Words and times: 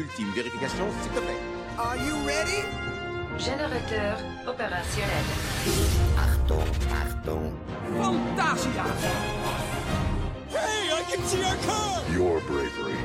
ultime 0.00 0.32
vérification, 0.34 0.86
s'il 1.02 1.12
te 1.12 1.20
plaît. 1.20 1.40
Are 1.78 1.96
you 1.96 2.14
ready? 2.26 2.64
Générateur 3.38 4.18
opérationnel. 4.46 5.24
Pardon, 6.16 6.64
pardon. 6.88 7.52
Fantasia! 8.00 8.84
Hey, 10.50 10.90
I 10.92 11.02
can 11.10 11.22
see 11.24 11.42
our 11.44 11.56
car! 11.66 12.02
Your 12.12 12.40
bravery 12.48 12.98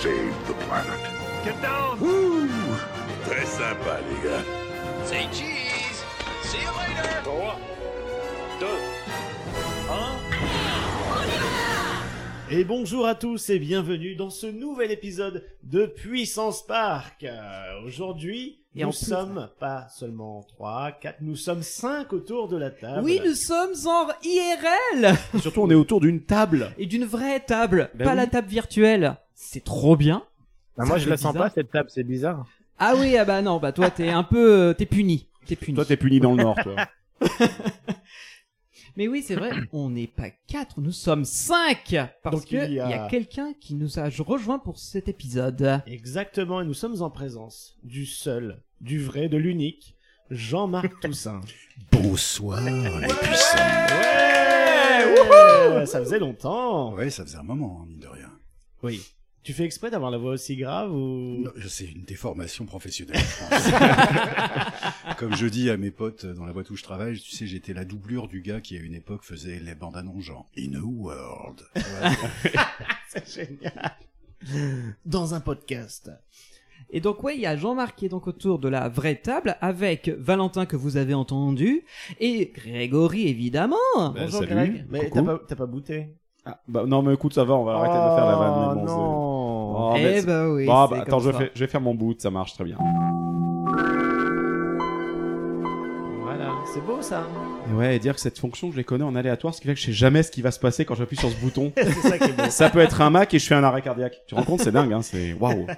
saved 0.00 0.46
the 0.46 0.54
planet. 0.66 1.00
Get 1.44 1.60
down! 1.62 1.98
Woo! 2.00 2.48
Très 3.26 3.46
sympa, 3.46 4.00
les 4.06 4.20
gars. 4.28 4.44
Say 5.04 5.28
cheese! 5.32 6.04
See 6.42 6.62
you 6.62 6.72
later! 6.80 7.22
3, 7.24 7.56
2, 8.60 8.66
Et 12.50 12.64
bonjour 12.64 13.06
à 13.06 13.14
tous 13.14 13.48
et 13.50 13.58
bienvenue 13.60 14.16
dans 14.16 14.30
ce 14.30 14.46
nouvel 14.46 14.90
épisode 14.90 15.44
de 15.62 15.86
Puissance 15.86 16.66
Park. 16.66 17.22
Euh, 17.22 17.84
Aujourd'hui, 17.86 18.58
Et 18.74 18.80
nous 18.82 18.88
en 18.88 18.90
plus- 18.90 18.98
sommes 19.06 19.48
pas 19.60 19.86
seulement 19.88 20.42
3, 20.56 20.92
4, 21.00 21.18
nous 21.20 21.36
sommes 21.36 21.62
5 21.62 22.12
autour 22.12 22.48
de 22.48 22.56
la 22.56 22.70
table. 22.70 23.02
Oui, 23.04 23.20
nous 23.24 23.34
sommes 23.34 23.74
en 23.86 24.08
IRL 24.24 25.14
Surtout, 25.40 25.60
on 25.62 25.70
est 25.70 25.74
autour 25.74 26.00
d'une 26.00 26.22
table. 26.24 26.72
et 26.76 26.86
d'une 26.86 27.04
vraie 27.04 27.38
table, 27.40 27.90
Ben 27.94 28.04
pas 28.04 28.10
oui. 28.12 28.16
la 28.16 28.26
table 28.26 28.48
virtuelle. 28.48 29.16
C'est 29.34 29.62
trop 29.64 29.96
bien. 29.96 30.24
Bah, 30.76 30.84
Ça 30.84 30.88
moi, 30.88 30.98
je 30.98 31.04
fait 31.04 31.10
la 31.10 31.16
sens 31.18 31.32
bizarre. 31.32 31.48
pas, 31.48 31.54
cette 31.54 31.70
table, 31.70 31.88
c'est 31.92 32.04
bizarre. 32.04 32.46
Ah 32.78 32.94
oui, 32.96 33.16
ah 33.16 33.24
bah 33.24 33.42
non, 33.42 33.58
bah 33.58 33.72
toi 33.72 33.90
t'es 33.90 34.08
un 34.08 34.22
peu, 34.24 34.52
euh, 34.70 34.72
t'es 34.72 34.86
puni, 34.86 35.28
t'es 35.46 35.54
puni. 35.54 35.74
Toi, 35.76 35.84
t'es 35.84 35.96
puni 35.98 36.18
dans 36.18 36.34
le 36.34 36.42
Nord, 36.42 36.56
toi. 36.62 36.74
Mais 38.96 39.08
oui, 39.08 39.22
c'est 39.26 39.34
vrai, 39.36 39.50
on 39.72 39.90
n'est 39.90 40.06
pas 40.06 40.30
quatre, 40.46 40.80
nous 40.80 40.92
sommes 40.92 41.24
cinq 41.24 41.96
parce 42.22 42.36
Donc, 42.36 42.46
que 42.46 42.66
il 42.66 42.74
y 42.74 42.80
a- 42.80 43.04
a, 43.04 43.08
quelqu'un 43.08 43.52
qui 43.60 43.74
nous 43.74 43.98
a 43.98 44.08
rejoint 44.18 44.58
pour 44.58 44.78
cet 44.78 45.08
épisode. 45.08 45.82
Exactement, 45.86 46.60
et 46.60 46.64
nous 46.64 46.74
sommes 46.74 47.00
en 47.02 47.10
présence 47.10 47.76
du 47.82 48.06
seul, 48.06 48.62
du 48.80 49.00
vrai, 49.02 49.28
de 49.28 49.36
l'unique, 49.36 49.96
Jean-Marc 50.30 51.00
Toussaint. 51.02 51.40
Bonsoir 51.92 52.60
les 52.62 53.06
puissants. 53.08 53.56
Ouais, 55.10 55.76
ouais, 55.76 55.86
Ça 55.86 56.00
faisait 56.00 56.18
longtemps. 56.18 56.94
Ouais, 56.94 57.10
ça 57.10 57.24
faisait 57.24 57.38
un 57.38 57.42
moment, 57.42 57.80
hein, 57.82 57.86
mine 57.88 58.00
de 58.00 58.08
rien. 58.08 58.30
Oui. 58.82 59.02
Tu 59.42 59.54
fais 59.54 59.64
exprès 59.64 59.90
d'avoir 59.90 60.10
la 60.10 60.18
voix 60.18 60.32
aussi 60.32 60.54
grave 60.56 60.92
ou... 60.92 61.44
C'est 61.66 61.86
une 61.86 62.02
déformation 62.02 62.66
professionnelle. 62.66 63.16
je 63.18 63.48
pense. 63.48 65.16
Comme 65.18 65.34
je 65.34 65.46
dis 65.46 65.70
à 65.70 65.76
mes 65.78 65.90
potes 65.90 66.26
dans 66.26 66.44
la 66.44 66.52
boîte 66.52 66.68
où 66.70 66.76
je 66.76 66.82
travaille, 66.82 67.18
tu 67.18 67.30
sais, 67.34 67.46
j'étais 67.46 67.72
la 67.72 67.86
doublure 67.86 68.28
du 68.28 68.42
gars 68.42 68.60
qui 68.60 68.76
à 68.76 68.80
une 68.80 68.94
époque 68.94 69.22
faisait 69.24 69.58
les 69.58 69.74
bandes 69.74 69.96
annonces 69.96 70.24
genre 70.24 70.46
In 70.58 70.74
a 70.74 70.80
World. 70.82 71.62
Ouais. 71.74 72.50
C'est 73.08 73.48
génial. 73.48 73.96
Dans 75.06 75.34
un 75.34 75.40
podcast. 75.40 76.10
Et 76.90 77.00
donc 77.00 77.22
ouais, 77.22 77.34
il 77.36 77.40
y 77.40 77.46
a 77.46 77.56
Jean-Marc 77.56 77.96
qui 77.98 78.06
est 78.06 78.10
donc 78.10 78.26
autour 78.26 78.58
de 78.58 78.68
la 78.68 78.88
vraie 78.88 79.16
table 79.16 79.56
avec 79.60 80.08
Valentin 80.18 80.66
que 80.66 80.76
vous 80.76 80.96
avez 80.96 81.14
entendu 81.14 81.82
et 82.20 82.52
Grégory 82.54 83.26
évidemment. 83.28 83.76
Bonjour 83.96 84.40
salut, 84.40 84.46
Greg. 84.54 84.86
Mais 84.90 85.10
t'as 85.10 85.22
pas, 85.22 85.40
t'as 85.46 85.56
pas 85.56 85.66
bouté? 85.66 86.14
Ah, 86.46 86.58
bah, 86.68 86.84
non, 86.86 87.02
mais 87.02 87.12
écoute, 87.12 87.34
ça 87.34 87.44
va, 87.44 87.54
on 87.54 87.64
va 87.64 87.74
arrêter 87.74 87.92
de 87.94 88.16
faire 88.16 88.26
la 88.26 88.36
vanne. 88.36 88.74
mais 88.76 88.80
bon, 88.80 88.86
c'est- 88.86 88.94
non. 88.94 89.29
Oh, 89.72 89.94
eh 89.96 90.22
bah 90.22 90.48
oui. 90.50 90.66
Bon, 90.66 90.86
bah, 90.88 90.98
attends, 91.02 91.20
je 91.20 91.30
vais, 91.30 91.50
je 91.54 91.60
vais 91.60 91.66
faire 91.66 91.80
mon 91.80 91.94
boot, 91.94 92.20
ça 92.20 92.30
marche 92.30 92.54
très 92.54 92.64
bien. 92.64 92.76
Voilà, 96.22 96.50
c'est 96.72 96.84
beau 96.84 97.00
ça. 97.00 97.26
Et 97.70 97.74
ouais, 97.74 97.96
et 97.96 97.98
dire 97.98 98.14
que 98.14 98.20
cette 98.20 98.38
fonction, 98.38 98.72
je 98.72 98.76
les 98.76 98.84
connais 98.84 99.04
en 99.04 99.14
aléatoire, 99.14 99.54
ce 99.54 99.60
qui 99.60 99.68
fait 99.68 99.74
que 99.74 99.80
je 99.80 99.86
sais 99.86 99.92
jamais 99.92 100.22
ce 100.22 100.30
qui 100.30 100.42
va 100.42 100.50
se 100.50 100.58
passer 100.58 100.84
quand 100.84 100.96
j'appuie 100.96 101.16
sur 101.16 101.30
ce 101.30 101.36
bouton. 101.36 101.72
c'est 101.76 101.92
ça 101.92 102.18
qui 102.18 102.30
est 102.30 102.36
beau. 102.36 102.50
ça 102.50 102.68
peut 102.68 102.80
être 102.80 103.00
un 103.00 103.10
Mac 103.10 103.32
et 103.32 103.38
je 103.38 103.46
fais 103.46 103.54
un 103.54 103.64
arrêt 103.64 103.82
cardiaque. 103.82 104.22
Tu 104.26 104.34
te 104.34 104.40
rends 104.40 104.44
compte, 104.44 104.60
c'est 104.60 104.72
dingue, 104.72 104.92
hein, 104.92 105.02
c'est 105.02 105.32
waouh. 105.34 105.66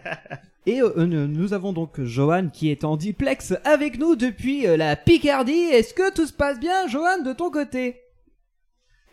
Et 0.65 0.81
euh, 0.81 1.07
nous 1.07 1.55
avons 1.55 1.73
donc 1.73 2.01
Johan 2.01 2.49
qui 2.49 2.71
est 2.71 2.85
en 2.85 2.97
duplex 2.97 3.53
avec 3.65 3.99
nous 3.99 4.15
depuis 4.15 4.69
euh, 4.69 4.77
la 4.77 4.95
Picardie. 4.95 5.53
Est-ce 5.73 5.93
que 5.93 6.13
tout 6.15 6.25
se 6.25 6.33
passe 6.33 6.61
bien, 6.61 6.87
Johan, 6.87 7.21
de 7.25 7.33
ton 7.33 7.51
côté? 7.51 8.02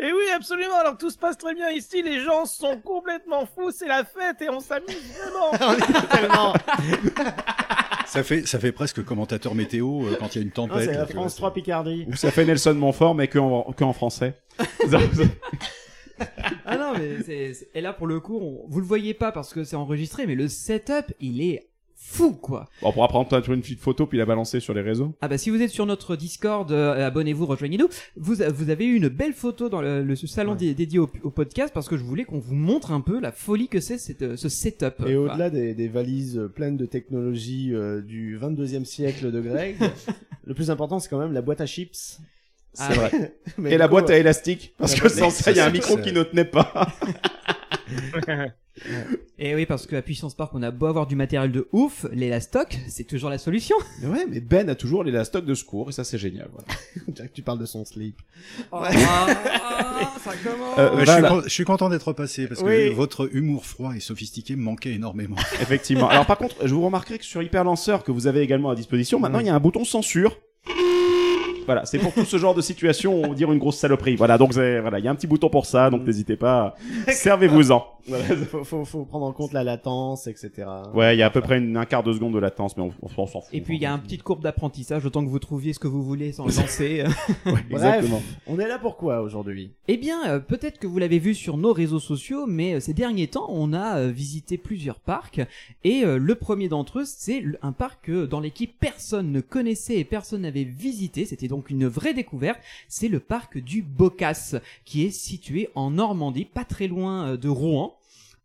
Et 0.01 0.13
oui, 0.13 0.23
absolument. 0.33 0.75
Alors, 0.79 0.97
tout 0.97 1.09
se 1.09 1.17
passe 1.17 1.37
très 1.37 1.53
bien 1.53 1.69
ici. 1.71 2.01
Les 2.01 2.21
gens 2.21 2.45
sont 2.45 2.79
complètement 2.79 3.45
fous. 3.45 3.71
C'est 3.71 3.87
la 3.87 4.05
fête 4.05 4.41
et 4.41 4.49
on 4.49 4.59
s'amuse 4.61 4.95
vraiment. 5.17 5.51
On 5.61 5.73
est 5.73 6.07
tellement. 6.07 6.53
ça 8.05 8.23
fait 8.23 8.47
ça 8.47 8.59
fait 8.59 8.71
presque 8.71 9.03
commentateur 9.03 9.55
météo 9.55 10.05
euh, 10.05 10.15
quand 10.19 10.35
il 10.35 10.39
y 10.39 10.41
a 10.41 10.45
une 10.45 10.51
tempête. 10.51 10.85
c'est 10.89 10.93
la 10.97 11.05
France 11.05 11.33
c'est- 11.33 11.37
3 11.39 11.53
Picardie. 11.53 12.05
Ou 12.07 12.15
ça 12.15 12.31
fait 12.31 12.45
Nelson 12.45 12.73
Montfort, 12.75 13.13
mais 13.13 13.27
que 13.27 13.39
en, 13.39 13.63
que 13.73 13.83
en 13.83 13.93
français. 13.93 14.35
Ah 16.65 16.77
non, 16.77 16.93
mais 16.97 17.23
c'est... 17.25 17.53
c'est- 17.53 17.69
Et 17.73 17.81
là, 17.81 17.93
pour 17.93 18.05
le 18.07 18.19
coup, 18.19 18.37
on... 18.41 18.65
vous 18.67 18.79
le 18.81 18.85
voyez 18.85 19.13
pas 19.13 19.31
parce 19.31 19.53
que 19.53 19.63
c'est 19.63 19.75
enregistré, 19.77 20.27
mais 20.27 20.35
le 20.35 20.47
setup, 20.49 21.13
il 21.21 21.41
est 21.41 21.69
fou, 22.01 22.31
quoi. 22.33 22.67
Bon, 22.81 22.89
on 22.89 22.91
pourra 22.93 23.07
prendre 23.07 23.27
peut-être 23.29 23.51
une 23.51 23.61
petite 23.61 23.79
photo 23.81 24.07
puis 24.07 24.17
la 24.17 24.25
balancer 24.25 24.59
sur 24.59 24.73
les 24.73 24.81
réseaux. 24.81 25.13
Ah 25.21 25.27
bah 25.27 25.37
si 25.37 25.49
vous 25.49 25.61
êtes 25.61 25.69
sur 25.69 25.85
notre 25.85 26.15
Discord, 26.15 26.71
euh, 26.71 27.05
abonnez-vous, 27.05 27.45
rejoignez-nous. 27.45 27.87
Vous, 28.15 28.35
vous 28.35 28.69
avez 28.69 28.85
eu 28.85 28.95
une 28.95 29.09
belle 29.09 29.33
photo 29.33 29.69
dans 29.69 29.81
le, 29.81 30.01
le 30.03 30.15
salon 30.15 30.55
dé- 30.55 30.73
dédié 30.73 30.97
au, 30.97 31.09
au 31.23 31.29
podcast 31.29 31.71
parce 31.73 31.87
que 31.87 31.97
je 31.97 32.03
voulais 32.03 32.23
qu'on 32.25 32.39
vous 32.39 32.55
montre 32.55 32.91
un 32.91 33.01
peu 33.01 33.19
la 33.19 33.31
folie 33.31 33.67
que 33.67 33.79
c'est 33.79 33.97
cette, 33.97 34.21
euh, 34.23 34.37
ce 34.37 34.49
setup. 34.49 35.05
Et 35.05 35.15
au-delà 35.15 35.49
des, 35.49 35.73
des 35.75 35.87
valises 35.87 36.41
pleines 36.55 36.77
de 36.77 36.85
technologie 36.85 37.75
euh, 37.75 38.01
du 38.01 38.39
22e 38.39 38.85
siècle 38.85 39.31
de 39.31 39.41
Greg, 39.41 39.75
le 40.45 40.53
plus 40.53 40.71
important 40.71 40.99
c'est 40.99 41.09
quand 41.09 41.19
même 41.19 41.33
la 41.33 41.41
boîte 41.41 41.61
à 41.61 41.65
chips. 41.65 42.19
C'est 42.73 42.83
Ah 42.89 42.93
vrai. 42.93 43.35
Mais 43.57 43.73
Et 43.73 43.77
la 43.77 43.87
coup, 43.87 43.91
boîte 43.91 44.09
à 44.11 44.17
élastique, 44.17 44.73
parce 44.77 44.93
que 44.95 45.09
sans 45.09 45.29
ça, 45.31 45.51
il 45.51 45.57
y 45.57 45.59
a 45.59 45.65
un 45.65 45.71
micro 45.71 45.97
qui 45.97 46.13
ne 46.13 46.23
tenait 46.23 46.45
pas. 46.45 46.87
Et 49.37 49.55
oui, 49.55 49.65
parce 49.65 49.85
qu'à 49.87 50.01
Puissance 50.01 50.35
Park, 50.35 50.51
on 50.53 50.63
a 50.63 50.71
beau 50.71 50.85
avoir 50.85 51.05
du 51.05 51.15
matériel 51.15 51.51
de 51.51 51.67
ouf, 51.73 52.05
l'élastoc, 52.13 52.77
c'est 52.87 53.03
toujours 53.03 53.29
la 53.29 53.37
solution. 53.37 53.75
Ouais, 54.03 54.25
mais 54.29 54.39
Ben 54.39 54.69
a 54.69 54.75
toujours 54.75 55.03
l'élastoc 55.03 55.45
de 55.45 55.53
secours 55.53 55.89
et 55.89 55.91
ça 55.91 56.03
c'est 56.03 56.17
génial. 56.17 56.47
Voilà. 56.51 56.67
on 57.07 57.11
dirait 57.11 57.27
que 57.27 57.33
tu 57.33 57.41
parles 57.41 57.59
de 57.59 57.65
son 57.65 57.83
slip. 57.85 58.21
Ah, 58.71 58.89
ça 60.23 60.31
commence. 60.43 60.77
Euh, 60.79 60.95
Ouais, 60.95 61.05
je, 61.05 61.11
suis 61.11 61.19
Voilà. 61.21 61.29
con- 61.29 61.41
je 61.43 61.49
suis 61.49 61.65
content 61.65 61.89
d'être 61.89 62.13
passé 62.13 62.47
parce 62.47 62.61
que 62.61 62.65
Oui. 62.89 62.93
votre 62.93 63.29
humour 63.35 63.65
froid 63.65 63.93
et 63.95 63.99
sophistiqué 63.99 64.55
me 64.55 64.61
manquait 64.63 64.93
énormément. 64.93 65.35
Effectivement. 65.61 66.07
Alors 66.09 66.25
par 66.25 66.37
contre, 66.37 66.55
je 66.65 66.73
vous 66.73 66.83
remarquerai 66.85 67.19
que 67.19 67.25
sur 67.25 67.41
Hyperlanceur 67.43 68.03
que 68.03 68.11
vous 68.11 68.27
avez 68.27 68.41
également 68.41 68.69
à 68.69 68.75
disposition, 68.75 69.19
maintenant 69.19 69.39
il 69.39 69.47
y 69.47 69.49
a 69.49 69.55
un 69.55 69.59
bouton 69.59 69.83
censure. 69.83 70.37
Voilà, 71.69 71.85
c'est 71.85 71.99
pour 71.99 72.11
tout 72.15 72.25
ce 72.25 72.37
genre 72.37 72.55
de 72.55 72.61
situation, 72.61 73.13
on 73.21 73.27
va 73.29 73.35
dire 73.35 73.51
une 73.51 73.59
grosse 73.59 73.77
saloperie. 73.77 74.15
Voilà, 74.15 74.39
donc 74.39 74.53
voilà, 74.53 74.97
il 74.97 75.05
y 75.05 75.07
a 75.07 75.11
un 75.11 75.15
petit 75.15 75.27
bouton 75.27 75.49
pour 75.51 75.67
ça, 75.67 75.91
donc 75.91 76.03
n'hésitez 76.03 76.35
pas, 76.35 76.73
servez-vous-en. 77.09 77.85
Voilà. 78.07 78.23
faut, 78.23 78.63
faut, 78.63 78.85
faut 78.85 79.05
prendre 79.05 79.25
en 79.27 79.33
compte 79.33 79.53
la 79.53 79.63
latence, 79.63 80.25
etc. 80.25 80.51
Ouais, 80.95 81.15
il 81.15 81.19
y 81.19 81.21
a 81.21 81.27
à 81.27 81.29
peu 81.29 81.41
près 81.41 81.59
une- 81.59 81.77
un 81.77 81.85
quart 81.85 82.01
de 82.01 82.11
seconde 82.11 82.33
de 82.33 82.39
latence, 82.39 82.75
mais 82.75 82.81
on, 82.81 82.87
on- 83.03 83.09
on 83.21 83.27
s'en 83.27 83.41
fout. 83.41 83.53
Et 83.53 83.61
puis 83.61 83.75
il 83.75 83.81
y 83.83 83.85
a 83.85 83.91
une 83.91 84.01
petite 84.01 84.23
courbe 84.23 84.41
d'apprentissage, 84.41 85.05
autant 85.05 85.23
que 85.23 85.29
vous 85.29 85.37
trouviez 85.37 85.73
ce 85.73 85.79
que 85.79 85.87
vous 85.87 86.01
voulez 86.03 86.31
sans 86.31 86.45
le 86.47 86.51
lancer. 86.57 87.03
Bref, 87.45 87.65
Exactement. 87.69 88.21
on 88.47 88.57
est 88.59 88.67
là 88.67 88.79
pour 88.79 88.97
quoi 88.97 89.21
aujourd'hui? 89.21 89.73
Eh 89.87 89.97
bien, 89.97 90.27
euh, 90.27 90.39
peut-être 90.39 90.79
que 90.79 90.87
vous 90.87 90.97
l'avez 90.97 91.19
vu 91.19 91.35
sur 91.35 91.57
nos 91.57 91.71
réseaux 91.71 91.99
sociaux, 91.99 92.45
mais 92.47 92.73
euh, 92.75 92.79
ces 92.79 92.93
derniers 92.95 93.27
temps, 93.27 93.45
on 93.49 93.73
a 93.73 93.99
euh, 93.99 94.07
visité 94.09 94.57
plusieurs 94.57 94.99
parcs, 94.99 95.41
et 95.83 96.01
le 96.03 96.35
premier 96.35 96.67
d'entre 96.67 96.99
eux, 96.99 97.05
c'est 97.05 97.43
un 97.61 97.73
parc 97.73 98.05
que 98.05 98.25
dans 98.25 98.39
l'équipe 98.39 98.73
personne 98.79 99.31
ne 99.31 99.41
connaissait 99.41 99.97
et 99.99 100.03
personne 100.03 100.41
n'avait 100.41 100.63
visité. 100.63 101.25
C'était 101.25 101.47
donc 101.47 101.58
une 101.69 101.87
vraie 101.87 102.13
découverte. 102.13 102.59
C'est 102.87 103.07
le 103.07 103.19
parc 103.19 103.57
du 103.57 103.81
Bocas, 103.81 104.55
qui 104.85 105.05
est 105.05 105.11
situé 105.11 105.69
en 105.75 105.91
Normandie, 105.91 106.45
pas 106.45 106.65
très 106.65 106.87
loin 106.87 107.29
euh, 107.29 107.37
de 107.37 107.49
Rouen. 107.49 107.95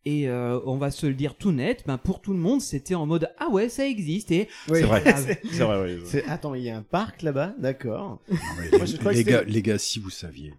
Et 0.07 0.29
euh, 0.29 0.61
on 0.67 0.77
va 0.77 0.91
se 0.91 1.07
le 1.07 1.15
dire 1.15 1.35
tout 1.35 1.51
net, 1.51 1.83
ben 1.87 1.97
pour 1.97 2.21
tout 2.21 2.35
le 2.35 2.39
monde, 2.39 2.61
c'était 2.61 2.95
en 2.95 3.07
mode 3.07 3.31
ah 3.39 3.49
ouais, 3.49 3.71
ça 3.71 3.87
existe. 3.89 4.31
Et 4.33 4.49
Oui. 4.69 4.81
C'est 4.81 4.83
vrai. 4.83 5.03
Ah, 5.07 5.19
C'est 5.51 5.65
vrai, 5.65 5.83
oui. 5.95 6.03
C'est- 6.05 6.25
Attends, 6.27 6.53
il 6.55 6.63
y 6.63 6.69
a 6.69 6.77
un 6.77 6.83
parc 6.83 7.23
là-bas, 7.23 7.55
d'accord. 7.59 8.21
Les, 8.29 8.71
les 8.71 8.79
gars, 8.79 8.87
c'était- 9.15 9.45
les 9.47 9.63
gars, 9.63 9.79
si 9.79 9.99
vous 10.01 10.11
saviez, 10.11 10.53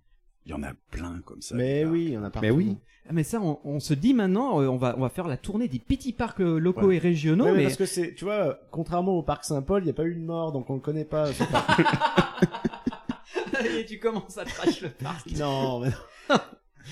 il 0.46 0.52
y 0.52 0.54
en 0.54 0.64
a 0.64 0.74
plein 0.92 1.22
comme 1.26 1.42
ça. 1.42 1.56
Mais 1.56 1.86
oui, 1.86 2.06
il 2.06 2.12
y 2.14 2.18
en 2.18 2.24
a 2.24 2.30
partout. 2.30 2.46
Mais 2.48 2.52
oui. 2.52 2.78
ah, 3.10 3.14
mais 3.14 3.24
ça, 3.24 3.40
on, 3.42 3.60
on 3.64 3.80
se 3.80 3.94
dit 3.94 4.14
maintenant, 4.14 4.62
euh, 4.62 4.68
on 4.68 4.78
va 4.78 4.96
on 4.98 5.02
va 5.02 5.10
faire 5.10 5.28
la 5.28 5.38
tournée 5.38 5.68
des 5.68 5.80
petits 5.80 6.14
parcs 6.14 6.40
euh, 6.42 6.58
locaux 6.60 6.88
Ouais. 6.88 6.96
et 6.98 7.00
régionaux, 7.00 7.46
Ouais, 7.46 7.52
mais 7.52 7.58
mais 7.58 7.64
parce 7.64 7.78
que 7.78 7.86
c'est, 7.86 8.14
tu 8.16 8.26
vois, 8.26 8.60
contrairement 8.72 9.14
au 9.18 9.24
parc 9.24 9.44
Saint-Paul, 9.46 9.82
il 9.82 9.86
n'y 9.86 9.92
a 9.92 9.94
pas 9.94 10.06
eu 10.06 10.16
de 10.16 10.20
mort, 10.24 10.52
donc 10.52 10.70
on 10.70 10.76
le 10.76 10.80
connaît 10.82 11.06
pas. 11.06 11.32
ce 11.34 11.44
parc. 11.46 11.82
Et 13.78 13.86
tu 13.86 14.00
commences 14.00 14.38
à 14.38 14.46
trash 14.46 14.82
le 14.82 14.90
parc. 14.90 15.32
non, 15.38 15.80
mais, 15.80 15.90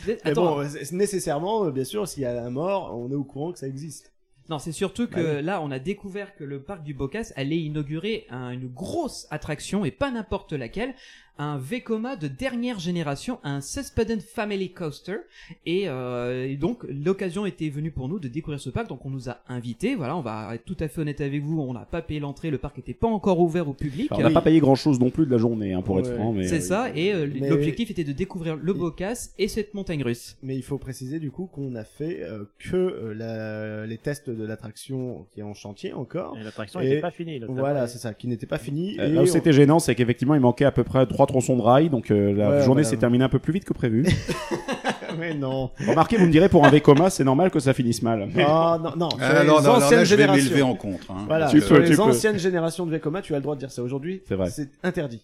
mais 0.07 0.17
Attends, 0.23 0.55
bon, 0.57 0.67
c'est- 0.69 0.91
nécessairement, 0.91 1.65
euh, 1.65 1.71
bien 1.71 1.83
sûr, 1.83 2.07
s'il 2.07 2.23
y 2.23 2.25
a 2.25 2.43
un 2.43 2.49
mort, 2.49 2.95
on 2.97 3.11
est 3.11 3.15
au 3.15 3.23
courant 3.23 3.51
que 3.51 3.59
ça 3.59 3.67
existe. 3.67 4.11
non, 4.49 4.59
c'est 4.59 4.71
surtout 4.71 5.07
que 5.07 5.35
Bah 5.35 5.41
là, 5.41 5.61
on 5.61 5.71
a 5.71 5.79
découvert 5.79 6.35
que 6.35 6.43
le 6.43 6.61
parc 6.61 6.83
du 6.83 6.93
Bocas 6.93 7.31
allait 7.35 7.59
inaugurer 7.59 8.25
un- 8.29 8.51
une 8.51 8.67
grosse 8.67 9.27
attraction 9.31 9.85
et 9.85 9.91
pas 9.91 10.11
n'importe 10.11 10.53
laquelle. 10.53 10.93
Un 11.39 11.57
Vekoma 11.57 12.15
de 12.15 12.27
dernière 12.27 12.79
génération, 12.79 13.39
un 13.43 13.59
Suspended 13.61 14.21
Family 14.21 14.71
Coaster. 14.71 15.17
Et, 15.65 15.83
euh, 15.87 16.47
et 16.47 16.55
donc 16.55 16.83
l'occasion 16.87 17.45
était 17.45 17.69
venue 17.69 17.91
pour 17.91 18.07
nous 18.07 18.19
de 18.19 18.27
découvrir 18.27 18.59
ce 18.59 18.69
parc, 18.69 18.87
donc 18.89 19.05
on 19.05 19.09
nous 19.09 19.29
a 19.29 19.39
invités. 19.49 19.95
Voilà, 19.95 20.15
on 20.15 20.21
va 20.21 20.51
être 20.55 20.65
tout 20.65 20.77
à 20.79 20.87
fait 20.87 21.01
honnête 21.01 21.21
avec 21.21 21.41
vous, 21.43 21.59
on 21.59 21.73
n'a 21.73 21.85
pas 21.89 22.01
payé 22.01 22.19
l'entrée, 22.19 22.51
le 22.51 22.57
parc 22.57 22.77
n'était 22.77 22.93
pas 22.93 23.07
encore 23.07 23.39
ouvert 23.39 23.67
au 23.67 23.73
public. 23.73 24.11
Enfin, 24.11 24.21
on 24.21 24.27
n'a 24.27 24.33
pas 24.33 24.41
payé 24.41 24.59
grand 24.59 24.75
chose 24.75 24.99
non 24.99 25.09
plus 25.09 25.25
de 25.25 25.31
la 25.31 25.37
journée, 25.37 25.73
hein, 25.73 25.81
pour 25.81 25.99
être 25.99 26.13
franc. 26.13 26.33
mais 26.33 26.47
C'est 26.47 26.57
euh, 26.57 26.59
ça, 26.61 26.89
et 26.95 27.13
euh, 27.13 27.27
Mais- 27.33 27.49
l'objectif 27.49 27.89
était 27.91 28.03
de 28.03 28.11
découvrir 28.13 28.55
le 28.55 28.73
Bocas 28.73 29.29
et 29.39 29.47
cette 29.47 29.73
montagne 29.73 30.03
russe. 30.03 30.37
Mais 30.43 30.55
il 30.55 30.63
faut 30.63 30.77
préciser 30.77 31.19
du 31.19 31.31
coup 31.31 31.47
qu'on 31.51 31.75
a 31.75 31.83
fait 31.83 32.21
euh, 32.23 32.43
que 32.59 33.11
la- 33.15 33.85
les 33.85 33.97
tests 33.97 34.29
de 34.29 34.43
l'attraction 34.45 35.25
qui 35.33 35.39
est 35.39 35.43
en 35.43 35.53
chantier 35.53 35.93
encore. 35.93 36.37
Et 36.39 36.43
l'attraction 36.43 36.79
Et 36.79 36.89
n'était 36.89 37.01
pas 37.01 37.11
finie. 37.11 37.39
le 37.39 37.47
Voilà, 37.47 37.87
c'est 37.87 37.97
ça, 37.97 38.13
qui 38.13 38.27
n'était 38.27 38.45
pas 38.45 38.57
fini. 38.57 38.99
Euh, 38.99 39.07
et 39.07 39.11
Là 39.13 39.21
où 39.21 39.23
on- 39.23 39.27
c'était 39.27 39.53
gênant, 39.53 39.79
c'est 39.79 39.95
qu'effectivement, 39.95 40.35
il 40.35 40.41
manquait 40.41 40.65
à 40.65 40.71
peu 40.71 40.83
près 40.83 40.99
trois 41.25 41.39
tronçons 41.41 41.57
de 41.57 41.61
rail, 41.61 41.89
donc 41.89 42.11
euh, 42.11 42.33
la 42.33 42.49
Ouais, 42.49 42.55
journée 42.63 42.81
voilà. 42.81 42.83
s'est 42.83 42.97
terminée 42.97 43.23
un 43.23 43.29
peu 43.29 43.39
plus 43.39 43.53
vite 43.53 43.65
que 43.65 43.73
prévu. 43.73 44.05
Mais 45.17 45.33
non. 45.33 45.69
Remarquez, 45.87 46.17
vous 46.17 46.25
me 46.25 46.31
direz, 46.31 46.49
pour 46.49 46.65
un 46.65 46.69
Vekoma, 46.69 47.09
c'est 47.09 47.23
normal 47.23 47.51
que 47.51 47.59
ça 47.59 47.73
finisse 47.73 48.01
mal. 48.01 48.29
Ah 48.39 48.79
non, 48.83 48.93
non. 48.97 49.09
sur 49.11 49.19
Ah, 49.21 49.33
les 49.33 49.39
alors 49.49 49.59
anciennes 49.67 49.99
là, 49.99 50.03
je 50.03 50.15
vais 50.15 50.27
m'élever 50.27 50.61
en 50.63 50.75
contre. 50.75 51.11
hein. 51.11 51.25
Voilà, 51.27 51.47
Tu 51.49 51.59
sur 51.61 51.69
peux, 51.75 51.81
les 51.81 51.89
tu 51.89 51.95
peux. 51.95 52.01
anciennes 52.01 52.39
générations 52.39 52.85
de 52.85 52.91
Vekoma, 52.91 53.21
tu 53.21 53.33
as 53.33 53.37
le 53.37 53.43
droit 53.43 53.55
de 53.55 53.59
dire 53.59 53.71
ça. 53.71 53.83
Aujourd'hui, 53.83 54.21
C'est 54.27 54.35
vrai. 54.35 54.49
c'est 54.49 54.69
interdit. 54.83 55.23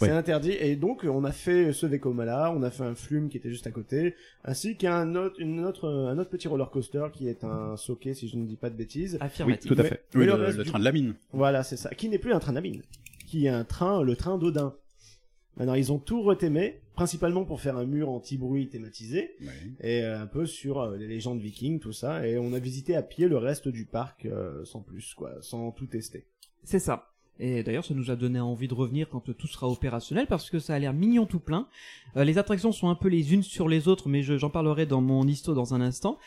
Ouais. 0.00 0.08
C'est 0.08 0.14
interdit. 0.14 0.52
Et 0.60 0.76
donc, 0.76 1.04
on 1.04 1.24
a 1.24 1.32
fait 1.32 1.72
ce 1.72 1.86
Vekoma 1.86 2.24
là, 2.24 2.52
on 2.56 2.62
a 2.62 2.70
fait 2.70 2.84
un 2.84 2.94
flume 2.94 3.28
qui 3.28 3.36
était 3.38 3.50
juste 3.50 3.66
à 3.66 3.70
côté, 3.70 4.14
ainsi 4.44 4.76
qu'un 4.76 5.14
autre, 5.14 5.36
une 5.38 5.64
autre, 5.64 5.88
un 5.88 6.18
autre 6.18 6.30
petit 6.30 6.48
roller 6.48 6.70
coaster 6.70 7.04
qui 7.12 7.28
est 7.28 7.44
un 7.44 7.76
socket, 7.76 8.14
si 8.16 8.28
je 8.28 8.36
ne 8.36 8.46
dis 8.46 8.56
pas 8.56 8.68
de 8.70 8.76
bêtises. 8.76 9.16
Affirmatif. 9.20 9.70
tout 9.70 9.78
à 9.80 9.84
fait. 9.84 10.02
Mais 10.14 10.20
Oui, 10.20 10.26
le 10.26 10.36
le, 10.36 10.44
reste 10.44 10.58
le 10.58 10.64
du- 10.64 10.70
train 10.70 10.78
de 10.78 10.84
la 10.84 10.92
mine. 10.92 11.14
Voilà, 11.32 11.62
c'est 11.62 11.76
ça. 11.76 11.90
Qui 11.90 12.08
n'est 12.08 12.18
plus 12.18 12.32
un 12.34 12.38
train 12.40 12.52
d'Amine. 12.52 12.82
Qui 13.26 13.46
est 13.46 13.50
un 13.50 13.64
train, 13.64 14.02
le 14.02 14.16
train 14.16 14.36
d'Odin. 14.38 14.74
Maintenant, 15.56 15.74
ils 15.74 15.92
ont 15.92 15.98
tout 15.98 16.22
retémé, 16.22 16.80
principalement 16.94 17.44
pour 17.44 17.60
faire 17.60 17.76
un 17.76 17.84
mur 17.84 18.08
anti-bruit 18.08 18.68
thématisé, 18.68 19.36
Ouais. 19.40 19.48
et 19.80 20.02
euh, 20.04 20.20
un 20.20 20.26
peu 20.26 20.46
sur 20.46 20.80
euh, 20.80 20.96
les 20.96 21.06
légendes 21.06 21.40
vikings, 21.40 21.80
tout 21.80 21.92
ça, 21.92 22.26
et 22.26 22.38
on 22.38 22.52
a 22.52 22.58
visité 22.58 22.94
à 22.96 23.02
pied 23.02 23.28
le 23.28 23.36
reste 23.36 23.68
du 23.68 23.84
parc, 23.84 24.26
euh, 24.26 24.64
sans 24.64 24.80
plus, 24.80 25.12
quoi, 25.14 25.32
sans 25.42 25.70
tout 25.72 25.86
tester. 25.86 26.24
C'est 26.62 26.78
ça. 26.78 27.09
Et 27.42 27.62
d'ailleurs, 27.62 27.86
ça 27.86 27.94
nous 27.94 28.10
a 28.10 28.16
donné 28.16 28.38
envie 28.38 28.68
de 28.68 28.74
revenir 28.74 29.08
quand 29.08 29.20
tout 29.34 29.46
sera 29.46 29.66
opérationnel 29.66 30.26
parce 30.26 30.50
que 30.50 30.58
ça 30.58 30.74
a 30.74 30.78
l'air 30.78 30.92
mignon 30.92 31.24
tout 31.24 31.40
plein. 31.40 31.68
Euh, 32.16 32.24
les 32.24 32.36
attractions 32.36 32.70
sont 32.70 32.90
un 32.90 32.94
peu 32.94 33.08
les 33.08 33.32
unes 33.32 33.42
sur 33.42 33.66
les 33.66 33.88
autres, 33.88 34.10
mais 34.10 34.22
je- 34.22 34.36
j'en 34.36 34.50
parlerai 34.50 34.84
dans 34.84 35.00
mon 35.00 35.26
histo 35.26 35.54
dans 35.54 35.72
un 35.72 35.80
instant. 35.80 36.18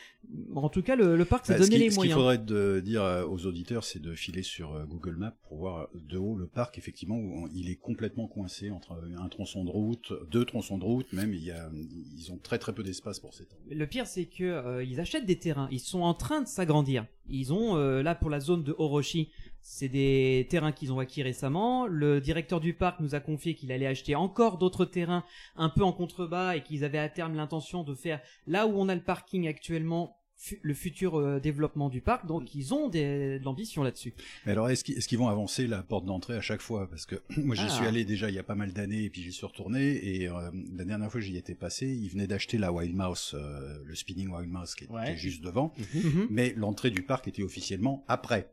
En 0.56 0.68
tout 0.68 0.82
cas, 0.82 0.96
le, 0.96 1.16
le 1.16 1.24
parc 1.24 1.46
s'est 1.46 1.52
Bah, 1.52 1.58
donné 1.60 1.76
ce 1.76 1.80
les 1.80 1.84
ce 1.90 1.94
qu'il 1.94 1.96
moyens. 1.98 2.16
faudrait 2.18 2.38
de 2.38 2.80
dire 2.84 3.04
euh, 3.04 3.24
aux 3.26 3.46
auditeurs, 3.46 3.84
c'est 3.84 4.02
de 4.02 4.12
filer 4.14 4.42
sur 4.42 4.74
euh, 4.74 4.86
Google 4.86 5.14
Maps 5.16 5.36
pour 5.48 5.58
voir 5.58 5.88
de 5.94 6.18
haut 6.18 6.34
le 6.36 6.46
parc, 6.48 6.78
effectivement, 6.78 7.16
où 7.16 7.44
on- 7.44 7.48
il 7.54 7.70
est 7.70 7.76
complètement 7.76 8.26
coincé 8.26 8.70
entre 8.72 8.98
un 9.16 9.28
tronçon 9.28 9.64
de 9.64 9.70
route, 9.70 10.12
deux 10.32 10.44
tronçons 10.44 10.78
de 10.78 10.84
route, 10.84 11.12
même, 11.12 11.32
il 11.32 11.44
y 11.44 11.52
a, 11.52 11.70
ils 12.18 12.32
ont 12.32 12.38
très 12.38 12.58
très 12.58 12.72
peu 12.74 12.82
d'espace 12.82 13.20
pour 13.20 13.34
s'étendre. 13.34 13.60
Le 13.70 13.86
pire, 13.86 14.08
c'est 14.08 14.24
que 14.26 14.42
euh, 14.42 14.82
ils 14.82 14.98
achètent 14.98 15.26
des 15.26 15.38
terrains. 15.38 15.68
Ils 15.70 15.78
sont 15.78 16.00
en 16.00 16.14
train 16.14 16.40
de 16.42 16.48
s'agrandir. 16.48 17.06
Ils 17.28 17.52
ont 17.52 17.76
euh, 17.76 18.02
là 18.02 18.16
pour 18.16 18.30
la 18.30 18.40
zone 18.40 18.64
de 18.64 18.74
Orochi, 18.78 19.30
c'est 19.66 19.88
des 19.88 20.46
terrains 20.50 20.72
qu'ils 20.72 20.92
ont 20.92 20.98
acquis 20.98 21.22
récemment. 21.22 21.86
Le 21.86 22.20
directeur 22.20 22.60
du 22.60 22.74
parc 22.74 23.00
nous 23.00 23.14
a 23.14 23.20
confié 23.20 23.54
qu'il 23.54 23.72
allait 23.72 23.86
acheter 23.86 24.14
encore 24.14 24.58
d'autres 24.58 24.84
terrains 24.84 25.24
un 25.56 25.70
peu 25.70 25.82
en 25.82 25.92
contrebas 25.92 26.54
et 26.56 26.62
qu'ils 26.62 26.84
avaient 26.84 26.98
à 26.98 27.08
terme 27.08 27.34
l'intention 27.34 27.82
de 27.82 27.94
faire 27.94 28.20
là 28.46 28.66
où 28.66 28.72
on 28.78 28.90
a 28.90 28.94
le 28.94 29.00
parking 29.02 29.48
actuellement 29.48 30.18
le 30.62 30.74
futur 30.74 31.14
euh, 31.18 31.40
développement 31.40 31.88
du 31.88 32.02
parc. 32.02 32.26
Donc 32.26 32.54
ils 32.54 32.74
ont 32.74 32.88
des, 32.88 33.38
de 33.38 33.44
l'ambition 33.44 33.82
là-dessus. 33.82 34.12
Mais 34.44 34.52
alors, 34.52 34.68
est-ce 34.68 34.84
qu'ils 34.84 35.18
vont 35.18 35.28
avancer 35.28 35.66
la 35.66 35.82
porte 35.82 36.04
d'entrée 36.04 36.34
à 36.36 36.40
chaque 36.42 36.60
fois? 36.60 36.90
Parce 36.90 37.06
que 37.06 37.14
moi, 37.38 37.54
j'y 37.56 37.62
Ah. 37.64 37.68
suis 37.70 37.86
allé 37.86 38.04
déjà 38.04 38.28
il 38.28 38.34
y 38.34 38.38
a 38.38 38.42
pas 38.42 38.56
mal 38.56 38.72
d'années, 38.74 39.04
et 39.04 39.10
puis 39.10 39.22
j'y 39.22 39.32
suis 39.32 39.46
retourné, 39.46 39.92
et 39.92 40.28
euh, 40.28 40.50
la 40.76 40.84
dernière 40.84 41.10
fois 41.10 41.20
que 41.20 41.26
j'y 41.26 41.38
étais 41.38 41.54
passé, 41.54 41.86
ils 41.86 42.08
venaient 42.10 42.26
d'acheter 42.26 42.58
la 42.58 42.70
Wild 42.72 42.94
Mouse, 42.94 43.30
euh, 43.34 43.78
le 43.86 43.94
Spinning 43.94 44.28
Wild 44.28 44.50
Mouse 44.50 44.74
qui, 44.74 44.86
Ouais. 44.88 45.12
est 45.12 45.16
juste 45.16 45.42
devant, 45.42 45.72
Mhm. 45.94 46.26
mais 46.28 46.52
l'entrée 46.56 46.90
du 46.90 47.02
parc 47.02 47.26
était 47.28 47.44
officiellement 47.44 48.04
après. 48.08 48.50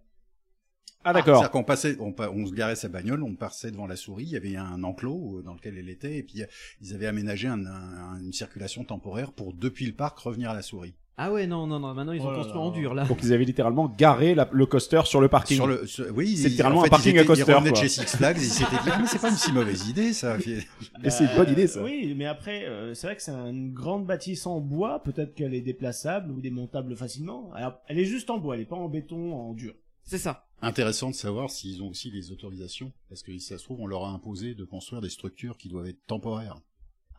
Ah, 1.03 1.13
d'accord. 1.13 1.37
C'est-à-dire 1.37 1.51
qu'on 1.51 1.63
passait, 1.63 1.97
on, 1.99 2.45
se 2.45 2.53
garait 2.53 2.75
sa 2.75 2.87
bagnole, 2.87 3.23
on 3.23 3.33
passait 3.35 3.71
devant 3.71 3.87
la 3.87 3.95
souris, 3.95 4.23
il 4.25 4.29
y 4.29 4.35
avait 4.37 4.55
un 4.55 4.83
enclos 4.83 5.39
euh, 5.39 5.41
dans 5.41 5.55
lequel 5.55 5.75
elle 5.79 5.89
était, 5.89 6.17
et 6.17 6.21
puis 6.23 6.43
euh, 6.43 6.45
ils 6.81 6.93
avaient 6.93 7.07
aménagé 7.07 7.47
un- 7.47 7.65
un- 7.65 8.19
une 8.21 8.33
circulation 8.33 8.83
temporaire 8.83 9.31
pour 9.31 9.53
depuis 9.53 9.87
le 9.87 9.93
parc 9.93 10.19
revenir 10.19 10.51
à 10.51 10.53
la 10.53 10.61
souris. 10.61 10.93
Ah 11.17 11.31
ouais 11.31 11.45
non 11.45 11.67
non 11.67 11.79
non 11.79 11.93
maintenant 11.93 12.13
ils 12.13 12.21
ont 12.21 12.27
Oh 12.29 12.31
là 12.31 12.37
construit 12.37 12.57
là. 12.59 12.65
en 12.65 12.71
dur 12.71 12.93
là. 12.93 13.03
Donc 13.05 13.19
ils 13.21 13.33
avaient 13.33 13.43
littéralement 13.45 13.87
garé 13.87 14.33
la- 14.35 14.47
le 14.51 14.65
coaster 14.65 15.01
sur 15.05 15.21
le 15.21 15.27
parking. 15.27 15.57
Sur 15.57 15.67
le, 15.67 15.85
sur- 15.87 16.05
oui, 16.15 16.37
C'est 16.37 16.49
littéralement 16.49 16.79
en 16.79 16.81
un 16.81 16.85
fait, 16.85 16.89
parking 16.91 17.15
ils 17.15 17.19
à 17.19 17.23
coaster, 17.25 17.45
Ils 17.47 17.53
revenaient 17.55 17.71
quoi. 17.71 17.81
chez 17.81 17.89
Six 17.89 18.15
Flags, 18.17 18.37
ils 18.39 18.43
s'étaient 18.45 18.69
dit, 18.83 18.89
ah, 18.91 18.97
mais 19.01 19.07
c'est 19.07 19.19
pas 19.19 19.29
une 19.29 19.35
si 19.35 19.51
mauvaise 19.51 19.87
idée, 19.89 20.13
ça. 20.13 20.37
Et 21.03 21.09
c'est 21.09 21.25
une 21.25 21.35
bonne 21.35 21.49
idée, 21.51 21.65
ça. 21.67 21.83
Oui, 21.83 22.13
mais 22.15 22.25
après, 22.27 22.65
euh, 22.65 22.93
c'est 22.93 23.07
vrai 23.07 23.15
que 23.15 23.21
c'est 23.23 23.31
une 23.31 23.73
grande 23.73 24.05
bâtisse 24.05 24.45
en 24.47 24.59
bois, 24.61 25.01
peut-être 25.03 25.33
qu'elle 25.35 25.53
est 25.53 25.61
déplaçable 25.61 26.31
ou 26.31 26.41
démontable 26.41 26.95
facilement. 26.95 27.51
Alors, 27.55 27.79
elle 27.87 27.99
est 27.99 28.05
juste 28.05 28.29
en 28.29 28.37
bois, 28.37 28.55
elle 28.55 28.61
est 28.61 28.65
pas 28.65 28.75
en 28.77 28.87
béton, 28.87 29.33
en 29.33 29.53
dur. 29.53 29.73
C'est 30.03 30.17
ça. 30.17 30.47
Intéressant 30.61 31.09
de 31.09 31.15
savoir 31.15 31.49
s'ils 31.49 31.81
ont 31.81 31.89
aussi 31.89 32.11
les 32.11 32.31
autorisations, 32.31 32.91
parce 33.09 33.23
que 33.23 33.31
si 33.31 33.39
ça 33.39 33.57
se 33.57 33.63
trouve, 33.63 33.79
on 33.81 33.87
leur 33.87 34.05
a 34.05 34.09
imposé 34.11 34.53
de 34.55 34.63
construire 34.63 35.01
des 35.01 35.09
structures 35.09 35.57
qui 35.57 35.69
doivent 35.69 35.87
être 35.87 36.05
temporaires. 36.05 36.59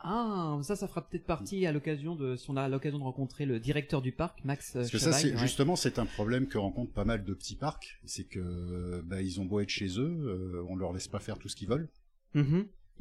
Ah, 0.04 0.58
ça, 0.62 0.74
ça 0.74 0.88
fera 0.88 1.08
peut-être 1.08 1.24
partie 1.26 1.64
à 1.64 1.70
l'occasion 1.72 2.16
de, 2.16 2.34
si 2.36 2.50
on 2.50 2.56
a 2.56 2.68
l'occasion 2.68 2.98
de 2.98 3.04
rencontrer 3.04 3.46
le 3.46 3.60
directeur 3.60 4.02
du 4.02 4.10
parc, 4.10 4.44
Max 4.44 4.74
euh, 4.74 4.80
Parce 4.80 4.90
que 4.90 4.98
ça, 4.98 5.12
c'est 5.12 5.30
ouais. 5.32 5.38
justement, 5.38 5.76
c'est 5.76 6.00
un 6.00 6.06
problème 6.06 6.48
que 6.48 6.58
rencontrent 6.58 6.92
pas 6.92 7.04
mal 7.04 7.24
de 7.24 7.34
petits 7.34 7.54
parcs, 7.54 8.00
c'est 8.04 8.24
que 8.24 9.00
bah, 9.06 9.22
ils 9.22 9.40
ont 9.40 9.44
beau 9.44 9.60
être 9.60 9.68
chez 9.68 9.98
eux, 10.00 10.02
euh, 10.26 10.64
on 10.68 10.74
leur 10.76 10.92
laisse 10.92 11.06
pas 11.08 11.20
faire 11.20 11.38
tout 11.38 11.48
ce 11.48 11.54
qu'ils 11.56 11.68
veulent. 11.68 11.88
Y 12.34 12.40
a- 12.40 12.42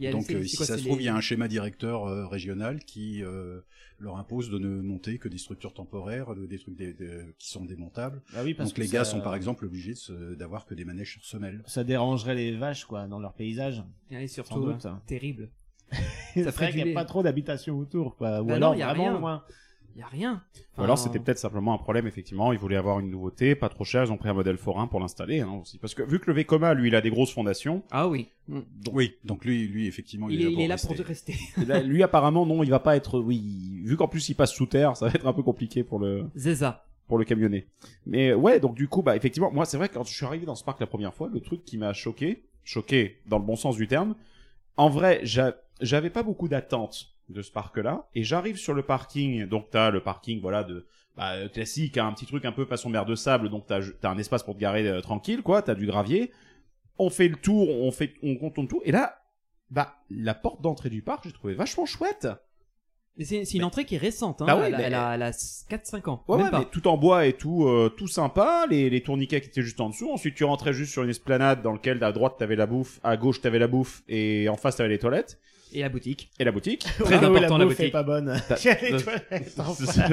Donc, 0.10 0.32
euh, 0.32 0.44
si 0.44 0.58
quoi, 0.58 0.66
ça 0.66 0.78
se 0.78 0.84
trouve, 0.84 0.98
les- 0.98 1.04
il 1.04 1.06
y 1.06 1.10
a 1.10 1.16
un 1.16 1.22
schéma 1.22 1.48
directeur 1.48 2.06
euh, 2.06 2.26
régional 2.26 2.80
qui 2.84 3.24
euh, 3.24 3.62
leur 4.00 4.18
impose 4.18 4.50
de 4.50 4.58
ne 4.58 4.82
monter 4.82 5.20
que 5.20 5.28
des 5.30 5.38
structures 5.38 5.74
temporaires, 5.74 6.34
de- 6.34 6.48
des 6.48 6.58
trucs 6.58 6.76
qui 7.38 7.50
sont 7.52 7.66
démontables. 7.66 8.22
Bah 8.34 8.40
oui, 8.44 8.54
parce 8.56 8.70
Donc 8.70 8.78
que 8.78 8.82
les 8.82 8.88
gars 8.88 9.04
ça- 9.04 9.12
sont 9.12 9.22
par 9.22 9.36
exemple 9.36 9.66
obligés 9.66 9.92
de 9.94 9.98
se- 9.98 10.34
d'avoir 10.34 10.66
que 10.66 10.74
des 10.74 10.86
manèges 10.86 11.12
sur 11.12 11.26
semelle. 11.26 11.62
Ça 11.68 11.84
dérangerait 11.84 12.34
les 12.36 12.58
vaches, 12.58 12.86
quoi, 12.86 13.06
dans 13.08 13.20
leur 13.20 13.34
paysage. 13.34 13.84
Et 14.10 14.28
surtout, 14.28 14.62
doute. 14.66 14.86
euh, 14.88 14.94
terrible. 15.06 15.50
C'est 16.34 16.52
ferait 16.52 16.72
qu'il 16.72 16.84
n'y 16.86 16.92
a 16.92 16.94
pas 16.96 17.06
trop 17.06 17.22
d'habitation 17.22 17.78
autour, 17.78 18.16
quoi. 18.16 18.42
Ou 18.42 18.46
Bah 18.46 18.56
alors 18.56 18.72
non, 18.74 18.80
y 18.80 18.82
a 18.82 18.88
vraiment 18.88 19.04
rien. 19.04 19.20
loin. 19.20 19.44
Il 19.96 20.00
y 20.00 20.04
a 20.04 20.08
rien. 20.08 20.42
Ou 20.78 20.84
alors 20.84 20.98
c'était 20.98 21.20
peut-être 21.20 21.38
simplement 21.40 21.74
un 21.74 21.78
problème, 21.78 22.08
effectivement. 22.08 22.54
Ils 22.54 22.60
voulaient 22.60 22.76
avoir 22.78 23.00
une 23.00 23.10
nouveauté, 23.12 23.56
pas 23.56 23.70
trop 23.70 23.84
cher. 23.84 24.04
Ils 24.06 24.12
ont 24.12 24.18
pris 24.18 24.30
un 24.30 24.34
modèle 24.34 24.58
forain 24.58 24.88
pour 24.88 25.00
l'installer 25.00 25.42
hein, 25.42 25.60
aussi. 25.62 25.78
Parce 25.78 25.94
que 25.94 26.02
vu 26.04 26.20
que 26.20 26.28
le 26.32 26.34
Vekoma, 26.38 26.74
lui, 26.74 26.88
il 26.88 26.96
a 26.96 27.02
des 27.02 27.10
grosses 27.10 27.34
fondations. 27.34 27.84
Ah 27.92 28.08
oui. 28.08 28.30
Oui, 28.92 29.14
donc 29.24 29.46
lui, 29.46 29.68
lui 29.68 29.88
effectivement, 29.88 30.30
il, 30.30 30.36
Il, 30.42 30.48
est, 30.48 30.52
il 30.54 30.62
est 30.62 30.68
là 30.68 30.76
rester. 30.76 30.96
pour 30.96 31.06
rester. 31.06 31.36
là, 31.68 31.82
lui, 31.82 32.04
apparemment, 32.04 32.46
non, 32.46 32.64
il 32.64 32.70
va 32.70 32.80
pas 32.80 32.96
être. 32.96 33.20
Oui, 33.20 33.82
vu 33.84 33.98
qu'en 33.98 34.08
plus 34.08 34.28
il 34.30 34.36
passe 34.36 34.54
sous 34.54 34.66
terre, 34.66 34.96
ça 34.98 35.08
va 35.08 35.12
être 35.14 35.28
un 35.28 35.34
peu 35.34 35.44
compliqué 35.44 35.84
pour 35.84 36.00
le 36.00 36.26
Zeza. 36.36 36.86
pour 37.08 37.18
le 37.18 37.26
camionner. 37.26 37.68
Mais 38.06 38.34
ouais, 38.34 38.60
donc 38.60 38.76
du 38.76 38.88
coup, 38.88 39.02
bah 39.02 39.16
effectivement, 39.16 39.52
moi 39.52 39.66
c'est 39.66 39.78
vrai 39.78 39.90
que 39.90 39.94
quand 39.96 40.04
je 40.06 40.14
suis 40.14 40.26
arrivé 40.26 40.46
dans 40.46 40.56
ce 40.56 40.64
parc 40.64 40.80
la 40.80 40.88
première 40.88 41.14
fois, 41.14 41.30
le 41.32 41.40
truc 41.42 41.64
qui 41.66 41.78
m'a 41.78 41.94
choqué, 41.94 42.44
choqué 42.64 43.18
dans 43.28 43.38
le 43.40 43.46
bon 43.46 43.56
sens 43.56 43.76
du 43.76 43.88
terme, 43.88 44.16
en 44.78 44.90
vrai, 44.90 45.20
j'a- 45.24 45.56
j'avais 45.82 46.10
pas 46.10 46.24
beaucoup 46.24 46.48
d'attentes 46.48 47.10
de 47.32 47.42
ce 47.42 47.52
parc-là, 47.52 48.08
et 48.14 48.24
j'arrive 48.24 48.58
sur 48.58 48.74
le 48.74 48.84
parking, 48.84 49.46
donc 49.46 49.70
t'as 49.70 49.90
le 49.90 50.02
parking, 50.02 50.42
voilà, 50.42 50.64
de 50.64 50.86
bah, 51.16 51.34
euh, 51.34 51.50
classique, 51.50 51.98
hein, 51.98 52.08
un 52.08 52.14
petit 52.14 52.26
truc 52.26 52.46
un 52.46 52.52
peu 52.52 52.66
façon 52.66 52.90
mer 52.90 53.06
de 53.06 53.16
sable, 53.16 53.50
donc 53.50 53.66
t'as 53.68 53.82
as 54.04 54.10
un 54.10 54.18
espace 54.18 54.44
pour 54.44 54.56
te 54.56 54.60
garer 54.60 54.88
euh, 54.88 55.02
tranquille, 55.02 55.42
quoi, 55.42 55.62
t'as 55.62 55.76
du 55.76 55.86
gravier. 55.86 56.32
On 56.98 57.10
fait 57.10 57.28
le 57.28 57.36
tour, 57.36 57.70
on 57.70 57.92
fait, 57.92 58.14
on 58.24 58.36
contourne 58.36 58.68
tout, 58.68 58.82
et 58.86 58.92
là, 58.92 59.22
bah 59.70 59.96
la 60.10 60.34
porte 60.34 60.62
d'entrée 60.62 60.90
du 60.90 61.02
parc, 61.02 61.24
j'ai 61.26 61.32
trouvé 61.32 61.54
vachement 61.54 61.86
chouette. 61.86 62.28
Mais 63.18 63.26
c'est 63.26 63.46
c'est 63.46 63.58
une 63.58 63.64
entrée 63.66 63.86
qui 63.86 63.96
est 63.96 64.00
récente. 64.00 64.42
Hein. 64.42 64.46
Bah 64.48 64.56
oui, 64.58 64.64
elle, 64.68 64.76
a- 64.76 64.78
mais- 64.78 64.84
elle 64.86 64.94
a, 64.96 65.16
elle 65.16 65.24
a 65.24 65.32
4-5 65.32 66.08
ans. 66.10 66.24
Ouais, 66.28 66.38
Même 66.38 66.46
ouais, 66.46 66.52
pas. 66.52 66.60
mais 66.60 66.66
tout 66.72 66.88
en 66.88 66.98
bois 66.98 67.26
et 67.26 67.34
tout, 67.34 67.66
euh, 67.68 67.90
tout 67.96 68.08
sympa. 68.08 68.66
Les, 68.70 68.90
les 68.90 69.02
tourniquets 69.04 69.42
qui 69.42 69.48
étaient 69.50 69.62
juste 69.62 69.82
en 69.82 69.90
dessous. 69.90 70.10
Ensuite, 70.12 70.36
tu 70.36 70.44
rentrais 70.46 70.74
juste 70.74 70.92
sur 70.94 71.04
une 71.04 71.10
esplanade 71.10 71.62
dans 71.62 71.74
lequel 71.74 72.02
à 72.04 72.12
droite 72.12 72.36
t'avais 72.40 72.56
la 72.56 72.66
bouffe, 72.66 73.00
à 73.04 73.18
gauche 73.18 73.42
t'avais 73.42 73.60
la 73.60 73.68
bouffe 73.68 74.02
et 74.08 74.48
en 74.50 74.56
face 74.56 74.78
t'avais 74.78 74.90
les 74.90 75.00
toilettes 75.00 75.40
Et 75.74 75.82
la 75.82 75.90
boutique. 75.90 76.30
et 76.40 76.44
la 76.46 76.52
boutique. 76.52 76.82
Très 77.00 77.16
Ah 77.16 77.20
oui, 77.30 77.38
important, 77.38 77.58
la 77.58 77.66
bouffe 77.66 77.74
est 77.80 77.84
boutique. 77.84 77.92
pas 77.94 78.04
bonne. 78.04 78.34
Les 78.82 78.98
toilettes 79.04 79.60
en 79.60 79.74
C'est- 79.74 79.86
face. 79.86 80.12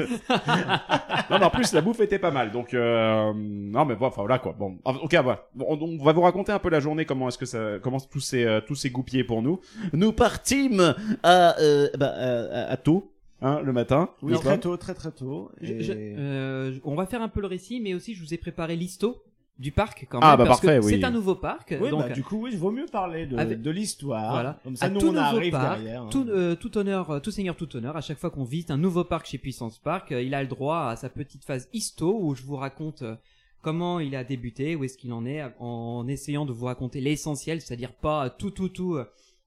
non, 1.29 1.37
mais 1.39 1.45
en 1.45 1.49
plus 1.49 1.73
la 1.73 1.81
bouffe 1.81 1.99
était 2.01 2.19
pas 2.19 2.31
mal. 2.31 2.51
Donc 2.51 2.73
euh, 2.73 3.31
non, 3.35 3.85
mais 3.85 3.95
bon, 3.95 4.05
enfin 4.07 4.21
voilà 4.21 4.39
quoi. 4.39 4.53
Bon, 4.57 4.77
ok, 4.85 5.15
voilà. 5.23 5.47
Bon, 5.55 5.65
on, 5.69 5.81
on 5.99 6.03
va 6.03 6.11
vous 6.11 6.21
raconter 6.21 6.51
un 6.51 6.59
peu 6.59 6.69
la 6.69 6.79
journée. 6.79 7.05
Comment 7.05 7.27
est-ce 7.29 7.37
que 7.37 7.45
ça, 7.45 7.79
comment 7.81 7.99
tout 7.99 8.19
s'est 8.19 8.45
euh, 8.45 8.61
tout 8.61 8.75
s'est 8.75 8.89
goupillé 8.89 9.23
pour 9.23 9.41
nous. 9.41 9.59
Nous 9.93 10.11
partîmes 10.13 10.95
à 11.23 11.57
euh, 11.59 11.87
bah, 11.97 12.13
à, 12.15 12.71
à 12.71 12.77
tôt, 12.77 12.88
hein, 13.41 13.61
le 13.61 13.73
matin. 13.73 14.09
Oui, 14.21 14.33
très 14.39 14.59
tôt, 14.59 14.75
très 14.77 14.93
très 14.93 15.11
tôt. 15.11 15.51
Je- 15.61 15.73
Et- 15.73 15.83
je- 15.83 15.93
euh, 15.95 16.77
on 16.83 16.95
va 16.95 17.05
faire 17.05 17.21
un 17.21 17.29
peu 17.29 17.41
le 17.41 17.47
récit, 17.47 17.79
mais 17.79 17.93
aussi 17.93 18.13
je 18.15 18.21
vous 18.23 18.33
ai 18.33 18.37
préparé 18.37 18.75
l'histo 18.75 19.23
du 19.57 19.71
parc 19.73 20.07
quand 20.09 20.19
Ah, 20.21 20.29
même. 20.31 20.37
bah, 20.37 20.45
parce 20.45 20.61
parfait, 20.61 20.79
que 20.79 20.85
oui. 20.85 20.93
C'est 20.99 21.03
un 21.03 21.11
nouveau 21.11 21.35
parc. 21.35 21.75
Oui, 21.81 21.89
donc, 21.89 22.07
bah, 22.07 22.09
du 22.13 22.23
coup, 22.23 22.43
oui, 22.43 22.51
il 22.53 22.57
vaut 22.57 22.71
mieux 22.71 22.85
parler 22.85 23.25
de, 23.25 23.35
Avec- 23.37 23.61
de 23.61 23.69
l'histoire. 23.71 24.31
Voilà. 24.31 24.59
Comme 24.63 24.75
ça, 24.77 24.85
à 24.85 24.89
nous, 24.89 24.99
tout 25.01 25.07
on 25.09 25.15
arrive 25.17 25.51
parc, 25.51 25.81
derrière. 25.81 26.03
hein. 26.03 26.07
tout, 26.09 26.25
euh, 26.29 26.55
tout 26.55 26.77
honneur, 26.77 27.11
euh, 27.11 27.19
tout 27.19 27.31
seigneur, 27.31 27.57
tout 27.57 27.75
honneur. 27.75 27.97
À 27.97 28.01
chaque 28.01 28.17
fois 28.19 28.29
qu'on 28.29 28.45
visite 28.45 28.71
un 28.71 28.77
nouveau 28.77 29.03
parc 29.03 29.25
chez 29.25 29.37
Puissance 29.37 29.77
Park, 29.77 30.13
euh, 30.13 30.21
il 30.21 30.33
a 30.33 30.41
le 30.41 30.47
droit 30.47 30.85
à 30.87 30.95
sa 30.95 31.09
petite 31.09 31.43
phase 31.43 31.67
histo 31.73 32.17
où 32.21 32.35
je 32.35 32.43
vous 32.43 32.55
raconte 32.55 33.01
euh, 33.01 33.15
comment 33.61 33.99
il 33.99 34.15
a 34.15 34.23
débuté, 34.23 34.77
où 34.77 34.85
est-ce 34.85 34.97
qu'il 34.97 35.11
en 35.11 35.25
est, 35.25 35.43
en 35.59 36.07
essayant 36.07 36.45
de 36.45 36.53
vous 36.53 36.65
raconter 36.67 37.01
l'essentiel, 37.01 37.59
c'est-à-dire 37.59 37.91
pas 37.91 38.29
tout, 38.29 38.51
tout, 38.51 38.69
tout. 38.69 38.97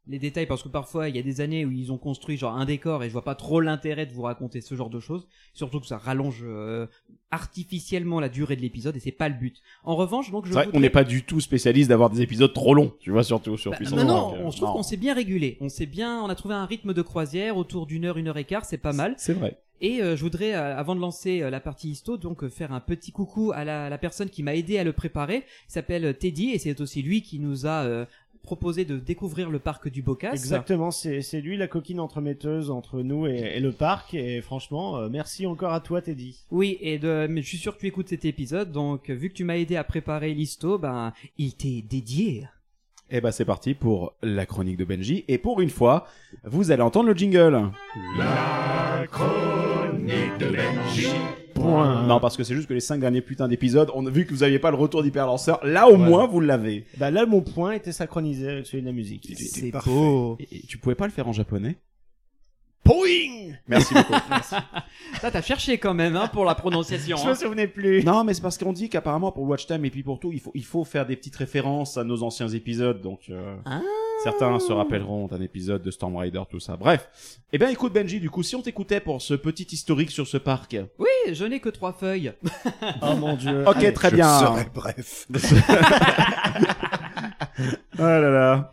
Les 0.08 0.18
détails 0.18 0.46
parce 0.46 0.62
que 0.62 0.68
parfois 0.68 1.08
il 1.08 1.14
y 1.16 1.18
a 1.18 1.22
des 1.22 1.40
années 1.40 1.64
où 1.64 1.70
ils 1.70 1.92
ont 1.92 1.98
construit 1.98 2.36
genre 2.36 2.56
un 2.56 2.64
décor 2.64 3.04
et 3.04 3.06
je 3.08 3.12
vois 3.12 3.22
pas 3.24 3.34
trop 3.36 3.60
l'intérêt 3.60 4.04
de 4.06 4.12
vous 4.12 4.22
raconter 4.22 4.60
ce 4.60 4.74
genre 4.74 4.90
de 4.90 4.98
choses. 5.00 5.28
Surtout 5.54 5.78
que 5.80 5.86
ça 5.86 5.96
rallonge 5.98 6.40
euh, 6.42 6.86
artificiellement 7.30 8.20
la 8.20 8.28
durée 8.28 8.56
de 8.56 8.60
l'épisode 8.60 8.96
et 8.96 9.00
c'est 9.00 9.10
pas 9.12 9.28
le 9.28 9.34
but. 9.34 9.56
En 9.84 9.96
revanche, 9.96 10.30
donc 10.30 10.46
je 10.46 10.52
vrai 10.52 10.64
voudrais- 10.64 10.76
qu'on 10.76 10.80
n'est 10.80 10.90
pas 10.90 11.04
du 11.04 11.22
tout 11.24 11.40
spécialiste 11.40 11.88
d'avoir 11.88 12.10
des 12.10 12.20
épisodes 12.20 12.52
trop 12.52 12.74
longs, 12.74 12.92
tu 13.00 13.10
vois, 13.10 13.24
surtout 13.24 13.56
sur 13.56 13.70
bah, 13.70 13.78
Puissance. 13.78 13.98
non, 13.98 14.04
non, 14.04 14.34
euh, 14.34 14.42
on 14.44 14.50
se 14.50 14.58
trouve 14.58 14.72
qu'on 14.72 14.82
s'est 14.82 14.96
bien 14.96 15.14
régulé. 15.14 15.56
On 15.60 15.68
s'est 15.68 15.86
bien, 15.86 16.20
on 16.22 16.28
a 16.28 16.34
trouvé 16.34 16.54
un 16.54 16.66
rythme 16.66 16.92
de 16.92 17.02
croisière 17.02 17.56
autour 17.56 17.86
d'une 17.86 18.04
heure, 18.04 18.18
une 18.18 18.28
heure 18.28 18.38
et 18.38 18.44
quart, 18.44 18.64
c'est 18.64 18.78
pas 18.78 18.92
mal. 18.92 19.14
C'est 19.18 19.32
vrai. 19.34 19.58
Et 19.84 20.00
euh, 20.00 20.14
je 20.14 20.22
voudrais, 20.22 20.54
euh, 20.54 20.76
avant 20.76 20.94
de 20.94 21.00
lancer 21.00 21.42
euh, 21.42 21.50
la 21.50 21.58
partie 21.58 21.90
histo, 21.90 22.16
donc 22.16 22.46
faire 22.48 22.72
un 22.72 22.78
petit 22.78 23.10
coucou 23.10 23.50
à 23.52 23.64
la, 23.64 23.88
la 23.90 23.98
personne 23.98 24.30
qui 24.30 24.44
m'a 24.44 24.54
aidé 24.54 24.78
à 24.78 24.84
le 24.84 24.92
préparer. 24.92 25.38
Il 25.68 25.72
s'appelle 25.72 26.16
Teddy 26.16 26.50
et 26.50 26.58
c'est 26.58 26.80
aussi 26.80 27.02
lui 27.02 27.22
qui 27.22 27.40
nous 27.40 27.66
a 27.66 27.82
euh, 27.82 28.06
proposé 28.42 28.84
de 28.84 28.98
découvrir 28.98 29.50
le 29.50 29.58
parc 29.58 29.88
du 29.88 30.02
Bocas. 30.02 30.32
Exactement, 30.32 30.90
c'est 30.90 31.40
lui 31.40 31.56
la 31.56 31.68
coquine 31.68 32.00
entremetteuse 32.00 32.70
entre 32.70 33.02
nous 33.02 33.26
et, 33.26 33.52
et 33.56 33.60
le 33.60 33.72
parc. 33.72 34.14
Et 34.14 34.40
franchement, 34.40 34.96
euh, 34.96 35.08
merci 35.08 35.46
encore 35.46 35.72
à 35.72 35.80
toi, 35.80 36.02
Teddy. 36.02 36.44
Oui, 36.50 36.78
et 36.80 36.98
de, 36.98 37.26
mais 37.30 37.42
je 37.42 37.48
suis 37.48 37.58
sûr 37.58 37.74
que 37.74 37.80
tu 37.80 37.86
écoutes 37.86 38.08
cet 38.08 38.24
épisode, 38.24 38.72
donc 38.72 39.10
euh, 39.10 39.14
vu 39.14 39.28
que 39.28 39.34
tu 39.34 39.44
m'as 39.44 39.56
aidé 39.56 39.76
à 39.76 39.84
préparer 39.84 40.34
l'histo, 40.34 40.78
ben 40.78 41.12
il 41.38 41.54
t'est 41.54 41.82
dédié. 41.82 42.46
Et 43.10 43.20
bah 43.20 43.30
c'est 43.30 43.44
parti 43.44 43.74
pour 43.74 44.14
la 44.22 44.46
chronique 44.46 44.78
de 44.78 44.84
Benji. 44.84 45.24
Et 45.28 45.36
pour 45.36 45.60
une 45.60 45.70
fois, 45.70 46.06
vous 46.44 46.70
allez 46.70 46.82
entendre 46.82 47.08
le 47.08 47.14
jingle. 47.14 47.70
La 48.16 49.06
chronique 49.06 50.38
de 50.38 50.46
Benji. 50.46 51.08
Point. 51.62 52.02
Non, 52.06 52.20
parce 52.20 52.36
que 52.36 52.44
c'est 52.44 52.54
juste 52.54 52.68
que 52.68 52.74
les 52.74 52.80
cinq 52.80 53.00
derniers 53.00 53.20
putains 53.22 53.48
d'épisodes, 53.48 53.90
on 53.94 54.06
a 54.06 54.10
vu 54.10 54.26
que 54.26 54.30
vous 54.32 54.42
aviez 54.42 54.58
pas 54.58 54.70
le 54.70 54.76
retour 54.76 55.02
d'hyperlanceur. 55.02 55.64
Là, 55.64 55.86
au 55.88 55.96
Voilà. 55.96 56.04
moins, 56.10 56.26
vous 56.26 56.40
l'avez. 56.40 56.84
Bah 56.98 57.10
là, 57.10 57.26
mon 57.26 57.40
point 57.40 57.72
était 57.72 57.92
synchronisé 57.92 58.48
avec 58.48 58.66
celui 58.66 58.82
de 58.82 58.86
la 58.86 58.92
musique. 58.92 59.32
C'est 59.36 59.70
beau. 59.84 60.36
Et, 60.40 60.56
et 60.56 60.60
tu 60.68 60.78
pouvais 60.78 60.94
pas 60.94 61.06
le 61.06 61.12
faire 61.12 61.28
en 61.28 61.32
japonais? 61.32 61.76
Poing 62.84 63.54
Merci 63.68 63.94
beaucoup. 63.94 64.12
Ça 65.20 65.30
t'as 65.30 65.40
cherché 65.42 65.78
quand 65.78 65.94
même 65.94 66.16
hein, 66.16 66.26
pour 66.32 66.44
la 66.44 66.56
prononciation. 66.56 67.16
Je 67.16 67.22
hein. 67.26 67.30
me 67.30 67.34
souvenais 67.34 67.68
plus. 67.68 68.04
non, 68.04 68.24
mais 68.24 68.34
c'est 68.34 68.40
parce 68.42 68.58
qu'on 68.58 68.72
dit 68.72 68.88
qu'apparemment 68.88 69.30
pour 69.30 69.44
Watch 69.44 69.66
Time 69.68 69.84
et 69.84 69.90
puis 69.90 70.02
pour 70.02 70.18
tout, 70.18 70.32
il 70.32 70.40
faut, 70.40 70.50
il 70.54 70.64
faut 70.64 70.82
faire 70.82 71.06
des 71.06 71.14
petites 71.14 71.36
références 71.36 71.96
à 71.96 72.02
nos 72.02 72.24
anciens 72.24 72.48
épisodes. 72.48 73.00
Donc, 73.00 73.20
euh, 73.30 73.54
Ah. 73.64 73.80
Certains 74.22 74.58
se 74.60 74.72
rappelleront 74.72 75.26
d'un 75.26 75.40
épisode 75.40 75.82
de 75.82 75.90
Storm 75.90 76.16
Rider, 76.16 76.42
tout 76.50 76.60
ça. 76.60 76.76
Bref. 76.76 77.08
Eh 77.52 77.58
bien, 77.58 77.68
écoute 77.68 77.92
Benji, 77.92 78.20
du 78.20 78.30
coup, 78.30 78.42
si 78.42 78.54
on 78.56 78.62
t'écoutait 78.62 79.00
pour 79.00 79.20
ce 79.22 79.34
petit 79.34 79.66
historique 79.70 80.10
sur 80.10 80.26
ce 80.26 80.36
parc. 80.36 80.76
Oui, 80.98 81.08
je 81.32 81.44
n'ai 81.44 81.60
que 81.60 81.68
trois 81.68 81.92
feuilles. 81.92 82.32
Oh 83.02 83.14
mon 83.16 83.34
dieu. 83.36 83.64
Ok, 83.66 83.76
Allez. 83.76 83.92
très 83.92 84.10
Je 84.10 84.14
bien. 84.16 84.38
serai 84.40 84.66
bref. 84.74 85.26
Oh 87.98 88.02
là 88.02 88.20
là. 88.30 88.72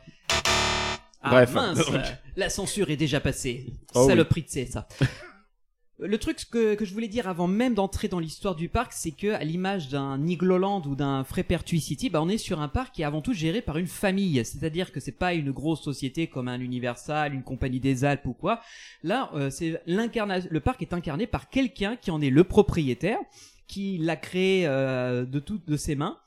Ah 1.22 1.30
Bref. 1.32 1.54
mince, 1.54 1.78
Donc. 1.92 2.02
la 2.38 2.50
censure 2.50 2.90
est 2.90 2.96
déjà 2.96 3.20
passée. 3.20 3.66
Oh 3.94 4.02
oui. 4.04 4.08
Saloperie 4.08 4.42
de 4.44 4.48
c'est 4.50 4.66
ça. 4.66 4.88
Le 6.02 6.18
truc 6.18 6.46
que, 6.50 6.76
que 6.76 6.86
je 6.86 6.94
voulais 6.94 7.10
dire 7.10 7.28
avant 7.28 7.48
même 7.48 7.74
d'entrer 7.74 8.08
dans 8.08 8.20
l'histoire 8.20 8.56
du 8.56 8.70
parc, 8.70 8.94
c'est 8.94 9.12
que 9.12 9.34
à 9.34 9.44
l'image 9.44 9.90
d'un 9.90 10.26
Igloland 10.26 10.82
ou 10.86 10.96
d'un 10.96 11.26
Frépertuis 11.26 11.82
City, 11.82 12.10
bah 12.10 12.22
on 12.22 12.30
est 12.30 12.38
sur 12.38 12.62
un 12.62 12.70
parc 12.70 12.96
qui 12.96 13.02
est 13.02 13.06
avant 13.06 13.22
tout 13.22 13.34
géré 13.34 13.62
par 13.62 13.78
une 13.78 13.88
famille. 13.88 14.44
C'est-à-dire 14.46 14.94
que 14.94 15.02
c'est 15.02 15.12
pas 15.12 15.34
une 15.34 15.52
grosse 15.52 15.84
société 15.84 16.28
comme 16.28 16.48
un 16.48 16.62
Universal, 16.62 17.34
une 17.34 17.44
compagnie 17.44 17.82
des 17.82 18.06
Alpes 18.06 18.28
ou 18.28 18.34
quoi. 18.34 18.62
Là, 19.04 19.30
euh, 19.34 19.50
c'est 19.50 19.82
l'incarnation. 19.88 20.50
Le 20.50 20.60
parc 20.62 20.82
est 20.82 20.94
incarné 20.94 21.28
par 21.28 21.50
quelqu'un 21.50 21.98
qui 21.98 22.12
en 22.12 22.22
est 22.22 22.30
le 22.30 22.46
propriétaire, 22.46 23.20
qui 23.68 23.98
l'a 23.98 24.16
créé 24.16 24.66
euh, 24.68 25.26
de 25.26 25.40
toutes 25.40 25.68
de 25.68 25.76
ses 25.76 25.96
mains 25.96 26.18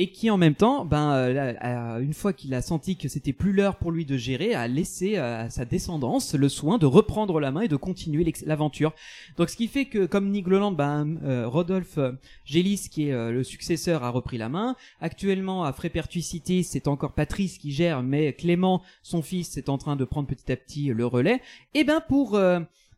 et 0.00 0.12
qui 0.12 0.30
en 0.30 0.36
même 0.36 0.54
temps, 0.54 0.84
ben, 0.84 1.12
euh, 1.12 1.98
une 1.98 2.14
fois 2.14 2.32
qu'il 2.32 2.54
a 2.54 2.62
senti 2.62 2.96
que 2.96 3.08
c'était 3.08 3.32
plus 3.32 3.52
l'heure 3.52 3.76
pour 3.76 3.90
lui 3.90 4.04
de 4.04 4.16
gérer, 4.16 4.54
a 4.54 4.68
laissé 4.68 5.16
euh, 5.16 5.44
à 5.44 5.50
sa 5.50 5.64
descendance 5.64 6.34
le 6.34 6.48
soin 6.48 6.78
de 6.78 6.86
reprendre 6.86 7.40
la 7.40 7.50
main 7.50 7.62
et 7.62 7.68
de 7.68 7.76
continuer 7.76 8.32
l'aventure. 8.46 8.92
Donc, 9.36 9.50
ce 9.50 9.56
qui 9.56 9.66
fait 9.66 9.86
que, 9.86 10.06
comme 10.06 10.30
Nigloland, 10.30 10.70
ben, 10.70 11.18
euh, 11.24 11.48
Rodolphe 11.48 11.98
Gélis, 12.44 12.88
qui 12.90 13.08
est 13.08 13.32
le 13.32 13.42
successeur, 13.42 14.04
a 14.04 14.10
repris 14.10 14.38
la 14.38 14.48
main. 14.48 14.76
Actuellement, 15.00 15.64
à 15.64 15.72
Frépertuis 15.72 16.22
City, 16.22 16.62
c'est 16.62 16.86
encore 16.86 17.12
Patrice 17.12 17.58
qui 17.58 17.72
gère, 17.72 18.02
mais 18.02 18.32
Clément, 18.34 18.82
son 19.02 19.20
fils, 19.20 19.56
est 19.56 19.68
en 19.68 19.78
train 19.78 19.96
de 19.96 20.04
prendre 20.04 20.28
petit 20.28 20.52
à 20.52 20.56
petit 20.56 20.86
le 20.86 21.06
relais. 21.06 21.42
Et 21.74 21.82
ben, 21.82 22.00
pour 22.06 22.38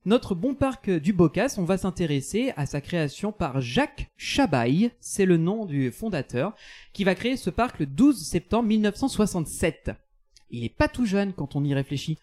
notre 0.06 0.34
bon 0.34 0.54
parc 0.54 0.90
du 0.90 1.12
Bocas, 1.12 1.56
on 1.58 1.64
va 1.64 1.76
s'intéresser 1.76 2.52
à 2.56 2.64
sa 2.64 2.80
création 2.80 3.32
par 3.32 3.60
Jacques 3.60 4.10
Chabaille, 4.16 4.92
c'est 4.98 5.26
le 5.26 5.36
nom 5.36 5.66
du 5.66 5.90
fondateur, 5.90 6.54
qui 6.92 7.04
va 7.04 7.14
créer 7.14 7.36
ce 7.36 7.50
parc 7.50 7.78
le 7.80 7.86
12 7.86 8.18
septembre 8.18 8.68
1967. 8.68 9.90
Il 10.50 10.64
est 10.64 10.74
pas 10.74 10.88
tout 10.88 11.04
jeune 11.04 11.32
quand 11.34 11.54
on 11.54 11.64
y 11.64 11.74
réfléchit. 11.74 12.18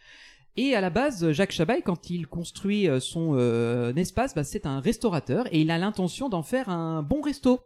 Et 0.55 0.73
à 0.73 0.81
la 0.81 0.89
base, 0.89 1.31
Jacques 1.31 1.51
Chabaille, 1.51 1.83
quand 1.83 2.09
il 2.09 2.25
construit 2.25 2.89
euh, 2.89 2.99
son 2.99 3.35
euh, 3.35 3.93
espace, 3.93 4.33
bah, 4.33 4.43
c'est 4.43 4.65
un 4.65 4.79
restaurateur 4.79 5.45
et 5.53 5.61
il 5.61 5.69
a 5.69 5.77
l'intention 5.77 6.29
d'en 6.29 6.41
faire 6.41 6.69
un 6.69 7.03
bon 7.03 7.21
resto 7.21 7.61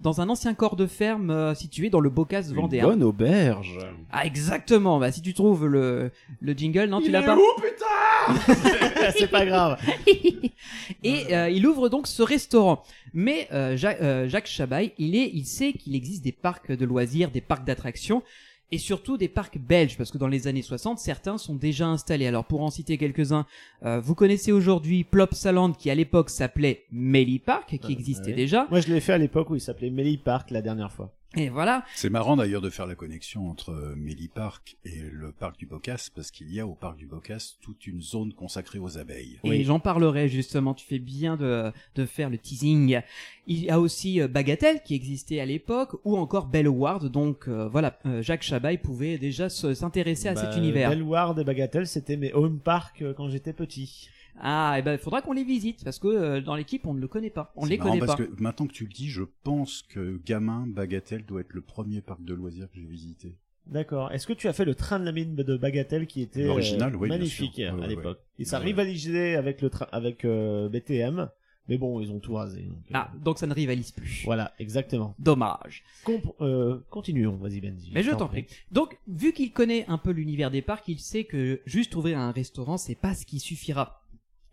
dans 0.00 0.20
un 0.20 0.28
ancien 0.28 0.54
corps 0.54 0.76
de 0.76 0.86
ferme 0.86 1.30
euh, 1.30 1.54
situé 1.54 1.90
dans 1.90 2.00
le 2.00 2.10
Bocas 2.10 2.42
Une 2.48 2.54
vendéen. 2.54 2.84
bonne 2.84 3.02
auberge. 3.02 3.78
Ah 4.12 4.24
exactement. 4.26 4.98
Bah 4.98 5.10
si 5.12 5.22
tu 5.22 5.34
trouves 5.34 5.66
le 5.66 6.10
le 6.40 6.52
jingle, 6.52 6.86
non 6.88 7.00
tu 7.00 7.06
Il 7.06 7.12
l'as 7.12 7.22
est 7.22 7.26
pas. 7.26 7.36
où, 7.36 7.40
putain 7.60 9.10
c'est 9.16 9.30
pas 9.30 9.44
grave. 9.46 9.78
Et 11.02 11.34
euh, 11.34 11.48
il 11.50 11.66
ouvre 11.66 11.88
donc 11.88 12.06
ce 12.06 12.22
restaurant. 12.22 12.82
Mais 13.14 13.48
euh, 13.52 13.76
Jacques, 13.76 14.00
euh, 14.00 14.28
Jacques 14.28 14.46
Chabaille, 14.46 14.92
il 14.98 15.16
est, 15.16 15.30
il 15.32 15.44
sait 15.46 15.72
qu'il 15.72 15.94
existe 15.94 16.22
des 16.22 16.32
parcs 16.32 16.70
de 16.72 16.84
loisirs, 16.84 17.30
des 17.30 17.40
parcs 17.40 17.64
d'attractions. 17.64 18.22
Et 18.70 18.78
surtout 18.78 19.16
des 19.16 19.28
parcs 19.28 19.58
belges, 19.58 19.96
parce 19.96 20.10
que 20.10 20.18
dans 20.18 20.28
les 20.28 20.46
années 20.46 20.62
60, 20.62 20.98
certains 20.98 21.38
sont 21.38 21.54
déjà 21.54 21.86
installés. 21.86 22.26
Alors 22.26 22.44
pour 22.44 22.62
en 22.62 22.70
citer 22.70 22.98
quelques-uns, 22.98 23.46
euh, 23.84 24.00
vous 24.00 24.14
connaissez 24.14 24.52
aujourd'hui 24.52 25.04
Plopsaland, 25.04 25.72
qui 25.72 25.90
à 25.90 25.94
l'époque 25.94 26.28
s'appelait 26.28 26.84
Melly 26.92 27.38
Park, 27.38 27.78
qui 27.80 27.92
existait 27.92 28.30
oui. 28.30 28.34
déjà. 28.34 28.66
Moi, 28.70 28.80
je 28.80 28.92
l'ai 28.92 29.00
fait 29.00 29.14
à 29.14 29.18
l'époque 29.18 29.48
où 29.50 29.54
il 29.54 29.60
s'appelait 29.60 29.90
Melly 29.90 30.18
Park 30.18 30.50
la 30.50 30.60
dernière 30.60 30.92
fois. 30.92 31.12
Et 31.36 31.50
voilà. 31.50 31.84
C'est 31.94 32.08
marrant 32.08 32.36
d'ailleurs 32.36 32.62
de 32.62 32.70
faire 32.70 32.86
la 32.86 32.94
connexion 32.94 33.50
entre 33.50 33.70
euh, 33.70 33.94
Méli 33.96 34.28
Park 34.28 34.78
et 34.86 35.02
le 35.12 35.30
parc 35.30 35.58
du 35.58 35.66
Bocas, 35.66 36.08
parce 36.14 36.30
qu'il 36.30 36.50
y 36.52 36.58
a 36.58 36.66
au 36.66 36.74
parc 36.74 36.96
du 36.96 37.06
Bocas 37.06 37.56
toute 37.60 37.86
une 37.86 38.00
zone 38.00 38.32
consacrée 38.32 38.78
aux 38.78 38.96
abeilles. 38.96 39.38
Et 39.44 39.62
j'en 39.62 39.78
parlerai 39.78 40.28
justement, 40.30 40.72
tu 40.72 40.86
fais 40.86 40.98
bien 40.98 41.36
de, 41.36 41.70
de 41.96 42.06
faire 42.06 42.30
le 42.30 42.38
teasing. 42.38 43.02
Il 43.46 43.62
y 43.62 43.68
a 43.68 43.78
aussi 43.78 44.22
euh, 44.22 44.26
Bagatelle 44.28 44.82
qui 44.82 44.94
existait 44.94 45.38
à 45.40 45.44
l'époque, 45.46 45.96
ou 46.04 46.16
encore 46.16 46.46
Bellward, 46.46 47.08
donc 47.10 47.46
euh, 47.46 47.68
voilà, 47.68 47.98
Jacques 48.20 48.42
Chabaille 48.42 48.78
pouvait 48.78 49.18
déjà 49.18 49.50
se- 49.50 49.74
s'intéresser 49.74 50.28
à 50.28 50.34
Bah, 50.34 50.40
cet 50.50 50.56
univers. 50.56 50.88
Bellward 50.88 51.38
et 51.38 51.44
Bagatelle, 51.44 51.86
c'était 51.86 52.16
mes 52.16 52.32
home 52.32 52.58
parks 52.58 53.04
quand 53.16 53.28
j'étais 53.28 53.52
petit. 53.52 54.08
Ah, 54.40 54.76
et 54.78 54.82
ben 54.82 54.92
il 54.92 54.98
faudra 54.98 55.22
qu'on 55.22 55.32
les 55.32 55.44
visite, 55.44 55.84
parce 55.84 55.98
que 55.98 56.08
euh, 56.08 56.40
dans 56.40 56.54
l'équipe 56.54 56.86
on 56.86 56.94
ne 56.94 57.00
le 57.00 57.08
connaît 57.08 57.30
pas, 57.30 57.52
on 57.56 57.64
les 57.66 57.78
connaît 57.78 57.98
parce 57.98 58.16
pas. 58.16 58.24
que 58.24 58.42
maintenant 58.42 58.66
que 58.66 58.72
tu 58.72 58.84
le 58.84 58.92
dis, 58.92 59.08
je 59.08 59.22
pense 59.44 59.82
que 59.88 60.20
gamin, 60.24 60.66
Bagatelle 60.66 61.24
doit 61.24 61.40
être 61.40 61.52
le 61.52 61.60
premier 61.62 62.00
parc 62.00 62.22
de 62.22 62.34
loisirs 62.34 62.68
que 62.70 62.78
j'ai 62.80 62.86
visité. 62.86 63.36
D'accord. 63.66 64.10
Est-ce 64.12 64.26
que 64.26 64.32
tu 64.32 64.48
as 64.48 64.54
fait 64.54 64.64
le 64.64 64.74
train 64.74 64.98
de 64.98 65.04
la 65.04 65.12
mine 65.12 65.34
de 65.36 65.56
Bagatelle 65.58 66.06
qui 66.06 66.22
était 66.22 66.44
L'original, 66.44 66.94
euh, 66.94 66.96
oui, 66.96 67.08
bien 67.08 67.18
magnifique 67.18 67.56
sûr. 67.56 67.68
À 67.72 67.76
ouais, 67.76 67.86
l'époque 67.88 68.18
ouais. 68.18 68.42
Et 68.42 68.44
ça 68.46 68.58
Ouais, 68.60 68.64
rivalisait 68.66 69.36
avec 69.36 69.60
le 69.60 69.68
train 69.68 69.86
avec 69.92 70.24
euh, 70.24 70.70
BTM, 70.70 71.28
mais 71.68 71.76
bon, 71.76 72.00
ils 72.00 72.10
ont 72.10 72.18
tout 72.18 72.32
rasé. 72.32 72.62
donc, 72.62 72.78
Ah, 72.94 73.10
donc 73.22 73.38
ça 73.38 73.46
ne 73.46 73.52
rivalise 73.52 73.90
plus. 73.90 74.22
Voilà, 74.24 74.54
exactement. 74.58 75.14
Dommage. 75.18 75.82
Comp- 76.04 76.34
euh, 76.40 76.78
continuons, 76.88 77.36
vas-y 77.36 77.60
Benji. 77.60 77.90
Mais 77.92 78.02
je 78.02 78.10
t'en 78.12 78.28
prie. 78.28 78.46
Donc, 78.72 78.96
vu 79.06 79.34
qu'il 79.34 79.52
connaît 79.52 79.84
un 79.86 79.98
peu 79.98 80.12
l'univers 80.12 80.50
des 80.50 80.62
parcs, 80.62 80.88
il 80.88 80.98
sait 80.98 81.24
que 81.24 81.60
juste 81.66 81.94
ouvrir 81.94 82.18
un 82.18 82.32
restaurant, 82.32 82.78
c'est 82.78 82.94
pas 82.94 83.14
ce 83.14 83.26
qui 83.26 83.38
suffira. 83.38 83.97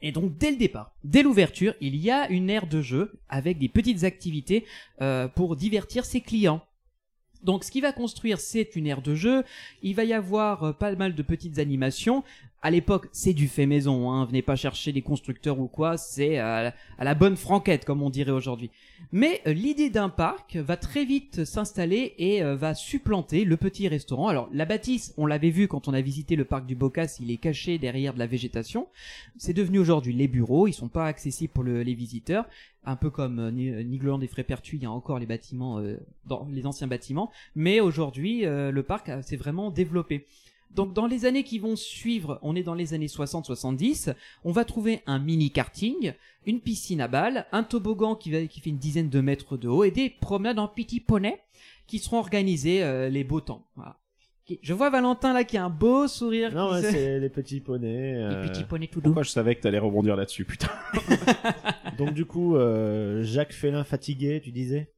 Et 0.06 0.12
donc, 0.12 0.38
dès 0.38 0.52
le 0.52 0.58
départ, 0.58 0.92
dès 1.04 1.24
l'ouverture, 1.24 1.74
il 1.82 1.96
y 1.96 2.12
a 2.12 2.30
une 2.30 2.52
aire 2.52 2.68
de 2.68 2.80
jeu 2.80 3.14
avec 3.28 3.58
des 3.58 3.70
petites 3.70 4.04
activités 4.04 4.64
euh, 5.02 5.28
pour 5.28 5.56
divertir 5.56 6.06
ses 6.06 6.22
clients. 6.22 6.62
Donc, 7.42 7.64
ce 7.64 7.72
qu'il 7.72 7.82
va 7.82 7.92
construire, 7.92 8.40
c'est 8.40 8.76
une 8.76 8.86
aire 8.86 9.02
de 9.02 9.16
jeu. 9.16 9.44
Il 9.82 9.96
va 9.96 10.04
y 10.04 10.14
avoir 10.14 10.64
euh, 10.64 10.74
pas 10.74 10.96
mal 10.96 11.16
de 11.16 11.24
petites 11.24 11.58
animations. 11.58 12.24
À 12.66 12.72
l'époque, 12.72 13.10
c'est 13.12 13.34
du 13.34 13.48
fait 13.48 13.68
maison. 13.68 14.10
Hein. 14.10 14.26
Venez 14.26 14.42
pas 14.42 14.56
chercher 14.56 14.92
des 14.92 15.04
constructeurs 15.04 15.60
ou 15.60 15.68
quoi. 15.68 15.98
C'est 15.98 16.40
à, 16.40 16.74
la- 17.00 17.14
bonne 17.14 17.36
franquette, 17.36 17.86
comme 17.86 18.02
on 18.02 18.10
dirait 18.10 18.32
aujourd'hui. 18.32 18.72
Mais 19.12 19.40
euh, 19.46 19.54
l'idée 19.54 19.92
d'un 19.92 20.10
parc 20.10 20.56
va 20.56 20.76
très 20.76 21.06
vite 21.06 21.46
s'installer 21.46 22.16
et 22.18 22.42
euh, 22.42 22.56
va 22.56 22.74
supplanter 22.74 23.46
le 23.46 23.56
petit 23.56 23.88
restaurant. 23.88 24.30
Alors 24.30 24.50
la 24.52 24.66
bâtisse, 24.66 25.14
on 25.18 25.28
l'avait 25.28 25.52
vu 25.52 25.68
quand 25.68 25.88
on 25.88 25.94
a 25.94 26.02
visité 26.02 26.36
le 26.36 26.44
parc 26.44 26.66
du 26.66 26.74
Bocas, 26.74 27.18
il 27.20 27.30
est 27.30 27.38
caché 27.38 27.78
derrière 27.78 28.16
de 28.16 28.20
la 28.20 28.26
végétation. 28.26 28.88
C'est 29.38 29.54
devenu 29.54 29.78
aujourd'hui 29.78 30.14
les 30.14 30.28
bureaux, 30.28 30.66
ils 30.68 30.74
sont 30.74 30.90
pas 30.90 31.06
accessibles 31.06 31.54
pour 31.54 31.64
le- 31.64 31.84
les 31.84 31.94
visiteurs. 31.94 32.48
Un 32.84 32.96
peu 32.96 33.12
comme 33.12 33.38
euh, 33.38 33.52
Ni- 33.52 33.86
Nigloland 33.86 34.22
et 34.22 34.28
Frépertuis, 34.28 34.78
il 34.78 34.84
y 34.84 34.88
a 34.88 34.92
encore 34.92 35.20
les 35.20 35.28
bâtiments 35.28 35.78
euh, 35.78 35.98
dans 36.26 36.48
les 36.52 36.66
anciens 36.66 36.88
bâtiments. 36.88 37.30
Mais 37.56 37.80
aujourd'hui, 37.80 38.44
euh, 38.48 38.72
le 38.72 38.82
parc 38.82 39.10
euh, 39.10 39.22
s'est 39.22 39.36
vraiment 39.38 39.70
développé. 39.70 40.26
Donc 40.76 40.94
dans 40.94 41.08
les 41.08 41.26
années 41.26 41.44
qui 41.44 41.58
vont 41.60 41.76
suivre, 41.76 42.38
on 42.42 42.56
est 42.56 42.64
dans 42.64 42.74
les 42.74 42.94
années 42.94 43.08
60-70, 43.08 44.14
on 44.44 44.52
va 44.52 44.66
trouver 44.66 45.02
un 45.08 45.20
mini 45.20 45.50
karting, 45.52 46.14
une 46.46 46.60
piscine 46.60 47.02
à 47.02 47.08
balles, 47.08 47.46
un 47.52 47.64
toboggan 47.64 48.16
qui, 48.16 48.30
va, 48.32 48.46
qui 48.46 48.60
fait 48.60 48.70
une 48.70 48.78
dizaine 48.78 49.10
de 49.10 49.22
mètres 49.22 49.58
de 49.58 49.68
haut 49.68 49.84
et 49.84 49.92
des 49.92 50.10
promenades 50.10 50.60
en 50.60 50.68
petit 50.68 51.00
poney 51.00 51.40
qui 51.88 52.00
seront 52.00 52.18
organisées 52.20 52.84
euh, 52.84 53.10
les 53.10 53.24
beaux 53.24 53.42
temps. 53.42 53.66
Voilà. 53.76 53.98
Je 54.62 54.74
vois 54.74 54.92
Valentin 54.92 55.34
là 55.34 55.44
qui 55.44 55.58
a 55.58 55.66
un 55.66 55.70
beau 55.72 56.08
sourire. 56.08 56.54
Non, 56.54 56.72
ouais, 56.72 56.82
se- 56.84 56.92
c'est 56.92 57.20
les 57.20 57.30
petits 57.30 57.62
poneys. 57.62 58.14
Les 58.14 58.22
euh, 58.36 58.48
petits 58.48 58.64
poneys 58.64 58.88
tout 58.88 59.00
doux. 59.02 59.06
Pourquoi 59.10 59.24
je 59.24 59.32
savais 59.32 59.56
que 59.56 59.62
t'allais 59.62 59.80
rebondir 59.80 60.16
là-dessus, 60.16 60.46
putain. 60.46 60.70
Donc 61.98 62.14
du 62.14 62.26
coup, 62.26 62.56
euh, 62.56 63.24
Jacques 63.24 63.54
Félin 63.54 63.84
fatigué, 63.84 64.42
tu 64.44 64.52
disais? 64.52 64.92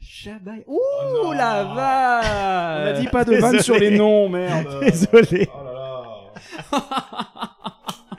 Chabaye. 0.00 0.64
Ouh 0.66 1.32
la 1.32 1.64
vache 1.64 2.26
On 2.26 2.96
a 2.96 3.00
dit 3.00 3.08
pas 3.08 3.24
de 3.24 3.36
vanne 3.36 3.60
sur 3.60 3.76
les 3.76 3.96
noms, 3.96 4.28
merde. 4.28 4.80
Désolé. 4.80 5.48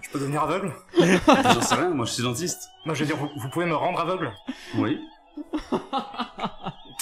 Je 0.01 0.09
peux 0.11 0.19
devenir 0.19 0.43
aveugle? 0.43 0.73
J'en 0.97 1.61
sais 1.61 1.75
rien, 1.75 1.89
moi 1.89 2.05
je 2.05 2.11
suis 2.11 2.23
dentiste. 2.23 2.69
Non, 2.85 2.93
je 2.93 3.01
veux 3.01 3.05
dire, 3.05 3.17
vous, 3.17 3.29
vous 3.37 3.49
pouvez 3.49 3.65
me 3.65 3.75
rendre 3.75 3.99
aveugle? 3.99 4.31
Oui. 4.77 4.99
Pas 5.69 5.79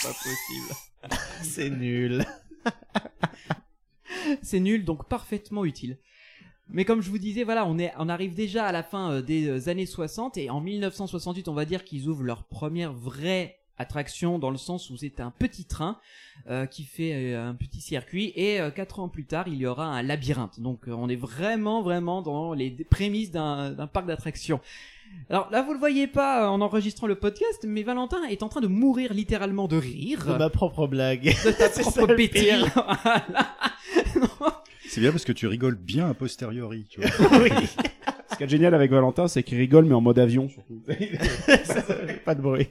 possible. 0.04 0.74
C'est 1.42 1.70
nul. 1.70 2.26
C'est 4.42 4.60
nul, 4.60 4.84
donc 4.84 5.08
parfaitement 5.08 5.66
utile. 5.66 5.98
Mais 6.70 6.84
comme 6.84 7.02
je 7.02 7.10
vous 7.10 7.18
disais, 7.18 7.44
voilà, 7.44 7.66
on, 7.66 7.80
est, 7.80 7.94
on 7.98 8.10
arrive 8.10 8.34
déjà 8.34 8.66
à 8.66 8.72
la 8.72 8.84
fin 8.84 9.12
euh, 9.12 9.22
des 9.22 9.48
euh, 9.48 9.70
années 9.70 9.86
60 9.86 10.38
et 10.38 10.50
en 10.50 10.60
1968, 10.60 11.48
on 11.48 11.54
va 11.54 11.64
dire 11.64 11.86
qu'ils 11.86 12.10
ouvrent 12.10 12.24
leur 12.24 12.44
première 12.44 12.92
vraie 12.92 13.58
attraction 13.78 14.40
dans 14.40 14.50
le 14.50 14.58
sens 14.58 14.90
où 14.90 14.98
c'est 14.98 15.20
un 15.20 15.32
petit 15.32 15.66
train 15.66 15.98
euh, 16.50 16.66
qui 16.66 16.84
fait 16.84 17.14
euh, 17.14 17.50
un 17.50 17.56
petit 17.56 17.82
circuit 17.82 18.32
et 18.36 18.60
euh, 18.60 18.72
quatre 18.72 19.00
ans 19.00 19.10
plus 19.10 19.26
tard, 19.26 19.48
il 19.48 19.56
y 19.56 19.66
aura 19.66 19.86
un 19.86 20.02
labyrinthe. 20.04 20.60
Donc 20.60 20.88
euh, 20.88 20.92
on 20.92 21.10
est 21.10 21.16
vraiment, 21.16 21.82
vraiment 21.82 22.22
dans 22.22 22.54
les 22.54 22.72
prémices 22.90 23.32
d'un 23.32 23.72
d'un 23.72 23.88
parc 23.88 24.06
d'attractions. 24.08 24.60
Alors 25.30 25.50
là, 25.52 25.62
vous 25.62 25.74
le 25.74 25.80
voyez 25.80 26.08
pas 26.08 26.44
euh, 26.44 26.48
en 26.48 26.62
enregistrant 26.62 27.08
le 27.08 27.16
podcast, 27.16 27.66
mais 27.68 27.84
Valentin 27.84 28.24
est 28.26 28.44
en 28.44 28.50
train 28.50 28.62
de 28.62 28.68
mourir 28.68 29.14
littéralement 29.14 29.68
de 29.68 29.78
rire. 29.78 30.26
De 30.26 30.38
ma 30.38 30.50
propre 30.50 30.88
blague. 30.88 31.24
de 31.24 31.52
ta 31.52 31.70
C'est 31.72 31.82
propre 31.82 32.16
bêtise. 32.16 32.66
Voilà. 34.40 34.64
C'est 34.90 35.02
bien 35.02 35.12
parce 35.12 35.26
que 35.26 35.32
tu 35.32 35.48
rigoles 35.48 35.76
bien 35.76 36.10
a 36.10 36.14
posteriori, 36.14 36.86
tu 36.90 37.02
vois. 37.02 37.40
oui. 37.42 37.50
Ce 38.38 38.44
qui 38.44 38.44
est 38.44 38.50
génial 38.50 38.75
avec 38.75 38.91
Valentin, 38.91 39.27
c'est 39.27 39.41
qu'il 39.41 39.58
rigole, 39.58 39.86
mais 39.86 39.96
en 39.96 40.01
mode 40.01 40.20
avion, 40.20 40.48
surtout. 40.48 40.82
Pas 42.25 42.36
de 42.36 42.41
bruit. 42.41 42.67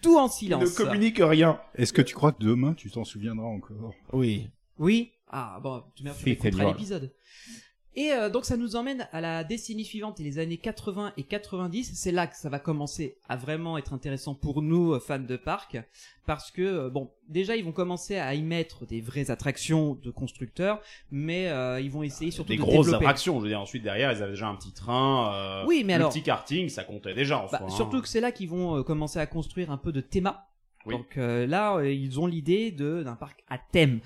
Tout 0.00 0.16
en 0.16 0.28
Il 0.28 0.30
silence. 0.30 0.62
ne 0.78 0.84
communique 0.84 1.18
rien. 1.20 1.60
Est-ce 1.74 1.92
que 1.92 2.02
tu 2.02 2.14
crois 2.14 2.30
que 2.32 2.42
demain 2.44 2.74
tu 2.74 2.88
t'en 2.90 3.04
souviendras 3.04 3.46
encore? 3.46 3.92
Oui. 4.12 4.48
Oui? 4.78 5.10
Ah 5.28 5.58
bon, 5.62 5.82
tu 5.96 6.04
m'as 6.04 6.12
écoutera 6.24 6.50
dur. 6.50 6.68
l'épisode. 6.68 7.12
Et 7.96 8.10
euh, 8.12 8.28
donc 8.28 8.44
ça 8.44 8.56
nous 8.56 8.74
emmène 8.74 9.08
à 9.12 9.20
la 9.20 9.44
décennie 9.44 9.84
suivante 9.84 10.18
et 10.18 10.24
les 10.24 10.38
années 10.40 10.56
80 10.56 11.12
et 11.16 11.22
90. 11.22 11.92
C'est 11.94 12.10
là 12.10 12.26
que 12.26 12.36
ça 12.36 12.48
va 12.48 12.58
commencer 12.58 13.16
à 13.28 13.36
vraiment 13.36 13.78
être 13.78 13.92
intéressant 13.92 14.34
pour 14.34 14.62
nous 14.62 14.94
euh, 14.94 14.98
fans 14.98 15.18
de 15.20 15.36
parc, 15.36 15.76
parce 16.26 16.50
que 16.50 16.62
euh, 16.62 16.90
bon, 16.90 17.10
déjà 17.28 17.54
ils 17.56 17.64
vont 17.64 17.70
commencer 17.72 18.16
à 18.16 18.34
y 18.34 18.42
mettre 18.42 18.84
des 18.84 19.00
vraies 19.00 19.30
attractions 19.30 19.94
de 20.02 20.10
constructeurs, 20.10 20.80
mais 21.12 21.48
euh, 21.48 21.80
ils 21.80 21.90
vont 21.90 22.02
essayer 22.02 22.30
surtout 22.32 22.48
Des 22.50 22.56
de 22.56 22.62
grosses 22.62 22.86
développer. 22.86 23.04
attractions, 23.04 23.38
je 23.38 23.42
veux 23.44 23.48
dire. 23.50 23.60
Ensuite, 23.60 23.84
derrière, 23.84 24.10
ils 24.12 24.22
avaient 24.22 24.32
déjà 24.32 24.48
un 24.48 24.56
petit 24.56 24.72
train. 24.72 25.32
euh, 25.32 25.64
Oui, 25.66 25.84
mais 25.84 25.92
le 25.94 26.00
alors- 26.00 26.10
petit 26.12 26.22
karting, 26.22 26.68
ça 26.68 26.82
comptait 26.82 27.14
déjà 27.14 27.38
en 27.38 27.42
Bah, 27.46 27.58
soi. 27.58 27.66
hein. 27.66 27.70
surtout 27.70 28.02
que 28.02 28.08
c'est 28.08 28.20
là 28.20 28.32
qu'ils 28.32 28.48
vont 28.48 28.82
commencer 28.82 29.20
à 29.20 29.26
construire 29.26 29.70
un 29.70 29.76
peu 29.78 29.92
de 29.92 30.00
théma. 30.00 30.48
Oui. 30.86 30.94
Donc 30.94 31.16
euh, 31.16 31.46
là, 31.46 31.76
euh, 31.76 31.92
ils 31.92 32.20
ont 32.20 32.26
l'idée 32.26 32.70
de 32.70 33.02
d'un 33.02 33.14
parc 33.16 33.42
à 33.48 33.58
thème. 33.58 34.00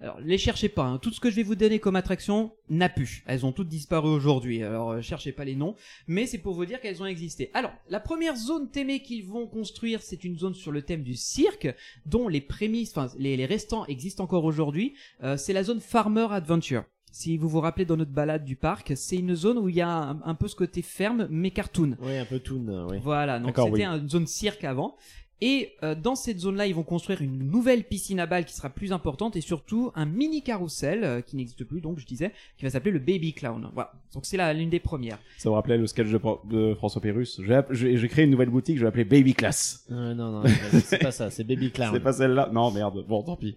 Alors 0.00 0.18
les 0.20 0.38
cherchez 0.38 0.68
pas. 0.68 0.84
hein. 0.84 0.98
Tout 0.98 1.12
ce 1.12 1.20
que 1.20 1.28
je 1.30 1.36
vais 1.36 1.42
vous 1.42 1.56
donner 1.56 1.78
comme 1.78 1.96
attraction 1.96 2.52
n'a 2.70 2.88
plus. 2.88 3.22
Elles 3.26 3.44
ont 3.44 3.52
toutes 3.52 3.68
disparu 3.68 4.08
aujourd'hui. 4.08 4.62
Alors 4.62 4.92
euh, 4.92 5.00
cherchez 5.02 5.32
pas 5.32 5.44
les 5.44 5.56
noms, 5.56 5.74
mais 6.06 6.26
c'est 6.26 6.38
pour 6.38 6.54
vous 6.54 6.64
dire 6.64 6.80
qu'elles 6.80 7.02
ont 7.02 7.06
existé. 7.06 7.50
Alors 7.52 7.72
la 7.88 8.00
première 8.00 8.36
zone 8.36 8.70
thémée 8.70 9.02
qu'ils 9.02 9.24
vont 9.26 9.46
construire, 9.46 10.00
c'est 10.02 10.24
une 10.24 10.38
zone 10.38 10.54
sur 10.54 10.72
le 10.72 10.82
thème 10.82 11.02
du 11.02 11.14
cirque, 11.16 11.68
dont 12.06 12.28
les 12.28 12.40
prémices, 12.40 12.96
enfin 12.96 13.12
les, 13.18 13.36
les 13.36 13.46
restants 13.46 13.84
existent 13.86 14.24
encore 14.24 14.44
aujourd'hui. 14.44 14.94
Euh, 15.22 15.36
c'est 15.36 15.52
la 15.52 15.64
zone 15.64 15.80
Farmer 15.80 16.28
Adventure. 16.30 16.84
Si 17.12 17.36
vous 17.36 17.48
vous 17.48 17.58
rappelez 17.60 17.84
dans 17.84 17.96
notre 17.96 18.12
balade 18.12 18.44
du 18.44 18.54
parc, 18.54 18.92
c'est 18.94 19.16
une 19.16 19.34
zone 19.34 19.58
où 19.58 19.68
il 19.68 19.74
y 19.74 19.80
a 19.80 19.90
un, 19.90 20.20
un 20.24 20.34
peu 20.36 20.46
ce 20.46 20.54
côté 20.54 20.80
ferme 20.80 21.26
mais 21.28 21.50
cartoon. 21.50 21.96
Oui, 22.00 22.16
un 22.16 22.24
peu 22.24 22.38
toon, 22.38 22.86
oui. 22.88 22.98
Voilà, 23.02 23.40
donc 23.40 23.56
c'était 23.56 23.68
oui. 23.68 23.82
une 23.82 24.08
zone 24.08 24.28
cirque 24.28 24.62
avant. 24.62 24.96
Et 25.42 25.72
euh, 25.82 25.94
dans 25.94 26.14
cette 26.16 26.38
zone-là, 26.38 26.66
ils 26.66 26.74
vont 26.74 26.82
construire 26.82 27.22
une 27.22 27.38
nouvelle 27.50 27.84
piscine 27.84 28.20
à 28.20 28.26
balles 28.26 28.44
qui 28.44 28.54
sera 28.54 28.68
plus 28.68 28.92
importante 28.92 29.36
et 29.36 29.40
surtout 29.40 29.90
un 29.94 30.04
mini 30.04 30.42
carrousel 30.42 31.02
euh, 31.02 31.20
qui 31.22 31.36
n'existe 31.36 31.64
plus, 31.64 31.80
donc 31.80 31.98
je 31.98 32.04
disais, 32.04 32.32
qui 32.58 32.64
va 32.64 32.70
s'appeler 32.70 32.90
le 32.90 32.98
Baby 32.98 33.32
Clown. 33.32 33.70
Voilà, 33.72 33.92
donc 34.12 34.26
c'est 34.26 34.36
l'une 34.54 34.68
des 34.68 34.80
premières. 34.80 35.18
Ça 35.38 35.48
me 35.48 35.54
rappelait 35.54 35.78
le 35.78 35.86
sketch 35.86 36.08
de, 36.08 36.18
Pro- 36.18 36.40
de 36.44 36.74
François 36.74 37.00
Pérus. 37.00 37.40
J'ai 37.70 38.08
créé 38.08 38.24
une 38.26 38.30
nouvelle 38.32 38.50
boutique, 38.50 38.76
je 38.76 38.80
vais 38.80 38.86
l'appeler 38.86 39.04
Baby 39.04 39.32
Class. 39.34 39.86
Euh, 39.90 40.12
non, 40.14 40.30
non, 40.30 40.42
c'est 40.84 40.98
pas 40.98 41.10
ça, 41.12 41.30
c'est 41.30 41.44
Baby 41.44 41.70
Clown. 41.70 41.90
C'est 41.94 42.00
pas 42.00 42.12
celle-là 42.12 42.50
Non, 42.52 42.70
merde. 42.70 43.04
Bon, 43.08 43.22
tant 43.22 43.36
pis. 43.36 43.56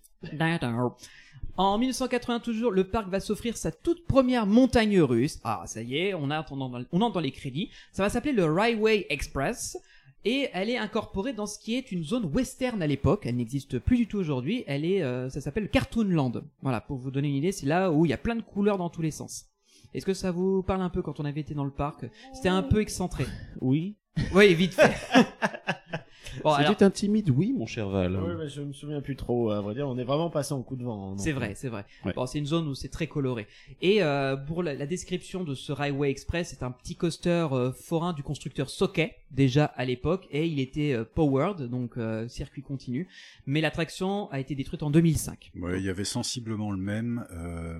En 1.55 1.77
1980 1.77 2.39
toujours, 2.39 2.71
le 2.71 2.85
parc 2.85 3.09
va 3.09 3.19
s'offrir 3.19 3.57
sa 3.57 3.71
toute 3.71 4.07
première 4.07 4.47
montagne 4.47 4.99
russe. 5.01 5.39
Ah, 5.43 5.63
ça 5.67 5.81
y 5.83 5.97
est, 5.97 6.13
on, 6.15 6.31
a, 6.31 6.43
on, 6.49 6.61
entre 7.01 7.13
dans 7.13 7.19
les 7.19 7.31
crédits. 7.31 7.69
Ça 7.91 8.03
va 8.03 8.09
s'appeler 8.09 8.33
le 8.33 8.45
Railway 8.45 9.05
Express. 9.09 9.77
Et 10.25 10.49
elle 10.53 10.69
est 10.69 10.77
incorporée 10.77 11.33
dans 11.33 11.45
ce 11.45 11.59
qui 11.59 11.75
est 11.75 11.91
une 11.91 12.03
zone 12.03 12.25
western 12.33 12.81
à 12.81 12.87
l'époque. 12.87 13.25
Elle 13.25 13.35
n'existe 13.35 13.79
plus 13.79 13.97
du 13.97 14.07
tout 14.07 14.17
aujourd'hui. 14.17 14.63
Elle 14.67 14.85
est, 14.85 15.03
euh, 15.03 15.29
ça 15.29 15.41
s'appelle 15.41 15.69
Cartoonland. 15.69 16.43
Voilà, 16.61 16.79
pour 16.79 16.97
vous 16.97 17.11
donner 17.11 17.27
une 17.27 17.35
idée, 17.35 17.51
c'est 17.51 17.65
là 17.65 17.91
où 17.91 18.05
il 18.05 18.09
y 18.09 18.13
a 18.13 18.17
plein 18.17 18.35
de 18.35 18.41
couleurs 18.41 18.77
dans 18.77 18.89
tous 18.89 19.01
les 19.01 19.11
sens. 19.11 19.45
Est-ce 19.93 20.05
que 20.05 20.13
ça 20.13 20.31
vous 20.31 20.63
parle 20.63 20.81
un 20.81 20.89
peu 20.89 21.01
quand 21.01 21.19
on 21.19 21.25
avait 21.25 21.41
été 21.41 21.53
dans 21.53 21.65
le 21.65 21.71
parc? 21.71 22.05
C'était 22.33 22.49
un 22.49 22.63
peu 22.63 22.79
excentré. 22.81 23.25
Oui. 23.61 23.97
Oui, 24.33 24.53
vite 24.53 24.73
fait. 24.73 24.93
bon, 26.43 26.51
alors, 26.51 26.69
C'était 26.71 26.85
un 26.85 26.89
timide 26.91 27.29
oui, 27.29 27.53
mon 27.57 27.65
cher 27.65 27.89
Val. 27.89 28.15
Oui, 28.15 28.33
mais 28.37 28.47
je 28.49 28.61
me 28.61 28.73
souviens 28.73 29.01
plus 29.01 29.15
trop, 29.15 29.51
à 29.51 29.61
vrai 29.61 29.73
dire. 29.73 29.87
On 29.87 29.97
est 29.97 30.03
vraiment 30.03 30.29
passé 30.29 30.53
en 30.53 30.61
coup 30.61 30.75
de 30.75 30.83
vent. 30.83 31.11
hein, 31.13 31.17
C'est 31.17 31.31
vrai, 31.33 31.53
c'est 31.55 31.69
vrai. 31.69 31.85
Ouais. 32.05 32.13
Bon, 32.13 32.25
c'est 32.25 32.39
une 32.39 32.45
zone 32.45 32.67
où 32.67 32.75
c'est 32.75 32.89
très 32.89 33.07
coloré. 33.07 33.47
Et 33.81 34.01
euh, 34.03 34.35
pour 34.37 34.63
la, 34.63 34.73
la 34.73 34.85
description 34.85 35.43
de 35.43 35.53
ce 35.55 35.71
Railway 35.71 36.09
Express, 36.09 36.49
c'est 36.49 36.63
un 36.63 36.71
petit 36.71 36.95
coaster 36.95 37.47
euh, 37.51 37.71
forain 37.71 38.13
du 38.13 38.23
constructeur 38.23 38.69
Socket 38.69 39.13
déjà 39.31 39.65
à 39.65 39.83
l'époque, 39.85 40.27
et 40.31 40.45
il 40.47 40.59
était 40.59 40.93
euh, 40.93 41.03
powered, 41.03 41.63
donc 41.69 41.97
euh, 41.97 42.27
circuit 42.27 42.61
continu. 42.61 43.07
Mais 43.47 43.61
l'attraction 43.61 44.29
a 44.31 44.39
été 44.39 44.53
détruite 44.55 44.83
en 44.83 44.91
2005. 44.91 45.51
Ouais, 45.59 45.79
il 45.79 45.85
y 45.85 45.89
avait 45.89 46.03
sensiblement 46.03 46.71
le 46.71 46.77
même 46.77 47.25
euh, 47.31 47.79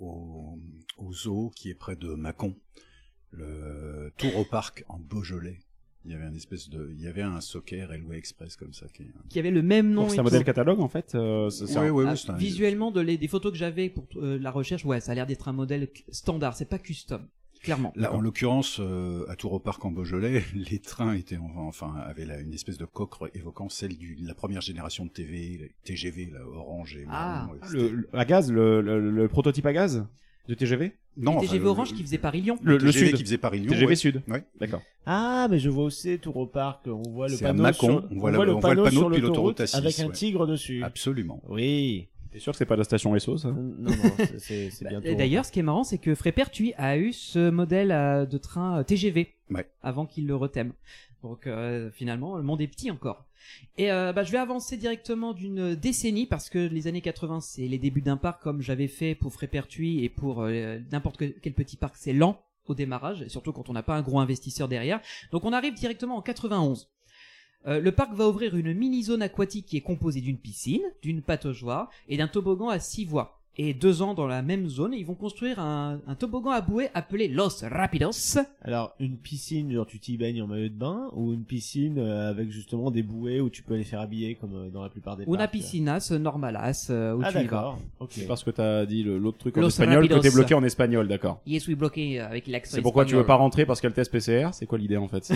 au, 0.00 0.58
au 0.98 1.12
zoo 1.12 1.50
qui 1.54 1.68
est 1.70 1.74
près 1.74 1.96
de 1.96 2.14
Mâcon, 2.14 2.56
le 3.32 4.12
Tour 4.16 4.36
au 4.38 4.44
parc 4.44 4.84
en 4.88 4.98
Beaujolais. 4.98 5.58
Il 6.06 6.12
y 6.12 6.14
avait 6.14 6.24
un 6.24 6.34
espèce 6.34 6.70
de, 6.70 6.90
il 6.96 7.02
y 7.02 7.08
avait 7.08 7.20
un 7.22 7.40
Socket 7.42 7.84
Railway 7.86 8.16
Express 8.16 8.56
comme 8.56 8.72
ça 8.72 8.86
qui. 8.88 9.38
avait 9.38 9.50
le 9.50 9.62
même 9.62 9.90
nom. 9.90 10.02
Donc 10.02 10.12
c'est 10.12 10.18
un 10.20 10.22
modèle 10.22 10.44
catalogue 10.44 10.80
en 10.80 10.88
fait. 10.88 11.14
euh, 11.14 11.50
un- 12.06 12.08
Ah, 12.08 12.32
un- 12.32 12.36
visuellement, 12.38 12.90
de 12.90 13.00
les, 13.02 13.18
des 13.18 13.28
photos 13.28 13.52
que 13.52 13.58
j'avais 13.58 13.90
pour 13.90 14.06
euh, 14.16 14.38
la 14.38 14.50
recherche, 14.50 14.84
ouais, 14.86 15.00
ça 15.00 15.12
a 15.12 15.14
l'air 15.14 15.26
d'être 15.26 15.48
un 15.48 15.52
modèle 15.52 15.88
standard. 16.08 16.56
C'est 16.56 16.64
pas 16.70 16.78
custom, 16.78 17.26
clairement. 17.62 17.92
Là, 17.96 18.14
en 18.14 18.20
l'occurrence, 18.22 18.78
euh, 18.80 19.26
à 19.28 19.36
Tour 19.36 19.52
au 19.52 19.58
Parc 19.58 19.84
en 19.84 19.90
Beaujolais, 19.90 20.42
les 20.54 20.78
trains 20.78 21.12
étaient 21.12 21.36
en- 21.36 21.52
enfin 21.66 21.94
avaient 22.06 22.24
là 22.24 22.40
une 22.40 22.54
espèce 22.54 22.78
de 22.78 22.86
coque 22.86 23.16
évoquant 23.34 23.68
celle 23.68 23.98
de 23.98 24.26
la 24.26 24.34
première 24.34 24.62
génération 24.62 25.04
de 25.04 25.10
TV, 25.10 25.74
TGV, 25.84 26.30
là, 26.32 26.40
orange 26.46 26.96
et 26.96 27.04
Ah. 27.10 27.46
Le, 27.70 27.88
le- 27.90 28.08
à 28.14 28.24
gaz, 28.24 28.50
le, 28.50 28.80
le- 28.80 29.10
le 29.10 29.28
prototype 29.28 29.66
à 29.66 29.74
gaz? 29.74 30.06
De 30.50 30.54
TGV 30.54 30.92
non, 31.16 31.36
Le 31.36 31.40
TGV 31.40 31.64
le- 31.64 31.70
Orange 31.70 31.90
le- 31.90 31.96
qui 31.96 32.02
faisait 32.02 32.18
Paris-Lyon. 32.18 32.58
Le, 32.62 32.72
le 32.78 32.78
TGV 32.92 33.06
sud. 33.08 33.16
qui 33.16 33.22
faisait 33.24 33.38
Paris-Lyon. 33.38 33.68
TGV 33.70 33.86
ouais. 33.86 33.94
sud. 33.96 34.22
Ouais. 34.28 34.44
D'accord. 34.60 34.80
Ah, 35.06 35.48
mais 35.50 35.58
je 35.58 35.68
vois 35.68 35.84
aussi 35.84 36.18
Tour 36.18 36.36
au 36.36 36.46
parc. 36.46 36.86
On 36.86 37.02
voit 37.10 37.28
le 37.28 37.34
C'est 37.36 37.44
à 37.44 37.48
panneau 37.48 37.62
Mâcon, 37.62 37.86
sur, 37.86 38.08
on 38.10 38.18
voit 38.20 38.30
la- 38.30 38.38
on 38.38 38.44
voit 38.58 38.74
le 38.74 38.82
panneau 38.82 38.90
sur 38.90 39.08
depuis 39.10 39.20
l'autoroute 39.20 39.58
l'autoroute 39.58 39.60
A6, 39.60 39.76
avec 39.76 40.00
un 40.00 40.08
tigre 40.10 40.46
dessus. 40.46 40.82
Absolument. 40.84 41.42
Oui. 41.48 42.08
T'es 42.32 42.38
sûr 42.38 42.52
que 42.52 42.58
c'est 42.58 42.64
pas 42.64 42.76
la 42.76 42.84
station 42.84 43.18
SO 43.18 43.36
ça 43.38 43.48
Non, 43.48 43.60
non, 43.78 43.92
c'est- 44.38 44.70
Bah, 44.82 44.90
bientôt. 44.90 45.06
et 45.08 45.16
D'ailleurs, 45.16 45.44
ce 45.44 45.50
qui 45.50 45.58
est 45.58 45.64
marrant, 45.64 45.82
c'est 45.82 45.98
que 45.98 46.14
Frépertuis 46.14 46.72
a 46.76 46.96
eu 46.96 47.12
ce 47.12 47.50
modèle 47.50 47.90
euh, 47.90 48.24
de 48.24 48.38
train 48.38 48.78
euh, 48.78 48.82
TGV 48.84 49.34
Ouais. 49.50 49.66
avant 49.82 50.06
qu'il 50.06 50.26
le 50.28 50.36
retème. 50.36 50.72
Donc 51.22 51.46
euh, 51.46 51.90
finalement, 51.90 52.36
le 52.36 52.42
monde 52.42 52.60
est 52.60 52.66
petit 52.68 52.90
encore. 52.90 53.24
Et 53.78 53.90
euh, 53.90 54.12
bah, 54.12 54.22
je 54.24 54.32
vais 54.32 54.38
avancer 54.38 54.76
directement 54.76 55.32
d'une 55.32 55.74
décennie 55.74 56.26
parce 56.26 56.48
que 56.50 56.58
les 56.58 56.86
années 56.86 57.00
80, 57.00 57.40
c'est 57.40 57.66
les 57.66 57.78
débuts 57.78 58.00
d'un 58.02 58.16
parc 58.16 58.42
comme 58.42 58.60
j'avais 58.62 58.88
fait 58.88 59.14
pour 59.14 59.32
Frépertuis 59.32 60.04
et 60.04 60.08
pour 60.08 60.42
euh, 60.42 60.78
n'importe 60.92 61.16
que- 61.18 61.24
quel 61.42 61.52
petit 61.54 61.76
parc, 61.76 61.96
c'est 61.96 62.12
lent 62.12 62.40
au 62.66 62.74
démarrage, 62.74 63.26
surtout 63.28 63.52
quand 63.52 63.68
on 63.68 63.72
n'a 63.72 63.82
pas 63.82 63.96
un 63.96 64.02
gros 64.02 64.20
investisseur 64.20 64.68
derrière. 64.68 65.00
Donc 65.32 65.44
on 65.44 65.52
arrive 65.52 65.74
directement 65.74 66.16
en 66.16 66.22
91. 66.22 66.88
Euh, 67.66 67.80
le 67.80 67.92
parc 67.92 68.14
va 68.14 68.28
ouvrir 68.28 68.56
une 68.56 68.72
mini-zone 68.72 69.20
aquatique 69.22 69.66
qui 69.66 69.76
est 69.76 69.82
composée 69.82 70.20
d'une 70.22 70.38
piscine, 70.38 70.82
d'une 71.02 71.20
pataugeoire 71.20 71.90
et 72.08 72.16
d'un 72.16 72.28
toboggan 72.28 72.68
à 72.68 72.78
six 72.78 73.04
voies. 73.04 73.39
Et 73.56 73.74
deux 73.74 74.00
ans 74.00 74.14
dans 74.14 74.26
la 74.28 74.40
même 74.42 74.68
zone, 74.68 74.94
ils 74.94 75.04
vont 75.04 75.14
construire 75.16 75.58
un, 75.58 76.00
un 76.06 76.14
toboggan 76.14 76.50
à 76.50 76.60
bouée 76.62 76.88
appelé 76.94 77.28
Los 77.28 77.62
Rapidos. 77.62 78.38
Alors, 78.62 78.94
une 79.00 79.16
piscine, 79.18 79.70
genre 79.72 79.86
tu 79.86 79.98
t'y 79.98 80.16
baignes 80.16 80.40
en 80.40 80.46
maillot 80.46 80.68
de 80.68 80.74
bain, 80.74 81.10
ou 81.14 81.32
une 81.34 81.44
piscine 81.44 81.98
euh, 81.98 82.30
avec 82.30 82.50
justement 82.50 82.90
des 82.90 83.02
bouées 83.02 83.40
où 83.40 83.50
tu 83.50 83.62
peux 83.62 83.74
les 83.74 83.84
faire 83.84 84.00
habiller 84.00 84.36
comme 84.36 84.54
euh, 84.54 84.70
dans 84.70 84.82
la 84.82 84.88
plupart 84.88 85.16
des 85.16 85.24
Una 85.24 85.36
parcs. 85.38 85.50
piscinas 85.50 86.10
normalas, 86.18 86.86
euh, 86.90 87.14
où 87.16 87.20
Ah 87.22 87.32
tu 87.32 87.32
y 87.32 87.34
vas. 87.38 87.42
d'accord. 87.42 87.78
Ok. 87.98 88.10
C'est 88.12 88.26
parce 88.26 88.44
que 88.44 88.50
t'as 88.50 88.86
dit 88.86 89.02
le- 89.02 89.18
l'autre 89.18 89.38
truc 89.38 89.58
en 89.58 89.60
Los 89.60 89.66
espagnol 89.68 90.06
que 90.08 90.14
Rapidos. 90.14 90.30
t'es 90.30 90.34
bloqué 90.34 90.54
en 90.54 90.62
espagnol, 90.62 91.08
d'accord. 91.08 91.42
Yes, 91.44 91.66
oui, 91.66 91.74
bloqué 91.74 92.20
euh, 92.20 92.26
avec 92.28 92.46
l'accent 92.46 92.76
C'est 92.76 92.82
pourquoi 92.82 93.04
tu 93.04 93.14
veux 93.14 93.20
espagnol. 93.20 93.26
pas 93.38 93.42
rentrer 93.42 93.66
parce 93.66 93.80
qu'il 93.80 93.88
y 93.88 93.92
a 93.92 93.94
le 93.94 93.94
test 93.96 94.12
PCR 94.12 94.50
C'est 94.52 94.66
quoi 94.66 94.78
l'idée 94.78 94.96
en 94.96 95.08
fait? 95.08 95.24
C'est- 95.24 95.34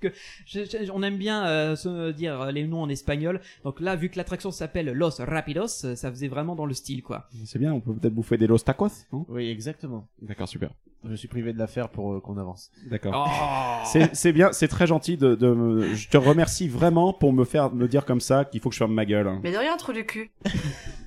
que 0.00 0.08
je- 0.46 0.64
je- 0.64 0.90
on 0.92 1.02
aime 1.02 1.16
bien 1.18 1.46
euh, 1.46 1.76
se 1.76 2.10
dire 2.12 2.46
les 2.52 2.66
noms 2.66 2.82
en 2.82 2.88
espagnol. 2.88 3.40
Donc 3.64 3.80
là, 3.80 3.96
vu 3.96 4.08
que 4.08 4.16
l'attraction 4.16 4.50
s'appelle 4.50 4.90
Los 4.92 5.18
Rapidos, 5.18 5.84
euh, 5.84 5.94
ça 5.94 6.10
faisait 6.10 6.28
vraiment 6.28 6.56
dans 6.56 6.66
le 6.66 6.74
style, 6.74 7.02
quoi. 7.02 7.28
C'est 7.44 7.58
bien, 7.58 7.72
on 7.72 7.80
peut 7.80 7.94
peut-être 7.94 8.14
bouffer 8.14 8.36
des 8.38 8.46
Los 8.46 8.58
Tacos, 8.58 8.88
non? 9.12 9.24
Oui, 9.28 9.48
exactement. 9.48 10.08
D'accord, 10.22 10.48
super. 10.48 10.70
Je 11.08 11.14
suis 11.14 11.28
privé 11.28 11.54
de 11.54 11.58
la 11.58 11.66
faire 11.66 11.88
pour 11.88 12.12
euh, 12.12 12.20
qu'on 12.20 12.36
avance. 12.36 12.70
D'accord. 12.90 13.26
Oh. 13.26 13.88
C'est 14.12 14.32
bien, 14.32 14.52
c'est 14.52 14.68
très 14.68 14.86
gentil 14.86 15.16
de, 15.16 15.34
de 15.34 15.48
me- 15.48 15.94
Je 15.94 16.08
te 16.10 16.18
remercie 16.18 16.68
vraiment 16.68 17.14
pour 17.14 17.32
me 17.32 17.44
faire 17.44 17.72
me 17.72 17.88
dire 17.88 18.04
comme 18.04 18.20
ça 18.20 18.44
qu'il 18.44 18.60
faut 18.60 18.68
que 18.68 18.74
je 18.74 18.78
ferme 18.80 18.92
ma 18.92 19.06
gueule. 19.06 19.26
hein. 19.26 19.40
Mais 19.42 19.50
de 19.52 19.56
rien, 19.56 19.76
trou 19.78 19.92
du 19.94 20.04
cul. 20.04 20.30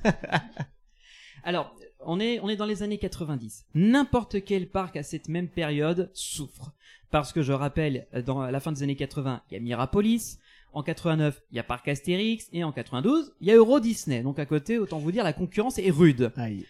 Alors, 1.43 1.75
on 2.05 2.19
est, 2.19 2.39
on 2.41 2.49
est 2.49 2.55
dans 2.55 2.65
les 2.65 2.83
années 2.83 2.97
90. 2.97 3.65
N'importe 3.75 4.43
quel 4.43 4.67
parc 4.67 4.95
à 4.97 5.03
cette 5.03 5.29
même 5.29 5.47
période 5.47 6.09
souffre. 6.13 6.71
Parce 7.13 7.31
que 7.31 7.43
je 7.43 7.53
rappelle, 7.53 8.07
dans 8.25 8.41
à 8.41 8.49
la 8.49 8.59
fin 8.59 8.71
des 8.71 8.81
années 8.81 8.95
80, 8.95 9.43
il 9.51 9.53
y 9.53 9.57
a 9.57 9.59
Mirapolis. 9.59 10.39
En 10.73 10.81
89, 10.81 11.43
il 11.51 11.57
y 11.57 11.59
a 11.59 11.63
Parc 11.63 11.87
Astérix. 11.87 12.49
Et 12.53 12.63
en 12.63 12.71
92, 12.71 13.35
il 13.39 13.49
y 13.49 13.51
a 13.51 13.55
Euro 13.55 13.79
Disney. 13.79 14.23
Donc 14.23 14.39
à 14.39 14.47
côté, 14.47 14.79
autant 14.79 14.97
vous 14.97 15.11
dire, 15.11 15.23
la 15.23 15.31
concurrence 15.31 15.77
est 15.77 15.91
rude. 15.91 16.31
Aïe. 16.37 16.65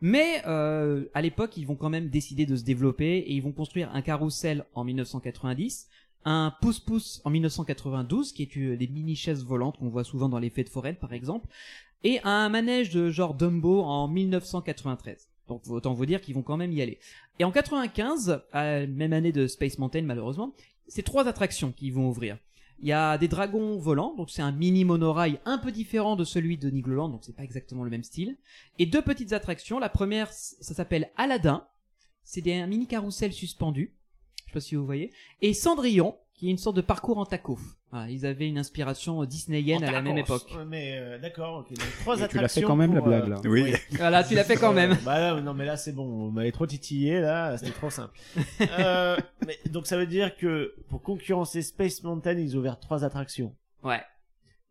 Mais 0.00 0.42
euh, 0.48 1.04
à 1.14 1.22
l'époque, 1.22 1.56
ils 1.56 1.64
vont 1.64 1.76
quand 1.76 1.90
même 1.90 2.08
décider 2.08 2.44
de 2.44 2.56
se 2.56 2.64
développer 2.64 3.18
et 3.18 3.34
ils 3.34 3.40
vont 3.40 3.52
construire 3.52 3.88
un 3.94 4.02
carrousel 4.02 4.64
en 4.74 4.82
1990, 4.82 5.86
un 6.24 6.52
pouce-pouce 6.60 7.20
en 7.22 7.30
1992, 7.30 8.32
qui 8.32 8.42
est 8.42 8.56
euh, 8.56 8.76
des 8.76 8.88
mini-chaises 8.88 9.44
volantes 9.44 9.78
qu'on 9.78 9.90
voit 9.90 10.02
souvent 10.02 10.28
dans 10.28 10.40
les 10.40 10.50
fêtes 10.50 10.70
foraines 10.70 10.96
par 10.96 11.12
exemple, 11.12 11.46
et 12.02 12.18
un 12.24 12.48
manège 12.48 12.90
de 12.90 13.10
genre 13.10 13.34
Dumbo 13.34 13.82
en 13.82 14.08
1993. 14.08 15.28
Donc 15.48 15.62
autant 15.68 15.94
vous 15.94 16.06
dire 16.06 16.20
qu'ils 16.20 16.34
vont 16.34 16.42
quand 16.42 16.56
même 16.56 16.72
y 16.72 16.80
aller. 16.80 16.98
Et 17.38 17.44
en 17.44 17.50
95, 17.50 18.42
à 18.52 18.80
la 18.80 18.86
même 18.86 19.12
année 19.12 19.32
de 19.32 19.46
Space 19.46 19.78
Mountain 19.78 20.02
malheureusement, 20.02 20.54
c'est 20.88 21.02
trois 21.02 21.28
attractions 21.28 21.72
qui 21.72 21.90
vont 21.90 22.08
ouvrir. 22.08 22.38
Il 22.80 22.88
y 22.88 22.92
a 22.92 23.18
des 23.18 23.28
dragons 23.28 23.78
volants, 23.78 24.14
donc 24.16 24.30
c'est 24.30 24.42
un 24.42 24.52
mini 24.52 24.84
monorail 24.84 25.38
un 25.44 25.58
peu 25.58 25.70
différent 25.70 26.16
de 26.16 26.24
celui 26.24 26.58
de 26.58 26.70
Nigloland, 26.70 27.08
donc 27.08 27.24
c'est 27.24 27.36
pas 27.36 27.44
exactement 27.44 27.84
le 27.84 27.90
même 27.90 28.02
style. 28.02 28.36
Et 28.78 28.86
deux 28.86 29.02
petites 29.02 29.32
attractions. 29.32 29.78
La 29.78 29.88
première, 29.88 30.32
ça 30.32 30.74
s'appelle 30.74 31.10
Aladdin. 31.16 31.66
C'est 32.24 32.52
un 32.52 32.66
mini 32.66 32.86
carrousel 32.86 33.32
suspendu. 33.32 33.94
Je 34.54 34.60
sais 34.60 34.64
pas 34.66 34.68
si 34.68 34.74
vous 34.76 34.86
voyez. 34.86 35.12
Et 35.42 35.52
Cendrillon, 35.52 36.16
qui 36.32 36.46
est 36.46 36.50
une 36.52 36.58
sorte 36.58 36.76
de 36.76 36.80
parcours 36.80 37.18
en 37.18 37.26
taco. 37.26 37.58
Voilà, 37.90 38.08
ils 38.08 38.24
avaient 38.24 38.46
une 38.48 38.58
inspiration 38.58 39.24
disneyienne 39.24 39.82
à 39.82 39.90
la 39.90 40.00
même 40.00 40.16
époque. 40.16 40.48
Mais 40.68 40.96
euh, 40.96 41.18
d'accord, 41.18 41.60
ok. 41.60 41.70
Donc, 41.70 41.86
trois 42.00 42.16
Mais 42.16 42.28
tu 42.28 42.36
l'as 42.36 42.42
attractions. 42.42 42.60
fait 42.60 42.66
quand 42.66 42.76
même, 42.76 42.94
la 42.94 43.00
pour, 43.00 43.08
blague, 43.08 43.28
là. 43.28 43.40
Oui. 43.44 43.74
Voilà, 43.92 44.22
tu 44.22 44.34
l'as 44.36 44.44
fait 44.44 44.56
quand 44.56 44.72
même. 44.72 44.96
bah 45.04 45.40
non, 45.40 45.54
mais 45.54 45.64
là 45.64 45.76
c'est 45.76 45.92
bon. 45.92 46.26
Vous 46.26 46.30
m'avez 46.30 46.52
trop 46.52 46.66
titillé 46.66 47.20
là. 47.20 47.58
C'était 47.58 47.72
trop 47.72 47.90
simple. 47.90 48.16
euh, 48.78 49.16
mais, 49.44 49.58
donc 49.70 49.88
ça 49.88 49.96
veut 49.96 50.06
dire 50.06 50.36
que 50.36 50.76
pour 50.88 51.02
concurrencer 51.02 51.62
Space 51.62 52.02
Mountain, 52.04 52.38
ils 52.38 52.56
ont 52.56 52.60
ouvert 52.60 52.78
trois 52.78 53.04
attractions. 53.04 53.56
Ouais. 53.82 54.02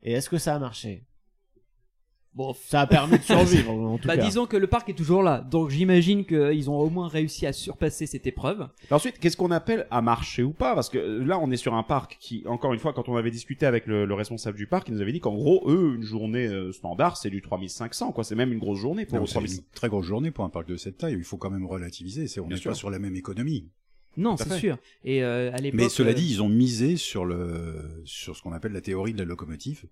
Et 0.02 0.13
est-ce 0.13 0.30
que 0.30 0.38
ça 0.38 0.56
a 0.56 0.60
marché? 0.60 1.04
Bon, 2.36 2.54
Ça 2.65 2.82
a 2.82 2.88
permis 2.88 3.17
de 3.19 3.24
survivre 3.24 3.72
en 3.72 3.98
tout 3.98 4.08
bah 4.08 4.17
cas. 4.17 4.24
disons 4.26 4.46
que 4.46 4.58
le 4.58 4.67
parc 4.67 4.89
est 4.89 4.93
toujours 4.93 5.22
là. 5.24 5.39
Donc 5.41 5.69
j'imagine 5.69 6.26
qu'ils 6.26 6.69
ont 6.69 6.78
au 6.80 6.89
moins 6.89 7.08
réussi 7.08 7.46
à 7.46 7.54
surpasser 7.54 8.08
cette 8.08 8.26
épreuve. 8.26 8.67
Et 8.89 8.93
Ensuite, 8.93 9.19
qu'est-ce 9.19 9.38
qu'on 9.38 9.52
appelle 9.52 9.88
à 9.91 10.02
marcher 10.02 10.43
ou 10.43 10.52
pas? 10.52 10.74
Parce 10.74 10.89
que 10.89 10.98
euh, 10.98 11.24
là, 11.24 11.38
on 11.39 11.52
est 11.52 11.58
sur 11.58 11.74
un 11.76 11.84
parc 11.84 12.17
qui, 12.19 12.43
encore 12.48 12.74
une 12.74 12.80
fois, 12.80 12.93
quand 12.93 13.08
on 13.10 13.15
avait 13.15 13.32
discuté 13.32 13.65
avec 13.65 13.86
le, 13.86 14.06
le 14.06 14.13
responsable 14.13 14.58
du 14.58 14.65
parc, 14.67 14.88
il 14.89 14.96
nous 14.96 15.02
avait 15.02 15.12
dit 15.12 15.19
qu'en 15.19 15.36
gros, 15.36 15.63
eux, 15.69 15.93
une 15.96 16.04
journée 16.04 16.48
euh, 16.48 16.72
standard, 16.72 17.17
c'est 17.17 17.30
du 17.30 17.41
3500, 17.41 18.12
quoi. 18.13 18.24
C'est 18.24 18.36
même 18.36 18.52
une 18.52 18.60
grosse 18.60 18.80
journée 18.80 19.06
pour 19.06 19.17
Non, 19.17 19.24
eux, 19.24 19.28
C'est 19.28 19.34
3500. 19.34 19.62
une 19.62 19.74
très 19.76 19.89
grosse 19.89 20.06
journée 20.06 20.32
pour 20.32 20.43
un 20.46 20.50
parc 20.50 20.67
de 20.67 20.76
cette 20.76 20.98
taille. 20.98 21.13
Il 21.13 21.24
faut 21.24 21.38
quand 21.38 21.50
même 21.52 21.65
relativiser. 21.65 22.28
C'est 22.28 22.39
on 22.39 22.48
n'est 22.48 22.60
pas 22.60 22.74
sur 22.74 22.89
la 22.89 23.00
même 23.00 23.15
économie. 23.15 23.69
Non, 24.17 24.38
c'est 24.38 24.60
sûr. 24.60 24.78
Et 25.04 25.23
euh, 25.23 25.52
à 25.54 25.58
l'époque. 25.58 25.80
Mais 25.80 25.89
cela 25.89 26.12
euh, 26.12 26.13
dit, 26.13 26.30
ils 26.30 26.41
ont 26.41 26.49
misé 26.49 26.97
sur 26.97 27.26
le 27.26 28.02
sur 28.06 28.36
ce 28.36 28.41
qu'on 28.41 28.54
appelle 28.54 28.73
la 28.73 28.82
théorie 28.82 29.13
de 29.13 29.19
la 29.19 29.26
locomotive. 29.26 29.86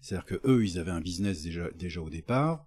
C'est-à-dire 0.00 0.26
que 0.26 0.40
eux, 0.44 0.64
ils 0.64 0.78
avaient 0.78 0.90
un 0.90 1.00
business 1.00 1.42
déjà 1.42 1.70
déjà 1.72 2.00
au 2.00 2.10
départ 2.10 2.66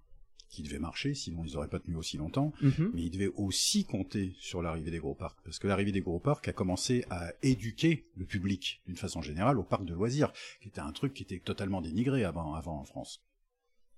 qui 0.50 0.62
devait 0.62 0.80
marcher, 0.80 1.16
sinon 1.16 1.44
ils 1.46 1.54
n'auraient 1.54 1.68
pas 1.68 1.80
tenu 1.80 1.96
aussi 1.96 2.18
longtemps. 2.18 2.54
mhm. 2.62 2.92
Mais 2.94 3.02
ils 3.02 3.10
devaient 3.10 3.32
aussi 3.36 3.86
compter 3.86 4.36
sur 4.40 4.62
l'arrivée 4.62 4.92
des 4.92 5.00
gros 5.00 5.16
parcs, 5.16 5.40
parce 5.44 5.58
que 5.58 5.68
l'arrivée 5.68 5.92
des 5.92 6.02
gros 6.02 6.20
parcs 6.20 6.48
a 6.48 6.54
commencé 6.54 7.06
à 7.10 7.34
éduquer 7.42 8.06
le 8.16 8.26
public 8.26 8.82
d'une 8.86 8.96
façon 8.96 9.24
générale 9.24 9.58
au 9.58 9.64
parc 9.64 9.84
de 9.84 9.96
loisirs, 9.96 10.32
qui 10.62 10.68
était 10.68 10.80
un 10.80 10.92
truc 10.92 11.16
qui 11.16 11.24
était 11.24 11.40
totalement 11.40 11.82
dénigré 11.82 12.24
avant 12.24 12.54
avant 12.54 12.80
en 12.80 12.84
France. 12.86 13.24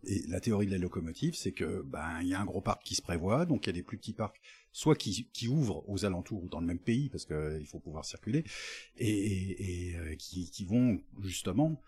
Et 0.07 0.21
la 0.29 0.39
théorie 0.39 0.67
de 0.67 0.71
la 0.71 0.77
locomotive, 0.77 1.35
c'est 1.35 1.51
que 1.51 1.81
ben 1.81 2.21
il 2.21 2.29
y 2.29 2.33
a 2.33 2.39
un 2.39 2.45
gros 2.45 2.61
parc 2.61 2.83
qui 2.83 2.95
se 2.95 3.01
prévoit, 3.01 3.45
donc 3.45 3.65
il 3.65 3.67
y 3.67 3.69
a 3.71 3.73
des 3.73 3.83
plus 3.83 3.97
petits 3.97 4.13
parcs, 4.13 4.39
soit 4.75 4.95
qui, 4.97 5.29
qui 5.31 5.47
ouvrent 5.47 5.88
aux 5.88 6.03
alentours 6.03 6.43
ou 6.43 6.49
dans 6.49 6.59
le 6.59 6.65
même 6.67 6.79
pays 6.79 7.07
parce 7.09 7.23
que 7.25 7.33
euh, 7.33 7.59
il 7.61 7.65
faut 7.65 7.79
pouvoir 7.79 8.03
circuler, 8.03 8.43
et, 8.97 9.09
et, 9.09 9.91
et, 9.91 9.95
euh, 9.97 10.15
qui, 10.15 10.51
qui 10.51 10.65
vont 10.65 11.01
justement 11.23 11.81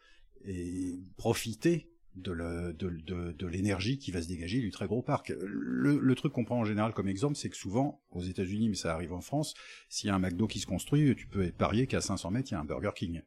et 0.45 0.97
profiter 1.17 1.89
de, 2.15 2.31
le- 2.31 2.73
de, 2.73 2.89
de, 2.89 3.33
de 3.33 3.45
l'énergie 3.47 3.97
qui 3.97 4.11
va 4.11 4.21
se 4.21 4.29
dégager 4.29 4.61
du 4.61 4.71
très 4.71 4.87
gros 4.87 5.01
parc. 5.01 5.33
Le, 5.37 5.99
le 5.99 6.15
truc 6.15 6.31
qu'on 6.31 6.45
prend 6.45 6.59
en 6.61 6.65
général 6.65 6.93
comme 6.93 7.09
exemple, 7.09 7.35
c'est 7.35 7.49
que 7.49 7.57
souvent, 7.57 8.01
aux 8.11 8.23
États-Unis, 8.23 8.69
mais 8.69 8.75
ça 8.75 8.93
arrive 8.93 9.11
en 9.11 9.21
France, 9.21 9.53
s'il 9.89 10.07
y 10.07 10.11
a 10.11 10.15
un 10.15 10.19
McDo 10.19 10.47
qui 10.47 10.59
se 10.59 10.65
construit, 10.65 11.13
tu 11.15 11.27
peux 11.27 11.51
parier 11.51 11.87
qu'à 11.87 11.99
500 11.99 12.31
mètres, 12.31 12.49
il 12.51 12.53
y 12.53 12.57
a 12.57 12.61
un 12.61 12.65
Burger 12.65 12.91
King. 12.95 13.21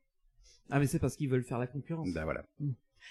Ah 0.70 0.79
mais 0.79 0.87
c'est 0.87 0.99
parce 0.99 1.16
qu'ils 1.16 1.29
veulent 1.29 1.44
faire 1.44 1.59
la 1.59 1.66
concurrence. 1.66 2.11
Ben 2.14 2.25
voilà. 2.25 2.46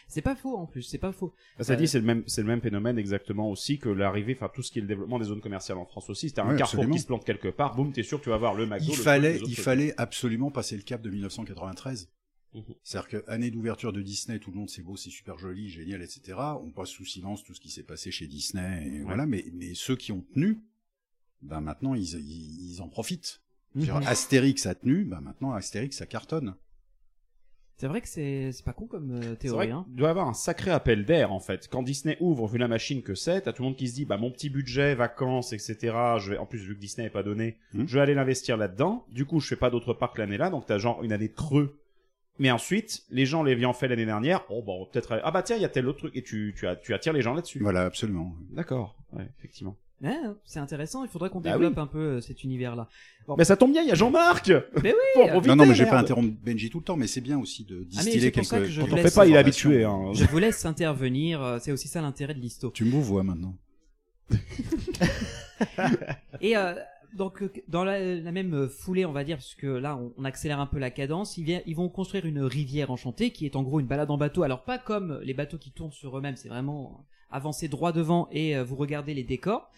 C'est 0.08 0.22
pas 0.22 0.36
faux 0.36 0.56
en 0.58 0.66
plus, 0.66 0.82
c'est 0.84 0.98
pas 0.98 1.12
faux. 1.12 1.34
Bah, 1.58 1.64
ça 1.64 1.74
Euh, 1.74 1.76
dit, 1.76 1.88
c'est 1.88 2.00
le 2.00 2.06
même, 2.06 2.24
c'est 2.28 2.42
le 2.42 2.48
même 2.48 2.62
phénomène 2.62 2.98
exactement 2.98 3.50
aussi 3.50 3.80
que 3.80 3.90
l'arrivée, 3.90 4.34
enfin 4.36 4.50
tout 4.54 4.62
ce 4.64 4.72
qui 4.72 4.80
est 4.80 4.82
le 4.82 4.88
développement 4.88 5.20
des 5.20 5.26
zones 5.26 5.42
commerciales 5.42 5.78
en 5.78 5.86
France 5.86 6.10
aussi. 6.10 6.30
C'était 6.30 6.42
un 6.42 6.50
Ouais, 6.50 6.58
carrefour 6.58 6.80
absolument. 6.80 6.96
qui 6.96 7.02
se 7.02 7.08
plante 7.08 7.26
quelque 7.26 7.48
part, 7.50 7.76
boum, 7.76 7.92
t'es 7.92 8.04
sûr 8.04 8.20
que 8.20 8.24
tu 8.24 8.30
vas 8.30 8.38
voir 8.38 8.54
le 8.56 8.66
McDo. 8.66 8.86
Il 8.92 8.98
le 8.98 9.04
fallait, 9.04 9.36
il 9.38 9.42
trucs. 9.54 9.60
fallait 9.60 9.94
absolument 9.98 10.52
passer 10.52 10.76
le 10.78 10.84
cap 10.84 11.02
de 11.02 11.10
1993. 11.10 12.10
Mhm. 12.56 12.64
C'est-à-dire 12.84 13.08
que 13.10 13.24
année 13.30 13.52
d'ouverture 13.52 13.94
de 13.94 14.02
Disney, 14.02 14.40
tout 14.40 14.50
le 14.50 14.58
monde 14.58 14.70
c'est 14.72 14.82
beau, 14.82 14.96
c'est 14.98 15.12
super 15.12 15.38
joli, 15.38 15.70
génial, 15.70 16.02
etc. 16.02 16.36
On 16.64 16.72
passe 16.72 16.90
sous 16.90 17.06
silence 17.06 17.44
tout 17.44 17.54
ce 17.54 17.60
qui 17.60 17.70
s'est 17.70 17.84
passé 17.84 18.10
chez 18.12 18.26
Disney, 18.28 18.88
et 18.88 19.00
voilà. 19.04 19.28
Mais, 19.28 19.46
mais 19.54 19.76
ceux 19.76 19.96
qui 19.96 20.12
ont 20.12 20.26
tenu, 20.34 20.58
ben 21.44 21.62
maintenant 21.62 21.94
ils, 21.94 22.16
ils, 22.16 22.72
ils 22.74 22.82
en 22.82 22.90
profitent. 22.90 23.42
Mhm. 23.76 24.02
Astérix 24.08 24.66
a 24.66 24.74
tenu, 24.74 25.04
ben 25.06 25.22
maintenant 25.22 25.54
Astérix 25.54 25.96
ça 25.98 26.08
cartonne. 26.08 26.56
C'est 27.80 27.88
vrai 27.88 28.02
que 28.02 28.08
c'est 28.10 28.52
c'est 28.52 28.66
pas 28.66 28.74
con 28.74 28.88
comme 28.88 29.12
euh, 29.24 29.36
théorie. 29.36 29.72
Hein. 29.72 29.84
qu'il 29.88 29.96
doit 29.96 30.10
y 30.10 30.12
avoir 30.12 30.28
un 30.28 30.34
sacré 30.34 30.70
appel 30.70 31.06
d'air 31.06 31.32
en 31.32 31.40
fait. 31.40 31.70
Quand 31.72 31.82
Disney 31.82 32.18
ouvre, 32.20 32.46
vu 32.46 32.58
la 32.58 32.68
machine 32.68 33.02
que 33.02 33.16
c'est, 33.16 33.42
t'as 33.42 33.54
tout 33.54 33.64
le 33.64 33.70
monde 33.70 33.78
qui 33.78 33.88
se 33.88 33.96
dit 33.96 34.04
bah 34.06 34.18
mon 34.18 34.32
petit 34.32 34.50
budget, 34.50 34.96
vacances, 34.96 35.54
etc. 35.54 35.78
Je 36.20 36.32
vais 36.32 36.38
en 36.38 36.46
plus 36.46 36.60
vu 36.60 36.76
que 36.76 36.80
Disney 36.82 37.06
n'est 37.08 37.10
pas 37.12 37.24
donné, 37.24 37.56
Hmm. 37.74 37.86
je 37.88 37.94
vais 37.96 38.02
aller 38.02 38.14
l'investir 38.16 38.58
là-dedans. 38.58 39.06
Du 39.12 39.26
coup, 39.26 39.40
je 39.40 39.48
fais 39.48 39.56
pas 39.56 39.70
d'autres 39.70 39.94
parcs 39.94 40.18
l'année 40.18 40.38
là, 40.38 40.50
donc 40.50 40.66
t'as 40.66 40.78
genre 40.78 41.02
une 41.04 41.14
année 41.14 41.30
de 41.30 41.34
creux. 41.34 41.80
Mais 42.38 42.52
ensuite, 42.52 43.04
les 43.12 43.26
gens 43.26 43.44
les 43.44 43.64
en 43.66 43.74
fait 43.74 43.88
l'année 43.88 44.06
dernière. 44.06 44.44
Oh 44.50 44.62
bah 44.62 44.74
on 44.74 44.84
va 44.84 44.90
peut-être 44.92 45.20
ah 45.24 45.32
bah 45.32 45.42
tiens 45.44 45.56
il 45.56 45.62
y 45.62 45.66
a 45.66 45.70
tel 45.70 45.88
autre 45.88 46.00
truc 46.00 46.16
et 46.18 46.22
tu 46.24 46.54
tu, 46.58 46.68
as- 46.68 46.76
tu 46.76 46.94
attires 46.94 47.14
les 47.14 47.22
gens 47.22 47.34
là-dessus. 47.34 47.60
Voilà, 47.60 47.84
absolument. 47.84 48.34
D'accord, 48.52 48.98
ouais, 49.14 49.28
effectivement. 49.40 49.78
Ouais, 50.02 50.16
c'est 50.46 50.60
intéressant, 50.60 51.04
il 51.04 51.10
faudrait 51.10 51.30
qu'on 51.30 51.42
Bah 51.42 51.52
développe 51.52 51.74
oui. 51.76 51.82
un 51.82 51.88
peu 51.88 52.00
euh, 52.00 52.22
cet 52.22 52.44
univers-là. 52.46 52.88
Bon. 53.28 53.36
Mais 53.38 53.44
ça 53.44 53.58
tombe 53.58 53.74
bien, 53.74 53.82
il 53.82 53.90
y 53.90 53.92
a 53.92 53.96
Jean-Marc. 53.96 54.48
Mais 54.82 54.94
oui 54.94 55.00
Faut 55.16 55.22
en 55.24 55.28
profiter, 55.28 55.50
Non, 55.50 55.56
non, 55.58 55.66
mais 55.66 55.74
je 55.74 55.80
vais 55.80 55.84
merde. 55.86 55.98
pas 55.98 56.02
interrompre 56.02 56.34
Benji 56.42 56.70
tout 56.70 56.78
le 56.80 56.86
temps, 56.86 56.96
mais 56.96 57.08
c'est 57.08 57.20
bien 57.20 57.38
aussi 57.38 57.66
de 57.66 57.76
Ah, 57.76 57.80
mais 57.82 57.86
distiller 57.86 58.20
c'est 58.22 58.32
pour 58.32 58.36
quelques. 58.42 58.46
ça 58.48 58.60
que 58.60 58.66
je 58.66 58.82
Quand 58.82 58.88
on 58.92 58.96
laisse- 58.96 59.10
fait 59.12 59.16
pas, 59.16 59.26
il 59.28 59.34
est 59.34 59.38
informations. 59.38 59.70
habitué. 59.72 59.84
Hein. 59.84 60.12
Je 60.14 60.24
vous 60.26 60.38
laisse 60.40 60.66
intervenir, 60.66 61.44
euh, 61.44 61.58
c'est 61.62 61.74
aussi 61.74 61.90
ça 61.90 62.02
l'intérêt 62.02 62.34
de 62.34 62.40
l'histo. 62.40 62.72
Tu 62.74 62.86
me 62.86 62.92
vois 63.00 63.24
maintenant. 63.24 63.56
Et 66.42 66.56
euh, 66.56 66.74
donc 67.16 67.42
euh, 67.42 67.52
dans 67.68 67.84
la, 67.84 68.00
la 68.16 68.32
même 68.32 68.68
foulée, 68.70 69.06
on 69.06 69.12
va 69.12 69.24
dire, 69.24 69.38
parce 69.38 69.56
que 69.56 69.68
là 69.68 69.98
on, 69.98 70.14
on 70.18 70.24
accélère 70.26 70.60
un 70.60 70.66
peu 70.68 70.80
la 70.80 70.92
cadence, 70.92 71.38
ils, 71.38 71.62
ils 71.66 71.76
vont 71.76 71.90
construire 71.90 72.26
une 72.26 72.42
rivière 72.42 72.92
enchantée 72.92 73.32
qui 73.32 73.46
est 73.46 73.56
en 73.56 73.64
gros 73.64 73.80
une 73.80 73.88
balade 73.88 74.12
en 74.12 74.18
bateau. 74.18 74.44
Alors 74.44 74.64
pas 74.64 74.78
comme 74.78 75.20
les 75.24 75.34
bateaux 75.34 75.58
qui 75.58 75.72
tournent 75.72 75.92
sur 75.92 76.18
eux-mêmes, 76.18 76.36
c'est 76.36 76.50
vraiment 76.50 77.06
avancer 77.32 77.68
droit 77.68 77.92
devant 77.92 78.28
et 78.32 78.56
euh, 78.56 78.64
vous 78.64 78.76
regardez 78.76 79.14
les 79.14 79.24
décors. 79.24 79.70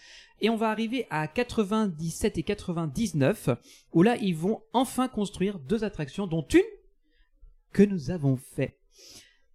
Et 0.41 0.49
on 0.49 0.55
va 0.55 0.69
arriver 0.69 1.05
à 1.09 1.27
97 1.27 2.37
et 2.37 2.43
99 2.43 3.49
où 3.93 4.01
là 4.03 4.17
ils 4.17 4.35
vont 4.35 4.61
enfin 4.73 5.07
construire 5.07 5.59
deux 5.59 5.83
attractions, 5.83 6.25
dont 6.27 6.45
une 6.53 6.61
que 7.73 7.83
nous 7.83 8.09
avons 8.11 8.37
fait. 8.55 8.75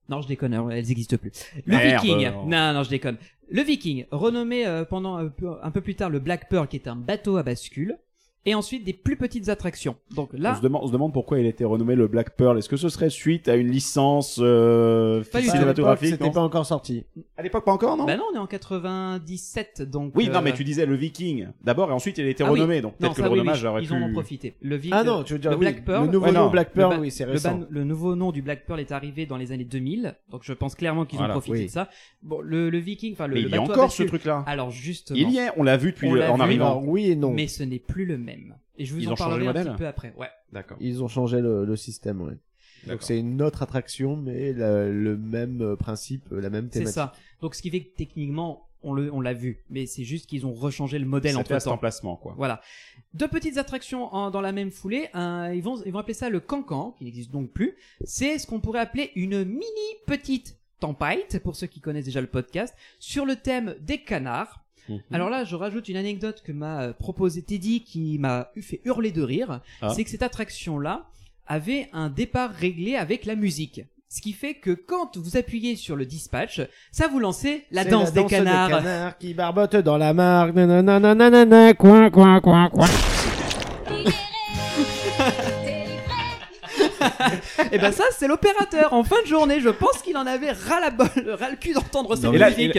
Non, 0.09 0.23
je 0.23 0.29
déconne, 0.29 0.55
elles 0.55 0.87
n'existent 0.87 1.17
plus. 1.17 1.33
Le 1.67 1.77
Merde, 1.77 2.05
Viking. 2.05 2.31
non. 2.31 2.47
Non, 2.47 2.73
non, 2.73 2.83
je 2.85 2.91
déconne. 2.91 3.17
Le 3.51 3.63
Viking, 3.63 4.07
renommé 4.11 4.67
euh, 4.67 4.85
pendant 4.85 5.17
un 5.17 5.29
peu, 5.29 5.57
un 5.63 5.71
peu 5.71 5.81
plus 5.81 5.97
tard 5.97 6.11
le 6.11 6.21
Black 6.21 6.49
Pearl, 6.49 6.69
qui 6.69 6.77
est 6.77 6.89
un 6.89 6.97
bateau 6.97 7.37
à 7.37 7.43
bascule. 7.43 7.99
Et 8.47 8.55
ensuite 8.55 8.85
des 8.85 8.93
plus 8.93 9.17
petites 9.17 9.49
attractions. 9.49 9.97
Donc 10.15 10.31
On, 10.33 10.41
là, 10.41 10.55
se 10.55 10.63
demande, 10.63 10.83
on 10.85 10.87
se 10.87 10.93
demande 10.93 11.13
pourquoi 11.13 11.41
il 11.41 11.47
a 11.47 11.49
été 11.49 11.65
renommé 11.65 11.97
le 11.97 12.07
Black 12.07 12.37
Pearl. 12.37 12.57
Est-ce 12.59 12.69
que 12.69 12.77
ce 12.77 12.89
serait 12.89 13.11
suite 13.11 13.49
à 13.49 13.57
une 13.57 13.69
licence 13.71 14.39
euh, 14.41 15.23
Pas 15.33 15.43
cinématographique 15.43 16.11
C'était 16.11 16.31
pas 16.31 16.41
encore 16.43 16.65
sorti. 16.65 17.05
À 17.37 17.43
l'époque, 17.43 17.65
pas 17.65 17.73
encore, 17.73 17.97
non 17.97 18.05
bah 18.05 18.17
non, 18.17 18.23
on 18.33 18.37
est 18.37 18.39
en 18.39 18.47
97, 18.47 19.83
donc. 19.83 20.13
Oui, 20.15 20.29
non, 20.29 20.37
euh, 20.39 20.43
mais 20.43 20.53
tu 20.53 20.65
disais 20.65 20.87
le 20.87 20.95
Viking 20.95 21.49
d'abord, 21.63 21.91
et 21.91 21.93
ensuite 21.93 22.19
il 22.19 22.27
a 22.27 22.29
été 22.29 22.43
ah 22.45 22.53
oui. 22.53 22.61
renommé, 22.61 22.81
donc 22.81 22.93
Non, 22.93 23.09
peut-être 23.09 23.17
que 23.17 23.23
ça, 23.23 23.25
le 23.25 23.33
oui, 23.33 23.39
renommage 23.41 23.63
oui, 23.63 23.69
aurait 23.69 23.83
ils 23.83 23.89
pu. 23.89 23.95
en 23.95 24.03
ont 24.03 24.13
profité. 24.13 24.55
Le 24.61 24.77
Viking, 24.77 24.93
Ah 24.95 25.05
non, 25.05 25.23
tu 25.23 25.33
veux 25.35 25.39
dire 25.39 25.51
le 25.51 25.57
oui, 25.57 25.61
Black 25.65 25.85
Pearl. 25.85 26.07
Le 26.07 26.13
nouveau 26.13 26.27
Ouais, 26.27 26.33
nom. 26.33 26.51
Black 26.51 26.73
Pearl, 26.73 26.99
oui, 27.01 27.11
c'est 27.11 27.25
récent. 27.25 27.61
le 27.69 27.85
nouveau 27.85 28.15
nom 28.17 28.33
du 28.33 28.43
Black 28.43 28.65
Pearl 28.67 28.81
est 28.81 28.93
arrivé 28.93 29.27
dans 29.27 29.37
les 29.37 29.53
années 29.53 29.65
2000, 29.65 30.15
donc 30.31 30.43
je 30.45 30.53
pense 30.53 30.75
clairement 30.75 31.05
qu'ils 31.05 31.19
Voilà, 31.19 31.35
ont 31.35 31.39
profité 31.41 31.59
oui. 31.59 31.67
de 31.67 31.71
ça. 31.71 31.89
Bon, 32.23 32.41
le, 32.41 32.71
le 32.71 32.79
Viking, 32.79 33.13
enfin 33.13 33.27
le, 33.27 33.35
Mais 33.35 33.43
il 33.43 33.49
y 33.51 33.55
a 33.57 33.61
encore 33.63 33.91
ce 33.93 34.03
truc-là. 34.05 34.45
Alors 34.47 34.71
justement, 34.71 35.19
Il 35.19 35.31
y 35.31 35.39
est, 35.39 35.51
on 35.57 35.63
l'a 35.63 35.77
vu 35.77 35.93
depuis 35.93 36.09
en 36.23 36.41
arrivant. 36.41 36.83
Oui 36.85 37.11
et 37.11 37.17
non. 37.17 37.33
mais 37.33 37.47
ce 37.49 37.63
n'est 37.63 37.79
plus 37.79 38.05
le 38.07 38.19
même. 38.19 38.36
Même. 38.37 38.59
Et 38.77 38.85
je 38.85 38.93
vous 38.95 39.01
Ils 39.01 39.09
en 39.09 39.13
ont 39.13 39.17
changé 39.17 39.39
le 39.39 39.45
parlerai 39.45 39.47
un 39.47 39.53
modèle 39.53 39.73
petit 39.73 39.79
peu 39.79 39.87
après. 39.87 40.13
Ouais. 40.17 40.29
D'accord. 40.53 40.77
Ils 40.81 41.03
ont 41.03 41.09
changé 41.09 41.41
le, 41.41 41.65
le 41.65 41.77
système, 41.77 42.21
ouais. 42.21 42.31
Donc 42.31 42.39
D'accord. 42.87 43.03
c'est 43.07 43.19
une 43.19 43.43
autre 43.43 43.63
attraction, 43.63 44.17
mais 44.17 44.53
la- 44.53 44.89
le 44.89 45.17
même 45.17 45.61
euh, 45.63 45.77
principe, 45.77 46.31
euh, 46.33 46.41
la 46.41 46.51
même 46.51 46.67
C'est 46.71 46.81
thématique. 46.81 46.95
ça. 46.95 47.13
Donc 47.41 47.55
ce 47.55 47.63
qui 47.63 47.71
fait 47.71 47.81
que 47.81 47.97
techniquement, 47.97 48.69
on 48.83 48.93
le, 48.93 49.13
on 49.13 49.21
l'a 49.21 49.33
vu, 49.33 49.65
mais 49.71 49.87
c'est 49.87 50.05
juste 50.05 50.27
qu'ils 50.27 50.47
ont 50.47 50.53
rechangé 50.53 50.99
le 50.99 51.07
modèle 51.07 51.33
Ça 51.33 51.39
entre 51.41 51.49
fait 51.49 51.55
à 51.55 51.61
cet 51.61 51.69
temps. 51.71 51.75
emplacement, 51.75 52.17
quoi. 52.17 52.35
Voilà. 52.37 52.61
Deux 53.15 53.27
petites 53.29 53.57
attractions 53.57 54.15
en- 54.15 54.31
dans 54.31 54.41
la 54.43 54.53
même 54.53 54.71
foulée. 54.71 55.09
Un- 55.15 55.53
ils 55.53 55.63
vont, 55.63 55.83
ils 55.85 55.93
vont 55.93 55.99
appeler 55.99 56.15
ça 56.15 56.29
le 56.29 56.39
cancan, 56.39 56.93
qui 56.99 57.05
n'existe 57.05 57.33
donc 57.33 57.51
plus. 57.51 57.75
C'est 58.05 58.39
ce 58.39 58.47
qu'on 58.47 58.61
pourrait 58.61 58.81
appeler 58.81 59.11
une 59.17 59.45
mini 59.45 59.89
petite 60.07 60.59
tempête, 60.79 61.41
pour 61.43 61.57
ceux 61.57 61.67
qui 61.67 61.81
connaissent 61.81 62.05
déjà 62.05 62.21
le 62.21 62.27
podcast, 62.27 62.77
sur 63.01 63.25
le 63.25 63.37
thème 63.37 63.75
des 63.81 63.99
canards. 63.99 64.63
Mhm. 64.89 65.01
Alors 65.13 65.31
là, 65.31 65.45
je 65.45 65.55
rajoute 65.57 65.89
une 65.89 65.97
anecdote 65.97 66.43
que 66.45 66.53
m'a 66.53 66.83
euh, 66.83 66.93
proposé 66.93 67.43
Teddy, 67.43 67.83
qui 67.83 68.19
m'a 68.19 68.51
eu- 68.57 68.63
fait 68.63 68.81
hurler 68.85 69.13
de 69.13 69.23
rire. 69.23 69.61
Ah. 69.83 69.91
C'est 69.95 70.05
que 70.05 70.11
cette 70.11 70.23
attraction-là 70.23 71.07
avait 71.47 71.89
un 71.93 72.09
départ 72.11 72.51
réglé 72.53 72.97
avec 72.97 73.25
la 73.25 73.37
musique. 73.37 73.83
Ce 74.09 74.21
qui 74.21 74.33
fait 74.33 74.55
que 74.55 74.71
quand 74.71 75.17
vous 75.17 75.37
appuyez 75.37 75.75
sur 75.77 75.97
le 75.97 76.07
dispatch, 76.07 76.61
ça 76.93 77.09
vous 77.09 77.19
lançait 77.19 77.65
la 77.73 77.83
C'est 77.83 77.91
danse, 77.91 78.13
des, 78.13 78.25
canards. 78.25 78.71
canards 78.71 79.19
qui 79.19 79.35
barbotent 79.35 79.77
dans 79.77 79.99
la 79.99 80.15
mare. 80.15 80.53
Nanana, 80.55 80.99
nanana, 81.15 81.75
coin, 81.75 82.09
coin, 82.11 82.41
coin, 82.41 82.69
coin. 82.71 82.87
Et 87.73 87.79
ben 87.79 87.93
ça, 87.93 88.05
c'est 88.17 88.29
l'opérateur. 88.29 88.93
En 88.93 89.05
fin 89.05 89.21
de 89.23 89.27
journée, 89.27 89.61
je 89.61 89.69
pense 89.69 90.03
qu'il 90.03 90.17
en 90.17 90.27
avait 90.27 90.53
ras 90.53 90.81
la 90.81 90.91
bol, 90.91 91.07
ras 91.39 91.51
le 91.51 91.57
cul 91.57 91.73
d'entendre 91.73 92.17
cette 92.17 92.31
musique. 92.31 92.79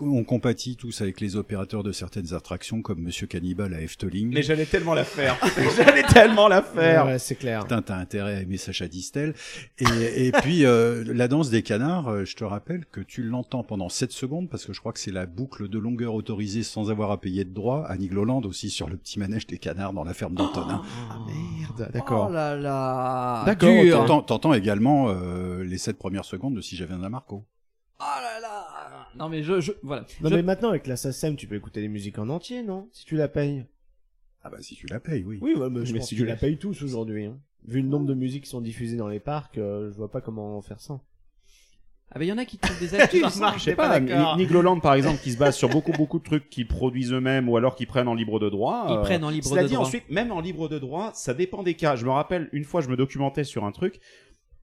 on 0.00 0.24
compatit 0.24 0.76
tous 0.76 1.00
avec 1.00 1.20
les 1.20 1.36
opérateurs 1.36 1.82
de 1.82 1.92
certaines 1.92 2.34
attractions 2.34 2.82
comme 2.82 3.00
Monsieur 3.00 3.26
Cannibal 3.26 3.74
à 3.74 3.80
Efteling. 3.80 4.32
Mais 4.32 4.42
j'allais 4.42 4.66
tellement 4.66 4.94
la 4.94 5.04
faire. 5.04 5.36
j'allais 5.76 6.02
tellement 6.02 6.48
la 6.48 6.62
faire. 6.62 7.06
Ouais, 7.06 7.18
c'est 7.18 7.34
clair. 7.36 7.62
Putain, 7.62 7.82
t'as 7.82 7.96
intérêt 7.96 8.36
à 8.36 8.40
aimer 8.40 8.56
Sacha 8.56 8.88
Distel. 8.88 9.34
Et, 9.78 10.26
et 10.26 10.32
puis, 10.32 10.64
euh, 10.64 11.04
la 11.06 11.28
danse 11.28 11.50
des 11.50 11.62
canards, 11.62 12.08
euh, 12.08 12.24
je 12.24 12.36
te 12.36 12.44
rappelle 12.44 12.84
que 12.90 13.00
tu 13.00 13.22
l'entends 13.22 13.62
pendant 13.62 13.88
7 13.88 14.12
secondes, 14.12 14.48
parce 14.48 14.64
que 14.64 14.72
je 14.72 14.80
crois 14.80 14.92
que 14.92 15.00
c'est 15.00 15.10
la 15.12 15.26
boucle 15.26 15.68
de 15.68 15.78
longueur 15.78 16.14
autorisée 16.14 16.62
sans 16.62 16.90
avoir 16.90 17.10
à 17.10 17.20
payer 17.20 17.44
de 17.44 17.52
droit. 17.54 17.84
Annie 17.88 18.08
Gloland 18.08 18.40
aussi 18.42 18.70
sur 18.70 18.88
le 18.88 18.96
petit 18.96 19.18
manège 19.18 19.46
des 19.46 19.58
canards 19.58 19.92
dans 19.92 20.04
la 20.04 20.14
ferme 20.14 20.34
d'Antonin. 20.34 20.82
Ah 21.10 21.18
merde, 21.26 21.86
Oh 21.88 21.92
d'accord. 21.92 22.30
là 22.30 22.56
là. 22.56 23.42
D'accord, 23.46 23.70
t'entends, 23.90 24.22
t'entends 24.22 24.52
également 24.54 25.08
euh, 25.10 25.62
les 25.64 25.78
7 25.78 25.98
premières 25.98 26.24
secondes 26.24 26.54
de 26.54 26.60
Si 26.60 26.76
j'avais 26.76 26.94
un 26.94 27.08
Marco. 27.08 27.44
Oh 27.98 28.02
là 28.04 28.40
là. 28.40 28.66
Non 29.16 29.28
mais 29.30 29.42
je, 29.42 29.60
je 29.60 29.72
voilà. 29.82 30.02
Non 30.20 30.28
Je- 30.28 30.34
mais 30.34 30.42
maintenant 30.42 30.68
avec 30.68 30.86
la 30.86 30.96
SACEM, 30.96 31.36
tu 31.36 31.46
peux 31.46 31.54
écouter 31.54 31.80
les 31.80 31.88
musiques 31.88 32.18
en 32.18 32.28
entier, 32.28 32.62
non? 32.62 32.88
Si 32.92 33.04
tu 33.06 33.16
la 33.16 33.28
payes. 33.28 33.64
Ah 34.42 34.50
bah 34.50 34.58
si 34.60 34.74
tu 34.76 34.86
la 34.86 35.00
payes, 35.00 35.24
oui. 35.24 35.38
Oui, 35.40 35.54
ouais, 35.54 35.70
mais 35.70 35.86
je 35.86 35.92
Mais 35.94 36.00
pense 36.00 36.08
si 36.08 36.14
que 36.14 36.18
tu 36.18 36.22
tu 36.22 36.26
la 36.26 36.34
la- 36.34 36.38
payes 36.38 36.58
tous 36.58 36.82
aujourd'hui. 36.82 37.24
Hein. 37.24 37.38
Vu 37.66 37.80
le 37.80 37.88
nombre 37.88 38.06
de 38.06 38.14
musiques 38.14 38.44
qui 38.44 38.50
sont 38.50 38.60
diffusées 38.60 38.96
dans 38.98 39.08
les 39.08 39.18
parcs, 39.20 39.56
euh, 39.58 39.90
je 39.90 39.96
vois 39.96 40.10
pas 40.10 40.20
comment 40.20 40.60
faire 40.60 40.80
ça. 40.80 41.00
Ah 42.12 42.18
ben 42.18 42.24
il 42.24 42.28
y 42.28 42.32
en 42.32 42.38
a 42.38 42.44
qui 42.44 42.56
trouvent 42.56 42.78
des 42.78 42.94
astuces. 42.94 43.36
Marc, 43.40 43.58
Je 43.58 43.64
sais 43.64 43.74
pas, 43.74 44.00
pas. 44.00 44.36
Nick 44.36 44.50
Loland 44.50 44.78
par 44.80 44.94
exemple 44.94 45.18
qui 45.22 45.32
se 45.32 45.36
base 45.38 45.56
sur 45.56 45.68
beaucoup 45.68 45.92
beaucoup 45.92 46.18
de 46.18 46.24
trucs 46.24 46.48
qu'ils 46.48 46.66
produisent 46.68 47.12
eux-mêmes 47.12 47.48
ou 47.48 47.56
alors 47.56 47.74
qu'ils 47.74 47.88
prennent 47.88 48.08
en 48.08 48.14
libre 48.14 48.38
de 48.38 48.48
droit. 48.48 48.86
Ils 48.88 48.94
euh, 48.94 49.00
prennent 49.02 49.24
en 49.24 49.30
libre 49.30 49.46
cela 49.48 49.62
de 49.64 49.68
dit, 49.68 49.74
droit. 49.74 49.86
ensuite, 49.86 50.08
même 50.08 50.30
en 50.32 50.40
libre 50.40 50.68
de 50.68 50.78
droit, 50.78 51.10
ça 51.14 51.34
dépend 51.34 51.62
des 51.62 51.74
cas. 51.74 51.96
Je 51.96 52.04
me 52.06 52.10
rappelle 52.10 52.48
une 52.52 52.64
fois, 52.64 52.80
je 52.80 52.88
me 52.88 52.96
documentais 52.96 53.44
sur 53.44 53.64
un 53.64 53.72
truc. 53.72 53.98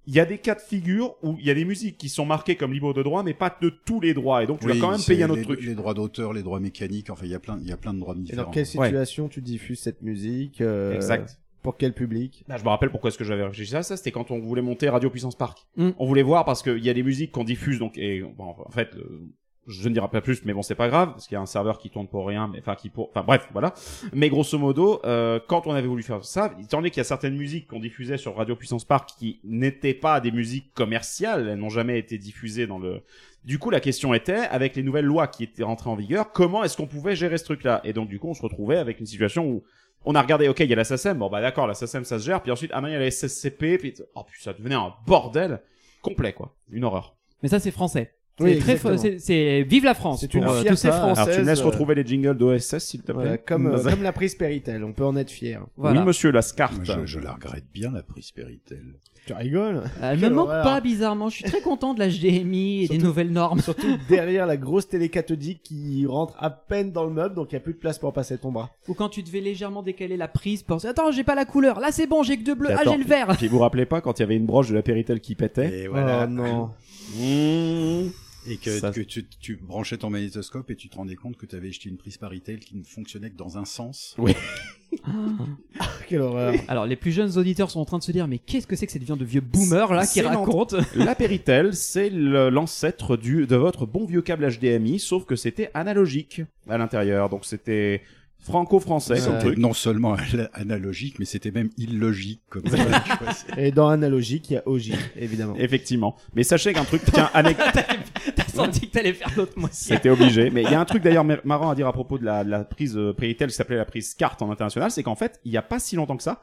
Il 0.05 0.13
y 0.13 0.19
a 0.19 0.25
des 0.25 0.37
cas 0.37 0.55
de 0.55 0.59
figure 0.61 1.15
où 1.21 1.37
il 1.39 1.45
y 1.45 1.49
a 1.49 1.53
des 1.53 1.63
musiques 1.63 1.97
qui 1.97 2.09
sont 2.09 2.25
marquées 2.25 2.55
comme 2.57 2.73
libre 2.73 2.93
de 2.93 3.03
droit, 3.03 3.23
mais 3.23 3.33
pas 3.33 3.55
de 3.61 3.69
tous 3.69 4.01
les 4.01 4.13
droits. 4.13 4.43
Et 4.43 4.47
donc 4.47 4.59
tu 4.59 4.65
Oui, 4.67 4.73
vas 4.73 4.79
quand 4.85 4.91
même 4.91 5.01
payer 5.01 5.23
un 5.23 5.29
autre 5.29 5.39
les, 5.39 5.45
truc. 5.45 5.63
Les 5.63 5.75
droits 5.75 5.93
d'auteur, 5.93 6.33
les 6.33 6.43
droits 6.43 6.59
mécaniques, 6.59 7.09
enfin 7.09 7.25
il 7.25 7.31
y 7.31 7.35
a 7.35 7.39
plein, 7.39 7.57
il 7.61 7.67
y 7.69 7.71
a 7.71 7.77
plein 7.77 7.93
de 7.93 7.99
droits 7.99 8.15
Et 8.17 8.19
différents. 8.19 8.43
dans 8.45 8.51
quelle 8.51 8.63
Ouais. 8.63 8.87
situation 8.87 9.27
tu 9.29 9.41
diffuses 9.41 9.79
cette 9.79 10.01
musique 10.01 10.59
euh, 10.59 10.93
Exact. 10.95 11.39
Pour 11.63 11.77
quel 11.77 11.93
public 11.93 12.43
Là, 12.47 12.57
je 12.57 12.63
me 12.63 12.69
rappelle 12.69 12.91
pourquoi 12.91 13.07
est-ce 13.07 13.17
que 13.17 13.23
j'avais 13.23 13.43
réfléchi 13.43 13.75
à 13.75 13.83
ça. 13.83 13.97
C'était 13.97 14.11
quand 14.11 14.29
on 14.31 14.39
voulait 14.39 14.61
monter 14.61 14.89
Radio 14.89 15.09
Puissance 15.09 15.35
Park. 15.35 15.65
Mm. 15.77 15.91
On 15.97 16.05
voulait 16.05 16.21
voir 16.21 16.45
parce 16.45 16.61
qu'il 16.61 16.83
y 16.83 16.89
a 16.89 16.93
des 16.93 17.03
musiques 17.03 17.31
qu'on 17.31 17.43
diffuse 17.43 17.79
donc 17.79 17.97
et 17.97 18.21
bon, 18.21 18.55
en 18.65 18.69
fait. 18.71 18.95
euh, 18.95 19.31
je 19.67 19.87
ne 19.87 19.93
dirai 19.93 20.07
pas 20.09 20.21
plus, 20.21 20.43
mais 20.45 20.53
bon, 20.53 20.61
c'est 20.61 20.75
pas 20.75 20.89
grave, 20.89 21.11
parce 21.11 21.27
qu'il 21.27 21.35
y 21.35 21.37
a 21.37 21.41
un 21.41 21.45
serveur 21.45 21.77
qui 21.77 21.89
tourne 21.89 22.07
pour 22.07 22.27
rien, 22.27 22.49
mais 22.51 22.59
enfin 22.59 22.75
qui 22.75 22.89
pour, 22.89 23.09
enfin 23.09 23.23
bref, 23.23 23.47
voilà. 23.53 23.73
Mais 24.13 24.29
grosso 24.29 24.57
modo, 24.57 24.99
euh, 25.05 25.39
quand 25.47 25.67
on 25.67 25.71
avait 25.71 25.87
voulu 25.87 26.03
faire 26.03 26.23
ça, 26.25 26.53
étant 26.61 26.77
donné 26.77 26.89
qu'il 26.89 26.97
y 26.97 27.01
a 27.01 27.05
certaines 27.05 27.37
musiques 27.37 27.67
qu'on 27.67 27.79
diffusait 27.79 28.17
sur 28.17 28.35
Radio 28.35 28.55
Puissance 28.55 28.83
Park 28.83 29.11
qui 29.17 29.39
n'étaient 29.43 29.93
pas 29.93 30.19
des 30.19 30.31
musiques 30.31 30.73
commerciales, 30.73 31.47
elles 31.47 31.59
n'ont 31.59 31.69
jamais 31.69 31.97
été 31.97 32.17
diffusées 32.17 32.67
dans 32.67 32.79
le. 32.79 33.01
Du 33.45 33.59
coup, 33.59 33.69
la 33.69 33.79
question 33.79 34.13
était, 34.13 34.35
avec 34.35 34.75
les 34.75 34.83
nouvelles 34.83 35.05
lois 35.05 35.27
qui 35.27 35.43
étaient 35.43 35.63
rentrées 35.63 35.89
en 35.89 35.95
vigueur, 35.95 36.31
comment 36.31 36.63
est-ce 36.63 36.77
qu'on 36.77 36.87
pouvait 36.87 37.15
gérer 37.15 37.37
ce 37.37 37.43
truc-là? 37.45 37.81
Et 37.83 37.91
donc, 37.93 38.07
du 38.07 38.19
coup, 38.19 38.29
on 38.29 38.33
se 38.33 38.41
retrouvait 38.41 38.77
avec 38.77 38.99
une 38.99 39.05
situation 39.05 39.47
où 39.49 39.63
on 40.05 40.15
a 40.15 40.21
regardé, 40.21 40.47
ok, 40.47 40.59
il 40.59 40.69
y 40.69 40.73
a 40.73 40.75
la 40.75 40.83
SACEM, 40.83 41.17
bon 41.17 41.29
bah 41.29 41.41
d'accord, 41.41 41.67
la 41.67 41.73
SACEM 41.73 42.03
ça 42.05 42.19
se 42.19 42.25
gère, 42.25 42.41
puis 42.41 42.51
ensuite, 42.51 42.71
ah 42.73 42.81
il 42.83 42.91
y 42.91 42.95
a 42.95 42.99
la 42.99 43.09
SSCP, 43.09 43.77
puis 43.77 43.93
oh, 44.15 44.23
puis 44.23 44.41
ça 44.41 44.53
devenait 44.53 44.75
un 44.75 44.93
bordel 45.05 45.61
complet, 46.01 46.33
quoi, 46.33 46.55
une 46.69 46.83
horreur. 46.83 47.15
Mais 47.41 47.49
ça 47.49 47.59
c'est 47.59 47.71
français. 47.71 48.13
Oui, 48.39 48.55
C'est 48.55 48.59
très, 48.59 48.71
exactement. 48.73 48.97
c'est, 48.97 49.19
c'est 49.19 49.63
vive 49.63 49.85
la 49.85 49.93
France. 49.93 50.21
C'est 50.21 50.33
une 50.33 50.43
euh, 50.43 50.61
fierté 50.61 50.87
française. 50.89 51.19
Alors, 51.19 51.35
tu 51.35 51.41
me 51.41 51.45
laisses 51.45 51.61
euh, 51.61 51.65
retrouver 51.65 51.93
les 51.93 52.05
jingles 52.05 52.35
d'OSS, 52.35 52.79
s'il 52.79 53.01
te 53.01 53.11
plaît 53.11 53.13
Voilà, 53.13 53.37
comme, 53.37 53.67
euh, 53.67 53.83
comme 53.89 54.01
la 54.01 54.11
prise 54.11 54.33
Péritel, 54.33 54.83
on 54.83 54.91
peut 54.91 55.05
en 55.05 55.15
être 55.15 55.29
fier. 55.29 55.63
Voilà. 55.77 55.99
Oui, 55.99 56.07
monsieur, 56.07 56.31
la 56.31 56.41
SCART. 56.41 56.73
Je, 56.83 57.05
je 57.05 57.19
la 57.19 57.33
regrette 57.33 57.65
bien 57.71 57.91
la 57.91 58.01
prise 58.01 58.31
Péritel. 58.31 58.95
Tu 59.25 59.33
rigoles 59.33 59.83
Elle 60.01 60.19
me 60.19 60.29
manque 60.29 60.49
pas 60.49 60.81
bizarrement. 60.81 61.29
Je 61.29 61.35
suis 61.35 61.45
très 61.45 61.61
content 61.61 61.93
de 61.93 61.99
la 61.99 62.09
HDMI 62.09 62.83
et 62.83 62.87
des 62.89 62.97
nouvelles 62.97 63.31
normes. 63.31 63.61
Surtout 63.61 63.97
derrière 64.09 64.45
la 64.45 64.57
grosse 64.57 64.89
télé 64.89 65.07
cathodique 65.07 65.61
qui 65.63 66.05
rentre 66.05 66.35
à 66.39 66.49
peine 66.49 66.91
dans 66.91 67.05
le 67.05 67.11
meuble, 67.11 67.35
donc 67.35 67.51
il 67.51 67.53
y 67.53 67.57
a 67.57 67.61
plus 67.61 67.73
de 67.73 67.77
place 67.77 67.99
pour 67.99 68.11
passer 68.11 68.37
ton 68.37 68.51
bras. 68.51 68.71
Ou 68.89 68.93
quand 68.93 69.07
tu 69.07 69.23
devais 69.23 69.39
légèrement 69.39 69.81
décaler 69.81 70.17
la 70.17 70.27
prise 70.27 70.63
pour 70.63 70.83
attends 70.85 71.11
j'ai 71.11 71.23
pas 71.23 71.35
la 71.35 71.45
couleur. 71.45 71.79
Là 71.79 71.91
c'est 71.91 72.07
bon 72.07 72.23
j'ai 72.23 72.37
que 72.37 72.43
deux 72.43 72.55
bleus. 72.55 72.71
Ah 72.71 72.81
attends, 72.81 72.91
j'ai 72.91 72.97
le 72.97 73.05
vert. 73.05 73.27
Puis 73.37 73.47
vous 73.47 73.57
vous 73.57 73.61
rappelez 73.61 73.85
pas 73.85 74.01
quand 74.01 74.19
il 74.19 74.23
y 74.23 74.25
avait 74.25 74.35
une 74.35 74.45
broche 74.45 74.69
de 74.69 74.75
la 74.75 74.81
Péritel 74.81 75.21
qui 75.21 75.35
pétait 75.35 75.83
Et 75.83 75.87
voilà. 75.87 76.25
Oh 76.25 76.29
non. 76.29 76.69
Mmh. 77.15 78.09
Et 78.47 78.57
que, 78.57 78.77
Ça- 78.77 78.91
que 78.91 79.01
tu, 79.01 79.25
tu 79.39 79.55
branchais 79.55 79.97
ton 79.97 80.09
magnétoscope 80.09 80.69
et 80.69 80.75
tu 80.75 80.89
te 80.89 80.95
rendais 80.95 81.15
compte 81.15 81.37
que 81.37 81.45
tu 81.45 81.55
avais 81.55 81.69
acheté 81.69 81.87
une 81.89 81.97
prise 81.97 82.17
Paritel 82.17 82.59
qui 82.59 82.75
ne 82.75 82.83
fonctionnait 82.83 83.29
que 83.29 83.37
dans 83.37 83.57
un 83.57 83.65
sens. 83.65 84.15
Quelle 86.07 86.21
horreur. 86.21 86.53
Alors 86.67 86.85
les 86.85 86.95
plus 86.95 87.11
jeunes 87.11 87.37
auditeurs 87.37 87.71
sont 87.71 87.79
en 87.79 87.85
train 87.85 87.97
de 87.97 88.03
se 88.03 88.11
dire 88.11 88.27
mais 88.27 88.37
qu'est-ce 88.37 88.67
que 88.67 88.75
c'est 88.75 88.85
que 88.85 88.91
cette 88.91 89.03
viande 89.03 89.19
de 89.19 89.25
vieux 89.25 89.41
boomer 89.41 89.91
là 89.93 90.05
qui 90.05 90.21
raconte 90.21 90.75
La 90.95 91.15
Péritel, 91.15 91.73
c'est 91.75 92.09
l'ancêtre 92.09 93.17
du 93.17 93.47
de 93.47 93.55
votre 93.55 93.85
bon 93.85 94.05
vieux 94.05 94.21
câble 94.21 94.47
HDMI, 94.49 94.99
sauf 94.99 95.25
que 95.25 95.35
c'était 95.35 95.71
analogique 95.73 96.41
à 96.69 96.77
l'intérieur. 96.77 97.29
Donc 97.29 97.45
c'était 97.45 98.01
franco-français 98.43 99.15
C'était 99.17 99.39
truc. 99.39 99.57
non 99.57 99.73
seulement 99.73 100.13
al- 100.13 100.49
analogique, 100.53 101.17
mais 101.19 101.25
c'était 101.25 101.51
même 101.51 101.69
illogique 101.77 102.41
comme 102.49 102.63
Et 103.57 103.71
dans 103.71 103.89
analogique, 103.89 104.49
il 104.49 104.53
y 104.53 104.57
a 104.57 104.63
OJ, 104.67 104.91
évidemment. 105.15 105.55
Effectivement. 105.57 106.15
Mais 106.35 106.43
sachez 106.43 106.73
qu'un 106.73 106.83
truc, 106.83 107.01
tiens, 107.11 107.29
anec- 107.33 107.55
T'as 108.35 108.43
senti 108.47 108.87
que 108.87 108.93
t'allais 108.93 109.13
faire 109.13 109.31
l'autre 109.35 109.53
moitié. 109.57 109.95
c'était 109.95 110.09
obligé. 110.09 110.49
Mais 110.49 110.63
il 110.63 110.71
y 110.71 110.75
a 110.75 110.79
un 110.79 110.85
truc 110.85 111.03
d'ailleurs 111.03 111.23
mar- 111.23 111.39
marrant 111.43 111.69
à 111.69 111.75
dire 111.75 111.87
à 111.87 111.93
propos 111.93 112.17
de 112.17 112.25
la, 112.25 112.43
de 112.43 112.49
la 112.49 112.63
prise 112.63 112.95
euh, 112.97 113.13
Péritel 113.13 113.49
qui 113.49 113.55
s'appelait 113.55 113.77
la 113.77 113.85
prise 113.85 114.13
carte 114.13 114.41
en 114.41 114.51
international, 114.51 114.91
c'est 114.91 115.03
qu'en 115.03 115.15
fait, 115.15 115.39
il 115.45 115.51
y 115.51 115.57
a 115.57 115.61
pas 115.61 115.79
si 115.79 115.95
longtemps 115.95 116.17
que 116.17 116.23
ça, 116.23 116.41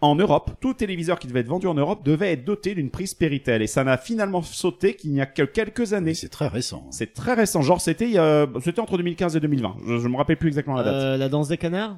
en 0.00 0.14
Europe, 0.16 0.50
tout 0.60 0.74
téléviseur 0.74 1.18
qui 1.18 1.26
devait 1.26 1.40
être 1.40 1.48
vendu 1.48 1.66
en 1.66 1.74
Europe 1.74 2.04
devait 2.04 2.32
être 2.32 2.44
doté 2.44 2.74
d'une 2.74 2.90
prise 2.90 3.14
Péritel. 3.14 3.62
Et 3.62 3.66
ça 3.66 3.84
n'a 3.84 3.96
finalement 3.96 4.42
sauté 4.42 4.94
qu'il 4.94 5.12
n'y 5.12 5.20
a 5.20 5.26
que 5.26 5.42
quelques 5.42 5.92
années. 5.94 6.14
c'est 6.14 6.28
très 6.28 6.48
récent. 6.48 6.86
C'est 6.90 7.14
très 7.14 7.32
récent. 7.34 7.62
Genre, 7.62 7.80
c'était, 7.80 8.04
il 8.06 8.12
y 8.12 8.18
a- 8.18 8.46
c'était 8.62 8.80
entre 8.80 8.96
2015 8.98 9.36
et 9.36 9.40
2020. 9.40 9.76
Je, 9.86 9.98
je 9.98 10.08
me 10.08 10.16
rappelle 10.16 10.36
plus 10.36 10.48
exactement 10.48 10.76
la 10.76 10.82
date. 10.84 10.94
Euh, 10.94 11.16
la 11.16 11.28
danse 11.28 11.48
des 11.48 11.56
canards? 11.58 11.96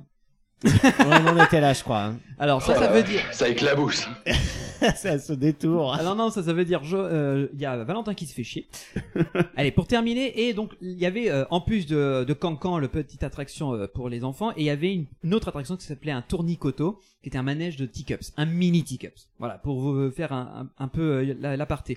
On 0.65 1.27
en 1.27 1.45
était 1.45 1.61
là, 1.61 1.73
je 1.75 1.83
crois. 1.83 2.03
hein. 2.05 2.19
Alors 2.39 2.63
ça 2.63 2.75
ça 2.75 2.89
veut 2.89 3.03
dire 3.03 3.21
Ça 3.33 3.49
éclabousse. 3.49 4.09
ça 4.97 5.19
se 5.19 5.33
détourne. 5.33 5.97
Ah 5.99 6.03
non, 6.03 6.15
non, 6.15 6.31
ça, 6.31 6.43
ça 6.43 6.53
veut 6.53 6.65
dire, 6.65 6.83
je- 6.85 6.97
euh, 6.97 7.49
il 7.55 7.61
y 7.61 7.65
a 7.67 7.83
Valentin 7.85 8.15
qui 8.15 8.27
se 8.27 8.35
fait 8.35 8.45
chier. 8.45 8.67
Allez, 9.57 9.71
pour 9.71 9.87
terminer, 9.87 10.47
et 10.49 10.53
donc, 10.55 10.73
il 10.83 10.99
y 10.99 11.07
avait, 11.07 11.31
euh, 11.31 11.45
en 11.51 11.61
plus 11.63 11.87
de, 11.87 12.25
de 12.25 12.33
Cancan, 12.35 12.79
le 12.79 12.89
petite 12.89 13.23
attraction 13.23 13.73
euh, 13.75 13.87
pour 13.87 14.09
les 14.11 14.23
enfants, 14.25 14.51
et 14.53 14.55
il 14.59 14.65
y 14.65 14.71
avait 14.71 14.93
une, 14.93 15.07
une 15.25 15.35
autre 15.35 15.49
attraction 15.49 15.77
qui 15.77 15.87
s'appelait 15.87 16.13
un 16.13 16.21
tournicoto, 16.23 17.01
qui 17.23 17.29
était 17.31 17.39
un 17.39 17.43
manège 17.43 17.77
de 17.77 17.87
teacups, 17.87 18.33
un 18.37 18.45
mini 18.45 18.83
teacups. 18.85 19.29
Voilà, 19.39 19.55
pour 19.59 19.81
vous 19.81 20.11
faire 20.11 20.33
un, 20.33 20.69
un, 20.79 20.85
un 20.85 20.89
peu 20.89 21.01
euh, 21.01 21.35
la- 21.41 21.57
l'aparté. 21.57 21.97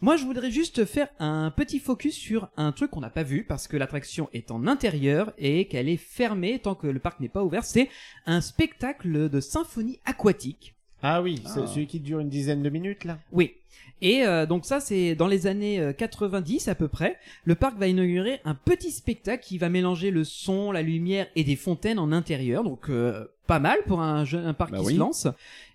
Moi, 0.00 0.16
je 0.16 0.24
voudrais 0.24 0.50
juste 0.52 0.84
faire 0.84 1.08
un 1.18 1.50
petit 1.50 1.78
focus 1.80 2.14
sur 2.14 2.48
un 2.56 2.70
truc 2.72 2.90
qu'on 2.92 3.00
n'a 3.00 3.10
pas 3.10 3.22
vu, 3.24 3.44
parce 3.44 3.66
que 3.66 3.76
l'attraction 3.76 4.28
est 4.32 4.50
en 4.52 4.66
intérieur 4.68 5.32
et 5.38 5.66
qu'elle 5.66 5.88
est 5.88 5.96
fermée 5.96 6.60
tant 6.60 6.74
que 6.76 6.86
le 6.86 6.98
parc 7.00 7.18
n'est 7.20 7.28
pas 7.28 7.42
ouvert. 7.42 7.64
C'est 7.64 7.88
un 8.26 8.40
spectacle 8.40 9.28
de 9.28 9.40
symphonie 9.40 9.98
aquatique. 10.04 10.74
Ah 11.02 11.20
oui, 11.20 11.42
c'est 11.46 11.66
celui 11.66 11.86
qui 11.88 11.98
dure 11.98 12.20
une 12.20 12.28
dizaine 12.28 12.62
de 12.62 12.68
minutes, 12.70 13.04
là 13.04 13.18
Oui. 13.32 13.54
Et 14.00 14.24
euh, 14.24 14.46
donc 14.46 14.64
ça, 14.64 14.78
c'est 14.80 15.14
dans 15.14 15.26
les 15.28 15.46
années 15.46 15.80
euh, 15.80 15.92
90 15.92 16.68
à 16.68 16.74
peu 16.74 16.88
près. 16.88 17.18
Le 17.44 17.54
parc 17.54 17.76
va 17.78 17.86
inaugurer 17.88 18.40
un 18.44 18.54
petit 18.54 18.90
spectacle 18.90 19.44
qui 19.44 19.58
va 19.58 19.68
mélanger 19.68 20.10
le 20.10 20.24
son, 20.24 20.70
la 20.72 20.82
lumière 20.82 21.26
et 21.36 21.44
des 21.44 21.56
fontaines 21.56 21.98
en 21.98 22.12
intérieur. 22.12 22.64
Donc 22.64 22.88
euh, 22.90 23.26
pas 23.46 23.58
mal 23.60 23.78
pour 23.86 24.00
un, 24.00 24.24
jeune, 24.24 24.46
un 24.46 24.54
parc 24.54 24.72
Bah 24.72 24.78
qui 24.78 24.86
oui. 24.86 24.94
se 24.94 24.98
lance. 24.98 25.28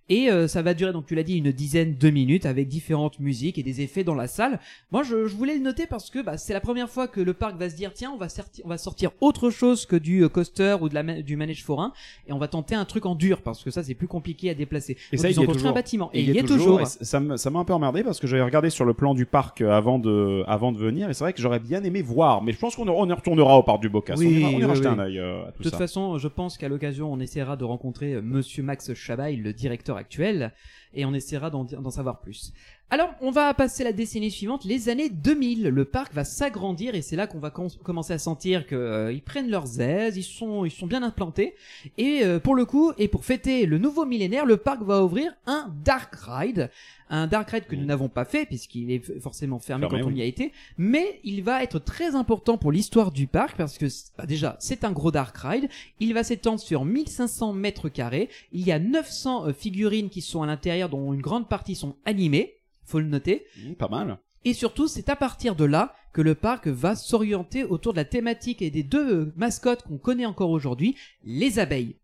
Et 0.10 0.32
euh, 0.32 0.48
ça 0.48 0.62
va 0.62 0.74
durer, 0.74 0.94
donc 0.94 1.06
tu 1.06 1.16
l'as 1.16 1.24
dit, 1.24 1.38
une 1.38 1.52
dizaine 1.52 1.98
de 1.98 2.10
minutes 2.10 2.46
avec 2.46 2.70
différentes 2.70 3.20
musiques 3.20 3.58
et 3.58 3.64
des 3.64 3.82
effets 3.82 4.06
dans 4.06 4.16
la 4.16 4.28
salle. 4.28 4.60
Moi, 4.92 5.04
je, 5.04 5.28
je 5.28 5.36
voulais 5.36 5.56
le 5.56 5.62
noter 5.62 5.86
parce 5.86 6.10
que 6.10 6.22
bah, 6.22 6.38
c'est 6.38 6.54
la 6.54 6.62
première 6.62 6.90
fois 6.90 7.10
que 7.10 7.20
le 7.20 7.34
parc 7.34 7.58
va 7.58 7.70
se 7.70 7.76
dire 7.76 7.92
tiens, 7.94 8.12
on 8.14 8.18
va, 8.18 8.28
sorti- 8.30 8.62
on 8.64 8.70
va 8.70 8.78
sortir 8.78 9.12
autre 9.20 9.50
chose 9.50 9.86
que 9.86 9.98
du 9.98 10.24
euh, 10.24 10.30
coaster 10.30 10.78
ou 10.80 10.88
de 10.88 10.94
la 10.96 11.04
ma- 11.04 11.22
du 11.22 11.36
manège 11.36 11.64
forain 11.64 11.92
et 12.26 12.32
on 12.32 12.38
va 12.38 12.48
tenter 12.48 12.74
un 12.74 12.86
truc 12.86 13.06
en 13.06 13.16
dur 13.16 13.42
parce 13.42 13.64
que 13.64 13.70
ça 13.70 13.84
c'est 13.84 13.96
plus 13.96 14.08
compliqué 14.08 14.50
à 14.50 14.54
déplacer. 14.54 14.96
Et 15.12 15.18
Donc, 15.18 15.22
ça, 15.24 15.30
ils 15.30 15.34
il 15.34 15.36
y 15.36 15.40
ont 15.40 15.42
construit 15.42 15.56
toujours. 15.64 15.72
un 15.72 15.74
bâtiment 15.74 16.10
et 16.14 16.22
Il 16.22 16.30
il 16.30 16.36
y 16.36 16.38
est 16.38 16.42
est 16.42 16.44
toujours. 16.46 16.82
ça 16.88 17.20
m'a 17.20 17.60
un 17.60 17.66
peu 17.66 17.74
emmerdé 17.74 18.04
parce 18.04 18.20
que 18.22 18.28
j'avais 18.28 18.44
regardé 18.44 18.70
sur 18.70 18.86
le 18.86 18.94
plan 18.94 19.14
du 19.14 19.26
parc 19.26 19.60
euh, 19.60 19.72
avant 19.72 20.00
de, 20.00 20.44
avant 20.48 20.72
de 20.72 20.78
venir 20.78 21.10
et 21.10 21.14
c'est 21.14 21.24
vrai 21.26 21.34
que 21.34 21.42
j'aurais 21.42 21.60
bien 21.60 21.84
aimé 21.84 22.02
voir. 22.02 22.42
Mais 22.44 22.54
je 22.54 22.60
pense 22.60 22.78
qu'on 22.78 22.88
on 22.88 23.10
y 23.10 23.14
retournera 23.14 23.58
au 23.58 23.64
parc 23.64 23.82
du 23.82 23.90
Bocas. 23.90 24.16
Oui, 24.18 24.28
on 24.28 24.40
ira, 24.40 24.50
on 24.52 24.60
ira 24.60 24.70
oui, 24.72 24.76
jeter 24.78 24.88
oui. 24.88 24.94
un 24.96 25.00
œil 25.00 25.20
euh, 25.20 25.42
à 25.48 25.52
tout 25.52 25.58
De 25.60 25.64
toute 25.64 25.72
ça. 25.74 25.78
façon, 25.78 26.18
je 26.18 26.28
pense 26.30 26.58
qu'à 26.58 26.70
l'occasion, 26.70 27.12
on 27.12 27.20
essaiera 27.20 27.58
de 27.58 27.66
rencontrer 27.66 28.22
Monsieur 28.22 28.64
Max 28.64 28.94
Chabaille, 28.94 29.36
le 29.36 29.52
directeur 29.52 29.97
actuel, 29.98 30.54
et 30.94 31.06
on 31.06 31.14
essaiera 31.14 31.50
d'en 31.50 31.90
savoir 31.92 32.22
plus. 32.22 32.54
Alors, 32.90 33.10
on 33.20 33.32
va 33.32 33.54
passer 33.54 33.84
la 33.84 33.92
décennie 33.92 34.32
suivante, 34.32 34.64
les 34.64 34.88
années 34.88 35.10
2000. 35.10 35.64
Le 35.64 35.84
parc 35.84 36.14
va 36.14 36.24
s'agrandir 36.24 36.96
et 36.96 37.02
c'est 37.02 37.18
là 37.18 37.28
qu'on 37.28 37.38
va 37.40 37.50
com- 37.50 37.68
commencer 37.84 38.14
à 38.14 38.18
sentir 38.18 38.66
que 38.66 38.76
euh, 38.76 39.12
ils 39.12 39.22
prennent 39.22 39.50
leurs 39.50 39.82
aises, 39.82 40.16
ils 40.16 40.24
sont, 40.24 40.64
ils 40.64 40.72
sont 40.72 40.88
bien 40.88 41.04
implantés. 41.04 41.56
Et 41.98 42.22
euh, 42.24 42.40
pour 42.40 42.56
le 42.56 42.64
coup, 42.64 42.94
et 42.98 43.10
pour 43.10 43.26
fêter 43.26 43.66
le 43.66 43.78
nouveau 43.78 44.06
millénaire, 44.06 44.46
le 44.46 44.56
parc 44.56 44.84
va 44.84 45.04
ouvrir 45.04 45.34
un 45.48 45.70
Dark 45.84 46.16
Ride. 46.16 46.72
Un 47.10 47.28
Dark 47.28 47.50
Ride 47.52 47.66
que 47.68 47.76
nous 47.76 47.84
n'avons 47.86 48.08
pas 48.08 48.24
fait 48.24 48.46
puisqu'il 48.46 48.90
est 48.90 49.20
forcément 49.20 49.60
fermé, 49.60 49.88
Fermé, 49.90 50.02
quand 50.04 50.10
on 50.10 50.16
y 50.16 50.22
a 50.22 50.26
été. 50.26 50.54
Mais 50.78 51.20
il 51.26 51.44
va 51.44 51.64
être 51.64 51.80
très 51.80 52.16
important 52.16 52.58
pour 52.58 52.72
l'histoire 52.72 53.12
du 53.12 53.28
parc 53.28 53.58
parce 53.58 53.78
que 53.78 53.88
bah, 54.18 54.26
déjà, 54.26 54.56
c'est 54.62 54.86
un 54.86 54.94
gros 54.94 55.12
Dark 55.12 55.36
Ride. 55.38 55.68
Il 56.00 56.14
va 56.14 56.24
s'étendre 56.24 56.62
sur 56.62 56.86
1500 56.86 57.52
mètres 57.52 57.90
carrés. 57.90 58.30
Il 58.54 58.66
y 58.66 58.72
a 58.72 58.80
900 58.80 59.48
euh, 59.48 59.54
figurines 59.54 60.10
qui 60.10 60.22
sont 60.22 60.42
à 60.42 60.48
l'intérieur 60.48 60.88
dont 60.88 61.12
une 61.12 61.22
grande 61.22 61.50
partie 61.50 61.76
sont 61.76 61.98
animées. 62.06 62.54
Faut 62.88 63.00
le 63.00 63.06
noter. 63.06 63.46
Mmh, 63.58 63.74
pas 63.74 63.90
mal. 63.90 64.18
Et 64.46 64.54
surtout, 64.54 64.88
c'est 64.88 65.10
à 65.10 65.16
partir 65.16 65.56
de 65.56 65.66
là 65.66 65.94
que 66.14 66.22
le 66.22 66.34
parc 66.34 66.68
va 66.68 66.96
s'orienter 66.96 67.64
autour 67.64 67.94
de 67.94 67.98
la 67.98 68.06
thématique 68.06 68.64
et 68.64 68.72
des 68.72 68.82
deux 68.82 69.32
mascottes 69.36 69.84
qu'on 69.84 69.98
connaît 70.00 70.26
encore 70.26 70.50
aujourd'hui, 70.50 70.96
les 71.24 71.60
abeilles. 71.60 71.98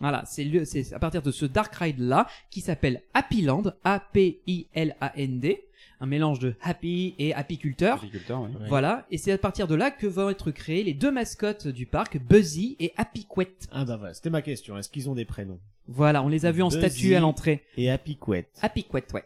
Voilà, 0.00 0.24
c'est 0.24 0.92
à 0.92 0.98
partir 0.98 1.22
de 1.22 1.30
ce 1.30 1.44
Dark 1.44 1.72
Ride 1.76 2.00
là 2.00 2.26
qui 2.50 2.60
s'appelle 2.60 3.02
Happy 3.14 3.42
Land, 3.42 3.74
A-P-I-L-A-N-D, 3.84 5.64
un 6.00 6.06
mélange 6.06 6.40
de 6.40 6.54
happy 6.62 7.14
et 7.18 7.34
apiculteur. 7.34 7.98
Apiculteur, 7.98 8.42
ouais. 8.42 8.48
Voilà, 8.68 9.06
et 9.10 9.18
c'est 9.18 9.30
à 9.30 9.38
partir 9.38 9.68
de 9.68 9.76
là 9.76 9.92
que 9.92 10.06
vont 10.06 10.30
être 10.30 10.50
créées 10.50 10.82
les 10.82 10.94
deux 10.94 11.12
mascottes 11.12 11.68
du 11.68 11.86
parc, 11.86 12.18
Buzzy 12.18 12.76
et 12.80 12.92
Happy 12.96 13.26
Quet. 13.28 13.54
Ah 13.70 13.84
bah 13.84 13.96
voilà, 13.96 14.14
c'était 14.14 14.30
ma 14.30 14.42
question. 14.42 14.76
Est-ce 14.76 14.88
qu'ils 14.88 15.08
ont 15.08 15.14
des 15.14 15.26
prénoms? 15.26 15.60
Voilà, 15.86 16.24
on 16.24 16.28
les 16.28 16.46
a 16.46 16.52
vus 16.52 16.62
en 16.62 16.68
Buzzy 16.68 16.78
statue 16.80 17.14
à 17.14 17.20
l'entrée. 17.20 17.62
Et 17.76 17.90
Happy 17.90 18.16
Quet. 18.16 18.48
Happy 18.60 18.84
Quet, 18.84 19.04
ouais. 19.14 19.24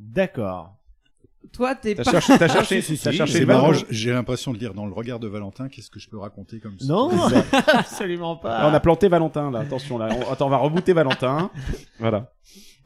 D'accord. 0.00 0.76
Toi, 1.52 1.74
t'es 1.74 1.94
T'as 1.94 2.04
pas... 2.04 2.10
cherché, 2.12 2.38
t'as 2.38 2.48
cherché, 2.48 2.80
Si, 2.82 2.96
si, 2.96 3.02
t'as 3.02 3.10
si, 3.12 3.16
cherché 3.16 3.32
C'est 3.38 3.44
marrant, 3.46 3.72
j'ai 3.88 4.12
l'impression 4.12 4.52
de 4.52 4.58
lire 4.58 4.74
dans 4.74 4.86
le 4.86 4.92
regard 4.92 5.18
de 5.18 5.26
Valentin 5.26 5.68
qu'est-ce 5.68 5.90
que 5.90 5.98
je 6.00 6.08
peux 6.08 6.18
raconter 6.18 6.58
comme 6.60 6.78
ça. 6.78 6.86
Non, 6.86 7.10
absolument 7.68 8.36
pas. 8.36 8.68
on 8.70 8.74
a 8.74 8.80
planté 8.80 9.08
Valentin 9.08 9.50
là. 9.50 9.60
Attention 9.60 9.98
là. 9.98 10.08
On- 10.10 10.32
Attends, 10.32 10.46
on 10.46 10.50
va 10.50 10.58
rebooter 10.58 10.92
Valentin. 10.92 11.50
Voilà. 11.98 12.32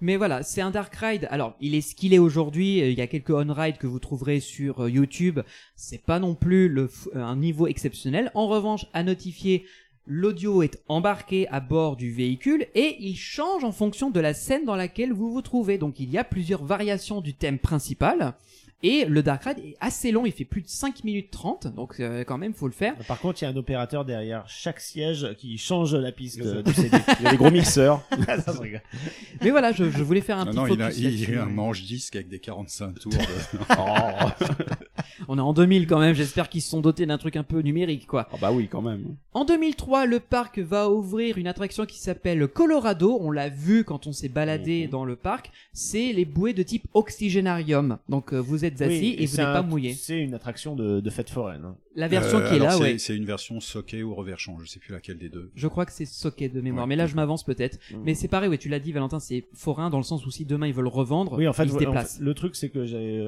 Mais 0.01 0.17
voilà, 0.17 0.43
c'est 0.43 0.61
un 0.61 0.71
Dark 0.71 0.95
Ride. 0.97 1.27
Alors, 1.31 1.55
il 1.61 1.75
est 1.75 1.81
ce 1.81 1.95
qu'il 1.95 2.13
est 2.15 2.19
aujourd'hui. 2.19 2.81
Euh, 2.83 2.91
Il 2.91 2.99
y 2.99 3.01
a 3.01 3.07
quelques 3.07 3.31
on-ride 3.31 3.79
que 3.79 3.87
vous 3.87 3.99
trouverez 4.01 4.41
sur 4.41 4.85
euh, 4.85 4.91
YouTube. 4.91 5.41
C'est 5.77 6.05
pas 6.05 6.19
non 6.19 6.35
plus 6.35 6.69
le 6.69 6.87
f- 6.89 7.09
euh, 7.15 7.23
un 7.23 7.37
niveau 7.37 7.67
exceptionnel. 7.69 8.31
En 8.35 8.47
revanche, 8.49 8.87
à 8.93 9.03
notifier, 9.03 9.67
l'audio 10.07 10.63
est 10.63 10.83
embarqué 10.89 11.49
à 11.49 11.61
bord 11.61 11.97
du 11.97 12.13
véhicule 12.13 12.67
et 12.75 12.97
il 13.01 13.17
change 13.17 13.65
en 13.65 13.73
fonction 13.73 14.11
de 14.11 14.21
la 14.21 14.35
scène 14.35 14.65
dans 14.65 14.77
laquelle 14.77 15.13
vous 15.13 15.33
vous 15.33 15.43
trouvez. 15.43 15.79
Donc, 15.79 15.99
il 16.01 16.11
y 16.11 16.19
a 16.19 16.25
plusieurs 16.25 16.65
variations 16.65 17.21
du 17.21 17.35
thème 17.35 17.59
principal. 17.59 18.35
Et 18.83 19.07
le 19.07 19.23
Dark 19.23 19.45
Ride 19.45 19.61
est 19.61 19.77
assez 19.81 20.13
long, 20.13 20.27
il 20.27 20.33
fait 20.33 20.45
plus 20.45 20.61
de 20.61 20.69
5 20.69 21.05
minutes 21.05 21.31
30, 21.31 21.69
donc 21.75 22.01
euh, 22.01 22.23
quand 22.23 22.37
même 22.37 22.53
faut 22.53 22.67
le 22.67 22.73
faire. 22.75 22.95
Par 23.09 23.19
contre, 23.19 23.41
il 23.41 23.47
y 23.47 23.49
a 23.49 23.51
un 23.51 23.57
opérateur 23.57 24.05
derrière 24.05 24.45
chaque 24.47 24.79
siège 24.79 25.35
qui 25.39 25.57
change 25.57 25.95
la 25.95 26.13
piste 26.13 26.37
Il 26.37 26.45
y 26.45 26.49
a- 26.49 26.51
euh, 26.57 26.63
du 26.63 26.75
CD. 26.75 26.99
Il 27.21 27.25
y 27.25 27.27
a 27.29 27.31
des 27.31 27.37
gros 27.39 27.51
mixeurs. 27.51 28.03
Mais 29.43 29.51
voilà, 29.51 29.73
je, 29.73 29.89
je 29.89 30.03
voulais 30.03 30.21
faire 30.21 30.37
un 30.39 30.45
Non, 30.45 30.51
petit 30.51 30.57
non, 30.59 30.67
il 30.77 30.83
a, 30.83 30.93
il 30.93 31.05
là-dessus. 31.05 31.39
a 31.39 31.43
un 31.45 31.47
manche-disque 31.47 32.17
avec 32.17 32.29
des 32.29 32.41
45 32.41 32.99
tours. 32.99 33.13
de- 33.13 33.19
Oh. 33.79 34.94
On 35.29 35.39
est 35.39 35.41
en 35.41 35.53
2000 35.53 35.87
quand 35.87 35.99
même, 36.01 36.15
j'espère 36.15 36.49
qu'ils 36.49 36.63
se 36.63 36.71
sont 36.71 36.81
dotés 36.81 37.07
d'un 37.07 37.19
truc 37.19 37.37
un 37.37 37.43
peu 37.43 37.61
numérique 37.61 38.07
quoi. 38.07 38.29
Ah 38.33 38.37
bah 38.41 38.53
oui, 38.53 38.69
quand 38.71 38.83
même. 38.83 39.17
En 39.33 39.45
2003, 39.45 40.07
le 40.07 40.21
parc 40.21 40.59
va 40.59 40.91
ouvrir 40.91 41.39
une 41.39 41.47
attraction 41.47 41.87
qui 41.87 41.99
s'appelle 41.99 42.47
Colorado. 42.49 43.19
On 43.21 43.31
l'a 43.31 43.49
vu 43.49 43.85
quand 43.85 44.07
on 44.07 44.13
s'est 44.13 44.29
baladé 44.29 44.87
dans 44.87 45.05
le 45.05 45.17
parc. 45.17 45.51
C'est 45.73 46.13
les 46.13 46.25
bouées 46.25 46.53
de 46.53 46.63
type 46.63 46.87
oxygénarium. 46.95 47.99
Donc 48.09 48.33
euh, 48.33 48.39
vous 48.39 48.65
êtes 48.65 48.81
assis 48.83 49.17
Oui, 49.17 49.17
et, 49.19 49.27
vous 49.27 49.37
n'êtes 49.37 49.47
pas 49.47 49.63
mouillé. 49.63 49.95
C'est 49.95 50.19
une 50.19 50.35
attraction 50.35 50.75
de, 50.77 51.01
de 51.01 51.11
fête 51.11 51.31
foraine. 51.31 51.63
hein. 51.65 51.77
La 51.97 52.09
version 52.09 52.39
Euh, 52.39 52.49
qui 52.49 52.57
est 52.57 52.59
là, 52.59 52.73
c'est- 52.73 52.81
ouais. 52.83 52.99
C'est 52.99 53.17
une 53.17 53.25
version 53.25 53.61
socket 53.61 54.03
ou 54.03 54.15
reverchant, 54.15 54.59
je 54.59 54.67
sais 54.67 54.81
plus 54.81 54.93
laquelle 54.93 55.17
des 55.19 55.29
deux. 55.29 55.53
Je 55.55 55.69
crois 55.69 55.87
que 55.87 55.93
c'est 55.93 56.05
socket 56.07 56.53
de 56.53 56.61
mémoire, 56.61 56.85
Ouais, 56.85 56.89
mais 56.89 56.97
là 56.97 57.07
je 57.07 57.15
m'avance 57.15 57.45
peut-être. 57.45 57.79
Mm. 57.93 57.97
Mais 58.05 58.15
c'est 58.15 58.27
pareil, 58.27 58.49
ouais, 58.49 58.59
tu 58.59 58.69
l'as 58.69 58.81
dit 58.81 58.91
Valentin, 58.91 59.21
c'est 59.21 59.47
forain 59.55 59.91
dans 59.91 59.99
le 59.99 60.03
sens 60.05 60.27
où 60.27 60.31
si 60.31 60.45
demain 60.45 60.67
ils 60.67 60.75
veulent 60.75 60.89
revendre, 60.89 61.35
Oui, 61.39 61.47
en 61.47 61.53
fait, 61.53 61.65
ils 61.65 61.71
se 61.71 61.75
en 61.77 61.79
déplacent. 61.79 62.19
fait, 62.19 62.25
le 62.25 62.35
truc 62.35 62.57
c'est 62.57 62.71
que 62.71 62.85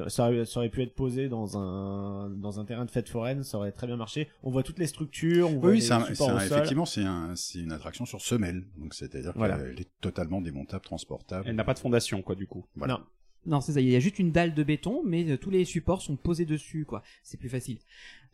ça, 0.09 0.27
aurait- 0.27 0.45
ça 0.45 0.59
aurait 0.59 0.69
pu 0.69 0.81
être 0.81 0.95
posé 0.95 1.29
dans 1.29 1.57
un 1.57 2.29
dans 2.29 2.59
un 2.59 2.65
terrain 2.65 2.83
de 2.85 2.91
fête 2.91 3.07
foraine, 3.09 3.43
ça 3.43 3.57
aurait 3.57 3.71
très 3.71 3.87
bien 3.87 3.95
marché. 3.95 4.27
On 4.43 4.51
voit 4.51 4.63
toutes 4.63 4.79
les 4.79 4.87
structures, 4.87 5.49
on 5.49 5.59
voit 5.59 5.69
Oui, 5.69 5.75
les 5.77 5.81
c'est 5.81 5.93
un- 5.93 5.99
supports 6.05 6.15
c'est 6.15 6.23
un- 6.33 6.35
au 6.35 6.39
sol. 6.39 6.57
effectivement, 6.57 6.85
c'est 6.85 7.03
un, 7.03 7.35
c'est 7.35 7.59
une 7.59 7.71
attraction 7.71 8.05
sur 8.05 8.21
semelle. 8.21 8.65
Donc, 8.77 8.93
c'est-à-dire 8.93 9.31
Voilà. 9.35 9.57
qu'elle 9.57 9.79
est 9.79 9.89
totalement 10.01 10.41
démontable, 10.41 10.83
transportable. 10.83 11.45
Elle 11.47 11.55
n'a 11.55 11.63
pas 11.63 11.73
de 11.73 11.79
fondation, 11.79 12.21
quoi, 12.21 12.35
du 12.35 12.47
coup. 12.47 12.65
Voilà. 12.75 12.95
Non. 12.95 12.99
Non, 13.45 13.61
c'est 13.61 13.71
ça, 13.71 13.79
il 13.79 13.87
y 13.87 13.95
a 13.95 13.99
juste 14.01 14.19
une 14.19 14.33
dalle 14.33 14.53
de 14.53 14.61
béton, 14.63 15.03
mais 15.05 15.23
euh, 15.31 15.37
tous 15.37 15.49
les 15.49 15.63
supports 15.63 16.01
sont 16.01 16.17
posés 16.17 16.43
dessus, 16.43 16.83
quoi. 16.83 17.01
C'est 17.23 17.37
plus 17.39 17.47
facile. 17.47 17.77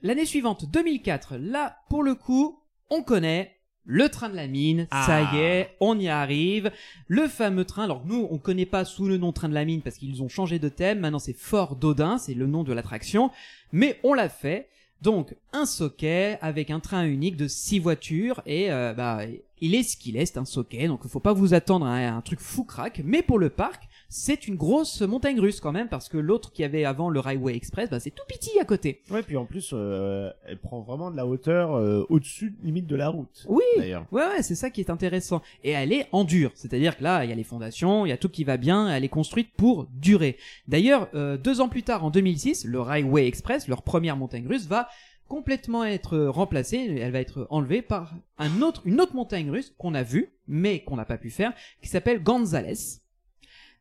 L'année 0.05 0.25
suivante, 0.25 0.65
2004, 0.69 1.37
là, 1.37 1.77
pour 1.89 2.03
le 2.03 2.13
coup, 2.13 2.59
on 2.89 3.03
connaît 3.03 3.55
le 3.85 4.09
train 4.09 4.27
de 4.29 4.35
la 4.35 4.47
mine, 4.47 4.85
ça 4.91 5.29
Ah. 5.29 5.31
y 5.33 5.39
est, 5.39 5.69
on 5.79 5.97
y 5.97 6.09
arrive. 6.09 6.71
Le 7.07 7.29
fameux 7.29 7.63
train, 7.63 7.85
alors 7.85 8.05
nous, 8.05 8.27
on 8.29 8.37
connaît 8.37 8.65
pas 8.65 8.83
sous 8.83 9.07
le 9.07 9.17
nom 9.17 9.31
train 9.31 9.47
de 9.47 9.53
la 9.53 9.63
mine 9.63 9.81
parce 9.81 9.95
qu'ils 9.95 10.21
ont 10.21 10.27
changé 10.27 10.59
de 10.59 10.67
thème, 10.67 10.99
maintenant 10.99 11.19
c'est 11.19 11.31
Fort 11.37 11.77
Dodin, 11.77 12.17
c'est 12.17 12.33
le 12.33 12.47
nom 12.47 12.63
de 12.63 12.73
l'attraction, 12.73 13.31
mais 13.71 13.97
on 14.03 14.13
l'a 14.13 14.27
fait. 14.27 14.67
Donc, 15.01 15.35
un 15.53 15.65
socket 15.65 16.37
avec 16.41 16.69
un 16.69 16.81
train 16.81 17.05
unique 17.05 17.35
de 17.37 17.47
6 17.47 17.79
voitures 17.79 18.41
et 18.45 18.71
euh, 18.71 18.93
bah, 18.93 19.19
il 19.59 19.75
est 19.75 19.83
ce 19.83 19.95
qu'il 19.97 20.15
est, 20.17 20.25
c'est 20.25 20.37
un 20.37 20.45
socket, 20.45 20.87
donc 20.87 21.07
faut 21.07 21.19
pas 21.21 21.33
vous 21.33 21.53
attendre 21.53 21.85
à 21.85 21.95
un, 21.95 22.21
truc 22.21 22.39
fou 22.41 22.63
crack, 22.65 23.01
mais 23.05 23.21
pour 23.21 23.39
le 23.39 23.49
parc, 23.49 23.87
c'est 24.15 24.47
une 24.47 24.56
grosse 24.56 25.02
montagne 25.02 25.39
russe 25.39 25.60
quand 25.60 25.71
même 25.71 25.89
parce 25.89 26.08
que 26.08 26.19
l'autre 26.19 26.52
qui 26.52 26.63
avait 26.63 26.86
avant 26.86 27.10
le 27.10 27.19
Railway 27.19 27.56
Express, 27.56 27.89
bah, 27.89 27.99
c'est 27.99 28.12
tout 28.12 28.23
petit 28.28 28.60
à 28.60 28.63
côté. 28.63 29.02
Ouais, 29.10 29.23
puis 29.23 29.38
en 29.38 29.45
plus, 29.45 29.71
euh, 29.73 30.30
elle 30.45 30.60
prend 30.60 30.82
vraiment 30.82 31.10
de 31.10 31.17
la 31.17 31.26
hauteur 31.26 31.73
euh, 31.73 32.06
au-dessus 32.10 32.56
limite 32.63 32.86
de 32.86 32.95
la 32.95 33.10
route. 33.10 33.43
Oui, 33.49 33.63
D'ailleurs. 33.76 34.06
ouais, 34.12 34.21
ouais, 34.21 34.43
c'est 34.43 34.54
ça 34.54 34.69
qui 34.69 34.82
est 34.82 34.91
intéressant. 34.91 35.41
Et 35.63 35.71
elle 35.71 35.91
est 35.91 36.08
en 36.12 36.26
dur, 36.26 36.52
c'est-à-dire 36.54 36.95
que 36.95 37.04
là, 37.04 37.23
il 37.26 37.32
y 37.32 37.34
a 37.34 37.36
les 37.36 37.43
fondations, 37.43 38.06
il 38.06 38.10
y 38.10 38.12
a 38.12 38.17
tout 38.17 38.30
qui 38.30 38.43
va 38.43 38.58
bien, 38.58 38.88
elle 38.88 39.04
est 39.04 39.10
construite 39.10 39.49
pour 39.58 39.88
durer. 39.95 40.38
D'ailleurs, 40.67 41.10
euh, 41.15 41.36
deux 41.36 41.60
ans 41.60 41.67
plus 41.67 41.82
tard, 41.82 42.06
en 42.06 42.12
2006, 42.12 42.65
le 42.65 42.80
Railway 42.82 43.26
Express, 43.26 43.67
leur 43.67 43.82
première 43.82 44.15
montagne 44.15 44.47
russe, 44.47 44.67
va 44.67 44.89
complètement 45.28 45.86
être 45.86 46.19
remplacée, 46.19 46.97
elle 47.02 47.12
va 47.12 47.19
être 47.19 47.47
enlevée 47.49 47.82
par 47.82 48.13
un 48.38 48.62
autre, 48.62 48.84
une 48.86 49.02
autre 49.02 49.15
montagne 49.15 49.49
russe 49.49 49.73
qu'on 49.80 49.95
a 49.95 50.04
vue, 50.04 50.34
mais 50.47 50.84
qu'on 50.84 50.97
n'a 50.97 51.06
pas 51.06 51.17
pu 51.17 51.32
faire, 51.32 51.52
qui 51.82 51.89
s'appelle 51.89 52.21
Gonzales. 52.21 53.02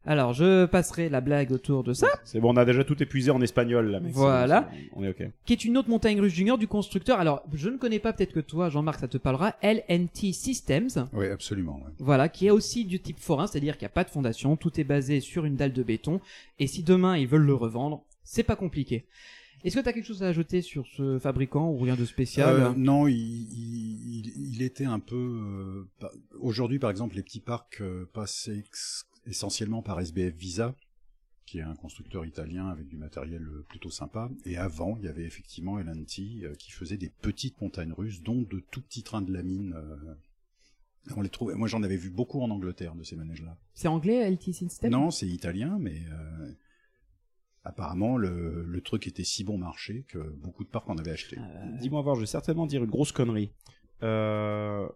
Alors, 0.05 0.33
je 0.33 0.67
passerai 0.67 1.09
la 1.09 1.21
blague 1.21 1.53
autour 1.53 1.85
de 1.85 1.93
ça. 1.93 2.09
C'est 2.25 2.41
bon, 2.41 2.53
on 2.53 2.57
a 2.57 2.65
déjà 2.65 2.83
tout 2.83 3.01
épuisé 3.01 3.31
en 3.31 3.41
espagnol, 3.41 3.89
là, 3.91 4.01
mec. 4.01 4.13
Voilà. 4.13 4.69
C'est- 4.73 4.91
On 4.95 5.05
est 5.05 5.11
ok. 5.11 5.29
qui 5.45 5.53
est 5.53 5.65
une 5.65 5.79
autre 5.79 5.89
montagne 5.89 6.21
russe 6.21 6.33
junior 6.35 6.59
du 6.59 6.67
constructeur. 6.67 7.21
Alors, 7.21 7.45
je 7.53 7.69
ne 7.69 7.77
connais 7.77 8.01
pas, 8.01 8.13
peut-être 8.13 8.33
que 8.33 8.41
toi, 8.41 8.69
Jean-Marc, 8.69 8.99
ça 9.01 9.07
te 9.09 9.17
parlera, 9.19 9.55
LNT 9.63 10.33
Systems. 10.33 11.07
Oui, 11.13 11.27
absolument. 11.29 11.77
ouais. 11.85 11.93
Voilà, 12.01 12.29
qui 12.29 12.47
est 12.49 12.51
aussi 12.51 12.85
du 12.85 12.99
type 13.01 13.21
forain, 13.21 13.47
c'est-à-dire 13.47 13.79
qu'il 13.79 13.85
n'y 13.87 13.91
a 13.93 13.95
pas 13.95 14.03
de 14.05 14.11
fondation, 14.11 14.57
tout 14.57 14.81
est 14.81 14.85
basé 14.85 15.21
sur 15.21 15.45
une 15.45 15.55
dalle 15.55 15.73
de 15.73 15.83
béton, 15.85 16.21
et 16.59 16.67
si 16.67 16.83
demain 16.83 17.17
ils 17.17 17.29
veulent 17.29 17.47
le 17.47 17.55
revendre, 17.55 18.03
c'est 18.25 18.43
pas 18.43 18.57
compliqué. 18.57 19.05
Est-ce 19.65 19.77
que 19.77 19.81
tu 19.83 19.89
as 19.89 19.93
quelque 19.93 20.07
chose 20.09 20.25
à 20.25 20.27
ajouter 20.27 20.61
sur 20.63 20.85
ce 20.97 21.21
fabricant 21.21 21.69
ou 21.71 21.79
rien 21.79 21.95
de 21.95 22.05
spécial 22.05 22.49
Euh, 22.57 22.73
non, 22.77 23.07
il, 23.07 23.15
il, 23.15 24.27
il- 24.27 24.55
il 24.57 24.63
était 24.63 24.87
un 24.87 24.99
peu. 24.99 25.15
euh, 26.03 26.09
Aujourd'hui, 26.41 26.81
par 26.81 26.91
exemple, 26.91 27.15
les 27.15 27.23
petits 27.23 27.39
parcs 27.39 27.81
euh, 27.81 28.09
passent 28.13 28.49
ex- 28.53 29.07
essentiellement 29.27 29.83
par 29.83 30.01
SBF 30.01 30.35
Visa, 30.35 30.75
qui 31.47 31.59
est 31.59 31.63
un 31.63 31.75
constructeur 31.75 32.25
italien 32.25 32.69
avec 32.69 32.87
du 32.89 32.97
matériel 32.97 33.43
euh, 33.43 33.65
plutôt 33.69 33.91
sympa. 33.91 34.31
Et 34.45 34.57
avant, 34.57 34.97
il 34.99 35.05
y 35.05 35.09
avait 35.09 35.25
effectivement 35.25 35.79
LNT 35.79 36.45
euh, 36.45 36.55
qui 36.55 36.71
faisait 36.71 36.97
des 36.97 37.11
petites 37.11 37.61
montagnes 37.61 37.93
russes, 37.93 38.23
dont 38.23 38.43
de 38.43 38.61
tout 38.71 38.81
petits 38.81 39.03
trains 39.03 39.23
de 39.23 39.33
la 39.33 39.43
mine. 39.43 39.75
euh, 39.77 40.15
on 41.17 41.21
les 41.21 41.29
trouvait. 41.29 41.55
Moi, 41.55 41.67
j'en 41.69 41.83
avais 41.83 41.97
vu 41.97 42.11
beaucoup 42.11 42.41
en 42.41 42.51
Angleterre 42.51 42.95
de 42.95 43.03
ces 43.03 43.17
manèges-là. 43.17 43.57
C'est 43.75 43.89
anglais, 43.89 44.31
LT 44.31 44.53
System 44.53 44.91
Non, 44.93 45.11
c'est 45.11 45.27
italien, 45.27 45.79
mais 45.81 46.01
euh, 46.13 46.53
apparemment 47.65 48.17
le, 48.17 48.65
le 48.65 48.81
truc 48.81 49.07
était 49.09 49.25
si 49.25 49.43
bon 49.45 49.59
marché 49.59 50.05
que 50.09 50.19
beaucoup 50.19 50.63
de 50.65 50.69
parcs 50.69 50.89
en 50.89 50.97
avaient 50.99 51.11
acheté. 51.11 51.39
Euh, 51.39 51.77
Dis-moi 51.81 52.03
voir, 52.03 52.15
je 52.15 52.21
vais 52.21 52.27
certainement 52.27 52.67
dire 52.67 52.85
une 52.85 52.91
grosse 52.91 53.11
connerie. 53.13 53.51
Euh, 54.05 54.89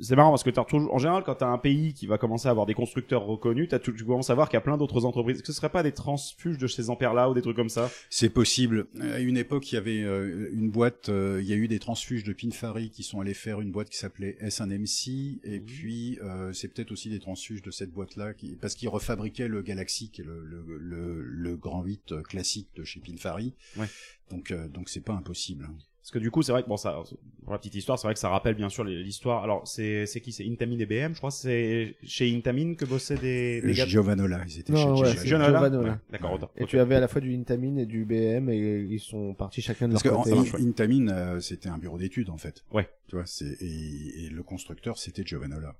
c'est 0.00 0.16
marrant 0.16 0.30
parce 0.30 0.42
que 0.42 0.50
t'as 0.50 0.64
toujours, 0.64 0.92
en 0.94 0.98
général, 0.98 1.22
quand 1.24 1.34
t'as 1.36 1.46
un 1.48 1.58
pays 1.58 1.94
qui 1.94 2.06
va 2.06 2.18
commencer 2.18 2.48
à 2.48 2.50
avoir 2.50 2.66
des 2.66 2.74
constructeurs 2.74 3.24
reconnus, 3.24 3.68
t'as 3.70 3.78
tout, 3.78 3.92
tu 3.92 4.04
commences 4.04 4.30
à 4.30 4.34
voir 4.34 4.48
qu'il 4.48 4.56
y 4.56 4.58
a 4.58 4.62
plein 4.62 4.76
d'autres 4.76 5.04
entreprises. 5.04 5.36
Est-ce 5.36 5.42
que 5.42 5.52
ce 5.52 5.52
serait 5.58 5.70
pas 5.70 5.82
des 5.82 5.92
transfuges 5.92 6.58
de 6.58 6.66
ces 6.66 6.90
ampères-là 6.90 7.30
ou 7.30 7.34
des 7.34 7.42
trucs 7.42 7.56
comme 7.56 7.68
ça? 7.68 7.90
C'est 8.10 8.30
possible. 8.30 8.86
À 9.00 9.20
une 9.20 9.36
époque, 9.36 9.70
il 9.70 9.74
y 9.76 9.78
avait 9.78 10.02
euh, 10.02 10.48
une 10.52 10.70
boîte, 10.70 11.08
euh, 11.08 11.40
il 11.42 11.48
y 11.48 11.52
a 11.52 11.56
eu 11.56 11.68
des 11.68 11.78
transfuges 11.78 12.24
de 12.24 12.32
Pinfari 12.32 12.90
qui 12.90 13.02
sont 13.02 13.20
allés 13.20 13.34
faire 13.34 13.60
une 13.60 13.70
boîte 13.72 13.90
qui 13.90 13.98
s'appelait 13.98 14.36
S1MC, 14.40 15.40
et 15.44 15.60
Mhm. 15.60 15.64
puis 15.66 16.18
euh, 16.22 16.52
c'est 16.52 16.68
peut-être 16.68 16.92
aussi 16.92 17.08
des 17.10 17.18
transfuges 17.20 17.62
de 17.62 17.70
cette 17.70 17.90
boîte-là, 17.92 18.34
qui, 18.34 18.56
parce 18.56 18.74
qu'ils 18.74 18.88
refabriquaient 18.88 19.48
le 19.48 19.62
Galaxy, 19.62 20.10
qui 20.10 20.22
est 20.22 20.24
le, 20.24 20.44
le, 20.44 20.64
le, 20.78 21.22
le 21.22 21.56
grand 21.56 21.82
8 21.82 22.12
euh, 22.12 22.22
classique 22.22 22.68
de 22.76 22.84
chez 22.84 23.00
Pinfari. 23.00 23.54
Ouais. 23.76 23.86
Donc 24.30 24.50
euh, 24.50 24.68
donc 24.68 24.88
c'est 24.88 25.00
pas 25.04 25.12
impossible. 25.12 25.68
Parce 26.02 26.10
que 26.10 26.18
du 26.18 26.32
coup, 26.32 26.42
c'est 26.42 26.50
vrai 26.50 26.64
que 26.64 26.68
bon, 26.68 26.76
ça, 26.76 27.00
pour 27.44 27.52
la 27.52 27.58
petite 27.60 27.76
histoire, 27.76 27.96
c'est 27.96 28.08
vrai 28.08 28.14
que 28.14 28.18
ça 28.18 28.28
rappelle 28.28 28.56
bien 28.56 28.68
sûr 28.68 28.82
l'histoire. 28.82 29.44
Alors, 29.44 29.68
c'est 29.68 30.04
c'est 30.06 30.20
qui? 30.20 30.32
C'est 30.32 30.44
Intamin 30.44 30.76
et 30.80 30.84
BM, 30.86 31.12
je 31.14 31.18
crois. 31.18 31.30
que 31.30 31.36
C'est 31.36 31.94
chez 32.02 32.34
Intamin 32.36 32.74
que 32.74 32.84
bossaient 32.84 33.16
des, 33.18 33.60
des 33.62 33.72
gars? 33.72 33.86
Giovanola, 33.86 34.40
ils 34.48 34.58
étaient 34.58 34.72
Non, 34.72 34.96
chez 34.96 35.02
ouais, 35.20 35.26
Giovanola. 35.26 35.70
Ouais, 35.70 35.94
D'accord, 36.10 36.32
autant. 36.32 36.50
Et 36.56 36.66
tu 36.66 36.80
avais 36.80 36.96
à 36.96 37.00
la 37.00 37.06
fois 37.06 37.20
du 37.20 37.32
Intamin 37.32 37.76
et 37.76 37.86
du 37.86 38.04
BM 38.04 38.48
et 38.50 38.80
ils 38.80 38.98
sont 38.98 39.32
partis 39.34 39.62
chacun 39.62 39.86
de 39.86 39.92
Parce 39.92 40.04
leur 40.04 40.24
que 40.24 40.30
côté. 40.30 40.64
en- 40.64 40.68
Intamin, 40.68 41.06
euh, 41.08 41.38
c'était 41.40 41.68
un 41.68 41.78
bureau 41.78 41.98
d'études 41.98 42.30
en 42.30 42.36
fait. 42.38 42.64
Ouais. 42.72 42.88
Tu 43.06 43.14
vois, 43.14 43.26
c'est 43.26 43.56
et, 43.62 44.24
et 44.24 44.28
le 44.28 44.42
constructeur 44.42 44.98
c'était 44.98 45.22
Giovanola. 45.24 45.76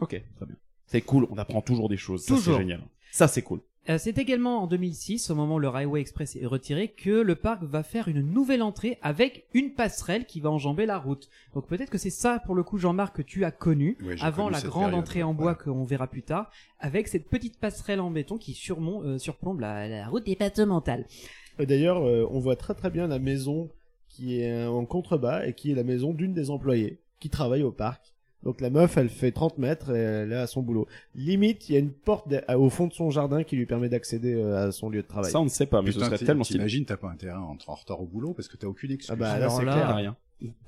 Ok, 0.00 0.10
très 0.36 0.46
bien. 0.46 0.56
C'est 0.86 1.02
cool, 1.02 1.26
on 1.30 1.36
apprend 1.36 1.60
toujours 1.60 1.90
des 1.90 1.98
choses. 1.98 2.24
Ça, 2.24 2.36
c'est 2.38 2.56
génial. 2.56 2.80
Ça, 3.10 3.28
c'est 3.28 3.42
cool. 3.42 3.60
Euh, 3.88 3.96
C'est 3.98 4.18
également 4.18 4.62
en 4.62 4.66
2006, 4.66 5.30
au 5.30 5.34
moment 5.34 5.54
où 5.54 5.58
le 5.58 5.68
Railway 5.68 6.00
Express 6.00 6.36
est 6.36 6.44
retiré, 6.46 6.88
que 6.88 7.10
le 7.10 7.34
parc 7.36 7.62
va 7.62 7.82
faire 7.82 8.08
une 8.08 8.20
nouvelle 8.20 8.62
entrée 8.62 8.98
avec 9.02 9.46
une 9.54 9.72
passerelle 9.72 10.26
qui 10.26 10.40
va 10.40 10.50
enjamber 10.50 10.84
la 10.84 10.98
route. 10.98 11.28
Donc 11.54 11.66
peut-être 11.66 11.88
que 11.90 11.96
c'est 11.98 12.10
ça, 12.10 12.38
pour 12.44 12.54
le 12.54 12.62
coup, 12.62 12.76
Jean-Marc, 12.78 13.16
que 13.16 13.22
tu 13.22 13.44
as 13.44 13.50
connu, 13.50 13.96
Ouais, 14.04 14.16
avant 14.20 14.44
connu 14.48 14.56
la 14.56 14.60
grande 14.62 14.82
période, 14.90 15.00
entrée 15.00 15.18
ouais, 15.20 15.22
en 15.24 15.34
bois 15.34 15.56
voilà. 15.64 15.78
qu'on 15.78 15.84
verra 15.84 16.06
plus 16.06 16.22
tard, 16.22 16.50
avec 16.80 17.08
cette 17.08 17.28
petite 17.28 17.58
passerelle 17.58 18.00
en 18.00 18.10
béton 18.10 18.36
qui 18.36 18.52
surmont, 18.54 19.02
euh, 19.02 19.18
surplombe 19.18 19.60
la, 19.60 19.88
la 19.88 20.06
route 20.08 20.26
départementale. 20.26 21.06
Et 21.58 21.66
D'ailleurs, 21.66 22.04
euh, 22.06 22.26
on 22.30 22.40
voit 22.40 22.56
très 22.56 22.74
très 22.74 22.90
bien 22.90 23.06
la 23.06 23.18
maison 23.18 23.70
qui 24.08 24.40
est 24.40 24.66
en 24.66 24.84
contrebas 24.84 25.46
et 25.46 25.54
qui 25.54 25.70
est 25.72 25.74
la 25.74 25.84
maison 25.84 26.12
d'une 26.12 26.34
des 26.34 26.50
employées 26.50 27.00
qui 27.20 27.30
travaille 27.30 27.62
au 27.62 27.72
parc. 27.72 28.14
Donc 28.44 28.60
la 28.60 28.70
meuf, 28.70 28.96
elle 28.96 29.08
fait 29.08 29.32
30 29.32 29.58
mètres 29.58 29.94
et 29.94 29.98
elle 29.98 30.32
est 30.32 30.36
à 30.36 30.46
son 30.46 30.62
boulot. 30.62 30.86
Limite, 31.14 31.68
il 31.68 31.72
y 31.72 31.76
a 31.76 31.80
une 31.80 31.90
porte 31.92 32.28
au 32.54 32.70
fond 32.70 32.86
de 32.86 32.92
son 32.92 33.10
jardin 33.10 33.42
qui 33.42 33.56
lui 33.56 33.66
permet 33.66 33.88
d'accéder 33.88 34.34
euh, 34.34 34.68
à 34.68 34.72
son 34.72 34.90
lieu 34.90 35.02
de 35.02 35.06
travail. 35.08 35.30
Ça, 35.30 35.40
on 35.40 35.44
ne 35.44 35.48
sait 35.48 35.66
pas, 35.66 35.82
mais 35.82 35.90
ce 35.92 36.00
serait 36.00 36.18
tellement 36.18 36.44
stylé. 36.44 36.58
T'imagines, 36.58 36.84
t'as 36.84 36.96
pas 36.96 37.08
intérêt 37.10 37.34
à 37.34 37.40
entrer 37.40 37.70
en 37.70 37.74
retard 37.74 38.00
au 38.00 38.06
boulot 38.06 38.34
parce 38.34 38.48
que 38.48 38.56
t'as 38.56 38.66
aucune 38.68 38.92
excuse. 38.92 39.10
Ah 39.12 39.16
bah 39.16 39.32
Alors 39.32 39.56
c'est 39.56 39.64
là, 39.64 39.72
clair. 39.72 39.96
rien. 39.96 40.16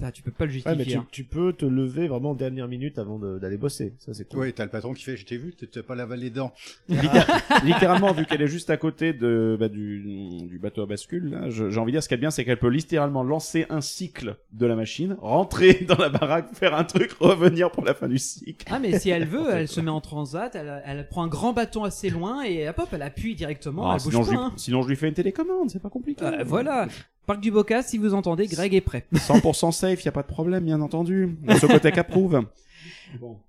Ah, 0.02 0.10
tu 0.10 0.22
peux 0.22 0.32
pas 0.32 0.46
le 0.46 0.50
Ouais, 0.50 0.54
justifier. 0.54 0.76
mais 0.78 0.84
tu, 0.84 0.96
hein. 0.96 1.06
tu 1.12 1.22
peux 1.24 1.52
te 1.52 1.64
lever 1.64 2.08
vraiment 2.08 2.30
en 2.30 2.34
dernière 2.34 2.66
minute 2.66 2.98
avant 2.98 3.18
de- 3.20 3.38
d'aller 3.38 3.56
bosser. 3.56 3.94
Ça, 3.98 4.12
c'est 4.14 4.28
cool. 4.28 4.40
Ouais, 4.40 4.52
t'as 4.52 4.64
le 4.64 4.70
patron 4.70 4.92
qui 4.94 5.04
fait, 5.04 5.16
je 5.16 5.24
t'ai 5.24 5.36
vu, 5.36 5.54
t'as 5.54 5.82
pas 5.84 5.94
lavé 5.94 6.16
les 6.16 6.30
dents. 6.30 6.52
littéralement, 7.64 8.12
vu 8.12 8.26
qu'elle 8.26 8.42
est 8.42 8.46
juste 8.48 8.70
à 8.70 8.76
côté 8.76 9.12
de, 9.12 9.56
bah, 9.58 9.68
du, 9.68 10.00
du 10.48 10.58
bateau 10.58 10.82
à 10.82 10.86
bascule, 10.86 11.40
j'ai 11.48 11.78
envie 11.78 11.92
de 11.92 11.96
dire 11.96 12.02
ce 12.02 12.12
a 12.12 12.16
de 12.16 12.20
bien, 12.20 12.30
c'est 12.30 12.44
qu'elle 12.44 12.58
peut 12.58 12.68
littéralement 12.68 13.22
lancer 13.22 13.66
un 13.70 13.80
cycle 13.80 14.36
de 14.52 14.66
la 14.66 14.76
machine, 14.76 15.16
rentrer 15.20 15.84
dans 15.88 15.98
la 15.98 16.08
baraque, 16.08 16.52
faire 16.54 16.74
un 16.74 16.84
truc, 16.84 17.12
revenir 17.20 17.70
pour 17.70 17.84
la 17.84 17.94
fin 17.94 18.08
du 18.08 18.18
cycle. 18.18 18.66
Ah 18.70 18.78
mais 18.78 18.98
si 18.98 19.10
elle 19.10 19.26
veut, 19.26 19.46
elle 19.52 19.68
se 19.68 19.80
met 19.80 19.90
en 19.90 20.00
transat, 20.00 20.54
elle, 20.54 20.82
elle 20.84 21.08
prend 21.08 21.22
un 21.24 21.28
grand 21.28 21.52
bâton 21.52 21.84
assez 21.84 22.10
loin 22.10 22.42
et 22.42 22.68
hop, 22.68 22.88
elle 22.92 23.02
appuie 23.02 23.34
directement, 23.34 23.90
Ah, 23.90 23.96
elle 23.98 24.02
bouge 24.02 24.12
sinon, 24.12 24.20
pas. 24.24 24.26
je 24.26 24.30
lui, 24.32 24.38
hein. 24.38 24.52
sinon, 24.56 24.82
je 24.82 24.88
lui 24.88 24.96
fais 24.96 25.08
une 25.08 25.14
télécommande, 25.14 25.70
c'est 25.70 25.82
pas 25.82 25.90
compliqué. 25.90 26.24
Euh, 26.24 26.42
voilà, 26.44 26.88
Parc 27.26 27.40
du 27.40 27.50
Bocas, 27.50 27.82
si 27.82 27.98
vous 27.98 28.14
entendez, 28.14 28.46
Greg 28.46 28.74
est 28.74 28.80
prêt. 28.80 29.06
100% 29.14 29.72
safe, 29.72 30.04
y 30.04 30.08
a 30.08 30.12
pas 30.12 30.22
de 30.22 30.26
problème, 30.28 30.64
bien 30.64 30.80
entendu. 30.80 31.36
Socotec 31.60 31.96
approuve. 31.98 32.42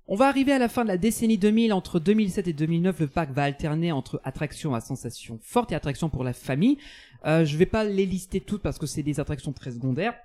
On 0.07 0.15
va 0.15 0.27
arriver 0.27 0.51
à 0.51 0.59
la 0.59 0.67
fin 0.67 0.83
de 0.83 0.87
la 0.89 0.97
décennie 0.97 1.37
2000. 1.37 1.71
Entre 1.73 1.99
2007 1.99 2.47
et 2.47 2.53
2009, 2.53 2.99
le 2.99 3.07
parc 3.07 3.31
va 3.31 3.43
alterner 3.43 3.91
entre 3.91 4.19
attractions 4.23 4.73
à 4.73 4.81
sensations 4.81 5.39
fortes 5.41 5.71
et 5.71 5.75
attractions 5.75 6.09
pour 6.09 6.23
la 6.23 6.33
famille. 6.33 6.77
Euh, 7.25 7.45
je 7.45 7.57
vais 7.57 7.65
pas 7.67 7.83
les 7.83 8.05
lister 8.05 8.39
toutes 8.41 8.61
parce 8.63 8.77
que 8.79 8.87
c'est 8.87 9.03
des 9.03 9.19
attractions 9.19 9.53
très 9.53 9.71
secondaires. 9.71 10.15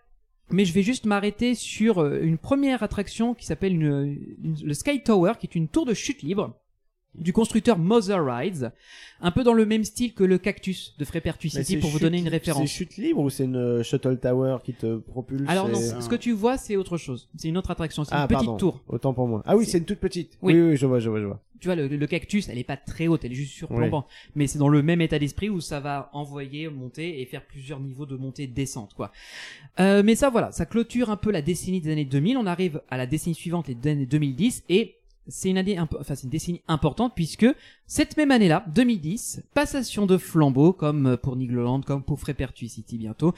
Mais 0.51 0.65
je 0.65 0.73
vais 0.73 0.83
juste 0.83 1.07
m'arrêter 1.07 1.55
sur 1.55 1.99
euh, 2.01 2.21
une 2.23 2.39
première 2.39 2.83
attraction 2.83 3.35
qui 3.35 3.45
s'appelle 3.47 3.73
une- 3.75 4.17
une- 4.43 4.57
le 4.65 4.75
Sky 4.75 5.03
Tower, 5.03 5.33
qui 5.39 5.47
est 5.47 5.55
une 5.55 5.69
tour 5.69 5.85
de 5.87 5.93
chute 5.95 6.23
libre 6.23 6.55
du 7.19 7.33
constructeur 7.33 7.79
Mother 7.79 8.25
Rides, 8.25 8.73
un 9.21 9.31
peu 9.31 9.43
dans 9.45 9.53
le 9.55 9.65
même 9.67 9.85
style 9.85 10.13
que 10.15 10.25
le 10.25 10.39
Cactus 10.39 10.95
de 10.99 11.05
Frépertuis 11.05 11.51
City 11.51 11.79
pour 11.79 11.91
vous 11.91 11.99
donner 11.99 12.19
une 12.19 12.29
référence. 12.29 12.63
C'est 12.63 12.67
chute 12.75 12.97
libre 12.97 13.21
ou 13.23 13.31
c'est 13.31 13.45
une 13.45 13.57
euh, 13.57 13.83
shuttle 13.83 14.19
tower 14.19 14.59
qui 14.65 14.75
te 14.75 14.97
propulse 14.99 15.49
Alors 15.49 15.69
non, 15.69 15.79
et- 15.81 16.01
ce 16.03 16.09
que 16.09 16.17
tu 16.17 16.33
vois, 16.33 16.59
c'est 16.59 16.77
autre 16.77 16.97
chose. 16.99 17.29
C'est 17.37 17.49
une 17.49 17.57
autre 17.57 17.71
attraction, 17.71 18.05
c'est 18.05 18.15
Ah, 18.15 18.27
une 18.31 18.37
petite 18.37 18.59
tour. 18.59 18.81
Autant 18.89 19.15
pour 19.15 19.27
moi. 19.29 19.43
Ah 19.47 19.57
oui, 19.57 19.65
C'est- 19.67 19.79
une 19.79 19.85
toute 19.85 19.99
petite. 20.01 20.37
Oui. 20.43 20.55
Oui, 20.55 20.61
oui, 20.71 20.77
je 20.77 20.87
vois, 20.87 20.99
je 21.01 21.09
vois, 21.09 21.21
je 21.21 21.27
vois. 21.27 21.41
tu 21.59 21.69
vois, 21.69 21.75
le, 21.77 21.89
le 21.89 22.07
cactus, 22.07 22.49
elle 22.51 22.59
est 22.59 22.65
pas 22.65 22.77
très 22.77 23.07
haute, 23.07 23.25
elle 23.25 23.33
est 23.33 23.37
juste 23.37 23.55
surplombante. 23.55 24.07
Mais 24.35 24.47
c'est 24.47 24.59
dans 24.59 24.69
le 24.69 24.83
même 24.83 25.01
état 25.01 25.19
d'esprit 25.19 25.49
où 25.49 25.61
ça 25.63 25.81
va 25.81 26.11
envoyer, 26.13 26.69
monter 26.69 27.23
et 27.23 27.25
faire 27.27 27.45
plusieurs 27.47 27.81
niveaux 27.81 28.05
de 28.05 28.17
montée 28.17 28.47
descente, 28.47 28.93
quoi. 28.95 29.11
Euh, 29.81 30.03
mais 30.05 30.15
ça, 30.17 30.29
voilà, 30.29 30.53
ça 30.53 30.67
clôture 30.67 31.09
un 31.11 31.17
peu 31.17 31.31
la 31.31 31.41
décennie 31.43 31.81
des 31.81 31.91
années 31.91 32.05
2000. 32.05 32.37
On 32.37 32.45
arrive 32.47 32.83
à 32.91 32.99
la 32.99 33.07
décennie 33.07 33.35
suivante, 33.35 33.69
les 33.69 33.91
années 33.91 34.05
2010, 34.07 34.65
et 34.69 34.97
c'est 35.29 35.51
une 35.51 35.59
année, 35.59 35.79
enfin, 35.81 36.15
c'est 36.15 36.25
une 36.25 36.31
décennie 36.31 36.63
importante 36.69 37.13
puisque 37.15 37.47
cette 37.87 38.17
même 38.17 38.31
année-là, 38.31 38.65
2010, 38.75 39.43
passation 39.55 40.07
de 40.07 40.17
flambeau, 40.19 40.73
comme 40.73 41.17
pour 41.17 41.37
Nigloland, 41.37 41.81
comme 41.83 42.03
pour 42.03 42.19
Frépertuis 42.21 42.69
City 42.69 42.99
bientôt. 42.99 43.35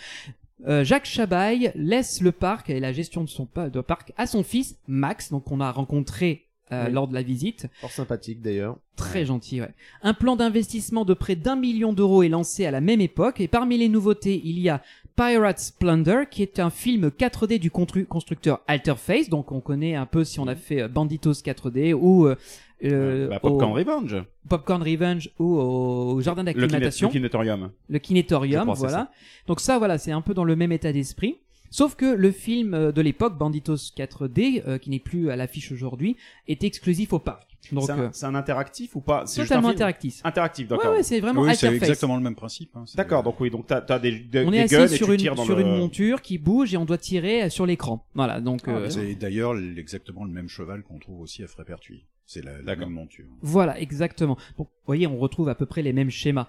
Euh, 0.66 0.82
Jacques 0.84 1.07
Chabaille 1.07 1.70
laisse 1.76 2.20
le 2.20 2.32
parc 2.32 2.68
et 2.70 2.80
la 2.80 2.93
gestion 2.93 3.22
de 3.22 3.28
son 3.28 3.47
pa- 3.47 3.70
de 3.70 3.80
parc 3.80 4.12
à 4.16 4.26
son 4.26 4.43
fils 4.43 4.76
Max, 4.89 5.30
donc 5.30 5.51
on 5.53 5.61
a 5.61 5.70
rencontré 5.70 6.45
euh, 6.72 6.86
Oui. 6.86 6.93
lors 6.93 7.09
de 7.09 7.14
la 7.14 7.22
visite. 7.22 7.66
Fort 7.80 7.91
sympathique 7.93 8.43
d'ailleurs. 8.43 8.76
Très 8.97 9.24
gentil, 9.24 9.61
ouais. 9.61 9.70
Un 10.03 10.12
plan 10.14 10.34
d'investissement 10.36 11.05
de 11.05 11.14
près 11.14 11.36
d'un 11.36 11.57
million 11.57 11.93
d'euros 11.93 12.22
est 12.24 12.28
lancé 12.28 12.66
à 12.66 12.70
la 12.72 12.80
même 12.80 13.01
époque, 13.01 13.41
et 13.41 13.49
parmi 13.49 13.78
les 13.78 13.89
nouveautés, 13.89 14.43
il 14.45 14.59
y 14.59 14.68
a 14.68 14.82
Pirate 15.18 15.58
Splendor, 15.58 16.28
qui 16.30 16.42
est 16.42 16.60
un 16.60 16.70
film 16.70 17.08
4D 17.08 17.58
du 17.58 17.70
constru- 17.70 18.06
constructeur 18.06 18.60
Alterface, 18.68 19.28
donc 19.28 19.50
on 19.50 19.60
connaît 19.60 19.96
un 19.96 20.06
peu 20.06 20.22
si 20.22 20.38
on 20.38 20.46
a 20.46 20.54
fait 20.54 20.82
euh, 20.82 20.88
Banditos 20.88 21.32
4D, 21.32 21.92
ou 21.92 22.26
euh, 22.28 22.36
euh, 22.84 23.26
Bah, 23.28 23.40
Popcorn 23.40 23.72
au 23.72 23.74
Revenge. 23.74 24.16
Popcorn 24.48 24.80
Revenge, 24.80 25.30
ou 25.40 25.56
au 25.58 26.20
Jardin 26.20 26.44
Le, 26.44 26.52
kiné- 26.52 26.60
d'acclimatation 26.60 27.08
le 27.08 27.12
kinétorium. 27.12 27.70
le 27.88 27.98
kinétorium, 27.98 28.68
c'est 28.74 28.78
voilà. 28.78 29.10
Donc 29.48 29.58
ça, 29.60 29.78
voilà, 29.78 29.98
c'est 29.98 30.12
un 30.12 30.20
peu 30.20 30.34
dans 30.34 30.44
le 30.44 30.54
même 30.54 30.70
état 30.70 30.92
d'esprit. 30.92 31.38
Sauf 31.70 31.96
que 31.96 32.06
le 32.06 32.30
film 32.30 32.72
euh, 32.74 32.92
de 32.92 33.00
l'époque, 33.00 33.36
Banditos 33.36 33.74
4D, 33.96 34.62
euh, 34.68 34.78
qui 34.78 34.88
n'est 34.90 35.00
plus 35.00 35.30
à 35.30 35.36
l'affiche 35.36 35.72
aujourd'hui, 35.72 36.16
est 36.46 36.62
exclusif 36.62 37.12
au 37.12 37.18
parc. 37.18 37.47
Donc 37.72 37.84
C'est 37.84 37.92
un, 37.92 37.98
euh, 37.98 38.09
c'est 38.12 38.24
un 38.26 38.34
interactif 38.34 38.96
ou 38.96 39.00
pas? 39.00 39.26
C'est 39.26 39.42
juste 39.42 39.48
totalement 39.48 39.68
un 39.68 39.70
film? 39.72 39.76
interactif. 39.82 40.20
Interactif, 40.24 40.70
Ouais, 40.70 40.76
d'accord. 40.76 40.92
ouais, 40.92 41.02
c'est 41.02 41.20
vraiment 41.20 41.42
Oui, 41.42 41.54
c'est 41.54 41.74
exactement 41.74 42.16
le 42.16 42.22
même 42.22 42.34
principe. 42.34 42.70
hein. 42.76 42.84
C'est- 42.86 42.96
D'accord, 42.96 43.22
donc 43.22 43.38
oui, 43.40 43.50
donc 43.50 43.66
t'as 43.66 43.84
as 43.88 43.98
des, 43.98 44.20
des, 44.20 44.44
On 44.46 44.50
des 44.50 44.59
est 44.59 44.70
guns 44.70 44.82
assis 44.84 44.94
et 44.94 44.96
sur, 44.96 45.06
tu 45.09 45.12
une, 45.12 45.18
tires 45.18 45.34
dans 45.34 45.44
sur 45.44 45.54
le... 45.56 45.62
une 45.62 45.76
monture 45.76 46.22
qui 46.22 46.38
bouge 46.38 46.72
et 46.72 46.76
on 46.76 46.84
doit 46.86 46.96
tirer 46.98 47.42
euh, 47.42 47.50
sur 47.50 47.66
l'écran. 47.66 48.06
Voilà, 48.14 48.40
donc 48.40 48.62
Ah, 48.66 48.70
euh, 48.70 48.90
C'est 48.90 49.14
d'ailleurs 49.16 49.54
exactement 49.76 50.24
le 50.24 50.30
même 50.30 50.48
cheval 50.48 50.82
qu'on 50.82 50.98
trouve 50.98 51.20
aussi 51.20 51.42
à 51.42 51.46
Frépertuis. 51.46 52.06
C'est 52.24 52.44
la, 52.44 52.59
la 52.59 52.62
D'accord. 52.62 52.86
même 52.86 52.94
monture. 52.94 53.24
voilà, 53.42 53.78
exactement. 53.80 54.36
Vous 54.56 54.66
voyez, 54.86 55.06
on 55.06 55.16
retrouve 55.18 55.48
à 55.48 55.54
peu 55.54 55.64
près 55.66 55.80
les 55.82 55.92
mêmes 55.94 56.11
schémas. 56.11 56.46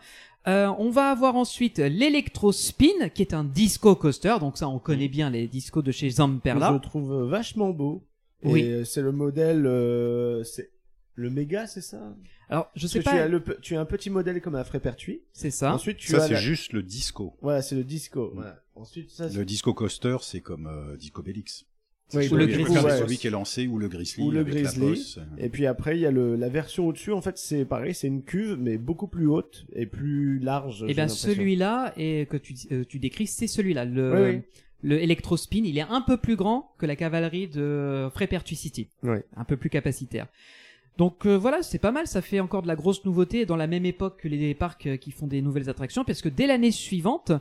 Euh, 0.47 0.67
on 0.77 0.89
va 0.89 1.09
avoir 1.09 1.35
ensuite 1.35 1.79
l'Electrospin, 1.79 3.09
qui 3.13 3.21
est 3.21 3.33
un 3.33 3.43
disco 3.43 3.95
coaster. 3.95 4.35
Donc 4.39 4.57
ça, 4.57 4.67
on 4.67 4.79
connaît 4.79 5.07
bien 5.07 5.29
les 5.29 5.47
discos 5.47 5.81
de 5.83 5.91
chez 5.91 6.09
Je 6.09 6.15
Zamperla. 6.15 6.71
le 6.71 6.79
trouve 6.79 7.13
vachement 7.29 7.69
beau. 7.71 8.03
Et 8.43 8.51
Oui. 8.51 8.63
euh, 8.63 8.85
c'est 8.85 9.01
le 9.01 9.11
modèle, 9.11 9.65
euh, 9.65 10.43
c'est 10.43 10.69
le 11.19 11.29
méga, 11.29 11.67
c'est 11.67 11.81
ça? 11.81 12.15
Alors, 12.49 12.71
je 12.75 12.81
Parce 12.81 12.93
sais 12.93 12.99
que 12.99 13.03
tu 13.03 13.09
pas, 13.09 13.21
as, 13.23 13.27
le, 13.27 13.39
pe- 13.41 13.59
tu 13.61 13.75
as 13.75 13.79
un 13.81 13.85
petit 13.85 14.09
modèle 14.09 14.41
comme 14.41 14.55
à 14.55 14.63
Frépertuis. 14.63 15.21
c'est 15.33 15.51
ça. 15.51 15.73
Ensuite, 15.73 15.97
tu 15.97 16.07
Ça, 16.11 16.17
as 16.23 16.27
c'est 16.27 16.33
la- 16.33 16.39
juste 16.39 16.73
le 16.73 16.81
disco. 16.81 17.35
Voilà, 17.41 17.61
c'est 17.61 17.75
le 17.75 17.83
disco. 17.83 18.31
Voilà. 18.33 18.59
Ensuite, 18.75 19.09
ça, 19.11 19.27
Le 19.27 19.45
disco 19.45 19.73
coaster, 19.73 20.17
c'est 20.21 20.41
comme 20.41 20.67
euh, 20.67 20.95
Disco 20.97 21.21
Bellix. 21.21 21.65
Oui, 22.15 22.27
ou 22.31 22.37
le 22.37 22.47
Grizzly. 22.47 22.73
c'est 22.73 22.83
Ouais. 22.83 22.97
celui 22.97 23.17
qui 23.19 23.27
est 23.27 23.29
lancé 23.29 23.67
ou 23.67 23.77
le 23.77 23.87
Grizzly 23.87 24.23
Ou 24.23 24.31
le 24.31 24.39
avec 24.39 24.53
la 24.55 24.61
Grizzly. 24.61 24.79
bosse. 24.81 25.19
Et 25.37 25.49
puis 25.49 25.67
après, 25.67 25.95
il 25.95 26.01
y 26.01 26.07
a 26.07 26.11
le, 26.11 26.35
la 26.35 26.49
version 26.49 26.87
au-dessus. 26.87 27.11
En 27.11 27.21
fait, 27.21 27.37
c'est 27.37 27.65
pareil, 27.65 27.93
c'est 27.93 28.07
une 28.07 28.23
cuve, 28.23 28.57
mais 28.59 28.79
beaucoup 28.79 29.05
plus 29.07 29.27
haute 29.27 29.67
et 29.73 29.85
plus 29.85 30.39
large. 30.39 30.81
Et 30.85 30.87
j'ai 30.87 30.93
bien 30.95 31.07
celui-là 31.07 31.93
et 31.97 32.25
que 32.27 32.37
tu, 32.37 32.55
euh, 32.71 32.83
tu 32.87 32.97
décris, 32.97 33.27
c'est 33.27 33.45
celui-là. 33.45 33.85
Le, 33.85 34.11
Oui, 34.11 34.35
oui. 34.37 34.41
le 34.81 34.99
Electrospin, 35.03 35.61
il 35.65 35.77
est 35.77 35.81
un 35.87 36.01
peu 36.01 36.17
plus 36.17 36.35
grand 36.35 36.71
que 36.79 36.87
la 36.87 36.95
cavalerie 36.95 37.47
de 37.47 38.09
Frépertuis 38.11 38.55
City. 38.55 38.87
Oui. 39.03 39.17
Un 39.37 39.43
peu 39.43 39.55
plus 39.57 39.69
capacitaire. 39.69 40.25
Donc 40.99 41.25
euh, 41.25 41.37
voilà, 41.37 41.63
c'est 41.63 41.79
pas 41.79 41.93
mal, 41.93 42.07
ça 42.07 42.21
fait 42.21 42.41
encore 42.41 42.61
de 42.61 42.67
la 42.67 42.75
grosse 42.75 43.05
nouveauté 43.05 43.45
dans 43.45 43.55
la 43.55 43.67
même 43.67 43.85
époque 43.85 44.17
que 44.17 44.27
les 44.27 44.53
parcs 44.53 44.85
euh, 44.85 44.97
qui 44.97 45.11
font 45.11 45.27
des 45.27 45.41
nouvelles 45.41 45.69
attractions, 45.69 46.03
parce 46.03 46.21
que 46.21 46.27
dès 46.27 46.45
l'année 46.45 46.71
suivante, 46.71 47.31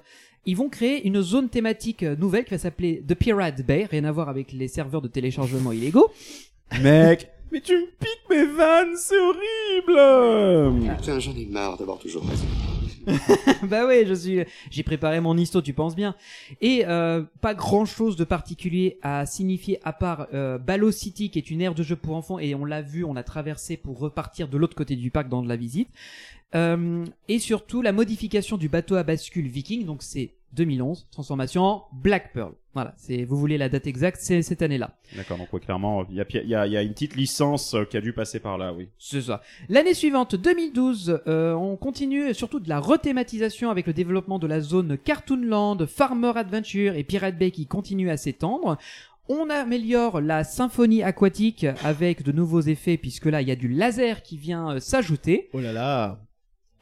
ils 0.46 0.56
vont 0.56 0.68
créer 0.68 1.04
une 1.04 1.20
zone 1.22 1.48
thématique 1.48 2.04
euh, 2.04 2.14
nouvelle 2.14 2.44
qui 2.44 2.52
va 2.52 2.59
s'appeler 2.59 3.02
The 3.09 3.16
Pirate 3.16 3.66
Bay, 3.66 3.88
rien 3.90 4.04
à 4.04 4.12
voir 4.12 4.28
avec 4.28 4.52
les 4.52 4.68
serveurs 4.68 5.02
de 5.02 5.09
téléchargement 5.09 5.72
illégaux. 5.72 6.09
Mec, 6.80 7.30
mais 7.50 7.61
tu 7.61 7.74
me 7.74 7.86
piques 7.98 8.30
mes 8.30 8.46
vannes, 8.46 8.94
c'est 8.96 9.18
horrible 9.18 10.94
Putain, 10.96 11.18
j'en 11.18 11.34
ai 11.34 11.46
marre 11.46 11.76
d'avoir 11.76 11.98
toujours 11.98 12.24
raison. 12.28 12.46
bah 13.62 13.86
oui, 13.86 14.04
je 14.06 14.14
suis, 14.14 14.44
j'ai 14.70 14.82
préparé 14.82 15.20
mon 15.20 15.36
histo, 15.36 15.62
tu 15.62 15.72
penses 15.72 15.96
bien. 15.96 16.14
Et 16.61 16.84
euh, 16.86 17.22
pas 17.40 17.54
grand 17.54 17.84
chose 17.84 18.16
de 18.16 18.24
particulier 18.24 18.98
à 19.02 19.26
signifier 19.26 19.80
à 19.84 19.92
part 19.92 20.28
euh, 20.34 20.59
City, 20.90 21.30
qui 21.30 21.38
est 21.38 21.50
une 21.50 21.61
aire 21.61 21.74
de 21.74 21.82
jeu 21.82 21.96
pour 21.96 22.16
enfants, 22.16 22.38
et 22.38 22.54
on 22.54 22.64
l'a 22.64 22.82
vu, 22.82 23.04
on 23.04 23.16
a 23.16 23.22
traversé 23.22 23.76
pour 23.76 23.98
repartir 23.98 24.48
de 24.48 24.56
l'autre 24.56 24.76
côté 24.76 24.96
du 24.96 25.11
parc 25.11 25.28
dans 25.28 25.42
de 25.42 25.48
la 25.48 25.56
visite. 25.56 25.88
Euh, 26.55 27.05
et 27.28 27.38
surtout 27.38 27.82
la 27.82 27.92
modification 27.92 28.57
du 28.57 28.68
bateau 28.68 28.96
à 28.96 29.03
bascule 29.03 29.49
Viking, 29.49 29.84
donc 29.84 30.03
c'est 30.03 30.32
2011, 30.55 31.09
transformation 31.11 31.62
en 31.62 31.88
Black 31.92 32.32
Pearl. 32.32 32.55
Voilà, 32.72 32.94
c'est 32.96 33.24
vous 33.24 33.36
voulez 33.36 33.59
la 33.59 33.68
date 33.68 33.86
exacte, 33.86 34.18
c'est 34.20 34.40
cette 34.40 34.62
année-là. 34.62 34.96
D'accord, 35.16 35.36
donc 35.36 35.53
ouais, 35.53 35.61
clairement, 35.61 36.07
il 36.09 36.16
y 36.16 36.20
a, 36.20 36.24
il 36.42 36.49
y, 36.49 36.55
a, 36.55 36.66
il 36.66 36.72
y 36.72 36.76
a 36.76 36.82
une 36.82 36.92
petite 36.92 37.16
licence 37.16 37.74
euh, 37.74 37.84
qui 37.84 37.96
a 37.96 38.01
dû 38.01 38.12
passer 38.12 38.40
par 38.40 38.57
là, 38.57 38.72
oui. 38.72 38.88
C'est 38.99 39.22
ça. 39.22 39.42
L'année 39.68 39.94
suivante, 39.94 40.36
2012, 40.36 41.20
euh, 41.26 41.53
on 41.55 41.76
continue 41.76 42.32
surtout 42.32 42.61
de 42.61 42.68
la 42.68 42.78
rethématisation 42.78 43.70
avec 43.70 43.86
le 43.86 43.92
développement 43.92 44.38
de 44.38 44.46
la 44.46 44.61
zone 44.61 44.96
Cartoonland, 44.96 45.84
Farmer 45.86 46.32
Adventure 46.36 46.94
et 46.94 47.05
Pirate 47.05 47.36
Bay 47.36 47.51
qui 47.51 47.66
continue 47.66 48.11
à 48.11 48.16
s'étendre. 48.16 48.78
On 49.28 49.51
améliore 49.51 50.22
la 50.22 50.42
symphonie 50.42 51.03
aquatique 51.03 51.66
avec 51.84 52.22
de 52.22 52.32
nouveaux 52.32 52.62
effets 52.62 52.96
puisque 52.96 53.26
là 53.26 53.42
il 53.42 53.49
y 53.49 53.53
a 53.53 53.57
du 53.57 53.68
laser 53.68 54.22
qui 54.22 54.38
vient 54.38 54.70
euh, 54.76 54.80
s'ajouter. 54.80 55.51
Oh 55.53 55.61
là 55.61 55.72
là. 55.72 56.18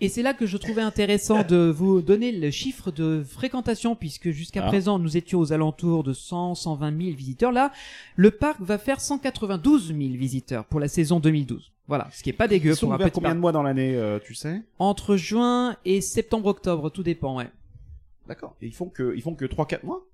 Et 0.01 0.11
c'est 0.11 0.22
là 0.22 0.34
que 0.34 0.44
je 0.44 0.59
trouvais 0.59 0.82
intéressant 0.82 1.42
de 1.42 1.70
vous 1.74 2.03
donner 2.03 2.30
le 2.30 2.51
chiffre 2.51 2.90
de 2.90 3.22
fréquentation 3.26 3.97
puisque 3.97 4.28
jusqu'à 4.30 4.64
Ah. 4.64 4.68
présent 4.68 4.99
nous 4.99 5.16
étions 5.16 5.40
aux 5.40 5.55
alentours 5.55 6.05
de 6.05 6.12
100, 6.12 6.55
120 6.55 6.90
000 7.05 7.16
visiteurs. 7.16 7.51
Là, 7.51 7.72
le 8.14 8.30
parc 8.30 8.61
va 8.61 8.76
faire 8.76 9.01
192 9.01 9.88
000 9.88 9.99
visiteurs 10.18 10.66
pour 10.66 10.80
la 10.80 10.88
saison 10.88 11.18
2012. 11.18 11.72
Voilà, 11.88 12.09
ce 12.12 12.22
qui 12.22 12.28
est 12.28 12.34
pas 12.34 12.47
dégueu 12.49 12.72
Ils 12.72 12.76
sont 12.76 12.86
pour 12.86 12.94
un 12.94 12.99
petit 12.99 13.11
combien 13.12 13.28
parc. 13.30 13.36
de 13.36 13.40
mois 13.40 13.53
dans 13.53 13.62
l'année, 13.62 13.94
euh, 13.97 14.18
tu 14.22 14.34
sais? 14.34 14.61
Entre 14.78 15.16
juin 15.16 15.76
et 15.86 16.01
septembre-octobre, 16.03 16.90
tout 16.90 17.03
dépend, 17.05 17.36
ouais. 17.38 17.49
D'accord. 18.28 18.55
Et 18.61 18.66
ils 18.66 18.74
font 18.74 18.88
que, 18.88 19.14
ils 19.16 19.22
font 19.22 19.34
que 19.34 19.44
3-4 19.47 19.84
mois? 19.86 20.05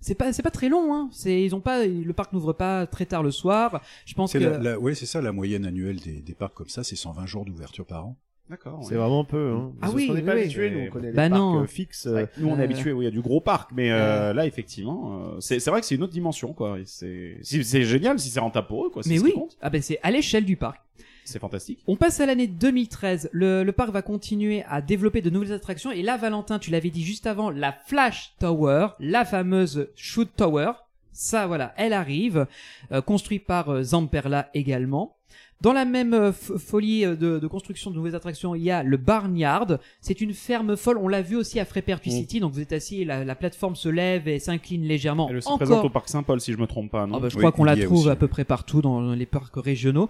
C'est 0.00 0.14
pas, 0.14 0.32
c'est 0.32 0.42
pas 0.42 0.50
très 0.50 0.68
long, 0.68 0.94
hein. 0.94 1.08
C'est, 1.10 1.42
ils 1.42 1.54
ont 1.54 1.60
pas, 1.60 1.84
le 1.86 2.12
parc 2.12 2.32
n'ouvre 2.32 2.52
pas 2.52 2.86
très 2.86 3.06
tard 3.06 3.22
le 3.22 3.30
soir. 3.30 3.80
Je 4.04 4.14
pense 4.14 4.32
que. 4.34 4.38
La, 4.38 4.58
la- 4.58 4.78
ouais, 4.78 4.94
c'est 4.94 5.06
ça, 5.06 5.20
la 5.22 5.32
moyenne 5.32 5.64
annuelle 5.64 6.00
des, 6.00 6.20
des 6.20 6.34
parcs 6.34 6.54
comme 6.54 6.68
ça, 6.68 6.84
c'est 6.84 6.96
120 6.96 7.24
jours 7.26 7.44
d'ouverture 7.44 7.86
par 7.86 8.06
an. 8.06 8.16
D'accord. 8.50 8.80
C'est 8.86 8.96
vraiment 8.96 9.24
peu. 9.24 9.52
Hein. 9.52 9.72
Ah 9.76 9.78
Parce 9.82 9.94
oui, 9.94 10.06
qu'on 10.08 10.14
n'est 10.14 10.22
pas 10.22 10.34
oui, 10.34 10.42
habitué, 10.42 10.68
oui. 10.68 10.74
nous, 10.76 10.86
on 10.88 10.90
connaît 10.90 11.12
Bah 11.12 11.28
parcs 11.30 11.40
non. 11.40 11.62
euh, 11.62 11.66
fixes. 11.66 12.06
Ouais, 12.06 12.22
euh, 12.22 12.26
nous 12.38 12.48
on 12.48 12.56
est 12.56 12.60
Euh, 12.60 12.64
habitué, 12.64 12.92
oui, 12.92 13.04
il 13.04 13.08
y 13.08 13.08
a 13.08 13.12
du 13.12 13.22
gros 13.22 13.40
parc, 13.40 13.70
mais 13.72 13.90
euh, 13.90 14.32
là 14.34 14.44
effectivement, 14.46 15.30
euh, 15.36 15.40
c'est 15.40 15.64
vrai 15.68 15.80
que 15.80 15.86
c'est 15.86 15.94
une 15.94 16.02
autre 16.02 16.12
dimension, 16.12 16.52
quoi. 16.52 16.76
C'est 16.84 17.38
génial 17.84 18.18
si 18.18 18.28
c'est 18.28 18.40
rentable 18.40 18.66
pour 18.66 18.86
eux, 18.86 18.90
quoi. 18.90 19.02
Mais 19.06 19.18
oui. 19.18 19.32
Ah 19.62 19.70
ben 19.70 19.80
c'est 19.80 19.98
à 20.02 20.10
l'échelle 20.10 20.44
du 20.44 20.56
parc. 20.56 20.80
C'est 21.24 21.38
fantastique. 21.38 21.78
On 21.86 21.94
passe 21.94 22.18
à 22.18 22.26
l'année 22.26 22.48
2013. 22.48 23.30
Le, 23.32 23.62
le 23.62 23.72
parc 23.72 23.90
va 23.90 24.02
continuer 24.02 24.64
à 24.68 24.82
développer 24.82 25.22
de 25.22 25.30
nouvelles 25.30 25.52
attractions. 25.52 25.92
Et 25.92 26.02
là, 26.02 26.16
Valentin, 26.16 26.58
tu 26.58 26.72
l'avais 26.72 26.90
dit 26.90 27.04
juste 27.04 27.28
avant, 27.28 27.48
la 27.48 27.72
Flash 27.72 28.34
Tower, 28.40 28.88
la 28.98 29.24
fameuse 29.24 29.88
Shoot 29.94 30.28
Tower. 30.36 30.72
Ça, 31.12 31.46
voilà, 31.46 31.74
elle 31.76 31.92
arrive, 31.92 32.46
euh, 32.90 33.00
construite 33.02 33.44
par 33.46 33.68
euh, 33.70 33.82
Zamperla 33.82 34.48
également. 34.54 35.16
Dans 35.60 35.72
la 35.72 35.84
même 35.84 36.12
euh, 36.12 36.32
folie 36.32 37.04
euh, 37.04 37.14
de, 37.14 37.38
de 37.38 37.46
construction 37.46 37.90
de 37.92 37.96
nouvelles 37.96 38.16
attractions, 38.16 38.54
il 38.56 38.62
y 38.62 38.70
a 38.72 38.82
le 38.82 38.96
Barnyard. 38.96 39.78
C'est 40.00 40.20
une 40.20 40.32
ferme 40.34 40.76
folle. 40.76 40.98
On 40.98 41.06
l'a 41.06 41.22
vu 41.22 41.36
aussi 41.36 41.60
à 41.60 41.64
Frépertuis 41.64 42.10
Mm. 42.10 42.16
City. 42.16 42.40
Donc 42.40 42.52
vous 42.52 42.60
êtes 42.60 42.72
assis, 42.72 43.02
et 43.02 43.04
la, 43.04 43.24
la 43.24 43.34
plateforme 43.36 43.76
se 43.76 43.88
lève 43.88 44.26
et 44.26 44.38
s'incline 44.40 44.82
légèrement. 44.84 45.28
Elle 45.30 45.40
se 45.40 45.46
Encore 45.46 45.58
présente 45.58 45.84
au 45.84 45.90
parc 45.90 46.08
Saint-Paul, 46.08 46.40
si 46.40 46.52
je 46.52 46.58
me 46.58 46.66
trompe 46.66 46.90
pas, 46.90 47.06
non 47.06 47.18
ah 47.18 47.20
bah, 47.20 47.28
je 47.28 47.36
Oui, 47.36 47.40
crois 47.42 47.52
qu'on 47.52 47.64
la 47.64 47.76
trouve 47.76 48.00
aussi, 48.00 48.10
à 48.10 48.16
peu 48.16 48.26
près 48.28 48.44
partout 48.44 48.82
dans 48.82 49.12
les 49.12 49.26
parcs 49.26 49.54
régionaux. 49.56 50.08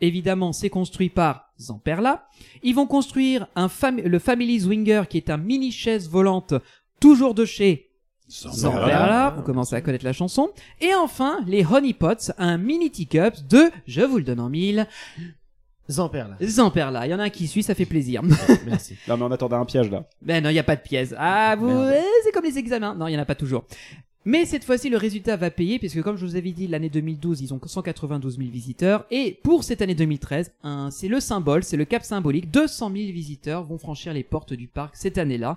Évidemment, 0.00 0.52
c'est 0.52 0.70
construit 0.70 1.08
par 1.10 1.52
Zamperla. 1.60 2.28
Ils 2.62 2.74
vont 2.74 2.86
construire 2.86 3.46
un 3.56 3.66
fam- 3.68 4.00
le 4.02 4.18
Family 4.18 4.60
Swinger 4.60 5.02
qui 5.08 5.16
est 5.16 5.28
un 5.30 5.36
mini 5.38 5.72
chaise 5.72 6.08
volante 6.08 6.54
toujours 7.00 7.34
de 7.34 7.44
chez 7.44 7.87
Zamperla. 8.28 9.34
Vous 9.36 9.42
commencez 9.42 9.74
à 9.74 9.80
connaître 9.80 10.04
la 10.04 10.12
chanson. 10.12 10.50
Et 10.80 10.94
enfin, 10.94 11.40
les 11.46 11.64
Honey 11.64 11.92
Pots, 11.94 12.30
un 12.38 12.58
mini 12.58 12.90
teacup 12.90 13.34
de, 13.48 13.70
je 13.86 14.02
vous 14.02 14.18
le 14.18 14.24
donne 14.24 14.40
en 14.40 14.48
mille, 14.50 14.86
Zamperla. 15.90 16.36
Zamperla. 16.42 17.06
Il 17.06 17.10
y 17.10 17.14
en 17.14 17.18
a 17.18 17.24
un 17.24 17.30
qui 17.30 17.46
suit, 17.46 17.62
ça 17.62 17.74
fait 17.74 17.86
plaisir. 17.86 18.22
Merci. 18.66 18.96
Non, 19.08 19.16
mais 19.16 19.24
on 19.24 19.30
attendait 19.30 19.54
un 19.56 19.64
piège 19.64 19.90
là. 19.90 20.04
Ben 20.20 20.42
non, 20.44 20.50
il 20.50 20.54
n'y 20.54 20.58
a 20.58 20.64
pas 20.64 20.76
de 20.76 20.82
pièce. 20.82 21.14
Ah, 21.16 21.56
vous, 21.58 21.70
eh, 21.70 22.02
c'est 22.24 22.32
comme 22.32 22.44
les 22.44 22.58
examens. 22.58 22.94
Non, 22.94 23.06
il 23.06 23.12
n'y 23.12 23.16
en 23.16 23.22
a 23.22 23.24
pas 23.24 23.34
toujours. 23.34 23.64
Mais 24.26 24.44
cette 24.44 24.64
fois-ci, 24.64 24.90
le 24.90 24.98
résultat 24.98 25.36
va 25.36 25.50
payer, 25.50 25.78
puisque 25.78 26.02
comme 26.02 26.18
je 26.18 26.26
vous 26.26 26.36
avais 26.36 26.50
dit, 26.52 26.66
l'année 26.66 26.90
2012, 26.90 27.40
ils 27.40 27.54
ont 27.54 27.60
192 27.64 28.36
000 28.36 28.50
visiteurs. 28.50 29.06
Et 29.10 29.38
pour 29.42 29.64
cette 29.64 29.80
année 29.80 29.94
2013, 29.94 30.52
un- 30.62 30.90
c'est 30.90 31.08
le 31.08 31.20
symbole, 31.20 31.62
c'est 31.64 31.78
le 31.78 31.86
cap 31.86 32.02
symbolique. 32.02 32.50
200 32.50 32.90
000 32.92 33.10
visiteurs 33.12 33.64
vont 33.64 33.78
franchir 33.78 34.12
les 34.12 34.24
portes 34.24 34.52
du 34.52 34.66
parc 34.68 34.94
cette 34.96 35.16
année-là. 35.16 35.56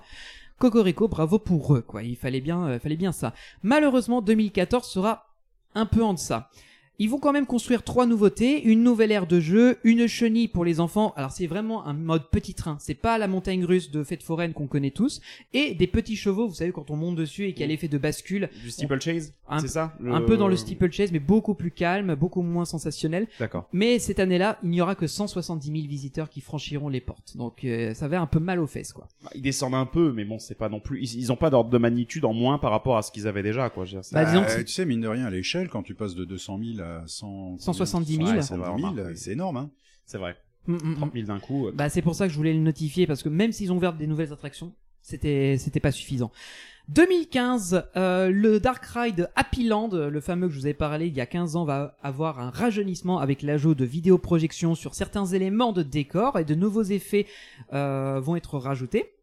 Cocorico, 0.62 1.08
bravo 1.08 1.40
pour 1.40 1.76
eux, 1.76 1.82
quoi. 1.82 2.04
Il 2.04 2.16
fallait 2.16 2.40
bien, 2.40 2.68
euh, 2.68 2.80
fallait 2.80 2.96
bien 2.96 3.12
ça. 3.12 3.34
Malheureusement, 3.64 4.22
2014 4.22 4.88
sera 4.88 5.26
un 5.74 5.88
peu 5.88 6.04
en 6.04 6.14
deçà. 6.14 6.52
Ils 7.00 7.10
vont 7.10 7.18
quand 7.20 7.32
même 7.34 7.48
construire 7.48 7.82
trois 7.84 8.06
nouveautés, 8.06 8.62
une 8.64 8.84
nouvelle 8.84 9.12
aire 9.12 9.26
de 9.26 9.40
jeu, 9.40 9.78
une 9.84 10.06
chenille 10.08 10.48
pour 10.48 10.64
les 10.66 10.80
enfants. 10.80 11.14
Alors 11.16 11.32
c'est 11.32 11.48
vraiment 11.48 11.88
un 11.88 11.94
mode 11.94 12.30
petit 12.30 12.54
train, 12.54 12.78
c'est 12.80 12.94
pas 12.94 13.18
la 13.18 13.28
montagne 13.28 13.66
russe 13.66 13.90
de 13.90 14.04
fête 14.04 14.22
foraine 14.22 14.54
qu'on 14.54 14.68
connaît 14.68 14.92
tous, 14.92 15.20
et 15.54 15.74
des 15.74 15.88
petits 15.88 16.16
chevaux, 16.16 16.48
vous 16.48 16.54
savez 16.54 16.72
quand 16.72 16.92
on 16.92 16.96
monte 16.96 17.16
dessus 17.16 17.46
et 17.46 17.54
qu'il 17.54 17.62
y 17.62 17.64
a 17.64 17.68
l'effet 17.68 17.88
de 17.88 17.98
bascule, 17.98 18.50
Du 18.62 18.70
steeplechase, 18.70 19.34
Un- 19.48 19.60
c'est 19.60 19.68
ça 19.68 19.96
le- 20.00 20.14
un 20.14 20.22
peu 20.22 20.38
dans 20.38 20.48
le 20.48 20.56
steeplechase 20.56 21.12
mais 21.12 21.20
beaucoup 21.20 21.56
plus 21.56 21.72
calme, 21.72 22.14
beaucoup 22.14 22.44
moins 22.44 22.66
sensationnel. 22.66 23.28
D'accord. 23.40 23.68
Mais 23.74 23.98
cette 23.98 24.20
année-là, 24.20 24.60
il 24.64 24.70
n'y 24.70 24.82
aura 24.82 24.94
que 24.94 25.08
170 25.08 25.72
000 25.72 25.88
visiteurs 25.88 26.30
qui 26.30 26.42
franchiront 26.42 26.90
les 26.90 27.02
portes. 27.02 27.36
Donc 27.36 27.64
euh, 27.64 27.94
ça 27.96 28.08
va 28.08 28.22
un 28.22 28.28
peu 28.28 28.40
mal 28.40 28.60
aux 28.60 28.68
fesses 28.68 28.94
quoi. 28.94 29.08
Bah, 29.24 29.32
Ils 29.34 29.42
descendent 29.42 29.74
un 29.76 29.86
peu, 29.88 30.12
mais 30.14 30.24
bon, 30.26 30.38
c'est 30.38 30.56
pas 30.58 30.70
non 30.70 30.80
plus. 30.80 31.02
Ils, 31.02 31.20
ils 31.20 31.32
ont 31.32 31.36
pas 31.36 31.50
d'ordre 31.50 31.72
de 31.72 31.78
magnitude 31.80 32.26
en 32.26 32.34
moins 32.34 32.60
par 32.60 32.70
rapport 32.72 32.98
à 32.98 33.02
ce 33.02 33.12
qu'ils 33.12 33.28
avaient 33.28 33.42
déjà, 33.44 33.70
quoi. 33.72 33.86
Je 33.86 33.96
veux 33.96 34.02
dire, 34.02 34.06
c'est- 34.06 34.14
Bah, 34.16 34.26
disons 34.26 34.44
que 34.44 34.52
Euh, 34.52 34.64
tu 34.64 34.72
sais, 34.74 34.86
mine 34.86 35.02
de 35.02 35.08
rien, 35.08 35.26
à 35.26 35.30
l'échelle, 35.32 35.68
quand 35.70 35.82
tu 35.82 35.96
passes 35.96 36.14
de 36.16 36.26
200 36.26 36.60
000 36.76 36.81
à 36.82 37.04
100... 37.08 37.58
170 37.60 38.16
000. 38.18 38.30
Ouais, 38.30 38.42
170 38.42 38.82
000, 38.82 38.96
000, 38.96 39.08
c'est 39.16 39.32
énorme, 39.32 39.58
hein. 39.58 39.70
c'est 40.06 40.18
vrai. 40.18 40.36
Mm, 40.68 40.74
mm, 40.74 40.90
mm. 40.92 40.96
30 40.96 41.14
000 41.14 41.28
d'un 41.28 41.40
coup. 41.40 41.68
euh, 41.68 41.72
Bah 41.74 41.90
c'est 41.90 42.02
pour 42.02 42.16
ça 42.16 42.28
que 42.28 42.32
je 42.34 42.38
voulais 42.38 42.54
le 42.54 42.60
notifier 42.60 43.08
parce 43.08 43.24
que 43.24 43.30
même 43.30 43.52
s'ils 43.52 43.72
ont 43.72 43.78
ouvert 43.78 43.94
des 43.94 44.08
nouvelles 44.08 44.32
attractions, 44.34 44.74
c'était 45.02 45.58
c'était 45.58 45.80
pas 45.80 45.92
suffisant. 45.92 46.32
2015, 46.90 47.84
euh, 47.96 48.30
le 48.30 48.60
Dark 48.60 48.84
Ride 48.86 49.30
Happy 49.36 49.64
Land, 49.68 49.90
le 49.94 50.20
fameux 50.20 50.48
que 50.48 50.54
je 50.54 50.60
vous 50.60 50.66
avais 50.66 50.74
parlé 50.74 51.08
il 51.08 51.16
y 51.16 51.22
a 51.22 51.26
15 51.26 51.56
ans, 51.56 51.64
va 51.64 51.96
avoir 52.04 52.40
un 52.40 52.50
rajeunissement 52.50 53.20
avec 53.20 53.44
l'ajout 53.44 53.76
de 53.76 53.86
vidéoprojections 53.86 54.76
sur 54.76 54.94
certains 54.94 55.26
éléments 55.26 55.72
de 55.74 55.84
décor 55.84 56.38
et 56.38 56.44
de 56.46 56.54
nouveaux 56.56 56.84
effets 56.84 57.28
euh, 57.74 58.20
vont 58.20 58.36
être 58.36 58.58
rajoutés. 58.58 59.14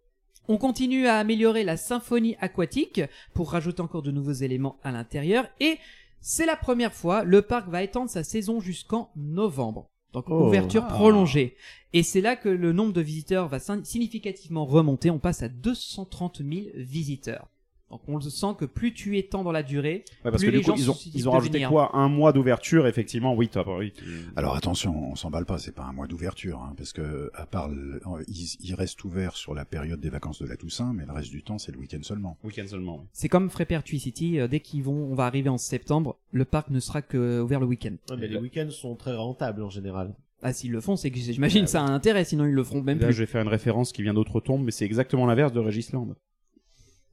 On 0.50 0.56
continue 0.56 1.06
à 1.08 1.18
améliorer 1.18 1.62
la 1.62 1.76
symphonie 1.76 2.36
aquatique 2.40 3.02
pour 3.34 3.50
rajouter 3.52 3.82
encore 3.82 4.00
de 4.02 4.10
nouveaux 4.10 4.32
éléments 4.32 4.78
à 4.82 4.90
l'intérieur 4.90 5.46
et 5.60 5.76
c'est 6.20 6.46
la 6.46 6.56
première 6.56 6.92
fois, 6.94 7.24
le 7.24 7.42
parc 7.42 7.68
va 7.68 7.82
étendre 7.82 8.10
sa 8.10 8.24
saison 8.24 8.60
jusqu'en 8.60 9.10
novembre. 9.16 9.90
Donc 10.12 10.26
Oh. 10.28 10.46
ouverture 10.46 10.84
Ah. 10.86 10.92
prolongée. 10.92 11.56
Et 11.92 12.02
c'est 12.02 12.20
là 12.20 12.34
que 12.36 12.48
le 12.48 12.72
nombre 12.72 12.92
de 12.92 13.00
visiteurs 13.00 13.48
va 13.48 13.58
significativement 13.84 14.64
remonter. 14.64 15.10
On 15.10 15.18
passe 15.18 15.42
à 15.42 15.48
230 15.48 16.38
000 16.38 16.66
visiteurs. 16.76 17.48
Donc 17.90 18.02
on 18.06 18.16
le 18.16 18.22
sent 18.22 18.48
que 18.58 18.66
plus 18.66 18.92
tu 18.92 19.16
étends 19.16 19.42
dans 19.44 19.50
la 19.52 19.62
durée, 19.62 20.04
ouais, 20.24 20.30
parce 20.30 20.36
plus 20.42 20.46
que 20.48 20.50
les 20.52 20.58
du 20.58 20.64
coup, 20.64 20.72
gens 20.72 20.76
ils 20.76 20.90
ont, 20.90 20.96
ils 21.14 21.26
ont 21.28 21.32
de 21.32 21.36
rajouté 21.38 21.54
venir. 21.58 21.70
quoi? 21.70 21.96
Un 21.96 22.08
mois 22.08 22.32
d'ouverture, 22.34 22.86
effectivement. 22.86 23.34
Oui, 23.34 23.48
top. 23.48 23.66
Oui, 23.78 23.94
Alors 24.36 24.56
attention, 24.56 25.12
on 25.12 25.16
s'emballe 25.16 25.46
pas, 25.46 25.58
c'est 25.58 25.74
pas 25.74 25.84
un 25.84 25.92
mois 25.94 26.06
d'ouverture, 26.06 26.58
hein, 26.60 26.74
parce 26.76 26.92
que 26.92 27.30
à 27.34 27.46
part, 27.46 27.68
le- 27.68 28.00
ils, 28.28 28.56
ils 28.60 28.74
restent 28.74 29.02
ouverts 29.04 29.36
sur 29.36 29.54
la 29.54 29.64
période 29.64 30.00
des 30.00 30.10
vacances 30.10 30.42
de 30.42 30.46
la 30.46 30.56
Toussaint, 30.56 30.92
mais 30.94 31.06
le 31.06 31.12
reste 31.12 31.30
du 31.30 31.42
temps 31.42 31.56
c'est 31.56 31.72
le 31.72 31.78
week-end 31.78 32.00
seulement. 32.02 32.36
Week-end 32.44 32.66
seulement. 32.66 32.98
oui. 33.00 33.06
C'est 33.14 33.30
comme 33.30 33.48
Frépertuis 33.48 34.00
City, 34.00 34.38
euh, 34.38 34.48
dès 34.48 34.60
qu'ils 34.60 34.82
vont, 34.82 35.08
on 35.10 35.14
va 35.14 35.24
arriver 35.24 35.48
en 35.48 35.56
septembre, 35.58 36.18
le 36.30 36.44
parc 36.44 36.68
ne 36.70 36.80
sera 36.80 37.00
que 37.00 37.40
ouvert 37.40 37.60
le 37.60 37.66
week-end. 37.66 37.94
Ouais, 38.10 38.16
mais 38.18 38.28
les 38.28 38.36
week-ends 38.38 38.70
sont 38.70 38.96
très 38.96 39.16
rentables 39.16 39.62
en 39.62 39.70
général. 39.70 40.14
Ah 40.42 40.52
s'ils 40.52 40.70
le 40.70 40.80
font, 40.80 40.94
c'est 40.94 41.10
que 41.10 41.18
j'imagine 41.18 41.64
que 41.64 41.70
ça 41.70 41.80
a 41.80 41.84
un 41.84 41.94
intérêt, 41.94 42.24
sinon 42.24 42.44
ils 42.44 42.52
le 42.54 42.62
feront 42.62 42.82
même 42.82 42.98
Là, 43.00 43.06
plus. 43.06 43.14
je 43.14 43.20
vais 43.22 43.26
faire 43.26 43.42
une 43.42 43.48
référence 43.48 43.92
qui 43.92 44.02
vient 44.02 44.14
d'autre 44.14 44.40
tombe, 44.40 44.62
mais 44.62 44.70
c'est 44.70 44.84
exactement 44.84 45.26
l'inverse 45.26 45.52
de 45.52 45.58
Regisland. 45.58 46.14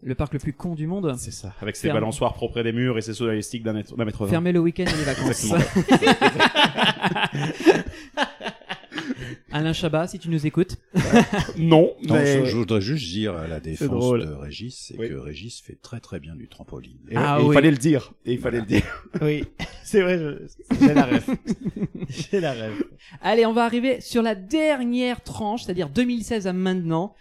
Le 0.04 0.14
parc 0.14 0.34
le 0.34 0.39
plus 0.39 0.54
con 0.54 0.76
du 0.76 0.86
monde. 0.88 1.16
C'est 1.18 1.32
ça. 1.32 1.54
Avec 1.62 1.76
ses 1.76 1.88
Ferme. 1.88 1.96
balançoires 1.98 2.34
propres 2.34 2.62
des 2.62 2.72
murs 2.74 2.98
et 2.98 3.02
ses 3.02 3.14
sauts 3.14 3.30
élastiques 3.32 3.64
d'un 3.64 3.74
mètre, 3.74 3.96
d'un 3.96 4.06
mètre 4.06 4.24
vingt. 4.26 4.30
Fermez 4.30 4.52
le 4.52 4.60
week-end 4.60 4.86
et 4.86 4.98
les 4.98 5.04
vacances. 5.04 5.52
Alain 9.52 9.74
Chabat, 9.74 10.08
si 10.08 10.20
tu 10.20 10.30
nous 10.30 10.46
écoutes. 10.46 10.78
Non, 11.58 11.93
Non, 12.04 12.16
mais... 12.16 12.46
je, 12.46 12.52
je 12.52 12.56
voudrais 12.58 12.82
juste 12.82 13.06
dire 13.10 13.36
à 13.36 13.48
la 13.48 13.60
défense 13.62 13.88
drôle. 13.89 14.26
de 14.26 14.32
Régis, 14.34 14.86
c'est 14.89 14.98
Oui. 15.00 15.10
que 15.10 15.14
Régis 15.16 15.62
fait 15.62 15.78
très 15.82 16.00
très 16.02 16.20
bien 16.20 16.36
du 16.36 16.48
trampoline. 16.50 16.98
Et- 17.10 17.16
Ah 17.16 17.38
et 17.39 17.43
il 17.43 17.48
oui. 17.48 17.54
fallait 17.56 17.72
le 17.72 17.78
dire. 17.78 18.12
Et 18.26 18.34
il 18.34 18.39
fallait 18.39 18.60
le 18.60 18.66
dire. 18.66 18.84
Oui, 19.22 19.46
c'est 19.84 20.02
vrai, 20.02 20.18
je- 20.18 20.76
j'ai 20.82 20.93
la 20.93 21.06
rêve. 21.06 21.26
j'ai 22.10 22.39
la 22.41 22.52
rêve. 22.52 22.84
Allez, 23.22 23.46
on 23.46 23.54
va 23.54 23.64
arriver 23.64 24.02
sur 24.02 24.22
la 24.22 24.36
dernière 24.36 25.22
tranche, 25.22 25.64
c'est-à-dire 25.64 25.89
2016 25.89 26.48
à 26.48 26.54
maintenant. 26.54 27.16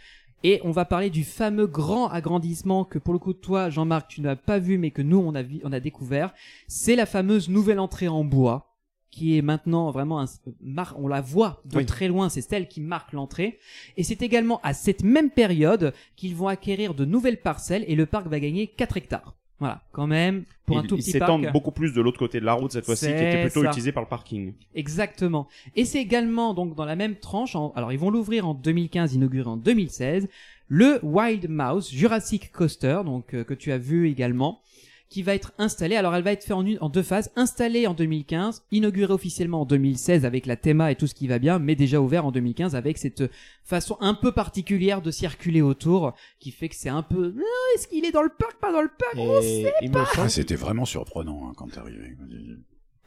Et 0.46 0.60
on 0.62 0.70
va 0.72 0.84
parler 0.84 1.08
du 1.08 1.24
fameux 1.24 1.66
grand 1.66 2.08
agrandissement 2.08 2.84
que 2.84 2.98
pour 2.98 3.14
le 3.14 3.18
coup 3.18 3.32
toi, 3.32 3.70
Jean-Marc, 3.70 4.08
tu 4.08 4.20
n'as 4.20 4.36
pas 4.36 4.58
vu 4.58 4.76
mais 4.76 4.90
que 4.90 5.00
nous 5.02 5.16
on 5.18 5.34
a, 5.34 5.42
vu, 5.42 5.60
on 5.64 5.72
a 5.72 5.80
découvert. 5.80 6.34
C'est 6.68 6.96
la 6.96 7.06
fameuse 7.06 7.48
nouvelle 7.48 7.80
entrée 7.80 8.08
en 8.08 8.24
bois 8.24 8.70
qui 9.10 9.38
est 9.38 9.42
maintenant 9.42 9.90
vraiment 9.92 10.20
un, 10.20 10.26
mar- 10.60 10.96
on 10.98 11.06
la 11.08 11.20
voit 11.20 11.62
de 11.64 11.78
Oui. 11.78 11.86
très 11.86 12.08
loin, 12.08 12.28
c'est 12.28 12.40
celle 12.42 12.66
qui 12.68 12.80
marque 12.80 13.12
l'entrée. 13.12 13.58
Et 13.96 14.02
c'est 14.02 14.22
également 14.22 14.60
à 14.64 14.74
cette 14.74 15.02
même 15.04 15.30
période 15.30 15.94
qu'ils 16.16 16.34
vont 16.34 16.48
acquérir 16.48 16.94
de 16.94 17.04
nouvelles 17.04 17.40
parcelles 17.40 17.84
et 17.88 17.94
le 17.94 18.06
parc 18.06 18.26
va 18.26 18.38
gagner 18.40 18.66
4 18.66 18.96
hectares. 18.96 19.34
Voilà, 19.64 19.80
quand 19.92 20.06
même, 20.06 20.44
pour 20.66 20.76
un 20.76 20.82
tout 20.82 20.96
ils 20.96 20.98
petit 20.98 21.12
s'étendent 21.12 21.42
parc. 21.44 21.52
beaucoup 21.54 21.70
plus 21.70 21.94
de 21.94 22.02
l'autre 22.02 22.18
côté 22.18 22.38
de 22.38 22.44
la 22.44 22.52
route 22.52 22.70
cette 22.72 22.84
fois-ci, 22.84 23.06
qui 23.06 23.12
était 23.12 23.40
plutôt 23.42 23.62
ça. 23.62 23.68
utilisé 23.68 23.92
par 23.92 24.02
le 24.02 24.08
parking. 24.10 24.52
Exactement. 24.74 25.48
Et 25.74 25.86
c'est 25.86 26.00
également 26.00 26.52
donc 26.52 26.74
dans 26.74 26.84
la 26.84 26.96
même 26.96 27.16
tranche. 27.16 27.56
en- 27.56 27.72
alors 27.76 27.90
ils 27.92 27.98
vont 27.98 28.10
l'ouvrir 28.10 28.46
en 28.46 28.52
2015, 28.52 29.14
inaugurer 29.14 29.48
en 29.48 29.56
2016, 29.56 30.28
le 30.68 30.98
Wild 31.02 31.48
Mouse 31.48 31.90
Jurassic 31.90 32.52
Coaster, 32.52 33.00
donc 33.06 33.32
euh, 33.32 33.42
que 33.42 33.54
tu 33.54 33.72
as 33.72 33.78
vu 33.78 34.08
également, 34.10 34.60
qui 35.08 35.22
va 35.22 35.34
être 35.34 35.52
installé. 35.58 35.96
Alors 35.96 36.14
elle 36.14 36.22
va 36.24 36.32
être 36.32 36.42
faite 36.42 36.52
en, 36.52 36.64
une- 36.66 36.78
en 36.80 36.88
deux 36.88 37.02
phases, 37.02 37.30
installée 37.36 37.86
en 37.86 37.94
2015, 37.94 38.64
inaugurée 38.72 39.12
officiellement 39.12 39.60
en 39.62 39.64
2016 39.64 40.24
avec 40.24 40.46
la 40.46 40.56
théma 40.56 40.90
et 40.90 40.96
tout 40.96 41.06
ce 41.06 41.14
qui 41.14 41.26
va 41.28 41.38
bien, 41.38 41.58
mais 41.58 41.76
déjà 41.76 42.00
ouvert 42.00 42.26
en 42.26 42.32
2015 42.32 42.74
avec 42.74 42.98
cette 42.98 43.22
façon 43.62 43.96
un 44.00 44.14
peu 44.14 44.32
particulière 44.32 45.02
de 45.02 45.10
circuler 45.10 45.62
autour, 45.62 46.14
qui 46.40 46.50
fait 46.50 46.68
que 46.68 46.76
c'est 46.76 46.88
un 46.88 47.02
peu. 47.02 47.34
Ah, 47.38 47.42
Est-ce 47.76 47.86
qu'il 47.88 48.04
est 48.04 48.12
dans 48.12 48.22
le 48.22 48.30
parc, 48.36 48.58
pas 48.60 48.72
dans 48.72 48.82
le 48.82 48.88
parc? 48.88 49.14
On 49.16 49.40
Et 49.40 49.62
sait 49.64 49.72
il 49.82 49.88
me 49.90 49.94
pas. 49.94 50.08
Ah, 50.16 50.28
C'était 50.28 50.56
vraiment 50.56 50.84
surprenant 50.84 51.48
hein, 51.48 51.52
quand 51.56 51.68
t'es 51.68 51.78
arrivé. 51.78 52.16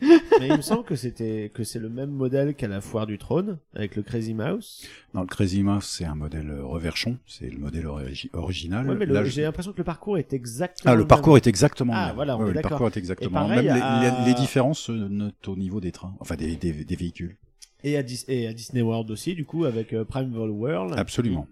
Mais 0.02 0.48
il 0.50 0.58
me 0.58 0.62
semble 0.62 0.84
que 0.84 0.96
c'était 0.96 1.52
que 1.54 1.64
c'est 1.64 1.80
le 1.80 1.90
même 1.90 2.12
modèle 2.12 2.54
qu'à 2.56 2.68
la 2.68 2.82
foire 2.82 3.08
du 3.08 3.18
trône 3.18 3.58
avec 3.76 3.96
le 3.96 4.04
Crazy 4.04 4.34
Mouse. 4.34 4.86
Dans 5.14 5.22
le 5.22 5.28
Crazy 5.28 5.64
Mouse, 5.64 5.86
c'est 5.86 6.06
un 6.06 6.14
modèle 6.16 6.50
euh, 6.50 6.64
reverchon, 6.64 7.18
c'est 7.26 7.50
le 7.50 7.58
modèle 7.58 7.86
origi- 7.86 8.30
original. 8.34 8.88
Ouais, 8.88 8.96
mais 8.96 9.06
le- 9.08 9.26
j'ai 9.26 9.42
l'impression 9.42 9.72
que 9.74 9.78
le 9.80 9.84
parcours 9.84 10.18
est 10.20 10.34
exactement. 10.34 10.92
Ah, 10.92 10.96
le 10.96 11.08
parcours 11.08 11.38
est 11.38 11.48
exactement 11.48 11.94
le 11.94 12.00
Ah, 12.00 12.06
même. 12.08 12.16
voilà, 12.16 12.38
on 12.38 12.44
Ouais, 12.44 12.52
est 12.52 12.54
le 12.54 12.62
parcours 12.62 12.88
est 12.88 12.98
exactement. 12.98 13.32
pareil, 13.32 13.66
Même 13.66 13.76
les, 13.76 13.82
à- 13.82 14.20
les- 14.22 14.26
les 14.28 14.34
différences 14.36 14.80
se 14.80 14.92
notent 14.92 15.48
au 15.48 15.56
niveau 15.56 15.80
des 15.82 15.92
trains, 15.92 16.16
enfin 16.20 16.36
des, 16.36 16.56
des, 16.56 16.72
des 16.72 16.96
véhicules. 16.96 17.36
Et 17.84 17.96
à, 17.98 18.04
Dis- 18.04 18.26
et 18.28 18.48
à 18.48 18.54
Disney 18.54 18.82
World 18.82 19.10
aussi, 19.12 19.34
du 19.36 19.46
coup, 19.46 19.66
avec 19.66 19.94
euh, 19.94 20.04
Primeval 20.04 20.50
World. 20.50 20.94
Absolument. 20.98 21.48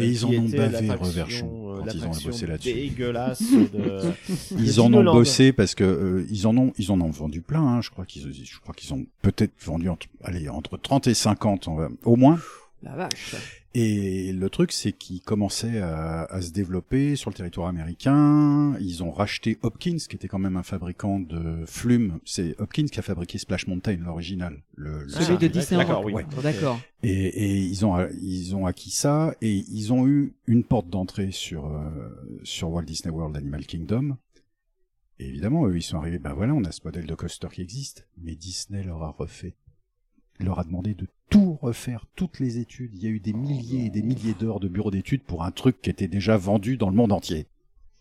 Euh, 0.00 0.02
Et 0.02 0.08
ils 0.08 0.24
en 0.24 0.30
ont 0.30 0.48
bavé 0.48 0.90
Reverchon 0.90 1.76
euh, 1.76 1.78
quand 1.84 1.94
ils 1.94 2.04
ont 2.04 2.10
bossé 2.10 2.46
là-dessus. 2.46 2.72
Dégueulasse 2.74 3.42
de. 3.52 4.00
Ils 4.58 4.80
en 4.80 4.92
ont 4.92 5.04
bossé 5.04 5.52
parce 5.52 5.74
que 5.76 5.84
euh, 5.84 6.26
ils 6.30 6.46
en 6.48 6.56
ont 6.56 6.72
ils 6.78 6.90
en 6.90 7.00
ont 7.00 7.10
vendu 7.10 7.42
plein. 7.42 7.62
Hein. 7.62 7.80
Je 7.80 7.90
crois 7.90 8.04
qu'ils 8.04 8.32
je 8.32 8.58
crois 8.60 8.74
qu'ils 8.74 8.92
ont 8.92 9.06
peut-être 9.22 9.52
vendu 9.62 9.88
entre 9.88 10.08
allez 10.22 10.48
entre 10.48 10.76
30 10.78 11.06
et 11.06 11.14
50 11.14 11.68
on 11.68 11.76
va- 11.76 11.88
au 12.04 12.16
moins. 12.16 12.40
La 12.84 12.96
vache. 12.96 13.34
Et 13.72 14.30
le 14.32 14.50
truc, 14.50 14.70
c'est 14.70 14.92
qu'ils 14.92 15.22
commençaient 15.22 15.78
à, 15.78 16.24
à 16.24 16.42
se 16.42 16.52
développer 16.52 17.16
sur 17.16 17.30
le 17.30 17.34
territoire 17.34 17.66
américain. 17.66 18.76
Ils 18.78 19.02
ont 19.02 19.10
racheté 19.10 19.58
Hopkins, 19.62 19.96
qui 19.96 20.14
était 20.14 20.28
quand 20.28 20.38
même 20.38 20.58
un 20.58 20.62
fabricant 20.62 21.18
de 21.18 21.64
flume. 21.66 22.20
C'est 22.26 22.54
Hopkins 22.60 22.84
qui 22.84 22.98
a 22.98 23.02
fabriqué 23.02 23.38
Splash 23.38 23.66
Mountain, 23.66 23.96
l'original. 23.96 24.62
Le, 24.76 25.04
le 25.04 25.08
Celui 25.08 25.38
de 25.38 25.48
Disneyland. 25.48 25.86
D'accord, 25.86 26.04
oui. 26.04 26.12
Ouais. 26.12 26.26
D'accord. 26.42 26.78
Et, 27.02 27.10
et 27.10 27.58
ils 27.58 27.86
ont 27.86 28.06
ils 28.20 28.54
ont 28.54 28.66
acquis 28.66 28.90
ça 28.90 29.34
et 29.40 29.50
ils 29.52 29.92
ont 29.92 30.06
eu 30.06 30.34
une 30.46 30.62
porte 30.62 30.90
d'entrée 30.90 31.30
sur 31.32 31.66
euh, 31.66 31.88
sur 32.42 32.70
Walt 32.70 32.82
Disney 32.84 33.12
World 33.14 33.34
Animal 33.34 33.64
Kingdom. 33.64 34.18
Et 35.18 35.28
évidemment, 35.28 35.66
eux, 35.66 35.76
ils 35.76 35.82
sont 35.82 35.96
arrivés. 35.96 36.18
Ben 36.18 36.34
voilà, 36.34 36.52
on 36.52 36.64
a 36.64 36.70
ce 36.70 36.82
modèle 36.84 37.06
de 37.06 37.14
coaster 37.14 37.48
qui 37.50 37.62
existe, 37.62 38.06
mais 38.18 38.34
Disney 38.34 38.82
leur 38.82 39.02
a 39.02 39.10
refait, 39.10 39.54
leur 40.38 40.58
a 40.58 40.64
demandé 40.64 40.94
de 40.94 41.06
tout 41.34 41.58
refaire, 41.60 42.04
toutes 42.16 42.40
les 42.40 42.58
études. 42.58 42.90
Il 42.94 43.02
y 43.02 43.06
a 43.06 43.10
eu 43.10 43.20
des 43.20 43.32
milliers 43.32 43.86
et 43.86 43.90
des 43.90 44.02
milliers 44.02 44.34
d'heures 44.38 44.60
de 44.60 44.68
bureaux 44.68 44.90
d'études 44.90 45.22
pour 45.22 45.42
un 45.44 45.50
truc 45.50 45.80
qui 45.82 45.90
était 45.90 46.08
déjà 46.08 46.36
vendu 46.36 46.76
dans 46.76 46.88
le 46.90 46.96
monde 46.96 47.12
entier. 47.12 47.46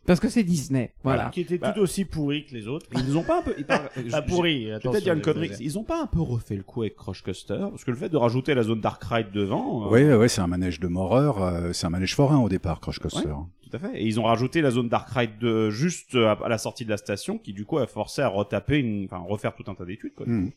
Parce 0.05 0.19
que 0.19 0.27
c'est 0.27 0.43
Disney. 0.43 0.91
Voilà. 1.03 1.29
Qui 1.29 1.41
était 1.41 1.57
Bah. 1.57 1.71
tout 1.71 1.79
aussi 1.79 2.03
pourri 2.03 2.45
que 2.45 2.53
les 2.53 2.67
autres. 2.67 2.85
Ils 2.93 3.05
nous 3.05 3.15
ont 3.15 3.23
pas 3.23 3.39
un 3.39 3.41
peu. 3.41 3.55
ils 3.57 3.63
par- 3.65 3.89
Pas 4.11 4.21
pourri, 4.21 4.67
peut-être 4.81 5.01
dire 5.01 5.13
une 5.13 5.21
connerie. 5.21 5.49
Ils 5.61 5.79
ont 5.79 5.83
pas 5.85 6.01
un 6.03 6.07
peu 6.07 6.19
refait 6.19 6.57
le 6.57 6.63
coup 6.63 6.81
avec 6.81 6.95
Crush 6.97 7.21
Coaster 7.21 7.57
Parce 7.71 7.85
que 7.85 7.91
le 7.91 7.95
fait 7.97 8.09
de 8.09 8.17
rajouter 8.17 8.53
la 8.53 8.63
zone 8.63 8.81
Dark 8.81 9.01
Ride 9.03 9.31
devant. 9.33 9.85
euh, 9.85 9.89
Ouais, 9.89 10.13
ouais, 10.13 10.27
c'est 10.27 10.41
un 10.41 10.47
manège 10.47 10.81
de 10.81 10.87
moreur, 10.87 11.41
euh, 11.41 11.71
c'est 11.71 11.87
un 11.87 11.89
manège 11.89 12.15
forain 12.15 12.37
au 12.39 12.49
départ, 12.49 12.81
Crush 12.81 12.99
Coaster. 12.99 13.29
Ouais. 13.29 13.33
Tout 13.69 13.77
à 13.77 13.79
fait. 13.79 14.01
Et 14.01 14.05
ils 14.05 14.19
ont 14.19 14.23
rajouté 14.23 14.61
la 14.61 14.71
zone 14.71 14.89
Dark 14.89 15.09
Ride 15.09 15.39
de, 15.39 15.69
juste 15.69 16.15
à, 16.15 16.33
à 16.33 16.49
la 16.49 16.57
sortie 16.57 16.83
de 16.83 16.89
la 16.89 16.97
station, 16.97 17.37
qui 17.37 17.53
du 17.53 17.63
coup 17.65 17.77
a 17.77 17.87
forcé 17.87 18.21
à 18.21 18.27
retaper 18.27 18.77
une, 18.79 19.05
enfin, 19.05 19.19
refaire 19.25 19.55
tout 19.55 19.63
un 19.71 19.73
tas 19.73 19.85
d'études, 19.85 20.13
quoi. 20.15 20.25
Hmm. 20.27 20.49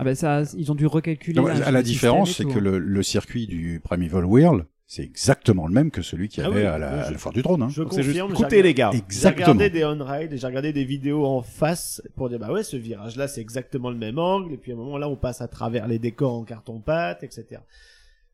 Ah 0.00 0.04
ben 0.04 0.14
ça, 0.14 0.42
ils 0.56 0.72
ont 0.72 0.74
dû 0.74 0.86
recalculer. 0.86 1.36
Non, 1.40 1.46
à 1.46 1.70
la 1.70 1.82
différence, 1.82 2.30
et 2.30 2.32
c'est 2.34 2.44
que 2.44 2.58
hein. 2.58 2.60
le, 2.62 2.78
le 2.78 3.02
circuit 3.02 3.46
du 3.46 3.80
Primeval 3.84 4.24
Whirl, 4.24 4.64
c'est 4.86 5.02
exactement 5.04 5.66
le 5.68 5.72
même 5.72 5.90
que 5.92 6.02
celui 6.02 6.28
qu'il 6.28 6.42
y 6.42 6.46
Ah 6.46 6.48
avait 6.48 6.62
oui, 6.62 6.66
à, 6.66 6.78
la, 6.78 7.02
à 7.02 7.06
je- 7.08 7.12
la 7.12 7.18
foire 7.18 7.32
du 7.34 7.42
trône. 7.42 7.62
Hein. 7.62 7.68
Je 7.68 7.82
Donc 7.82 7.92
c'est 7.92 8.02
juste 8.02 8.18
confirme. 8.18 8.32
écoutez 8.32 8.56
j'ai 8.56 8.62
les 8.62 8.74
gars. 8.74 8.90
J'ai 9.08 9.28
regardé 9.28 9.70
des 9.70 9.84
on-ride 9.84 10.32
et 10.32 10.38
j'ai 10.38 10.46
regardé 10.46 10.72
des 10.72 10.84
vidéos 10.84 11.24
en 11.26 11.42
face 11.42 12.02
pour 12.16 12.28
dire 12.28 12.38
bah 12.40 12.50
ouais 12.50 12.64
ce 12.64 12.76
virage 12.76 13.16
là 13.16 13.28
c'est 13.28 13.40
exactement 13.40 13.90
le 13.90 13.96
même 13.96 14.18
angle 14.18 14.52
et 14.52 14.56
puis 14.56 14.72
à 14.72 14.74
un 14.74 14.78
moment 14.78 14.98
là 14.98 15.08
on 15.08 15.14
passe 15.16 15.40
à 15.42 15.46
travers 15.48 15.86
les 15.86 16.00
décors 16.00 16.34
en 16.34 16.42
carton 16.44 16.80
pâte 16.80 17.22
etc. 17.22 17.60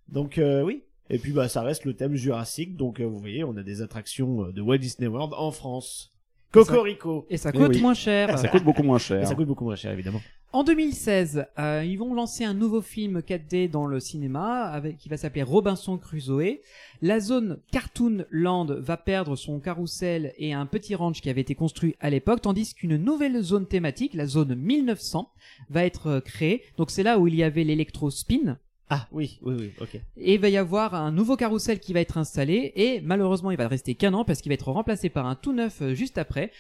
Donc 0.09 0.39
euh, 0.39 0.63
oui 0.63 0.83
et 1.11 1.19
puis 1.19 1.33
bah 1.33 1.49
ça 1.49 1.61
reste 1.63 1.85
le 1.85 1.93
thème 1.95 2.15
jurassique 2.15 2.75
donc 2.77 3.01
euh, 3.01 3.05
vous 3.07 3.19
voyez 3.19 3.45
on 3.45 3.55
a 3.59 3.63
des 3.63 3.83
attractions 3.83 4.45
euh, 4.47 4.53
de 4.53 4.63
Walt 4.63 4.79
Disney 4.79 5.09
World 5.09 5.35
en 5.37 5.51
France. 5.51 6.13
Cocorico. 6.53 7.27
Et 7.29 7.37
ça 7.37 7.51
Eh 7.53 7.59
coûte 7.59 7.69
oui. 7.75 7.81
moins 7.83 7.93
cher. 7.93 8.39
Ça 8.39 8.49
coûte 8.49 8.65
beaucoup 8.65 8.83
moins 8.85 8.99
cher. 8.99 9.21
Et 9.21 9.27
ça 9.27 9.35
coûte 9.35 9.47
beaucoup 9.47 9.65
moins 9.65 9.77
cher 9.77 9.93
évidemment. 9.93 10.23
En 10.57 10.65
2016, 10.65 11.49
euh, 11.59 11.85
ils 11.87 11.99
vont 11.99 12.15
lancer 12.15 12.43
un 12.43 12.55
nouveau 12.55 12.81
film 12.81 13.19
4D 13.19 13.69
dans 13.69 13.87
le 13.87 14.01
cinéma 14.01 14.63
avec 14.63 14.97
qui 14.97 15.11
va 15.11 15.19
s'appeler 15.19 15.43
Robinson 15.43 15.99
Crusoe. 15.99 16.61
La 17.03 17.21
zone 17.21 17.59
Cartoon 17.71 18.25
Land 18.31 18.69
va 18.79 18.97
perdre 18.97 19.37
son 19.37 19.61
carrousel 19.61 20.33
et 20.39 20.55
un 20.55 20.65
petit 20.65 20.95
ranch 20.95 21.21
qui 21.21 21.29
avait 21.29 21.43
été 21.43 21.55
construit 21.55 21.95
à 22.01 22.09
l'époque, 22.09 22.41
tandis 22.41 22.73
qu'une 22.73 22.97
nouvelle 22.97 23.39
zone 23.43 23.67
thématique, 23.67 24.15
la 24.15 24.25
zone 24.25 24.55
1900, 24.55 25.31
va 25.69 25.85
être 25.85 26.07
euh, 26.07 26.21
créée. 26.21 26.63
Donc 26.79 26.91
c'est 26.91 27.03
là 27.03 27.19
où 27.19 27.27
il 27.29 27.35
y 27.35 27.43
avait 27.43 27.63
l'électro 27.63 28.11
spin. 28.11 28.57
Ah 28.89 29.09
oui 29.13 29.39
oui 29.43 29.57
oui 29.59 29.73
ok. 29.79 30.01
Et 30.17 30.37
il 30.37 30.41
va 30.41 30.49
y 30.49 30.57
avoir 30.57 30.95
un 30.95 31.13
nouveau 31.13 31.37
carrousel 31.37 31.81
qui 31.81 31.93
va 31.93 32.01
être 32.01 32.17
installé 32.17 32.73
et 32.77 33.03
malheureusement 33.03 33.51
il 33.51 33.59
va 33.59 33.69
rester 33.69 33.95
qu'un 33.95 34.15
an 34.15 34.25
parce 34.25 34.41
qu'il 34.41 34.49
va 34.49 34.55
être 34.55 34.73
remplacé 34.73 35.11
par 35.11 35.27
un 35.27 35.35
tout 35.35 35.53
neuf 35.53 35.83
euh, 35.83 35.95
juste 35.95 36.17
après. 36.17 36.51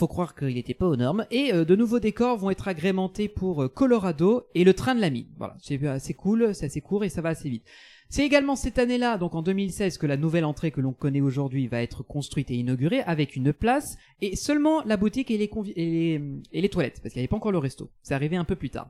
Faut 0.00 0.08
croire 0.08 0.34
qu'il 0.34 0.54
n'était 0.54 0.72
pas 0.72 0.88
aux 0.88 0.96
normes. 0.96 1.26
Et 1.30 1.52
euh, 1.52 1.66
de 1.66 1.76
nouveaux 1.76 2.00
décors 2.00 2.38
vont 2.38 2.48
être 2.48 2.68
agrémentés 2.68 3.28
pour 3.28 3.64
euh, 3.64 3.68
Colorado 3.68 4.46
et 4.54 4.64
le 4.64 4.72
train 4.72 4.94
de 4.94 5.00
la 5.02 5.10
mine. 5.10 5.26
Voilà, 5.36 5.58
c'est 5.60 5.86
assez 5.86 6.14
cool, 6.14 6.54
c'est 6.54 6.64
assez 6.64 6.80
court 6.80 7.04
et 7.04 7.10
ça 7.10 7.20
va 7.20 7.28
assez 7.28 7.50
vite. 7.50 7.66
C'est 8.08 8.24
également 8.24 8.56
cette 8.56 8.78
année-là, 8.78 9.18
donc 9.18 9.34
en 9.34 9.42
2016, 9.42 9.98
que 9.98 10.06
la 10.06 10.16
nouvelle 10.16 10.46
entrée 10.46 10.70
que 10.70 10.80
l'on 10.80 10.94
connaît 10.94 11.20
aujourd'hui 11.20 11.66
va 11.66 11.82
être 11.82 12.02
construite 12.02 12.50
et 12.50 12.54
inaugurée 12.54 13.02
avec 13.02 13.36
une 13.36 13.52
place 13.52 13.98
et 14.22 14.36
seulement 14.36 14.82
la 14.84 14.96
boutique 14.96 15.30
et 15.30 15.36
les, 15.36 15.50
et 15.76 15.84
les, 15.84 16.22
et 16.50 16.62
les 16.62 16.68
toilettes, 16.70 17.00
parce 17.02 17.12
qu'il 17.12 17.20
n'y 17.20 17.24
avait 17.24 17.28
pas 17.28 17.36
encore 17.36 17.52
le 17.52 17.58
resto. 17.58 17.90
C'est 18.02 18.14
arrivé 18.14 18.36
un 18.36 18.46
peu 18.46 18.56
plus 18.56 18.70
tard. 18.70 18.88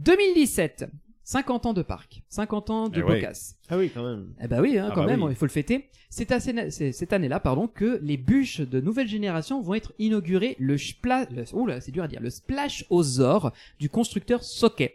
2017, 0.00 0.86
50 1.30 1.66
ans 1.66 1.72
de 1.74 1.82
parc, 1.82 2.22
50 2.30 2.70
ans 2.70 2.88
de 2.88 3.00
Eh 3.00 3.02
ouais. 3.02 3.22
Ah 3.68 3.76
oui 3.76 3.90
quand 3.92 4.02
même. 4.02 4.32
Eh 4.42 4.48
ben 4.48 4.62
oui, 4.62 4.78
hein, 4.78 4.86
Ah 4.88 4.94
quand 4.94 5.02
bah 5.02 5.08
même, 5.08 5.22
oui. 5.22 5.32
il 5.32 5.36
faut 5.36 5.44
le 5.44 5.50
fêter. 5.50 5.90
C'est 6.08 6.32
à 6.32 6.40
cette- 6.40 7.12
année-là, 7.12 7.38
pardon, 7.38 7.68
que 7.68 8.00
les 8.02 8.16
bûches 8.16 8.62
de 8.62 8.80
nouvelle 8.80 9.08
génération 9.08 9.60
vont 9.60 9.74
être 9.74 9.92
inaugurées. 9.98 10.56
Le 10.58 10.78
splash, 10.78 11.26
oula, 11.52 11.82
c'est 11.82 11.92
dur 11.92 12.02
à 12.04 12.08
dire, 12.08 12.22
le 12.22 12.30
splash 12.30 12.86
aux 12.88 13.20
ors 13.20 13.52
du 13.78 13.90
constructeur 13.90 14.42
Socket. 14.42 14.94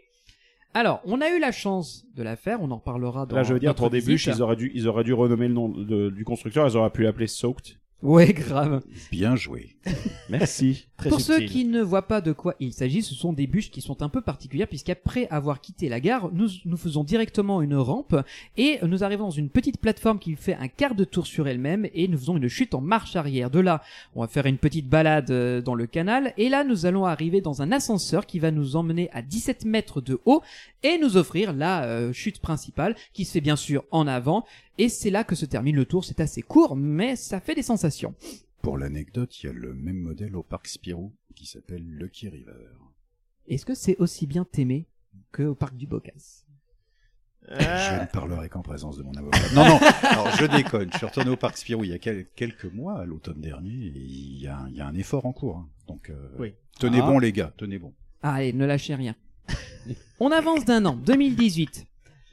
Alors, 0.74 1.02
on 1.04 1.20
a 1.20 1.30
eu 1.30 1.38
la 1.38 1.52
chance 1.52 2.04
de 2.16 2.24
la 2.24 2.34
faire, 2.34 2.60
on 2.60 2.70
en 2.72 2.80
parlera 2.80 3.26
dans 3.26 3.36
Là, 3.36 3.44
je 3.44 3.54
veux 3.54 3.60
dire, 3.60 3.76
pour 3.76 3.90
des 3.90 4.00
bûches, 4.00 4.26
ils 4.26 4.42
auraient 4.42 4.56
dû, 4.56 4.72
ils 4.74 4.88
auraient 4.88 5.04
dû 5.04 5.12
renommer 5.12 5.46
le 5.46 5.54
nom 5.54 5.68
de- 5.68 6.10
du 6.10 6.24
constructeur, 6.24 6.66
ils 6.68 6.76
auraient 6.76 6.90
pu 6.90 7.04
l'appeler 7.04 7.28
Soaked. 7.28 7.76
Ouais, 8.04 8.34
grave. 8.34 8.82
Bien 9.10 9.34
joué. 9.34 9.76
Merci. 10.28 10.88
Très 10.98 11.08
Pour 11.08 11.22
ceux 11.22 11.40
qui 11.40 11.64
ne 11.64 11.80
voient 11.80 12.06
pas 12.06 12.20
de 12.20 12.32
quoi 12.32 12.54
il 12.60 12.74
s'agit, 12.74 13.02
ce 13.02 13.14
sont 13.14 13.32
des 13.32 13.46
bûches 13.46 13.70
qui 13.70 13.80
sont 13.80 14.02
un 14.02 14.10
peu 14.10 14.20
particulières 14.20 14.68
puisqu'après 14.68 15.26
avoir 15.28 15.62
quitté 15.62 15.88
la 15.88 16.00
gare, 16.00 16.30
nous, 16.30 16.48
nous 16.66 16.76
faisons 16.76 17.02
directement 17.02 17.62
une 17.62 17.74
rampe 17.74 18.14
et 18.58 18.78
nous 18.82 19.04
arrivons 19.04 19.24
dans 19.24 19.30
une 19.30 19.48
petite 19.48 19.80
plateforme 19.80 20.18
qui 20.18 20.36
fait 20.36 20.54
un 20.54 20.68
quart 20.68 20.94
de 20.94 21.04
tour 21.04 21.26
sur 21.26 21.48
elle-même 21.48 21.88
et 21.94 22.06
nous 22.06 22.18
faisons 22.18 22.36
une 22.36 22.48
chute 22.48 22.74
en 22.74 22.82
marche 22.82 23.16
arrière. 23.16 23.48
De 23.48 23.60
là, 23.60 23.82
on 24.14 24.20
va 24.20 24.28
faire 24.28 24.44
une 24.44 24.58
petite 24.58 24.88
balade 24.88 25.30
euh, 25.30 25.62
dans 25.62 25.74
le 25.74 25.86
canal 25.86 26.34
et 26.36 26.50
là, 26.50 26.62
nous 26.62 26.84
allons 26.84 27.06
arriver 27.06 27.40
dans 27.40 27.62
un 27.62 27.72
ascenseur 27.72 28.26
qui 28.26 28.38
va 28.38 28.50
nous 28.50 28.76
emmener 28.76 29.08
à 29.14 29.22
17 29.22 29.64
mètres 29.64 30.02
de 30.02 30.20
haut 30.26 30.42
et 30.82 30.98
nous 30.98 31.16
offrir 31.16 31.54
la 31.54 31.84
euh, 31.84 32.12
chute 32.12 32.38
principale 32.40 32.96
qui 33.14 33.24
se 33.24 33.32
fait 33.32 33.40
bien 33.40 33.56
sûr 33.56 33.84
en 33.90 34.06
avant 34.06 34.44
et 34.78 34.88
c'est 34.88 35.10
là 35.10 35.24
que 35.24 35.34
se 35.34 35.44
termine 35.46 35.76
le 35.76 35.84
tour. 35.84 36.04
C'est 36.04 36.20
assez 36.20 36.42
court 36.42 36.76
mais 36.76 37.16
ça 37.16 37.40
fait 37.40 37.54
des 37.54 37.62
sensations. 37.62 38.14
Pour 38.62 38.78
l'anecdote, 38.78 39.42
il 39.42 39.46
y 39.46 39.48
a 39.50 39.52
le 39.52 39.74
même 39.74 39.98
modèle 39.98 40.34
au 40.36 40.42
parc 40.42 40.68
Spirou 40.68 41.12
qui 41.34 41.46
s'appelle 41.46 41.84
Lucky 41.84 42.28
River. 42.28 42.52
Est-ce 43.48 43.66
que 43.66 43.74
c'est 43.74 43.96
aussi 43.98 44.26
bien 44.26 44.46
aimé 44.56 44.86
que 45.32 45.42
au 45.42 45.54
parc 45.54 45.76
du 45.76 45.86
Bocas? 45.86 46.44
Je 47.46 47.54
Ah, 47.58 48.00
ne 48.00 48.06
parlerai 48.10 48.48
qu'en 48.48 48.62
présence 48.62 48.96
de 48.96 49.02
mon 49.02 49.12
avocat. 49.12 49.38
Non, 49.54 49.66
non, 49.68 49.78
alors 50.02 50.30
je 50.36 50.46
déconne. 50.46 50.90
Je 50.92 50.96
suis 50.96 51.06
retourné 51.06 51.28
au 51.30 51.36
parc 51.36 51.58
Spirou 51.58 51.84
il 51.84 51.90
y 51.90 51.92
a 51.92 51.98
quel- 51.98 52.26
quelques 52.34 52.64
mois, 52.64 53.00
à 53.00 53.04
l'automne 53.04 53.38
dernier, 53.42 53.74
et 53.88 53.98
il 53.98 54.40
y, 54.40 54.46
a 54.46 54.60
un, 54.60 54.68
il 54.70 54.76
y 54.76 54.80
a 54.80 54.86
un 54.86 54.94
effort 54.94 55.26
en 55.26 55.34
cours. 55.34 55.58
hein. 55.58 55.68
Donc, 55.86 56.08
euh, 56.08 56.28
Oui. 56.38 56.54
tenez 56.80 57.00
Ah. 57.02 57.06
bon 57.06 57.18
les 57.18 57.32
gars, 57.32 57.52
tenez 57.58 57.78
bon. 57.78 57.92
Ah, 58.22 58.32
Allez, 58.36 58.54
ne 58.54 58.64
lâchez 58.64 58.94
rien. 58.94 59.14
On 60.20 60.30
avance 60.30 60.64
d'un 60.64 60.86
an, 60.86 60.96
2018. 60.96 61.84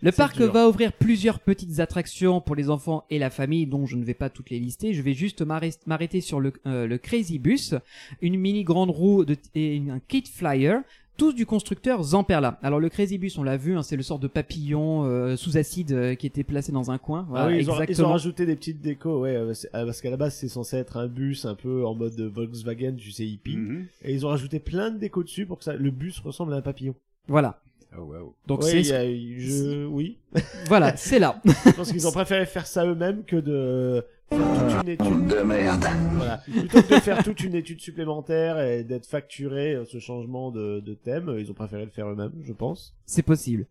Le 0.01 0.11
parc 0.11 0.37
dur. 0.37 0.51
va 0.51 0.67
ouvrir 0.67 0.93
plusieurs 0.93 1.39
petites 1.39 1.79
attractions 1.79 2.41
pour 2.41 2.55
les 2.55 2.69
enfants 2.69 3.05
et 3.09 3.19
la 3.19 3.29
famille, 3.29 3.67
dont 3.67 3.85
je 3.85 3.95
ne 3.95 4.03
vais 4.03 4.13
pas 4.13 4.29
toutes 4.29 4.49
les 4.49 4.59
lister. 4.59 4.93
Je 4.93 5.01
vais 5.01 5.13
juste 5.13 5.41
m'arrêt- 5.41 5.77
m'arrêter 5.85 6.21
sur 6.21 6.39
le, 6.39 6.53
euh, 6.65 6.87
le 6.87 6.97
Crazy 6.97 7.37
Bus, 7.39 7.75
une 8.21 8.37
mini 8.37 8.63
grande 8.63 8.89
roue 8.89 9.25
de, 9.25 9.35
et 9.55 9.81
un 9.89 9.99
Kid 9.99 10.27
Flyer, 10.27 10.79
tous 11.17 11.33
du 11.33 11.45
constructeur 11.45 12.01
Zamperla. 12.01 12.57
Alors 12.63 12.79
le 12.79 12.89
Crazy 12.89 13.19
Bus, 13.19 13.37
on 13.37 13.43
l'a 13.43 13.57
vu, 13.57 13.75
hein, 13.77 13.83
c'est 13.83 13.95
le 13.97 14.01
sort 14.01 14.17
de 14.17 14.27
papillon 14.27 15.03
euh, 15.05 15.35
sous 15.35 15.55
acide 15.57 15.91
euh, 15.91 16.15
qui 16.15 16.25
était 16.25 16.43
placé 16.43 16.71
dans 16.71 16.89
un 16.89 16.97
coin. 16.97 17.27
Voilà, 17.29 17.45
Ah 17.45 17.47
oui, 17.49 17.57
ils, 17.59 17.69
ont, 17.69 17.73
ils 17.75 17.77
ont 17.77 17.81
exactement. 17.83 18.09
rajouté 18.09 18.45
des 18.47 18.55
petites 18.55 18.81
décos, 18.81 19.19
ouais, 19.21 19.35
euh, 19.35 19.51
euh, 19.75 19.85
parce 19.85 20.01
qu'à 20.01 20.09
la 20.09 20.17
base 20.17 20.33
c'est 20.33 20.47
censé 20.47 20.77
être 20.77 20.97
un 20.97 21.07
bus 21.07 21.45
un 21.45 21.53
peu 21.53 21.85
en 21.85 21.93
mode 21.93 22.19
Volkswagen, 22.19 22.95
tu 22.97 23.11
sais, 23.11 23.25
hippie, 23.27 23.57
Mhm. 23.57 23.85
et 24.03 24.13
ils 24.13 24.25
ont 24.25 24.29
rajouté 24.29 24.59
plein 24.59 24.89
de 24.89 24.97
décos 24.97 25.21
dessus 25.23 25.45
pour 25.45 25.59
que 25.59 25.63
ça, 25.63 25.75
le 25.75 25.91
bus 25.91 26.19
ressemble 26.21 26.53
à 26.53 26.57
un 26.57 26.61
papillon. 26.61 26.95
Voilà. 27.27 27.60
Oh, 27.97 28.01
wow. 28.03 28.35
Donc 28.47 28.61
Ouais, 28.61 28.71
c'est 28.71 28.81
il 28.81 28.87
y 28.87 28.93
a- 28.93 29.39
je, 29.39 29.85
oui. 29.85 30.17
voilà, 30.67 30.95
c'est 30.95 31.19
là. 31.19 31.41
Je 31.45 31.71
pense 31.71 31.91
qu'ils 31.91 32.07
ont 32.07 32.11
préféré 32.11 32.45
faire 32.45 32.65
ça 32.65 32.85
eux-mêmes 32.85 33.23
que 33.25 33.35
de 33.35 34.05
faire 34.29 34.39
toute 34.39 34.83
une 34.83 34.89
étude. 34.89 35.27
De 35.27 35.41
merde. 35.41 35.83
Voilà. 36.13 36.37
Plutôt 36.37 36.81
que 36.81 36.95
de 36.95 36.99
faire 37.01 37.23
toute 37.23 37.41
une 37.41 37.55
étude 37.55 37.81
supplémentaire 37.81 38.59
et 38.61 38.83
d'être 38.85 39.05
facturé 39.05 39.73
euh, 39.73 39.83
ce 39.85 39.99
changement 39.99 40.51
de, 40.51 40.79
de 40.79 40.93
thème, 40.93 41.29
euh, 41.29 41.41
ils 41.41 41.51
ont 41.51 41.53
préféré 41.53 41.83
le 41.83 41.91
faire 41.91 42.07
eux-mêmes, 42.07 42.31
je 42.43 42.53
pense. 42.53 42.95
C'est 43.05 43.23
possible. 43.23 43.67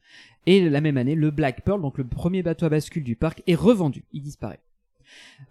Et 0.47 0.69
la 0.69 0.81
même 0.83 0.99
année, 0.99 1.15
le 1.15 1.31
Black 1.31 1.63
Pearl, 1.65 1.81
donc 1.81 1.97
le 1.97 2.05
premier 2.05 2.43
bateau 2.43 2.67
à 2.67 2.69
bascule 2.69 3.05
du 3.05 3.17
parc, 3.17 3.43
est 3.47 3.55
revendu. 3.55 4.05
Il 4.13 4.23
disparaît. 4.23 4.61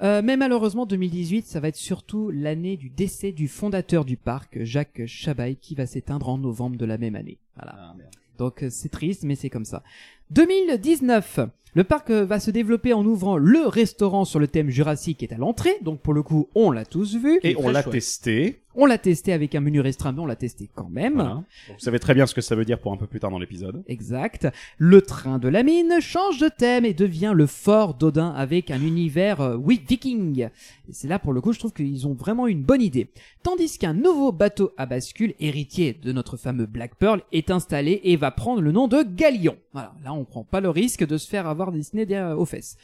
Euh, 0.03 0.21
mais 0.23 0.37
malheureusement, 0.37 0.85
2018, 0.85 1.45
ça 1.47 1.59
va 1.59 1.67
être 1.69 1.75
surtout 1.75 2.29
l'année 2.29 2.77
du 2.77 2.89
décès 2.89 3.31
du 3.31 3.47
fondateur 3.47 4.05
du 4.05 4.15
parc, 4.15 4.63
Jacques 4.63 5.01
Chabaille, 5.07 5.57
qui 5.57 5.73
va 5.75 5.85
s'éteindre 5.85 6.29
en 6.29 6.37
novembre 6.37 6.77
de 6.77 6.85
la 6.85 6.97
même 6.99 7.15
année. 7.15 7.39
Voilà. 7.55 7.95
Donc 8.39 8.63
euh, 8.63 8.69
c'est 8.71 8.89
triste, 8.89 9.23
mais 9.23 9.35
c'est 9.35 9.51
comme 9.51 9.65
ça. 9.65 9.83
2019, 10.31 11.41
le 11.75 11.83
parc 11.83 12.09
euh, 12.09 12.25
va 12.25 12.39
se 12.39 12.51
développer 12.51 12.93
en 12.93 13.05
ouvrant 13.05 13.37
le 13.37 13.67
restaurant 13.67 14.25
sur 14.25 14.39
le 14.39 14.47
thème 14.47 14.69
Jurassique 14.69 15.19
qui 15.19 15.25
est 15.25 15.33
à 15.33 15.37
l'entrée. 15.37 15.77
Donc 15.81 16.01
pour 16.01 16.13
le 16.13 16.23
coup, 16.23 16.49
on 16.55 16.71
l'a 16.71 16.85
tous 16.85 17.15
vu. 17.15 17.39
Et 17.43 17.55
on 17.57 17.69
l'a 17.69 17.83
testé. 17.83 18.61
On 18.75 18.85
l'a 18.85 18.97
testé 18.97 19.33
avec 19.33 19.55
un 19.55 19.59
menu 19.59 19.81
restreint, 19.81 20.11
mais 20.11 20.21
on 20.21 20.25
l'a 20.25 20.35
testé 20.35 20.69
quand 20.73 20.89
même. 20.89 21.15
Voilà. 21.15 21.43
Vous 21.67 21.79
savez 21.79 21.99
très 21.99 22.13
bien 22.13 22.25
ce 22.25 22.33
que 22.33 22.41
ça 22.41 22.55
veut 22.55 22.63
dire 22.63 22.79
pour 22.79 22.93
un 22.93 22.97
peu 22.97 23.07
plus 23.07 23.19
tard 23.19 23.29
dans 23.29 23.39
l'épisode. 23.39 23.83
Exact. 23.87 24.47
Le 24.77 25.01
train 25.01 25.37
de 25.37 25.49
la 25.49 25.63
mine 25.63 25.99
change 25.99 26.39
de 26.39 26.49
thème 26.49 26.85
et 26.85 26.93
devient 26.93 27.33
le 27.35 27.45
fort 27.45 27.95
d'Odin 27.95 28.29
avec 28.29 28.71
un 28.71 28.81
univers 28.81 29.41
euh, 29.41 29.55
oui 29.57 29.81
viking. 29.85 30.43
Et 30.87 30.93
c'est 30.93 31.09
là 31.09 31.19
pour 31.19 31.33
le 31.33 31.41
coup, 31.41 31.51
je 31.51 31.59
trouve 31.59 31.73
qu'ils 31.73 32.07
ont 32.07 32.13
vraiment 32.13 32.47
une 32.47 32.63
bonne 32.63 32.81
idée. 32.81 33.09
Tandis 33.43 33.77
qu'un 33.77 33.93
nouveau 33.93 34.31
bateau 34.31 34.71
à 34.77 34.85
bascule, 34.85 35.33
héritier 35.41 35.93
de 35.93 36.13
notre 36.13 36.37
fameux 36.37 36.65
Black 36.65 36.95
Pearl, 36.95 37.21
est 37.33 37.51
installé 37.51 37.99
et 38.03 38.15
va 38.15 38.31
prendre 38.31 38.61
le 38.61 38.71
nom 38.71 38.87
de 38.87 39.03
Galion. 39.03 39.57
Voilà, 39.73 39.93
là 40.05 40.13
on 40.13 40.23
prend 40.23 40.45
pas 40.45 40.61
le 40.61 40.69
risque 40.69 41.05
de 41.05 41.17
se 41.17 41.27
faire 41.27 41.47
avoir 41.47 41.58
Disney 41.71 42.05
derrière- 42.05 42.37
aux 42.39 42.45
fesses. 42.45 42.77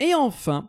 Et 0.00 0.14
enfin, 0.14 0.68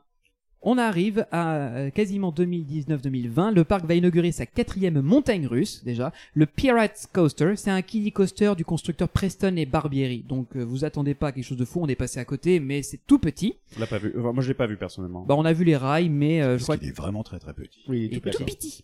on 0.61 0.77
arrive 0.77 1.25
à 1.31 1.55
euh, 1.57 1.89
quasiment 1.91 2.31
2019-2020. 2.31 3.53
Le 3.53 3.63
parc 3.63 3.85
va 3.85 3.93
inaugurer 3.95 4.31
sa 4.31 4.45
quatrième 4.45 4.99
montagne 5.01 5.45
russe, 5.47 5.83
déjà. 5.83 6.11
Le 6.33 6.45
Pirates 6.45 7.07
Coaster, 7.13 7.53
c'est 7.55 7.69
un 7.71 7.81
kiddie 7.81 8.11
coaster 8.11 8.53
du 8.57 8.65
constructeur 8.65 9.09
Preston 9.09 9.55
et 9.57 9.65
Barbieri. 9.65 10.23
Donc, 10.27 10.55
euh, 10.55 10.63
vous 10.63 10.83
attendez 10.85 11.13
pas 11.13 11.27
à 11.27 11.31
quelque 11.31 11.43
chose 11.43 11.57
de 11.57 11.65
fou, 11.65 11.79
on 11.81 11.87
est 11.87 11.95
passé 11.95 12.19
à 12.19 12.25
côté, 12.25 12.59
mais 12.59 12.81
c'est 12.81 12.99
tout 13.05 13.19
petit. 13.19 13.55
On 13.77 13.79
l'a 13.79 13.87
pas 13.87 13.97
vu. 13.99 14.13
Enfin, 14.17 14.31
moi, 14.33 14.43
je 14.43 14.47
l'ai 14.47 14.53
pas 14.55 14.67
vu 14.67 14.77
personnellement. 14.77 15.23
Bah, 15.23 15.35
on 15.37 15.45
a 15.45 15.53
vu 15.53 15.63
les 15.65 15.75
rails, 15.77 16.09
mais 16.09 16.41
euh, 16.41 16.57
je 16.57 16.63
crois 16.63 16.77
qu'il 16.77 16.87
est 16.89 16.97
vraiment 16.97 17.23
très 17.23 17.39
très 17.39 17.53
petit. 17.53 17.79
Oui, 17.87 18.09
qu'il 18.09 18.17
est 18.17 18.21
tout 18.31 18.37
tout 18.39 18.45
petit. 18.45 18.83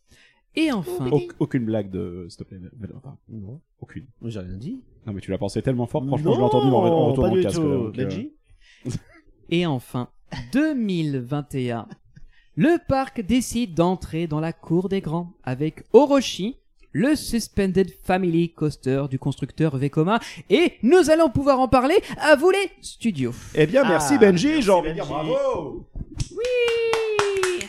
Et 0.55 0.72
enfin, 0.72 1.07
Auc- 1.09 1.32
aucune 1.39 1.64
blague 1.66 1.89
de, 1.89 2.26
s'il 2.30 2.38
te 2.39 2.43
plaît. 2.43 2.59
Enfin, 2.97 3.16
Non, 3.30 3.62
aucune. 3.80 4.05
moi, 4.20 4.30
j'ai 4.30 4.39
rien 4.41 4.57
dit. 4.57 4.82
Non, 5.07 5.14
mais 5.14 5.22
tu 5.22 5.32
l'as 5.32 5.38
pensé 5.38 5.62
tellement 5.62 5.88
fort. 5.88 6.05
Franchement, 6.05 6.32
je 6.34 6.36
l'ai 6.36 6.41
Non, 6.41 6.45
entendu 6.47 6.68
en 6.68 7.05
retour 7.07 7.24
pas 7.24 7.30
dans 7.30 7.36
le 7.36 7.41
du 7.41 7.47
casque. 7.47 7.57
là, 7.57 7.64
donc, 7.64 7.97
euh, 7.97 8.24
et 9.50 9.66
enfin, 9.66 10.10
2021. 10.54 11.88
Le 12.56 12.78
parc 12.88 13.22
décide 13.22 13.74
d'entrer 13.76 14.28
dans 14.28 14.40
la 14.40 14.54
cour 14.54 14.90
des 14.90 15.02
grands 15.02 15.34
avec 15.44 15.84
Orochi, 15.94 16.58
le 16.92 17.16
Suspended 17.16 17.90
Family 18.04 18.54
Coaster 18.54 19.06
du 19.10 19.18
constructeur 19.18 19.78
Vekoma, 19.78 20.20
et 20.50 20.74
nous 20.84 21.10
allons 21.10 21.30
pouvoir 21.30 21.60
en 21.62 21.70
parler 21.70 21.96
à 22.18 22.36
vous 22.36 22.50
les 22.52 22.70
studios. 22.82 23.34
Eh 23.56 23.66
bien, 23.66 23.84
merci 23.88 24.16
Ah, 24.16 24.20
Benji. 24.20 24.62
J'ai 24.62 24.70
envie 24.72 24.90
de 24.90 24.94
dire 24.96 25.06
Benji. 25.06 25.30
bravo. 25.30 25.88
Oui 26.32 27.66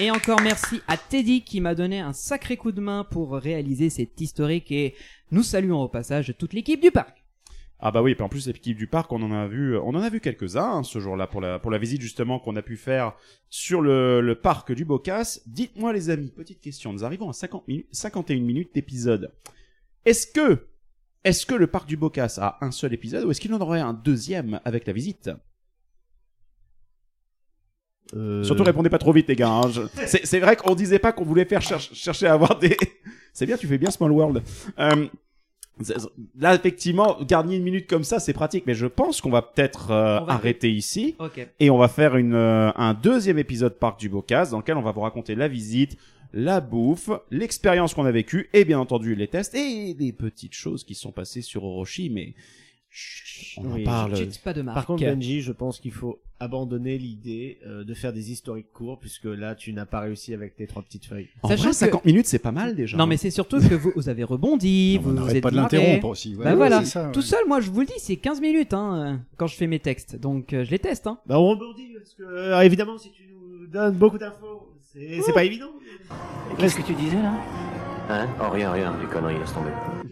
Et 0.00 0.10
encore 0.12 0.40
merci 0.40 0.80
à 0.88 0.96
Teddy 0.96 1.42
qui 1.42 1.60
m'a 1.60 1.74
donné 1.74 1.98
un 2.00 2.12
sacré 2.12 2.56
coup 2.56 2.72
de 2.72 2.80
main 2.80 3.04
pour 3.10 3.32
réaliser 3.34 3.90
cet 3.90 4.20
historique 4.20 4.70
et 4.70 4.94
nous 5.32 5.42
saluons 5.42 5.82
au 5.82 5.88
passage 5.88 6.34
toute 6.38 6.52
l'équipe 6.52 6.80
du 6.80 6.90
parc. 6.90 7.21
Ah 7.84 7.90
bah 7.90 8.00
oui, 8.00 8.14
puis 8.14 8.22
en 8.22 8.28
plus 8.28 8.46
l'équipe 8.46 8.76
du 8.76 8.86
parc, 8.86 9.10
on 9.12 9.20
en 9.22 9.32
a 9.32 9.48
vu, 9.48 9.76
on 9.76 9.88
en 9.88 10.00
a 10.02 10.08
vu 10.08 10.20
quelques-uns 10.20 10.76
hein, 10.76 10.82
ce 10.84 11.00
jour-là 11.00 11.26
pour 11.26 11.40
la 11.40 11.58
pour 11.58 11.70
la 11.72 11.78
visite 11.78 12.00
justement 12.00 12.38
qu'on 12.38 12.54
a 12.54 12.62
pu 12.62 12.76
faire 12.76 13.14
sur 13.50 13.80
le, 13.80 14.20
le 14.20 14.34
parc 14.36 14.70
du 14.72 14.84
Bocas. 14.84 15.40
Dites-moi 15.46 15.92
les 15.92 16.08
amis, 16.08 16.30
petite 16.30 16.60
question, 16.60 16.92
nous 16.92 17.04
arrivons 17.04 17.28
à 17.28 17.32
50 17.32 17.66
minutes, 17.66 17.88
51 17.90 18.40
minutes 18.40 18.70
d'épisode. 18.72 19.32
Est-ce 20.04 20.28
que 20.28 20.68
est-ce 21.24 21.44
que 21.44 21.54
le 21.56 21.66
parc 21.66 21.88
du 21.88 21.96
Bocas 21.96 22.38
a 22.40 22.58
un 22.64 22.70
seul 22.70 22.92
épisode 22.94 23.24
ou 23.24 23.30
est-ce 23.32 23.40
qu'il 23.40 23.52
en 23.52 23.60
aurait 23.60 23.80
un 23.80 23.94
deuxième 23.94 24.60
avec 24.64 24.86
la 24.86 24.92
visite? 24.92 25.30
Euh, 28.14 28.42
Surtout 28.44 28.62
répondez 28.64 28.90
pas 28.90 28.98
trop 28.98 29.12
vite 29.12 29.28
les 29.28 29.36
gars. 29.36 29.48
hein, 29.50 29.70
je- 29.70 29.82
C'est 30.06 30.38
vrai 30.40 30.54
qu'on 30.56 30.74
disait 30.74 30.98
pas 30.98 31.12
qu'on 31.12 31.24
voulait 31.24 31.44
faire 31.46 31.62
cher- 31.62 31.80
chercher 31.80 32.26
à 32.26 32.34
avoir 32.34 32.58
des. 32.58 32.76
C'est 33.32 33.46
bien, 33.46 33.56
tu 33.56 33.66
fais 33.66 33.78
bien 33.78 33.90
Small 33.90 34.12
World. 34.12 34.42
Euh, 34.78 35.06
Là, 36.38 36.54
effectivement, 36.54 37.16
garder 37.22 37.56
une 37.56 37.62
minute 37.62 37.86
comme 37.88 38.04
ça, 38.04 38.20
c'est 38.20 38.32
pratique, 38.32 38.64
mais 38.66 38.74
je 38.74 38.86
pense 38.86 39.20
qu'on 39.20 39.30
va 39.30 39.42
peut-être 39.42 39.90
euh, 39.90 40.18
arrêter 40.26 40.70
ici. 40.70 41.16
Ok. 41.18 41.46
Et 41.60 41.70
on 41.70 41.78
va 41.78 41.88
faire 41.88 42.16
une, 42.16 42.34
euh, 42.34 42.70
un 42.76 42.94
deuxième 42.94 43.38
épisode 43.38 43.78
Parc 43.78 43.98
du 43.98 44.08
Bocas 44.08 44.50
dans 44.50 44.58
lequel 44.58 44.76
on 44.76 44.82
va 44.82 44.92
vous 44.92 45.00
raconter 45.00 45.34
la 45.34 45.48
visite, 45.48 45.96
la 46.32 46.60
bouffe, 46.60 47.10
l'expérience 47.30 47.94
qu'on 47.94 48.04
a 48.04 48.12
vécue 48.12 48.48
et 48.52 48.64
bien 48.64 48.78
entendu 48.78 49.14
les 49.14 49.28
tests 49.28 49.54
et 49.54 49.94
des 49.94 50.12
petites 50.12 50.54
choses 50.54 50.84
qui 50.84 50.94
sont 50.94 51.10
passées 51.10 51.42
sur 51.42 51.64
Orochi, 51.64 52.10
mais 52.10 52.34
chut, 52.90 53.58
on 53.58 53.72
Oui, 53.72 53.82
en 53.82 53.84
parle. 53.84 54.16
Chut, 54.16 54.40
pas 54.42 54.52
de 54.52 54.62
marque. 54.62 54.76
Par 54.76 54.86
contre, 54.86 55.02
Benji, 55.04 55.40
je 55.40 55.52
pense 55.52 55.80
qu'il 55.80 55.92
faut 55.92 56.20
abandonner 56.42 56.98
l'idée 56.98 57.58
euh, 57.66 57.84
de 57.84 57.94
faire 57.94 58.12
des 58.12 58.32
historiques 58.32 58.72
courts, 58.72 58.98
puisque 58.98 59.24
là, 59.24 59.54
tu 59.54 59.72
n'as 59.72 59.86
pas 59.86 60.00
réussi 60.00 60.34
avec 60.34 60.56
tes 60.56 60.66
trois 60.66 60.82
petites 60.82 61.06
feuilles. 61.06 61.28
En 61.42 61.48
Sachant 61.48 61.62
vrai, 61.62 61.70
que- 61.70 61.76
50 61.76 62.04
minutes, 62.04 62.26
c'est 62.26 62.38
pas 62.40 62.50
mal 62.52 62.74
déjà. 62.74 62.96
Non 62.96 63.06
mais 63.06 63.16
c'est 63.16 63.30
surtout 63.30 63.60
que 63.60 63.74
vous, 63.74 63.92
vous 63.94 64.08
avez 64.08 64.24
rebondi, 64.24 64.96
Non, 64.96 65.02
vous, 65.10 65.16
on 65.18 65.22
vous 65.22 65.34
êtes 65.36 65.42
pas 65.42 65.50
de 65.50 65.56
l'interrompre 65.56 66.06
aussi. 66.08 66.34
Ouais, 66.34 66.44
Bah 66.44 66.50
ouais, 66.50 66.56
voilà, 66.56 66.84
ça, 66.84 67.06
ouais. 67.06 67.12
tout 67.12 67.22
seul, 67.22 67.40
moi 67.46 67.60
je 67.60 67.70
vous 67.70 67.80
le 67.80 67.86
dis, 67.86 67.92
c'est 67.98 68.16
15 68.16 68.40
minutes 68.40 68.74
hein, 68.74 69.20
quand 69.36 69.46
je 69.46 69.54
fais 69.56 69.66
mes 69.68 69.78
textes, 69.78 70.16
donc 70.16 70.52
euh, 70.52 70.64
je 70.64 70.70
les 70.70 70.78
teste. 70.78 71.06
Hein. 71.06 71.18
Bah, 71.26 71.38
on 71.38 71.48
rebondit, 71.50 71.94
parce 71.96 72.14
que, 72.14 72.22
euh, 72.24 72.60
évidemment, 72.62 72.98
si 72.98 73.10
tu 73.12 73.22
nous 73.32 73.66
donnes 73.68 73.94
beaucoup 73.96 74.18
d'infos, 74.18 74.68
c'est 74.94 75.32
pas 75.32 75.44
évident. 75.44 75.70
Qu'est-ce 76.58 76.76
que 76.76 76.82
tu 76.82 76.94
disais 76.94 77.16
là? 77.22 77.34
Hein? 78.10 78.26
Oh 78.40 78.50
rien, 78.50 78.72
rien, 78.72 78.94
des 79.00 79.06
conneries, 79.06 79.38
laisse 79.38 79.52
tomber. 79.54 79.70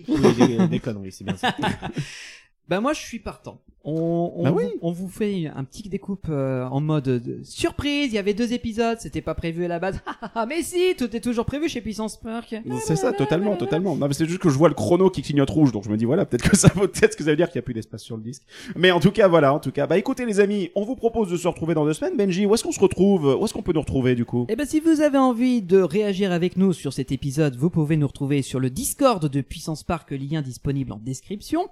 Oui, 0.09 0.47
des, 0.59 0.69
des 0.69 0.79
conneries, 0.79 1.13
c'est 1.13 1.25
bien 1.25 1.37
ça. 1.37 1.55
Bah 2.69 2.81
moi 2.81 2.93
je 2.93 3.01
suis 3.01 3.19
partant. 3.19 3.61
On, 3.83 4.33
on, 4.37 4.43
Bah 4.43 4.51
vous, 4.51 4.61
on 4.83 4.93
vous 4.93 5.09
fait 5.09 5.47
un 5.47 5.65
petit 5.65 5.89
découpe 5.89 6.27
euh, 6.29 6.67
en 6.67 6.81
mode 6.81 7.05
de 7.05 7.41
surprise. 7.43 8.09
Il 8.09 8.15
y 8.15 8.19
avait 8.19 8.35
deux 8.35 8.53
épisodes, 8.53 8.99
c'était 9.01 9.23
pas 9.23 9.35
prévu 9.35 9.65
à 9.65 9.69
la 9.69 9.79
base. 9.79 10.01
Ah, 10.35 10.47
mais 10.47 10.63
si, 10.63 10.95
tout 10.97 11.15
est 11.17 11.21
toujours 11.21 11.45
prévu 11.45 11.69
chez 11.69 11.81
Puissance 11.81 12.19
Park. 12.19 12.55
C'est 12.85 12.97
ça, 12.97 13.13
totalement, 13.13 13.57
totalement. 13.57 13.97
Non, 13.97 14.07
mais 14.07 14.15
c'est 14.15 14.27
juste 14.27 14.41
que 14.41 14.49
je 14.49 14.57
vois 14.57 14.69
le 14.69 14.75
chrono 14.75 15.11
qui 15.11 15.23
clignote 15.23 15.51
rouge, 15.51 15.73
donc 15.73 15.85
je 15.85 15.91
me 15.91 15.97
dis 15.97 16.05
voilà, 16.05 16.25
peut-être 16.25 16.49
que 16.49 16.57
ça 16.57 16.69
vaut 16.69 16.87
peut-être 16.89 17.17
que 17.17 17.25
ça 17.25 17.31
veut 17.31 17.37
dire 17.37 17.51
qu'il 17.51 17.59
n'y 17.59 17.65
a 17.65 17.67
plus 17.67 17.75
d'espace 17.75 18.03
sur 18.03 18.17
le 18.17 18.23
disque. 18.23 18.43
Mais 18.77 18.91
en 18.91 19.01
tout 19.01 19.11
cas, 19.11 19.29
voilà, 19.29 19.53
en 19.53 19.59
tout 19.59 19.73
cas, 19.73 19.87
bah 19.87 19.99
écoutez 19.99 20.25
les 20.27 20.41
amis, 20.41 20.71
on 20.77 20.85
vous 20.85 20.95
propose 20.95 21.31
de 21.31 21.37
se 21.37 21.49
retrouver 21.49 21.75
dans 21.75 21.85
deux 21.85 21.95
semaines. 21.95 22.17
Benji, 22.17 22.47
où 22.47 22.55
est-ce 22.55 22.63
qu'on 22.63 22.73
se 22.73 22.81
retrouve 22.81 23.37
Où 23.41 23.45
est-ce 23.45 23.53
qu'on 23.53 23.63
peut 23.63 23.73
nous 23.73 23.81
retrouver 23.81 24.15
du 24.15 24.25
coup? 24.25 24.47
Eh 24.49 24.57
ben 24.57 24.67
si 24.67 24.79
vous 24.81 25.01
avez 25.01 25.19
envie 25.19 25.63
de 25.63 25.81
réagir 25.81 26.33
avec 26.33 26.57
nous 26.57 26.73
sur 26.73 26.93
cet 26.93 27.13
épisode, 27.13 27.57
vous 27.57 27.71
pouvez 27.71 27.97
nous 27.97 28.07
retrouver 28.07 28.43
sur 28.43 28.61
le 28.61 28.71
Discord 28.71 29.27
de 29.27 29.41
Puissance 29.41 29.83
Park, 29.83 30.11
lien 30.11 30.43
disponible 30.43 30.93
en 30.93 30.99
description. 30.99 31.69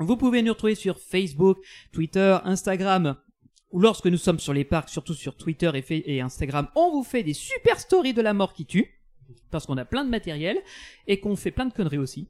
Vous 0.00 0.16
pouvez 0.16 0.40
nous 0.40 0.52
retrouver 0.52 0.74
sur 0.74 0.98
Facebook, 0.98 1.58
Twitter, 1.92 2.38
Instagram. 2.44 3.16
Ou 3.70 3.80
lorsque 3.80 4.06
nous 4.06 4.16
sommes 4.16 4.40
sur 4.40 4.54
les 4.54 4.64
parcs, 4.64 4.88
surtout 4.88 5.12
sur 5.12 5.36
Twitter 5.36 5.70
et, 5.90 6.20
Instagram, 6.22 6.68
on 6.74 6.90
vous 6.90 7.04
fait 7.04 7.22
des 7.22 7.34
super 7.34 7.78
stories 7.78 8.14
de 8.14 8.22
la 8.22 8.32
mort 8.32 8.54
qui 8.54 8.64
tue. 8.64 8.98
Parce 9.50 9.66
qu'on 9.66 9.76
a 9.76 9.84
plein 9.84 10.04
de 10.04 10.10
matériel 10.10 10.56
et 11.06 11.20
qu'on 11.20 11.36
fait 11.36 11.50
plein 11.50 11.66
de 11.66 11.72
conneries 11.72 11.98
aussi. 11.98 12.28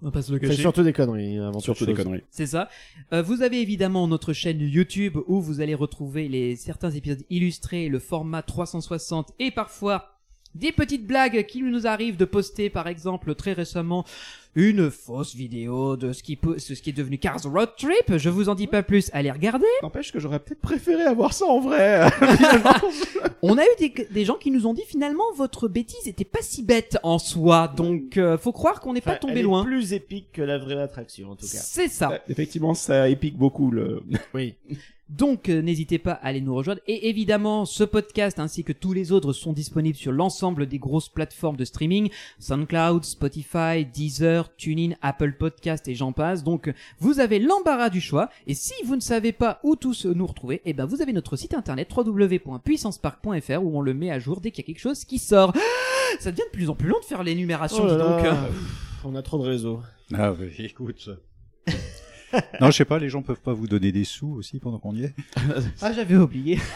On 0.00 0.06
va 0.06 0.12
pas 0.12 0.22
se 0.22 0.32
le 0.32 0.38
C'est 0.40 0.48
cacher. 0.48 0.62
surtout 0.62 0.82
des 0.82 0.94
conneries, 0.94 1.36
hein, 1.36 1.48
avant 1.48 1.60
Surtout 1.60 1.84
des 1.84 1.92
conneries. 1.92 2.22
C'est 2.30 2.46
ça. 2.46 2.70
Euh, 3.12 3.20
vous 3.20 3.42
avez 3.42 3.60
évidemment 3.60 4.08
notre 4.08 4.32
chaîne 4.32 4.60
YouTube 4.60 5.18
où 5.26 5.42
vous 5.42 5.60
allez 5.60 5.74
retrouver 5.74 6.26
les 6.26 6.56
certains 6.56 6.90
épisodes 6.90 7.22
illustrés, 7.28 7.88
le 7.88 7.98
format 7.98 8.42
360 8.42 9.34
et 9.38 9.50
parfois 9.50 10.20
des 10.54 10.72
petites 10.72 11.06
blagues 11.06 11.46
qui 11.46 11.62
nous 11.62 11.86
arrivent 11.86 12.16
de 12.16 12.24
poster 12.24 12.70
par 12.70 12.88
exemple 12.88 13.34
très 13.34 13.52
récemment 13.52 14.04
une 14.56 14.90
fausse 14.90 15.34
vidéo 15.34 15.96
de 15.96 16.12
ce 16.12 16.22
qui, 16.22 16.36
peut- 16.36 16.58
ce 16.58 16.72
qui 16.74 16.90
est 16.90 16.92
devenu 16.92 17.18
Cars 17.18 17.42
Road 17.44 17.70
Trip. 17.78 18.16
Je 18.16 18.28
vous 18.28 18.48
en 18.48 18.54
dis 18.54 18.66
pas 18.66 18.82
plus, 18.82 19.08
allez 19.12 19.30
regarder. 19.30 19.66
N'empêche 19.82 20.12
que 20.12 20.18
j'aurais 20.18 20.40
peut-être 20.40 20.60
préféré 20.60 21.02
avoir 21.02 21.32
ça 21.32 21.46
en 21.46 21.60
vrai. 21.60 22.10
On 23.42 23.56
a 23.56 23.62
eu 23.64 23.68
des, 23.78 24.06
des 24.10 24.24
gens 24.24 24.34
qui 24.34 24.50
nous 24.50 24.66
ont 24.66 24.74
dit 24.74 24.82
finalement 24.86 25.24
votre 25.36 25.68
bêtise 25.68 26.06
était 26.06 26.24
pas 26.24 26.40
si 26.42 26.62
bête 26.62 26.98
en 27.02 27.18
soi, 27.18 27.68
donc 27.68 28.16
euh, 28.16 28.36
faut 28.36 28.52
croire 28.52 28.80
qu'on 28.80 28.92
n'est 28.92 29.00
pas 29.00 29.16
tombé 29.16 29.34
elle 29.34 29.38
est 29.38 29.42
loin. 29.42 29.64
plus 29.64 29.92
épique 29.92 30.32
que 30.32 30.42
la 30.42 30.58
vraie 30.58 30.80
attraction, 30.80 31.30
en 31.30 31.36
tout 31.36 31.46
cas. 31.46 31.58
C'est 31.58 31.88
ça. 31.88 32.20
Effectivement, 32.28 32.74
ça 32.74 33.08
épique 33.08 33.36
beaucoup 33.38 33.70
le. 33.70 34.02
Oui. 34.34 34.54
Donc 35.08 35.48
euh, 35.48 35.60
n'hésitez 35.60 35.98
pas 35.98 36.12
à 36.12 36.26
aller 36.28 36.40
nous 36.40 36.54
rejoindre. 36.54 36.80
Et 36.86 37.08
évidemment, 37.08 37.64
ce 37.64 37.82
podcast 37.82 38.38
ainsi 38.38 38.62
que 38.62 38.72
tous 38.72 38.92
les 38.92 39.10
autres 39.10 39.32
sont 39.32 39.52
disponibles 39.52 39.98
sur 39.98 40.12
l'ensemble 40.12 40.66
des 40.66 40.78
grosses 40.78 41.08
plateformes 41.08 41.56
de 41.56 41.64
streaming, 41.64 42.10
SoundCloud, 42.38 43.04
Spotify, 43.04 43.84
Deezer, 43.92 44.39
Deezer, 44.40 44.56
TuneIn, 44.56 44.94
Apple 45.02 45.32
Podcast 45.32 45.88
et 45.88 45.94
j'en 45.94 46.12
passe. 46.12 46.44
Donc 46.44 46.72
vous 46.98 47.20
avez 47.20 47.38
l'embarras 47.38 47.90
du 47.90 48.00
choix. 48.00 48.28
Et 48.46 48.54
si 48.54 48.74
vous 48.84 48.96
ne 48.96 49.00
savez 49.00 49.32
pas 49.32 49.60
où 49.62 49.76
tous 49.76 50.06
nous 50.06 50.26
retrouver, 50.26 50.62
eh 50.64 50.72
ben 50.72 50.86
vous 50.86 51.02
avez 51.02 51.12
notre 51.12 51.36
site 51.36 51.54
internet 51.54 51.88
www.puissancepark.fr 51.94 53.62
où 53.62 53.78
on 53.78 53.80
le 53.80 53.94
met 53.94 54.10
à 54.10 54.18
jour 54.18 54.40
dès 54.40 54.50
qu'il 54.50 54.64
y 54.64 54.66
a 54.66 54.68
quelque 54.68 54.82
chose 54.82 55.04
qui 55.04 55.18
sort. 55.18 55.52
Ça 56.18 56.30
devient 56.30 56.42
de 56.46 56.56
plus 56.56 56.70
en 56.70 56.74
plus 56.74 56.88
long 56.88 56.98
de 57.00 57.04
faire 57.04 57.22
l'énumération. 57.22 57.84
Oh 57.84 57.88
donc. 57.88 58.24
là, 58.24 58.36
On 59.04 59.14
a 59.14 59.22
trop 59.22 59.38
de 59.38 59.48
réseaux. 59.48 59.80
Ah 60.14 60.32
oui, 60.32 60.52
écoute. 60.58 61.10
Non, 62.60 62.66
je 62.70 62.76
sais 62.76 62.84
pas, 62.84 62.98
les 62.98 63.08
gens 63.08 63.22
peuvent 63.22 63.40
pas 63.40 63.52
vous 63.52 63.66
donner 63.66 63.92
des 63.92 64.04
sous 64.04 64.30
aussi 64.32 64.58
pendant 64.60 64.78
qu'on 64.78 64.94
y 64.94 65.04
est. 65.04 65.14
Ah 65.80 65.92
j'avais 65.92 66.16
oublié. 66.16 66.58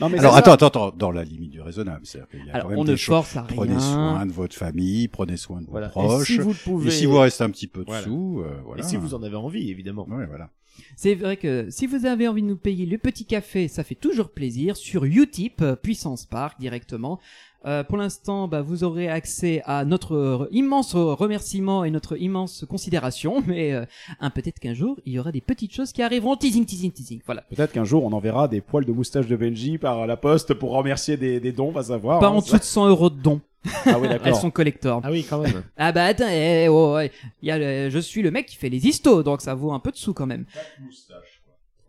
Non, 0.00 0.08
mais 0.08 0.18
Alors 0.18 0.34
attends, 0.36 0.52
attends, 0.52 0.66
attends, 0.66 0.90
dans 0.96 1.10
la 1.10 1.22
limite 1.22 1.50
du 1.50 1.60
raisonnable. 1.60 2.00
C'est-à-dire 2.06 2.28
qu'il 2.30 2.46
y 2.46 2.50
a 2.50 2.54
Alors, 2.54 2.64
quand 2.64 2.70
même 2.70 2.78
on 2.78 2.84
des 2.84 2.92
ne 2.92 2.96
choses. 2.96 3.14
force 3.14 3.36
à 3.36 3.42
Prenez 3.42 3.78
soin 3.78 4.24
de 4.26 4.32
votre 4.32 4.54
famille, 4.56 5.06
prenez 5.08 5.36
soin 5.36 5.60
de 5.60 5.66
vos 5.66 5.72
Voilà. 5.72 5.88
proches. 5.90 6.30
Et 6.30 6.34
si 6.34 6.38
vous 6.40 6.48
le 6.50 6.56
pouvez. 6.64 6.88
Et 6.88 6.90
si 6.90 7.06
vous 7.06 7.18
reste 7.18 7.40
un 7.42 7.50
petit 7.50 7.66
peu 7.68 7.80
de 7.82 7.86
Voilà. 7.86 8.02
sous, 8.02 8.42
euh, 8.44 8.60
voilà. 8.64 8.82
Et 8.82 8.86
si 8.86 8.96
vous 8.96 9.14
en 9.14 9.22
avez 9.22 9.36
envie, 9.36 9.70
évidemment. 9.70 10.06
Ouais, 10.08 10.26
voilà. 10.26 10.50
C'est 10.96 11.14
vrai 11.14 11.36
que 11.36 11.68
si 11.70 11.86
vous 11.86 12.06
avez 12.06 12.26
envie 12.26 12.40
de 12.42 12.46
nous 12.46 12.56
payer 12.56 12.86
le 12.86 12.96
petit 12.96 13.26
café, 13.26 13.68
ça 13.68 13.84
fait 13.84 13.94
toujours 13.94 14.30
plaisir 14.30 14.76
sur 14.76 15.04
Utip, 15.04 15.60
euh, 15.60 15.76
Puissance 15.76 16.24
Park 16.24 16.58
directement. 16.58 17.20
Euh, 17.64 17.84
pour 17.84 17.96
l'instant, 17.96 18.48
bah, 18.48 18.60
vous 18.60 18.82
aurez 18.82 19.08
accès 19.08 19.62
à 19.66 19.84
notre 19.84 20.14
euh, 20.14 20.48
immense 20.50 20.94
remerciement 20.94 21.84
et 21.84 21.90
notre 21.90 22.20
immense 22.20 22.64
considération, 22.68 23.42
mais 23.46 23.72
euh, 23.72 23.84
hein, 24.20 24.30
peut-être 24.30 24.58
qu'un 24.58 24.74
jour 24.74 24.98
il 25.06 25.12
y 25.12 25.18
aura 25.18 25.30
des 25.30 25.40
petites 25.40 25.72
choses 25.72 25.92
qui 25.92 26.02
arriveront. 26.02 26.36
Teasing, 26.36 26.64
teasing, 26.64 26.90
teasing. 26.90 27.20
Voilà. 27.24 27.42
Peut-être 27.54 27.72
qu'un 27.72 27.84
jour 27.84 28.04
on 28.04 28.12
enverra 28.12 28.48
des 28.48 28.60
poils 28.60 28.84
de 28.84 28.92
moustache 28.92 29.26
de 29.26 29.36
Benji 29.36 29.78
par 29.78 30.06
la 30.06 30.16
poste 30.16 30.54
pour 30.54 30.72
remercier 30.72 31.16
des, 31.16 31.38
des 31.38 31.52
dons, 31.52 31.70
va 31.70 31.84
savoir. 31.84 32.18
Pas 32.20 32.26
hein, 32.28 32.30
en 32.30 32.40
dessous 32.40 32.58
de 32.58 32.62
100 32.62 32.88
euros 32.88 33.10
de 33.10 33.20
dons. 33.20 33.40
Ah 33.86 33.98
oui, 34.00 34.08
d'accord. 34.08 34.26
Elles 34.26 34.34
sont 34.34 34.50
collector. 34.50 35.00
Ah 35.04 35.10
oui, 35.12 35.24
quand 35.28 35.38
même. 35.38 35.62
Ah 35.76 35.92
bah 35.92 36.04
attends, 36.06 36.28
eh, 36.28 36.66
oh, 36.68 36.94
ouais. 36.94 37.12
Il 37.42 37.48
y 37.48 37.52
a 37.52 37.58
le- 37.58 37.90
je 37.90 37.98
suis 38.00 38.22
le 38.22 38.32
mec 38.32 38.46
qui 38.46 38.56
fait 38.56 38.68
les 38.68 38.86
histos, 38.88 39.22
donc 39.22 39.40
ça 39.40 39.54
vaut 39.54 39.72
un 39.72 39.78
peu 39.78 39.92
de 39.92 39.96
sous 39.96 40.14
quand 40.14 40.26
même. 40.26 40.46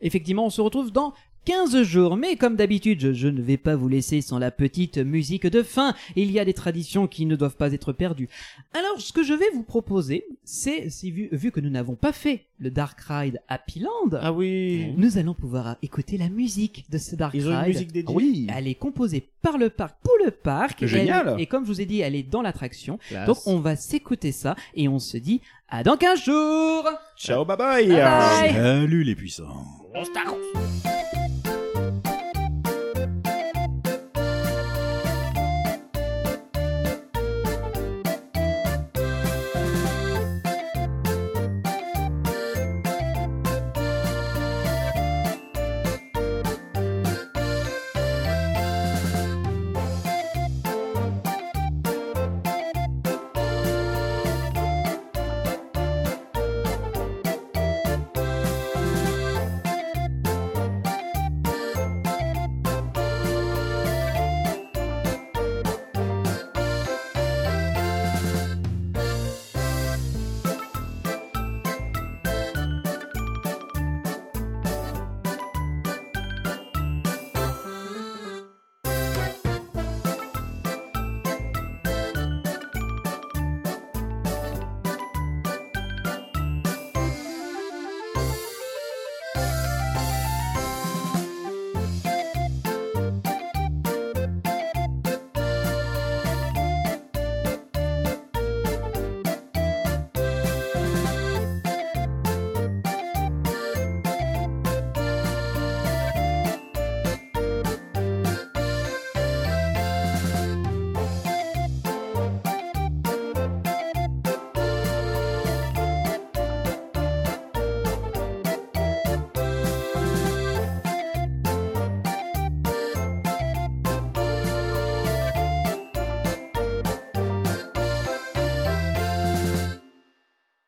Effectivement, 0.02 0.46
on 0.46 0.50
se 0.50 0.62
retrouve 0.62 0.92
dans 0.92 1.14
15 1.46 1.82
jours, 1.84 2.16
mais 2.16 2.36
comme 2.38 2.56
d'habitude, 2.56 3.00
je, 3.02 3.12
je 3.14 3.28
ne 3.28 3.42
vais 3.42 3.58
pas 3.58 3.76
vous 3.76 3.90
laisser 3.90 4.22
sans 4.22 4.40
la 4.40 4.50
petite 4.52 4.98
musique 4.98 5.46
de 5.46 5.62
fin. 5.62 5.94
Il 6.16 6.32
y 6.32 6.40
a 6.40 6.46
des 6.46 6.54
traditions 6.54 7.08
qui 7.08 7.26
ne 7.26 7.36
doivent 7.36 7.58
pas 7.58 7.74
être 7.74 7.92
perdues. 7.92 8.30
Alors, 8.74 9.02
ce 9.02 9.12
que 9.12 9.24
je 9.24 9.34
vais 9.34 9.50
vous 9.54 9.64
proposer, 9.64 10.26
c'est, 10.46 10.90
si 10.90 11.12
vu, 11.12 11.28
vu 11.34 11.52
que 11.52 11.60
nous 11.60 11.70
n'avons 11.70 11.96
pas 11.96 12.14
fait 12.14 12.46
le 12.60 12.72
Dark 12.72 12.98
Ride 13.02 13.42
Happy 13.50 13.80
Land, 13.82 14.18
Ah 14.22 14.32
oui. 14.32 14.94
nous 14.98 15.18
allons 15.18 15.34
pouvoir 15.34 15.76
écouter 15.82 16.18
la 16.18 16.30
musique 16.30 16.86
de 16.90 16.98
ce 16.98 17.16
Dark 17.18 17.34
Ils 17.34 17.48
ont 17.50 17.52
une 17.52 17.58
Ride. 17.58 17.68
musique 17.74 17.92
dédiée. 17.92 18.16
Oui. 18.16 18.48
Elle 18.56 18.68
est 18.70 18.76
composée 18.76 19.28
par 19.42 19.58
le 19.58 19.70
parc 19.70 19.98
pour 20.02 20.14
le 20.24 20.32
parc. 20.32 20.82
Et 20.84 20.88
Génial. 20.88 21.34
elle- 21.36 21.42
et 21.42 21.46
comme 21.48 21.66
je 21.66 21.72
vous 21.72 21.82
ai 21.82 21.86
dit, 21.86 22.00
elle 22.00 22.16
est 22.16 22.24
dans 22.24 22.42
l'attraction. 22.42 23.00
Classe. 23.10 23.28
Donc 23.28 23.38
on 23.48 23.60
va 23.60 23.76
s'écouter 23.76 24.32
ça 24.32 24.56
et 24.76 24.88
on 24.88 25.00
se 25.00 25.18
dit 25.18 25.42
à 25.68 25.84
dans 25.84 25.98
15 25.98 26.24
jours 26.24 26.88
Ciao, 27.18 27.44
bye 27.44 27.58
bye. 27.58 27.88
Bye 27.88 27.98
bye. 27.98 28.54
Salut 28.54 29.04
les 29.04 29.16
puissants. 29.16 29.66
Tacos. 30.14 30.38